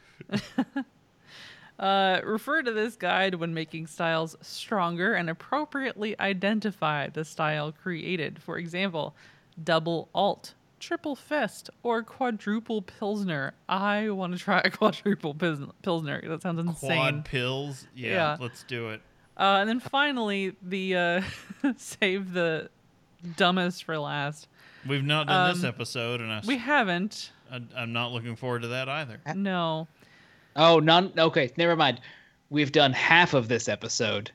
Uh, 1.81 2.21
refer 2.23 2.61
to 2.61 2.71
this 2.71 2.95
guide 2.95 3.35
when 3.35 3.53
making 3.53 3.87
styles 3.87 4.37
stronger 4.41 5.13
and 5.15 5.29
appropriately 5.29 6.17
identify 6.19 7.07
the 7.07 7.25
style 7.25 7.71
created. 7.71 8.39
For 8.41 8.57
example, 8.59 9.15
double 9.63 10.07
alt, 10.13 10.53
triple 10.79 11.15
fist, 11.15 11.71
or 11.81 12.03
quadruple 12.03 12.83
pilsner. 12.83 13.53
I 13.67 14.11
want 14.11 14.33
to 14.33 14.39
try 14.39 14.61
a 14.63 14.69
quadruple 14.69 15.33
pils- 15.33 15.71
pilsner. 15.81 16.21
That 16.27 16.43
sounds 16.43 16.59
insane. 16.59 16.91
Quad 16.91 17.25
pills. 17.25 17.87
Yeah, 17.95 18.09
Yeah. 18.11 18.37
let's 18.39 18.63
do 18.63 18.89
it. 18.89 19.01
Uh, 19.35 19.57
and 19.61 19.67
then 19.69 19.79
finally, 19.79 20.55
the 20.61 20.95
uh, 20.95 21.21
save 21.77 22.31
the 22.33 22.69
dumbest 23.37 23.85
for 23.85 23.97
last. 23.97 24.47
We've 24.87 25.03
not 25.03 25.25
done 25.27 25.53
this 25.55 25.63
Um, 25.63 25.69
episode, 25.69 26.21
and 26.21 26.31
I, 26.31 26.41
We 26.45 26.57
haven't. 26.57 27.31
I, 27.51 27.61
I'm 27.75 27.91
not 27.93 28.11
looking 28.11 28.35
forward 28.35 28.61
to 28.63 28.67
that 28.69 28.87
either. 28.89 29.19
No. 29.35 29.87
Oh, 30.55 30.79
none. 30.79 31.11
Okay, 31.17 31.51
never 31.57 31.75
mind. 31.75 32.01
We've 32.49 32.71
done 32.71 32.93
half 32.93 33.33
of 33.33 33.47
this 33.47 33.69
episode. 33.69 34.31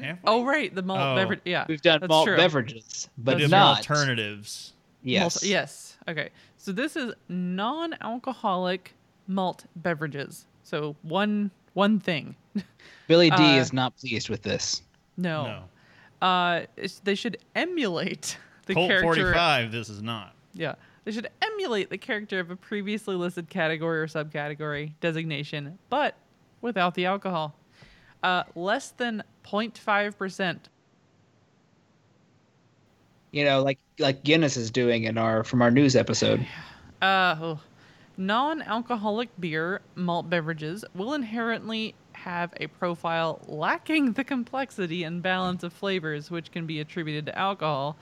Have 0.00 0.16
we? 0.16 0.20
Oh, 0.26 0.44
right. 0.44 0.74
The 0.74 0.82
malt 0.82 1.00
Oh. 1.00 1.14
beverage. 1.16 1.40
Yeah. 1.44 1.64
We've 1.68 1.82
done 1.82 2.00
that's 2.00 2.08
malt 2.08 2.26
true. 2.26 2.36
beverages, 2.36 3.08
but 3.18 3.36
We 3.36 3.42
did 3.42 3.50
not 3.50 3.78
alternatives. 3.78 4.72
Yes. 5.02 5.20
Malt- 5.36 5.42
yes. 5.50 5.96
Okay. 6.08 6.30
So 6.56 6.72
this 6.72 6.96
is 6.96 7.12
non-alcoholic 7.28 8.94
malt 9.28 9.64
beverages. 9.76 10.46
So 10.62 10.96
one 11.02 11.50
one 11.74 12.00
thing. 12.00 12.34
Billy 13.06 13.30
Dee 13.30 13.56
Uh, 13.58 13.60
is 13.60 13.72
not 13.72 13.96
pleased 13.96 14.28
with 14.28 14.42
this. 14.42 14.82
No. 15.16 15.44
No. 16.20 16.26
Uh, 16.26 16.66
it's, 16.76 16.98
they 17.00 17.14
should 17.14 17.38
emulate 17.54 18.36
the 18.66 18.74
Colt 18.74 18.88
character. 18.88 19.04
45. 19.32 19.72
This 19.72 19.88
is 19.88 20.02
not. 20.02 20.34
Yeah. 20.52 20.74
They 21.10 21.14
should 21.14 21.30
emulate 21.42 21.90
the 21.90 21.98
character 21.98 22.38
of 22.38 22.52
a 22.52 22.56
previously 22.56 23.16
listed 23.16 23.50
category 23.50 23.98
or 23.98 24.06
subcategory 24.06 24.92
designation, 25.00 25.76
but 25.88 26.14
without 26.60 26.94
the 26.94 27.06
alcohol. 27.06 27.56
Uh, 28.22 28.44
less 28.54 28.90
than 28.90 29.24
0.5%. 29.44 30.58
You 33.32 33.44
know, 33.44 33.60
like 33.60 33.80
like 33.98 34.22
Guinness 34.22 34.56
is 34.56 34.70
doing 34.70 35.02
in 35.02 35.18
our 35.18 35.42
from 35.42 35.62
our 35.62 35.70
news 35.72 35.96
episode. 35.96 36.46
Uh, 37.02 37.34
oh. 37.40 37.60
non-alcoholic 38.18 39.30
beer 39.40 39.80
malt 39.94 40.28
beverages 40.28 40.84
will 40.94 41.14
inherently 41.14 41.94
have 42.12 42.52
a 42.60 42.66
profile 42.66 43.40
lacking 43.48 44.12
the 44.12 44.22
complexity 44.22 45.02
and 45.02 45.22
balance 45.22 45.62
of 45.64 45.72
flavors 45.72 46.30
which 46.30 46.52
can 46.52 46.66
be 46.66 46.78
attributed 46.78 47.24
to 47.26 47.36
alcohol. 47.36 47.96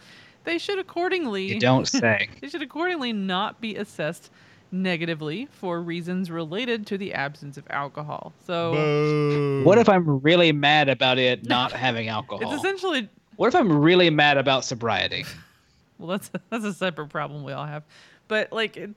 They 0.44 0.58
should 0.58 0.78
accordingly 0.78 1.44
You 1.44 1.60
don't 1.60 1.86
say. 1.88 2.28
they 2.40 2.48
should 2.48 2.62
accordingly 2.62 3.12
not 3.12 3.60
be 3.60 3.76
assessed 3.76 4.30
negatively 4.70 5.46
for 5.50 5.80
reasons 5.80 6.30
related 6.30 6.86
to 6.86 6.98
the 6.98 7.14
absence 7.14 7.56
of 7.56 7.64
alcohol. 7.70 8.32
So 8.46 8.72
Boo. 8.72 9.62
what 9.64 9.78
if 9.78 9.88
I'm 9.88 10.20
really 10.20 10.52
mad 10.52 10.88
about 10.88 11.18
it 11.18 11.46
not 11.46 11.72
having 11.86 12.08
alcohol? 12.08 12.40
it's 12.42 12.52
essentially 12.62 13.08
What 13.36 13.48
if 13.48 13.54
I'm 13.54 13.72
really 13.80 14.10
mad 14.10 14.36
about 14.38 14.64
sobriety? 14.64 15.24
well 15.98 16.08
that's 16.08 16.30
that's 16.50 16.64
a 16.64 16.72
separate 16.74 17.08
problem 17.08 17.44
we 17.44 17.52
all 17.52 17.66
have. 17.66 17.82
But 18.28 18.52
like 18.52 18.76
it, 18.76 18.90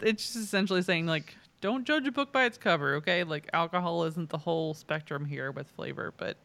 it's 0.00 0.24
just 0.24 0.36
essentially 0.36 0.82
saying 0.82 1.06
like 1.06 1.36
don't 1.60 1.84
judge 1.84 2.06
a 2.08 2.12
book 2.12 2.32
by 2.32 2.44
its 2.44 2.58
cover, 2.58 2.96
okay? 2.96 3.22
Like 3.22 3.48
alcohol 3.52 4.04
isn't 4.04 4.28
the 4.30 4.38
whole 4.38 4.74
spectrum 4.74 5.24
here 5.24 5.52
with 5.52 5.68
flavor, 5.68 6.12
but 6.16 6.36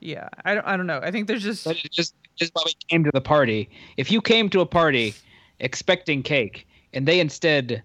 yeah, 0.00 0.28
I 0.44 0.54
don't 0.54 0.66
I 0.66 0.76
don't 0.76 0.86
know. 0.86 1.00
I 1.02 1.10
think 1.10 1.26
there's 1.26 1.42
just 1.42 1.64
But 1.64 1.76
just 1.90 2.14
just 2.36 2.54
why 2.54 2.62
we 2.66 2.72
came 2.88 3.04
to 3.04 3.10
the 3.12 3.20
party. 3.20 3.68
If 3.96 4.10
you 4.10 4.20
came 4.20 4.48
to 4.50 4.60
a 4.60 4.66
party 4.66 5.14
expecting 5.60 6.22
cake 6.22 6.66
and 6.92 7.06
they 7.06 7.20
instead 7.20 7.82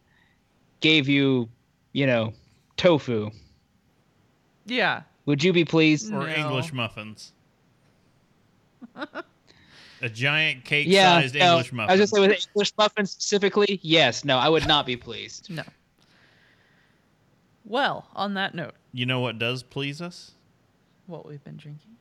gave 0.80 1.08
you, 1.10 1.50
you 1.94 2.06
know, 2.06 2.34
tofu, 2.78 3.32
yeah. 4.66 5.02
would 5.26 5.44
you 5.44 5.54
be 5.54 5.66
pleased? 5.66 6.12
or 6.14 6.28
No. 6.28 6.28
English 6.28 6.74
muffins? 6.74 7.32
A 10.02 10.10
giant 10.10 10.66
cake 10.66 10.86
Yeah, 10.90 11.22
sized 11.22 11.36
no, 11.36 11.52
English 11.52 11.72
muffin. 11.72 11.90
I 11.90 11.94
was 11.94 12.02
just 12.02 12.14
saying 12.14 12.30
with 12.30 12.48
English 12.50 12.74
muffins 12.78 13.12
specifically. 13.12 13.80
Yes, 13.82 14.26
no, 14.26 14.38
I 14.38 14.50
would 14.50 14.68
not 14.68 14.86
be 14.86 14.98
pleased. 14.98 15.50
No. 15.50 15.64
Well, 17.64 18.10
on 18.14 18.34
that 18.34 18.54
note, 18.54 18.74
you 18.92 19.06
know 19.06 19.22
what 19.22 19.40
does 19.40 19.64
please 19.64 20.02
us? 20.02 20.32
what 21.06 21.26
we've 21.26 21.44
been 21.44 21.58
drinking. 21.58 21.96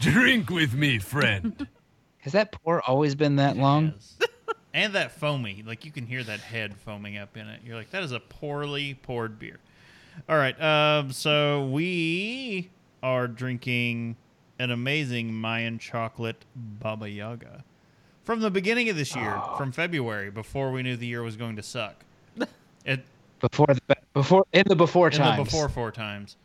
Drink 0.00 0.50
with 0.50 0.74
me, 0.74 0.98
friend. 0.98 1.66
Has 2.20 2.32
that 2.32 2.52
pour 2.52 2.82
always 2.82 3.14
been 3.14 3.36
that 3.36 3.56
long? 3.56 3.94
Yes. 3.94 4.16
and 4.74 4.92
that 4.94 5.12
foamy. 5.12 5.62
Like 5.66 5.84
you 5.84 5.90
can 5.90 6.06
hear 6.06 6.22
that 6.24 6.40
head 6.40 6.76
foaming 6.76 7.16
up 7.16 7.36
in 7.36 7.48
it. 7.48 7.60
You're 7.64 7.76
like, 7.76 7.90
that 7.90 8.02
is 8.02 8.12
a 8.12 8.20
poorly 8.20 8.94
poured 8.94 9.38
beer. 9.38 9.58
All 10.28 10.36
right. 10.36 10.60
Um, 10.60 11.12
so 11.12 11.66
we 11.66 12.70
are 13.02 13.28
drinking 13.28 14.16
an 14.58 14.70
amazing 14.70 15.32
Mayan 15.32 15.78
chocolate 15.78 16.44
Baba 16.56 17.08
Yaga. 17.08 17.64
From 18.24 18.40
the 18.40 18.50
beginning 18.50 18.88
of 18.90 18.96
this 18.96 19.16
year, 19.16 19.40
from 19.56 19.72
February, 19.72 20.30
before 20.30 20.70
we 20.70 20.82
knew 20.82 20.96
the 20.96 21.06
year 21.06 21.22
was 21.22 21.36
going 21.36 21.56
to 21.56 21.62
suck. 21.62 22.04
It 22.84 23.04
Before 23.40 23.66
the 23.66 23.96
before 24.14 24.46
in 24.52 24.64
the 24.66 24.76
before 24.76 25.08
in 25.08 25.12
times. 25.14 25.38
the 25.38 25.44
before 25.44 25.68
four 25.68 25.90
times. 25.92 26.36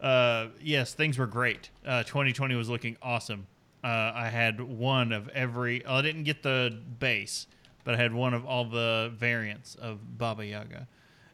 Uh, 0.00 0.48
yes, 0.62 0.94
things 0.94 1.18
were 1.18 1.26
great. 1.26 1.70
Uh, 1.86 2.02
2020 2.04 2.54
was 2.54 2.68
looking 2.68 2.96
awesome. 3.02 3.46
Uh, 3.82 4.12
I 4.14 4.28
had 4.28 4.60
one 4.60 5.12
of 5.12 5.28
every. 5.30 5.84
oh, 5.84 5.96
I 5.96 6.02
didn't 6.02 6.24
get 6.24 6.42
the 6.42 6.78
base, 6.98 7.46
but 7.84 7.94
I 7.94 7.96
had 7.96 8.12
one 8.12 8.34
of 8.34 8.44
all 8.44 8.64
the 8.64 9.12
variants 9.16 9.74
of 9.76 10.18
Baba 10.18 10.44
Yaga, 10.44 10.88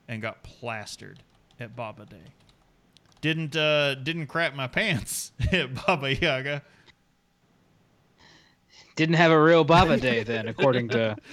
and 0.08 0.20
got 0.20 0.42
plastered 0.42 1.22
at 1.58 1.74
Baba 1.74 2.06
Day. 2.06 2.32
Didn't 3.20 3.56
uh, 3.56 3.94
didn't 3.94 4.26
crap 4.26 4.54
my 4.54 4.66
pants 4.68 5.32
at 5.52 5.86
Baba 5.86 6.14
Yaga. 6.14 6.62
Didn't 8.96 9.16
have 9.16 9.32
a 9.32 9.42
real 9.42 9.64
Baba 9.64 9.96
Day 9.96 10.22
then, 10.22 10.48
according 10.48 10.88
to. 10.90 11.16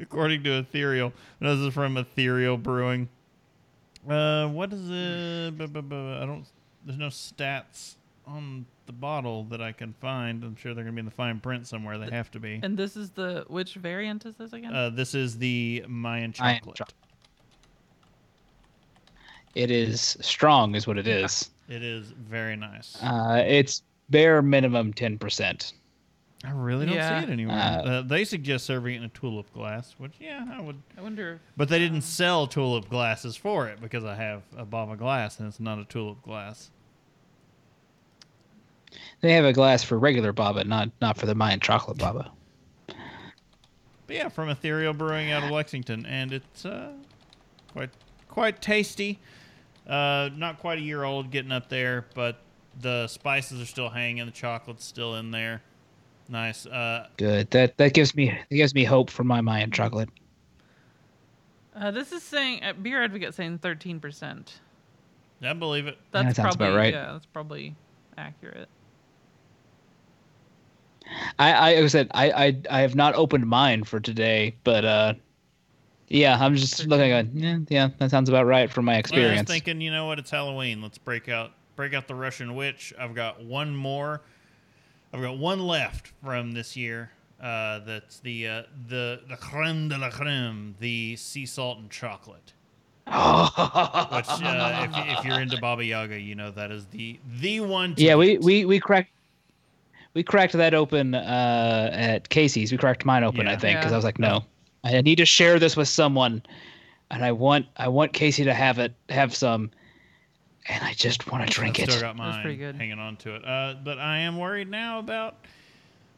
according 0.00 0.44
to 0.44 0.58
Ethereal. 0.58 1.12
This 1.40 1.58
is 1.58 1.74
from 1.74 1.96
Ethereal 1.96 2.56
Brewing. 2.56 3.08
Uh, 4.08 4.48
what 4.48 4.72
is 4.72 4.88
it? 4.88 5.60
I 5.60 6.26
don't. 6.26 6.44
There's 6.88 6.98
no 6.98 7.08
stats 7.08 7.96
on 8.26 8.64
the 8.86 8.94
bottle 8.94 9.44
that 9.44 9.60
I 9.60 9.72
can 9.72 9.92
find. 10.00 10.42
I'm 10.42 10.56
sure 10.56 10.72
they're 10.72 10.84
gonna 10.84 10.94
be 10.94 11.00
in 11.00 11.04
the 11.04 11.10
fine 11.10 11.38
print 11.38 11.66
somewhere. 11.66 11.98
They 11.98 12.08
have 12.08 12.30
to 12.30 12.40
be. 12.40 12.60
And 12.62 12.78
this 12.78 12.96
is 12.96 13.10
the 13.10 13.44
which 13.48 13.74
variant 13.74 14.24
is 14.24 14.36
this 14.36 14.54
again? 14.54 14.74
Uh, 14.74 14.88
this 14.88 15.14
is 15.14 15.36
the 15.36 15.84
Mayan 15.86 16.32
Mayan 16.38 16.60
chocolate. 16.60 16.76
chocolate. 16.76 16.94
It 19.54 19.70
is 19.70 20.16
strong, 20.22 20.74
is 20.74 20.86
what 20.86 20.96
it 20.96 21.06
is. 21.06 21.50
It 21.68 21.82
is 21.82 22.08
very 22.12 22.56
nice. 22.56 22.96
Uh, 23.02 23.44
it's 23.46 23.82
bare 24.08 24.40
minimum 24.40 24.94
ten 24.94 25.18
percent. 25.18 25.74
I 26.42 26.52
really 26.52 26.86
don't 26.86 26.94
yeah. 26.94 27.20
see 27.20 27.26
it 27.26 27.30
anywhere. 27.30 27.58
Uh, 27.58 27.82
Uh, 27.82 28.02
they 28.02 28.24
suggest 28.24 28.64
serving 28.64 28.94
it 28.94 28.98
in 28.98 29.04
a 29.04 29.08
tulip 29.08 29.52
glass, 29.52 29.94
which 29.98 30.12
yeah, 30.18 30.46
I 30.50 30.62
would. 30.62 30.80
I 30.96 31.02
wonder. 31.02 31.38
But 31.54 31.68
they 31.68 31.80
didn't 31.80 32.00
sell 32.00 32.46
tulip 32.46 32.88
glasses 32.88 33.36
for 33.36 33.68
it 33.68 33.78
because 33.78 34.04
I 34.04 34.14
have 34.14 34.40
a 34.56 34.64
Baba 34.64 34.96
glass 34.96 35.38
and 35.38 35.48
it's 35.48 35.60
not 35.60 35.78
a 35.78 35.84
tulip 35.84 36.22
glass. 36.22 36.70
They 39.20 39.32
have 39.32 39.44
a 39.44 39.52
glass 39.52 39.82
for 39.82 39.98
regular 39.98 40.32
Baba, 40.32 40.64
not 40.64 40.90
not 41.00 41.16
for 41.16 41.26
the 41.26 41.34
Mayan 41.34 41.60
chocolate 41.60 41.98
Baba. 41.98 42.30
But 42.86 44.16
yeah, 44.16 44.28
from 44.28 44.48
Ethereal 44.48 44.94
Brewing 44.94 45.32
out 45.32 45.44
of 45.44 45.50
Lexington, 45.50 46.06
and 46.06 46.32
it's 46.32 46.64
uh, 46.64 46.92
quite 47.72 47.90
quite 48.28 48.62
tasty. 48.62 49.18
Uh, 49.86 50.30
not 50.34 50.58
quite 50.58 50.78
a 50.78 50.82
year 50.82 51.02
old, 51.02 51.30
getting 51.30 51.52
up 51.52 51.68
there, 51.68 52.06
but 52.14 52.38
the 52.80 53.06
spices 53.08 53.60
are 53.60 53.66
still 53.66 53.88
hanging, 53.88 54.24
the 54.26 54.32
chocolate's 54.32 54.84
still 54.84 55.16
in 55.16 55.30
there. 55.30 55.62
Nice. 56.28 56.66
Uh, 56.66 57.08
Good. 57.16 57.50
That 57.50 57.76
that 57.78 57.94
gives 57.94 58.14
me 58.14 58.26
that 58.28 58.54
gives 58.54 58.74
me 58.74 58.84
hope 58.84 59.10
for 59.10 59.24
my 59.24 59.40
Mayan 59.40 59.70
chocolate. 59.70 60.10
Uh, 61.74 61.90
this 61.90 62.12
is 62.12 62.22
saying 62.22 62.62
uh, 62.62 62.74
Beer 62.74 63.02
Advocate 63.02 63.34
saying 63.34 63.58
thirteen 63.58 63.98
percent. 63.98 64.60
I 65.42 65.52
believe 65.52 65.86
it. 65.86 65.98
That's 66.12 66.28
that 66.28 66.36
sounds 66.36 66.54
about 66.56 66.76
right. 66.76 66.92
yeah, 66.92 67.12
that's 67.12 67.26
probably 67.26 67.74
accurate. 68.16 68.68
I, 71.38 71.76
I 71.76 71.86
said 71.86 72.10
I, 72.12 72.30
I 72.30 72.60
I 72.70 72.80
have 72.80 72.94
not 72.94 73.14
opened 73.14 73.46
mine 73.46 73.84
for 73.84 74.00
today, 74.00 74.54
but 74.64 74.84
uh, 74.84 75.14
yeah, 76.08 76.36
I'm 76.40 76.56
just 76.56 76.86
looking 76.86 77.10
at 77.10 77.32
yeah, 77.34 77.58
yeah, 77.68 77.88
that 77.98 78.10
sounds 78.10 78.28
about 78.28 78.46
right 78.46 78.70
from 78.70 78.84
my 78.86 78.92
Well, 78.92 78.96
I 78.96 78.98
was 79.00 79.06
experience. 79.10 79.50
thinking, 79.50 79.80
you 79.80 79.90
know 79.90 80.06
what? 80.06 80.18
It's 80.18 80.30
Halloween. 80.30 80.82
Let's 80.82 80.98
break 80.98 81.28
out 81.28 81.52
break 81.76 81.94
out 81.94 82.08
the 82.08 82.14
Russian 82.14 82.54
witch. 82.54 82.92
I've 82.98 83.14
got 83.14 83.42
one 83.42 83.74
more. 83.74 84.22
I've 85.12 85.22
got 85.22 85.38
one 85.38 85.60
left 85.60 86.12
from 86.22 86.52
this 86.52 86.76
year. 86.76 87.10
Uh, 87.40 87.78
that's 87.80 88.18
the 88.20 88.48
uh, 88.48 88.62
the 88.88 89.20
the 89.28 89.36
creme 89.36 89.88
de 89.88 89.96
la 89.98 90.10
creme, 90.10 90.74
the 90.80 91.16
sea 91.16 91.46
salt 91.46 91.78
and 91.78 91.90
chocolate. 91.90 92.52
Which, 93.08 93.14
uh, 93.14 94.86
if, 94.90 95.18
if 95.18 95.24
you're 95.24 95.40
into 95.40 95.58
Baba 95.58 95.82
Yaga, 95.82 96.20
you 96.20 96.34
know 96.34 96.50
that 96.50 96.70
is 96.70 96.86
the 96.86 97.18
the 97.40 97.60
one. 97.60 97.94
Yeah, 97.96 98.16
we, 98.16 98.36
we 98.38 98.66
we 98.66 98.78
cracked 98.80 99.12
we 100.14 100.22
cracked 100.22 100.54
that 100.54 100.74
open 100.74 101.14
uh, 101.14 101.90
at 101.92 102.28
Casey's. 102.28 102.72
We 102.72 102.78
cracked 102.78 103.04
mine 103.04 103.24
open, 103.24 103.46
I 103.48 103.56
think, 103.56 103.78
because 103.78 103.90
Yeah. 103.90 103.96
I 103.96 103.98
was 103.98 104.04
like, 104.04 104.18
no, 104.18 104.44
I 104.84 105.00
need 105.00 105.16
to 105.16 105.26
share 105.26 105.58
this 105.58 105.76
with 105.76 105.88
someone, 105.88 106.42
and 107.10 107.24
I 107.24 107.32
want 107.32 107.66
I 107.76 107.88
want 107.88 108.12
Casey 108.12 108.44
to 108.44 108.54
have 108.54 108.78
it, 108.78 108.94
have 109.08 109.34
some, 109.34 109.70
and 110.68 110.82
I 110.82 110.92
just 110.94 111.30
want 111.30 111.46
to 111.46 111.52
drink 111.52 111.78
I've 111.78 111.88
it. 111.88 111.92
Still 111.92 112.00
got 112.02 112.16
That's 112.16 112.18
mine 112.36 112.42
pretty 112.42 112.56
good. 112.58 112.76
hanging 112.76 112.98
on 112.98 113.16
to 113.18 113.34
it. 113.36 113.44
Uh, 113.44 113.74
but 113.84 113.98
I 113.98 114.18
am 114.18 114.38
worried 114.38 114.70
now 114.70 114.98
about 114.98 115.36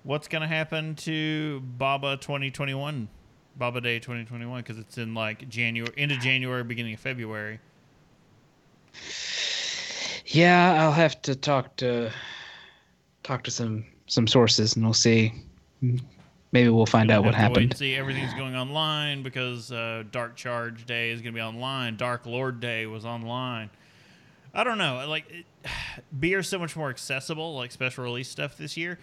what's 0.03 0.29
going 0.29 0.43
to 0.43 0.49
happen 0.49 0.95
to 0.97 1.61
Baba 1.61 2.17
2021, 2.17 3.09
Baba 3.57 3.81
Day 3.81 3.99
2021, 3.99 4.63
because 4.63 4.79
it's 4.79 4.97
in 4.99 5.15
like 5.15 5.49
January, 5.49 5.93
end 5.97 6.13
of 6.13 6.21
January, 6.21 6.65
beginning 6.65 6.95
of 6.95 7.01
February. 7.01 7.61
Yeah, 10.27 10.83
I'll 10.83 10.93
have 10.93 11.21
to 11.23 11.35
talk 11.35 11.77
to 11.77 12.11
talk 13.31 13.45
to 13.45 13.51
some 13.51 13.85
some 14.07 14.27
sources, 14.27 14.75
and 14.75 14.85
we'll 14.85 14.93
see. 14.93 15.33
Maybe 16.53 16.69
we'll 16.69 16.85
find 16.87 17.13
out 17.13 17.23
what 17.25 17.35
have 17.37 17.53
wait 17.53 17.57
and 17.59 17.65
happened. 17.73 17.79
see, 17.79 17.95
everything's 17.95 18.35
going 18.35 18.57
online 18.57 19.23
because 19.23 19.71
uh, 19.71 20.03
Dark 20.11 20.35
Charge 20.35 20.85
Day 20.85 21.11
is 21.11 21.21
going 21.23 21.33
to 21.33 21.39
be 21.39 21.43
online. 21.43 21.97
Dark 21.97 22.27
Lord 22.27 22.59
Day 22.59 22.87
was 22.87 23.05
online. 23.05 23.71
I 24.53 24.65
don't 24.65 24.79
know. 24.79 25.07
Like, 25.09 25.31
it, 25.31 25.47
beer's 26.21 26.49
so 26.49 26.59
much 26.59 26.75
more 26.75 26.91
accessible, 26.91 27.55
like 27.55 27.71
special 27.71 28.03
release 28.03 28.29
stuff 28.29 28.59
this 28.59 28.77
year. 28.77 28.99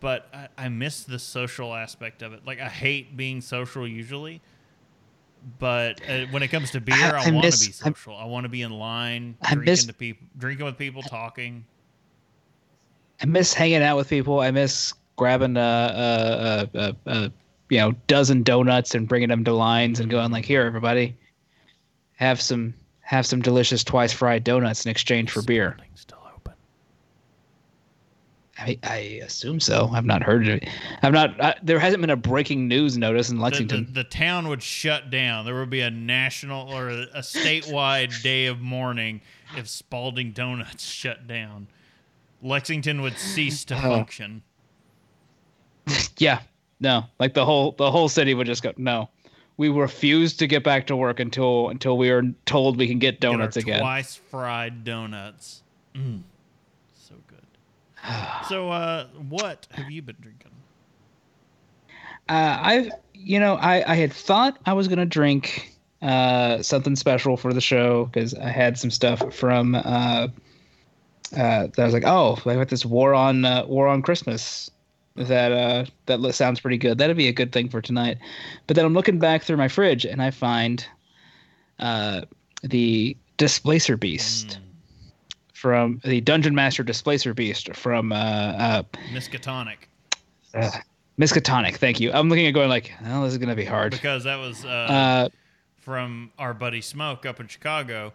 But 0.00 0.28
I, 0.34 0.48
I 0.58 0.68
miss 0.70 1.04
the 1.04 1.20
social 1.20 1.72
aspect 1.72 2.22
of 2.22 2.32
it. 2.32 2.44
Like, 2.44 2.58
I 2.60 2.68
hate 2.68 3.16
being 3.16 3.40
social 3.40 3.86
usually. 3.86 4.40
But 5.60 6.00
uh, 6.08 6.26
when 6.32 6.42
it 6.42 6.48
comes 6.48 6.72
to 6.72 6.80
beer, 6.80 6.96
I- 6.96 7.22
I, 7.22 7.28
I 7.28 7.30
want 7.30 7.44
to 7.44 7.60
be 7.60 7.68
I- 7.68 7.90
social. 7.90 8.16
I, 8.16 8.24
want 8.24 8.42
to 8.42 8.48
be 8.48 8.62
in 8.62 8.72
line, 8.72 9.36
I 9.40 9.54
drinking 9.54 9.70
miss- 9.70 9.84
to 9.86 9.92
people, 9.92 10.26
drinking 10.36 10.66
with 10.66 10.78
people, 10.78 11.02
talking. 11.02 11.64
I 13.22 13.26
miss 13.26 13.54
hanging 13.54 13.82
out 13.82 13.96
with 13.96 14.08
people. 14.08 14.40
I 14.40 14.50
miss 14.50 14.94
grabbing 15.16 15.56
a, 15.56 15.60
a, 15.60 16.78
a, 16.78 16.78
a, 16.78 16.96
a 17.06 17.32
you 17.68 17.78
know 17.78 17.92
dozen 18.08 18.42
donuts 18.42 18.94
and 18.94 19.08
bringing 19.08 19.28
them 19.28 19.44
to 19.44 19.52
lines 19.52 20.00
and 20.00 20.10
going 20.10 20.32
like, 20.32 20.44
"Here, 20.44 20.62
everybody, 20.62 21.16
have 22.14 22.40
some 22.40 22.74
have 23.00 23.24
some 23.24 23.40
delicious 23.40 23.84
twice 23.84 24.12
fried 24.12 24.42
donuts 24.42 24.84
in 24.84 24.90
exchange 24.90 25.30
for 25.30 25.42
beer." 25.42 25.76
Still 25.94 26.18
open. 26.34 26.54
I, 28.58 28.78
I 28.82 28.96
assume 29.24 29.60
so. 29.60 29.88
I've 29.92 30.04
not 30.04 30.24
heard 30.24 30.48
of 30.48 30.54
it. 30.56 30.68
I've 31.02 31.12
not. 31.12 31.40
I, 31.40 31.54
there 31.62 31.78
hasn't 31.78 32.00
been 32.00 32.10
a 32.10 32.16
breaking 32.16 32.66
news 32.66 32.98
notice 32.98 33.30
in 33.30 33.38
Lexington. 33.38 33.86
the, 33.86 34.02
the 34.02 34.04
town 34.04 34.48
would 34.48 34.64
shut 34.64 35.10
down. 35.10 35.44
There 35.44 35.54
would 35.54 35.70
be 35.70 35.82
a 35.82 35.90
national 35.90 36.72
or 36.74 36.88
a, 36.88 37.02
a 37.14 37.20
statewide 37.20 38.20
day 38.22 38.46
of 38.46 38.60
mourning 38.60 39.20
if 39.56 39.68
Spalding 39.68 40.32
Donuts 40.32 40.84
shut 40.90 41.28
down. 41.28 41.68
Lexington 42.42 43.00
would 43.02 43.16
cease 43.16 43.64
to 43.66 43.76
Oh. 43.76 43.80
function. 43.80 44.42
yeah, 46.18 46.40
no, 46.80 47.04
like 47.18 47.34
the 47.34 47.44
whole 47.44 47.72
the 47.72 47.90
whole 47.90 48.08
city 48.08 48.34
would 48.34 48.46
just 48.46 48.62
go. 48.62 48.72
No, 48.76 49.08
we 49.56 49.68
refuse 49.68 50.34
to 50.36 50.46
get 50.46 50.62
back 50.64 50.86
to 50.88 50.96
work 50.96 51.20
until 51.20 51.68
until 51.70 51.96
we 51.96 52.10
are 52.10 52.22
told 52.46 52.76
we 52.76 52.86
can 52.86 52.98
get 52.98 53.20
Get 53.20 53.20
donuts 53.20 53.56
again. 53.56 53.80
Twice 53.80 54.16
fried 54.16 54.84
donuts. 54.84 55.62
Mm. 55.94 56.22
So 56.94 57.14
good. 57.26 57.38
so, 58.48 58.70
uh, 58.70 59.06
what 59.28 59.66
have 59.72 59.90
you 59.90 60.02
been 60.02 60.16
drinking? 60.20 60.50
Uh, 62.28 62.58
I've, 62.60 62.90
you 63.14 63.40
know, 63.40 63.54
I, 63.56 63.92
I 63.92 63.94
had 63.96 64.12
thought 64.12 64.58
I 64.64 64.72
was 64.72 64.86
gonna 64.88 65.04
drink 65.06 65.76
uh, 66.00 66.62
something 66.62 66.94
special 66.96 67.36
for 67.36 67.52
the 67.52 67.60
show 67.60 68.06
because 68.06 68.34
I 68.34 68.48
had 68.50 68.78
some 68.78 68.90
stuff 68.90 69.34
from. 69.34 69.74
Uh, 69.74 70.28
uh, 71.36 71.66
that 71.66 71.78
I 71.78 71.84
was 71.84 71.94
like, 71.94 72.04
oh, 72.06 72.38
I 72.46 72.54
got 72.54 72.68
this 72.68 72.84
War 72.84 73.14
on 73.14 73.44
uh, 73.44 73.64
War 73.66 73.88
on 73.88 74.02
Christmas. 74.02 74.70
That 75.16 75.52
uh, 75.52 75.84
that 76.06 76.34
sounds 76.34 76.60
pretty 76.60 76.78
good. 76.78 76.96
That'd 76.98 77.16
be 77.16 77.28
a 77.28 77.32
good 77.32 77.52
thing 77.52 77.68
for 77.68 77.82
tonight. 77.82 78.18
But 78.66 78.76
then 78.76 78.84
I'm 78.84 78.94
looking 78.94 79.18
back 79.18 79.42
through 79.42 79.58
my 79.58 79.68
fridge 79.68 80.06
and 80.06 80.22
I 80.22 80.30
find 80.30 80.86
uh, 81.78 82.22
the 82.62 83.16
Displacer 83.36 83.96
Beast 83.98 84.58
from 85.52 86.00
the 86.04 86.20
Dungeon 86.22 86.54
Master 86.54 86.82
Displacer 86.82 87.34
Beast 87.34 87.74
from 87.76 88.10
uh, 88.12 88.16
uh, 88.16 88.82
Miskatonic. 89.12 89.76
uh, 90.54 90.70
Miskatonic. 91.18 91.76
Thank 91.76 92.00
you. 92.00 92.10
I'm 92.12 92.28
looking 92.30 92.46
at 92.46 92.52
going 92.52 92.70
like, 92.70 92.92
oh, 93.06 93.24
this 93.24 93.32
is 93.32 93.38
gonna 93.38 93.54
be 93.54 93.64
hard. 93.66 93.92
Because 93.92 94.24
that 94.24 94.36
was 94.36 94.64
uh, 94.64 94.68
Uh, 94.68 95.28
from 95.78 96.30
our 96.38 96.54
buddy 96.54 96.80
Smoke 96.80 97.26
up 97.26 97.38
in 97.38 97.48
Chicago 97.48 98.14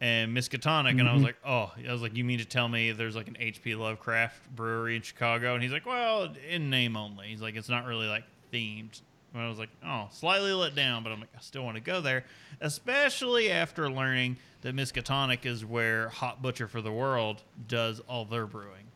and 0.00 0.36
Miskatonic. 0.36 0.98
And 0.98 1.02
I 1.02 1.04
Mm-hmm. 1.04 1.14
was 1.14 1.22
like, 1.22 1.36
oh, 1.44 1.72
I 1.86 1.92
was 1.92 2.02
like, 2.02 2.16
you 2.16 2.24
mean 2.24 2.38
to 2.38 2.44
tell 2.44 2.68
me 2.68 2.92
there's 2.92 3.16
like 3.16 3.28
an 3.28 3.36
HP 3.40 3.78
Lovecraft 3.78 4.54
brewery 4.54 4.96
in 4.96 5.02
Chicago? 5.02 5.54
And 5.54 5.62
he's 5.62 5.72
like, 5.72 5.86
well, 5.86 6.28
in 6.48 6.70
name 6.70 6.96
only. 6.96 7.28
He's 7.28 7.40
like, 7.42 7.56
it's 7.56 7.68
not 7.68 7.86
really 7.86 8.06
like 8.06 8.24
themed. 8.52 9.00
And 9.34 9.42
I 9.42 9.48
was 9.48 9.58
like, 9.58 9.68
oh, 9.84 10.08
slightly 10.10 10.52
let 10.52 10.74
down, 10.74 11.02
but 11.02 11.12
I'm 11.12 11.20
like, 11.20 11.28
I 11.36 11.40
still 11.40 11.62
want 11.64 11.76
to 11.76 11.82
go 11.82 12.00
there, 12.00 12.24
especially 12.60 13.50
after 13.50 13.90
learning 13.90 14.36
that 14.62 14.74
Miskatonic 14.74 15.44
is 15.44 15.64
where 15.64 16.08
Hop 16.08 16.40
Butcher 16.40 16.66
for 16.66 16.80
the 16.80 16.90
World 16.92 17.42
does 17.68 18.00
all 18.08 18.24
their 18.24 18.46
brewing. 18.46 18.86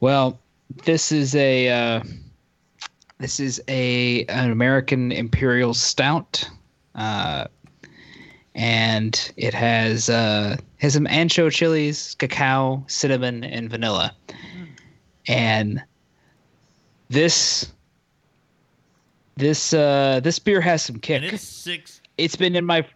well, 0.00 0.38
this 0.84 1.12
is 1.12 1.34
a 1.34 1.68
uh, 1.68 2.02
this 3.18 3.40
is 3.40 3.62
a 3.68 4.24
an 4.26 4.50
American 4.50 5.12
Imperial 5.12 5.74
Stout, 5.74 6.48
uh, 6.94 7.46
and 8.54 9.32
it 9.36 9.54
has 9.54 10.08
uh, 10.08 10.56
has 10.78 10.94
some 10.94 11.06
ancho 11.06 11.50
chilies, 11.50 12.14
cacao, 12.16 12.84
cinnamon, 12.86 13.44
and 13.44 13.70
vanilla, 13.70 14.14
and 15.26 15.82
this 17.08 17.72
this 19.36 19.72
uh, 19.72 20.20
this 20.22 20.38
beer 20.38 20.60
has 20.60 20.82
some 20.82 20.98
kick. 20.98 21.22
And 21.22 21.32
it's 21.32 21.42
six. 21.42 22.00
it's 22.18 22.36
been 22.36 22.54
in 22.54 22.64
my 22.64 22.86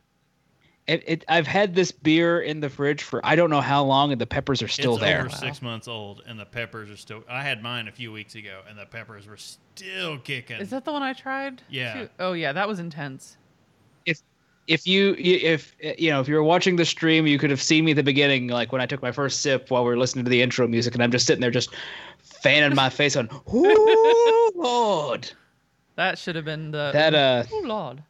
it, 0.86 1.02
it 1.06 1.24
I've 1.28 1.46
had 1.46 1.74
this 1.74 1.90
beer 1.90 2.40
in 2.40 2.60
the 2.60 2.68
fridge 2.68 3.02
for 3.02 3.24
I 3.24 3.34
don't 3.34 3.50
know 3.50 3.60
how 3.60 3.82
long 3.82 4.12
and 4.12 4.20
the 4.20 4.26
peppers 4.26 4.62
are 4.62 4.68
still 4.68 4.94
it's 4.94 5.02
there. 5.02 5.20
over 5.20 5.30
six 5.30 5.60
months 5.60 5.88
old, 5.88 6.22
and 6.26 6.38
the 6.38 6.44
peppers 6.44 6.90
are 6.90 6.96
still. 6.96 7.24
I 7.28 7.42
had 7.42 7.62
mine 7.62 7.88
a 7.88 7.92
few 7.92 8.12
weeks 8.12 8.34
ago, 8.34 8.60
and 8.68 8.78
the 8.78 8.86
peppers 8.86 9.26
were 9.26 9.36
still 9.36 10.18
kicking. 10.18 10.58
Is 10.58 10.70
that 10.70 10.84
the 10.84 10.92
one 10.92 11.02
I 11.02 11.12
tried? 11.12 11.62
Yeah. 11.68 11.94
too? 12.02 12.08
Oh 12.18 12.32
yeah, 12.34 12.52
that 12.52 12.68
was 12.68 12.78
intense. 12.78 13.36
If 14.66 14.86
you 14.86 15.14
if 15.18 15.74
you 15.80 16.10
know 16.10 16.20
if 16.20 16.28
you 16.28 16.34
were 16.34 16.42
watching 16.42 16.76
the 16.76 16.84
stream, 16.84 17.26
you 17.26 17.38
could 17.38 17.50
have 17.50 17.62
seen 17.62 17.84
me 17.84 17.92
at 17.92 17.96
the 17.96 18.02
beginning, 18.02 18.48
like 18.48 18.72
when 18.72 18.80
I 18.80 18.86
took 18.86 19.00
my 19.00 19.12
first 19.12 19.40
sip 19.40 19.70
while 19.70 19.84
we 19.84 19.90
were 19.90 19.96
listening 19.96 20.24
to 20.24 20.30
the 20.30 20.42
intro 20.42 20.66
music, 20.66 20.94
and 20.94 21.02
I'm 21.02 21.12
just 21.12 21.26
sitting 21.26 21.40
there 21.40 21.50
just 21.50 21.70
fanning 22.20 22.74
my 22.74 22.88
face 22.90 23.16
on. 23.16 23.28
Ooh, 23.54 24.50
Lord, 24.56 25.30
That 25.94 26.18
should 26.18 26.34
have 26.36 26.44
been 26.44 26.72
the 26.72 26.90
that 26.92 27.14
uh, 27.14 27.44
Oh 27.52 27.62
lord. 27.64 28.02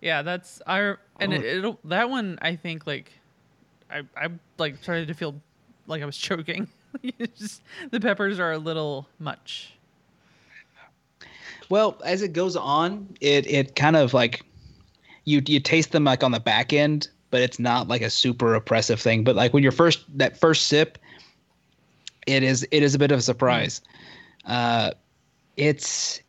Yeah, 0.00 0.22
that's 0.22 0.62
I 0.66 0.94
and 1.20 1.32
it, 1.34 1.44
it'll 1.44 1.78
that 1.84 2.08
one 2.08 2.38
I 2.40 2.56
think 2.56 2.86
like 2.86 3.12
I 3.90 4.02
I 4.16 4.28
like 4.56 4.82
started 4.82 5.08
to 5.08 5.14
feel 5.14 5.34
like 5.86 6.02
I 6.02 6.06
was 6.06 6.16
choking. 6.28 6.68
Just 7.36 7.62
the 7.90 8.00
peppers 8.00 8.38
are 8.38 8.52
a 8.52 8.58
little 8.58 9.06
much. 9.18 9.74
Well, 11.68 12.00
as 12.02 12.22
it 12.22 12.32
goes 12.32 12.56
on, 12.56 13.14
it 13.20 13.46
it 13.46 13.76
kind 13.76 13.96
of 13.96 14.14
like 14.14 14.42
you 15.28 15.42
you 15.46 15.60
taste 15.60 15.92
them 15.92 16.04
like 16.04 16.24
on 16.24 16.32
the 16.32 16.40
back 16.40 16.72
end, 16.72 17.08
but 17.30 17.42
it's 17.42 17.58
not 17.58 17.86
like 17.86 18.00
a 18.00 18.10
super 18.10 18.54
oppressive 18.54 19.00
thing. 19.00 19.22
But 19.24 19.36
like 19.36 19.52
when 19.52 19.62
you're 19.62 19.72
first 19.72 20.04
that 20.18 20.38
first 20.38 20.66
sip, 20.66 20.98
it 22.26 22.42
is 22.42 22.66
it 22.70 22.82
is 22.82 22.94
a 22.94 22.98
bit 22.98 23.12
of 23.12 23.18
a 23.18 23.22
surprise. 23.22 23.80
Uh, 24.46 24.92
it's 25.56 26.20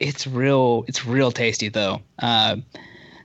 it's 0.00 0.26
real 0.26 0.84
it's 0.88 1.06
real 1.06 1.30
tasty 1.30 1.68
though. 1.68 2.02
Uh, 2.18 2.56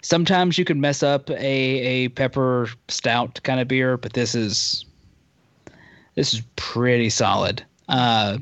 sometimes 0.01 0.57
you 0.57 0.65
can 0.65 0.79
mess 0.79 1.01
up 1.01 1.29
a 1.31 1.35
a 1.35 2.09
pepper 2.09 2.69
stout 2.87 3.41
kind 3.43 3.59
of 3.59 3.67
beer, 3.67 3.97
but 3.97 4.13
this 4.13 4.35
is 4.35 4.85
this 6.15 6.33
is 6.33 6.41
pretty 6.55 7.09
solid. 7.09 7.63
Uh, 7.89 8.37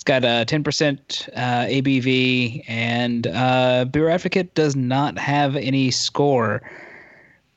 it's 0.00 0.04
got 0.04 0.24
a 0.24 0.46
10% 0.46 1.28
uh, 1.36 1.66
ABV, 1.66 2.64
and 2.66 3.26
uh, 3.26 3.84
Beer 3.84 4.08
Advocate 4.08 4.54
does 4.54 4.74
not 4.74 5.18
have 5.18 5.56
any 5.56 5.90
score 5.90 6.62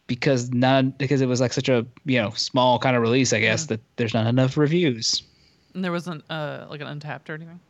because 0.07 0.49
none 0.51 0.93
because 0.97 1.21
it 1.21 1.27
was 1.27 1.39
like 1.39 1.53
such 1.53 1.69
a 1.69 1.85
you 2.03 2.21
know 2.21 2.31
small 2.31 2.79
kind 2.79 2.97
of 2.97 3.01
release, 3.01 3.31
I 3.31 3.39
guess 3.39 3.67
that 3.67 3.79
there's 3.95 4.13
not 4.13 4.27
enough 4.27 4.57
reviews. 4.57 5.23
And 5.73 5.85
there 5.85 5.93
wasn't 5.93 6.25
uh 6.29 6.65
like 6.69 6.81
an 6.81 6.99
Untappd 6.99 7.29
or 7.29 7.35
anything. 7.35 7.61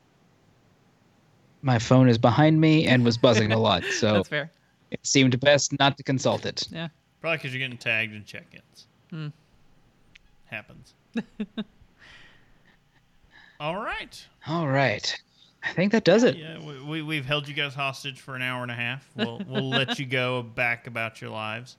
My 1.61 1.77
phone 1.77 2.09
is 2.09 2.17
behind 2.17 2.59
me 2.59 2.87
and 2.87 3.05
was 3.05 3.15
buzzing 3.15 3.51
a 3.51 3.59
lot, 3.59 3.83
so 3.99 4.13
That's 4.13 4.29
fair. 4.29 4.51
it 4.89 5.05
seemed 5.05 5.39
best 5.39 5.77
not 5.77 5.97
to 5.97 6.03
consult 6.03 6.47
it. 6.47 6.67
Yeah. 6.71 6.87
Probably 7.21 7.37
because 7.37 7.53
you're 7.53 7.59
getting 7.59 7.77
tagged 7.77 8.15
in 8.15 8.25
check-ins. 8.25 8.87
Hmm. 9.11 9.27
Happens. 10.47 10.95
All 13.63 13.77
right. 13.77 14.27
All 14.45 14.67
right, 14.67 15.21
I 15.63 15.71
think 15.71 15.93
that 15.93 16.03
does 16.03 16.23
it. 16.23 16.35
Yeah, 16.35 16.59
we, 16.59 16.81
we 16.83 17.01
we've 17.01 17.25
held 17.25 17.47
you 17.47 17.53
guys 17.53 17.73
hostage 17.73 18.19
for 18.19 18.35
an 18.35 18.41
hour 18.41 18.61
and 18.61 18.69
a 18.69 18.75
half. 18.75 19.07
We'll 19.15 19.41
we'll 19.47 19.69
let 19.69 19.97
you 19.99 20.05
go 20.05 20.43
back 20.43 20.85
about 20.85 21.21
your 21.21 21.29
lives. 21.29 21.77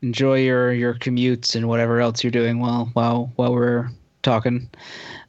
enjoy 0.00 0.38
your 0.40 0.72
your 0.72 0.94
commutes 0.94 1.54
and 1.54 1.68
whatever 1.68 2.00
else 2.00 2.24
you're 2.24 2.30
doing 2.30 2.60
while 2.60 2.86
while 2.94 3.30
while 3.36 3.52
we're 3.52 3.90
talking. 4.22 4.70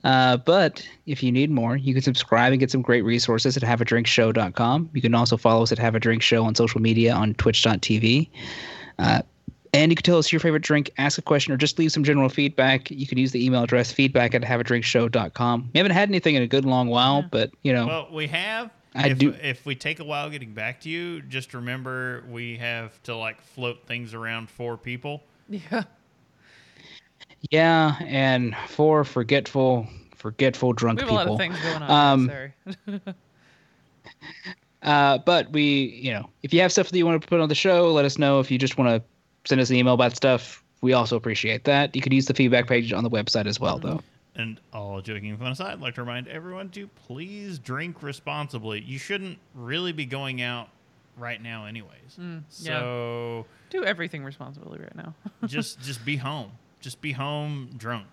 Uh, 0.05 0.37
but 0.37 0.87
if 1.05 1.21
you 1.21 1.33
need 1.33 1.51
more, 1.51 1.75
you 1.75 1.93
can 1.93 2.01
subscribe 2.01 2.53
and 2.53 2.59
get 2.61 2.71
some 2.71 2.81
great 2.81 3.03
resources 3.03 3.57
at 3.57 3.63
haveadrinkshow.com. 3.63 4.89
You 4.93 5.01
can 5.01 5.13
also 5.13 5.35
follow 5.35 5.63
us 5.63 5.73
at 5.73 5.79
Have 5.79 5.95
a 5.95 5.99
Drink 5.99 6.21
Show 6.21 6.45
on 6.45 6.55
social 6.55 6.79
media 6.79 7.13
on 7.13 7.33
twitch.tv. 7.33 8.29
Uh, 8.99 9.21
and 9.75 9.91
you 9.91 9.95
can 9.95 10.03
tell 10.03 10.17
us 10.17 10.31
your 10.31 10.39
favorite 10.39 10.63
drink, 10.63 10.89
ask 10.97 11.17
a 11.17 11.21
question, 11.21 11.53
or 11.53 11.57
just 11.57 11.77
leave 11.77 11.91
some 11.91 12.03
general 12.03 12.29
feedback. 12.29 12.89
You 12.89 13.05
can 13.05 13.17
use 13.17 13.31
the 13.31 13.45
email 13.45 13.63
address 13.63 13.91
feedback 13.91 14.33
at 14.33 14.41
haveadrinkshow.com. 14.41 15.69
We 15.73 15.77
haven't 15.77 15.91
had 15.93 16.09
anything 16.09 16.35
in 16.35 16.41
a 16.43 16.47
good 16.47 16.65
long 16.65 16.87
while, 16.87 17.21
Yeah. 17.21 17.27
but 17.31 17.51
you 17.63 17.73
know, 17.73 17.87
Well, 17.87 18.07
we 18.11 18.27
have. 18.27 18.71
I 18.95 19.09
if, 19.09 19.17
do- 19.17 19.35
If 19.41 19.65
we 19.65 19.75
take 19.75 19.99
a 19.99 20.03
while 20.05 20.29
getting 20.29 20.53
back 20.53 20.79
to 20.81 20.89
you, 20.89 21.21
just 21.21 21.53
remember 21.53 22.23
we 22.29 22.55
have 22.57 23.01
to 23.03 23.15
like 23.15 23.41
float 23.41 23.85
things 23.85 24.13
around 24.13 24.49
four 24.49 24.77
people. 24.77 25.21
Yeah. 25.49 25.83
yeah, 27.51 27.95
and 28.05 28.55
for 28.69 29.03
forgetful, 29.03 29.87
forgetful 30.15 30.73
drunk 30.73 30.99
We 31.01 31.05
have 31.05 31.13
a 31.13 31.17
people. 31.19 31.33
lot 31.33 31.33
of 31.33 31.37
things 31.37 31.61
going 31.61 31.83
on. 31.83 32.13
Um, 32.13 32.27
sorry. 32.27 32.53
Uh, 34.83 35.17
but 35.17 35.51
we, 35.51 35.63
you 36.03 36.13
know, 36.13 36.29
if 36.43 36.53
you 36.53 36.61
have 36.61 36.71
stuff 36.71 36.89
that 36.89 36.97
you 36.97 37.05
want 37.07 37.19
to 37.19 37.27
put 37.27 37.39
on 37.39 37.49
the 37.49 37.55
show, 37.55 37.91
let 37.91 38.05
us 38.05 38.19
know. 38.19 38.39
If 38.39 38.51
you 38.51 38.59
just 38.59 38.77
want 38.77 38.87
to 38.89 39.03
send 39.45 39.61
us 39.61 39.69
an 39.69 39.75
email 39.75 39.93
about 39.93 40.15
stuff, 40.15 40.63
we 40.81 40.93
also 40.93 41.15
appreciate 41.15 41.63
that. 41.65 41.95
You 41.95 42.01
could 42.01 42.13
use 42.13 42.25
the 42.25 42.33
feedback 42.33 42.67
page 42.67 42.93
on 42.93 43.03
the 43.03 43.09
website 43.09 43.47
as 43.47 43.59
well, 43.59 43.79
though. 43.79 44.01
And 44.35 44.59
all 44.73 45.01
joking 45.01 45.35
fun 45.37 45.51
aside, 45.53 45.73
I'd 45.73 45.81
like 45.81 45.95
to 45.95 46.01
remind 46.01 46.27
everyone 46.27 46.69
to 46.71 46.87
please 47.07 47.57
drink 47.57 48.03
responsibly. 48.03 48.81
You 48.81 48.99
shouldn't 48.99 49.37
really 49.53 49.93
be 49.93 50.05
going 50.05 50.41
out 50.41 50.69
right 51.17 51.41
now, 51.41 51.65
anyways. 51.65 52.17
Mm, 52.19 52.43
yeah. 52.59 52.79
so 52.79 53.45
Do 53.69 53.85
everything 53.85 54.23
responsibly 54.25 54.79
right 54.79 54.95
now. 54.95 55.13
just 55.45 55.79
just 55.81 56.03
be 56.03 56.17
home. 56.17 56.51
Just 56.81 57.01
be 57.01 57.13
home 57.13 57.69
drunk, 57.77 58.07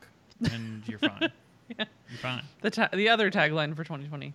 and 0.51 0.83
you're 0.87 1.01
fine. 1.01 1.21
yeah. 1.69 1.85
You're 2.09 2.19
fine. 2.19 2.43
the 2.61 2.71
ta- 2.71 2.89
the 2.93 3.09
other 3.09 3.31
tagline 3.31 3.75
for 3.75 3.83
2020. 3.85 4.33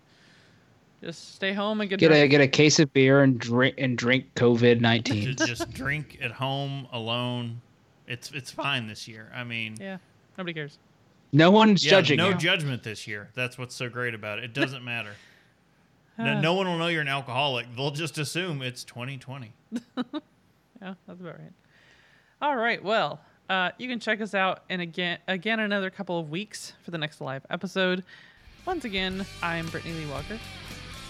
Just 1.02 1.36
stay 1.36 1.54
home 1.54 1.80
and 1.82 1.90
get, 1.90 2.00
Get 2.00 2.12
a 2.12 2.28
get 2.28 2.42
a 2.42 2.48
case 2.48 2.80
of 2.80 2.92
beer 2.92 3.22
and 3.22 3.40
drink 3.40 3.76
and 3.78 3.98
drink 3.98 4.34
COVID 4.36 4.82
nineteen. 4.82 5.36
just, 5.36 5.48
just 5.48 5.72
drink 5.72 6.18
at 6.22 6.32
home 6.32 6.88
alone. 6.92 7.62
It's 8.08 8.32
it's 8.32 8.50
fine 8.52 8.88
this 8.88 9.08
year. 9.08 9.32
I 9.36 9.44
mean, 9.44 9.76
Yeah. 9.80 9.98
Nobody 10.38 10.54
cares. 10.54 10.80
no 11.34 11.52
one's 11.52 11.84
yeah, 11.84 11.92
judging 11.92 12.18
no 12.18 12.30
you. 12.30 12.36
judgment 12.36 12.84
this 12.84 13.06
year. 13.08 13.30
That's 13.36 13.58
what's 13.58 13.76
so 13.76 13.90
great 13.90 14.14
about 14.16 14.40
it. 14.40 14.46
It 14.46 14.54
doesn't 14.54 14.84
matter. 14.84 15.12
no, 16.18 16.40
no 16.42 16.54
one 16.56 16.68
will 16.68 16.78
know 16.80 16.88
you're 16.88 17.02
an 17.02 17.08
alcoholic. 17.08 17.68
They'll 17.76 17.92
just 17.92 18.18
assume 18.18 18.62
it's 18.62 18.84
2020. 18.84 19.54
Yeah, 20.80 20.94
that's 21.08 21.20
about 21.20 21.40
right. 21.40 21.52
All 22.40 22.56
right. 22.56 22.84
Well, 22.84 23.20
uh, 23.50 23.72
you 23.80 23.88
can 23.90 24.00
check 24.00 24.22
us 24.22 24.36
out 24.36 24.62
in 24.70 24.80
again 24.80 25.18
again 25.28 25.60
another 25.60 25.90
couple 25.90 26.20
of 26.20 26.30
weeks 26.30 26.74
for 26.84 26.92
the 26.92 27.00
next 27.00 27.20
live 27.20 27.44
episode. 27.50 28.04
Once 28.64 28.86
again, 28.86 29.26
I'm 29.42 29.68
Brittany 29.70 29.96
Lee 29.96 30.12
Walker. 30.12 30.38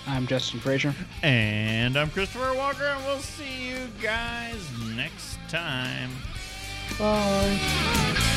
I'm 0.07 0.25
Justin 0.25 0.59
Frazier. 0.59 0.95
And 1.21 1.97
I'm 1.97 2.09
Christopher 2.09 2.53
Walker, 2.55 2.85
and 2.85 3.05
we'll 3.05 3.19
see 3.19 3.69
you 3.69 3.88
guys 4.01 4.69
next 4.95 5.38
time. 5.49 6.09
Diamond 6.97 8.36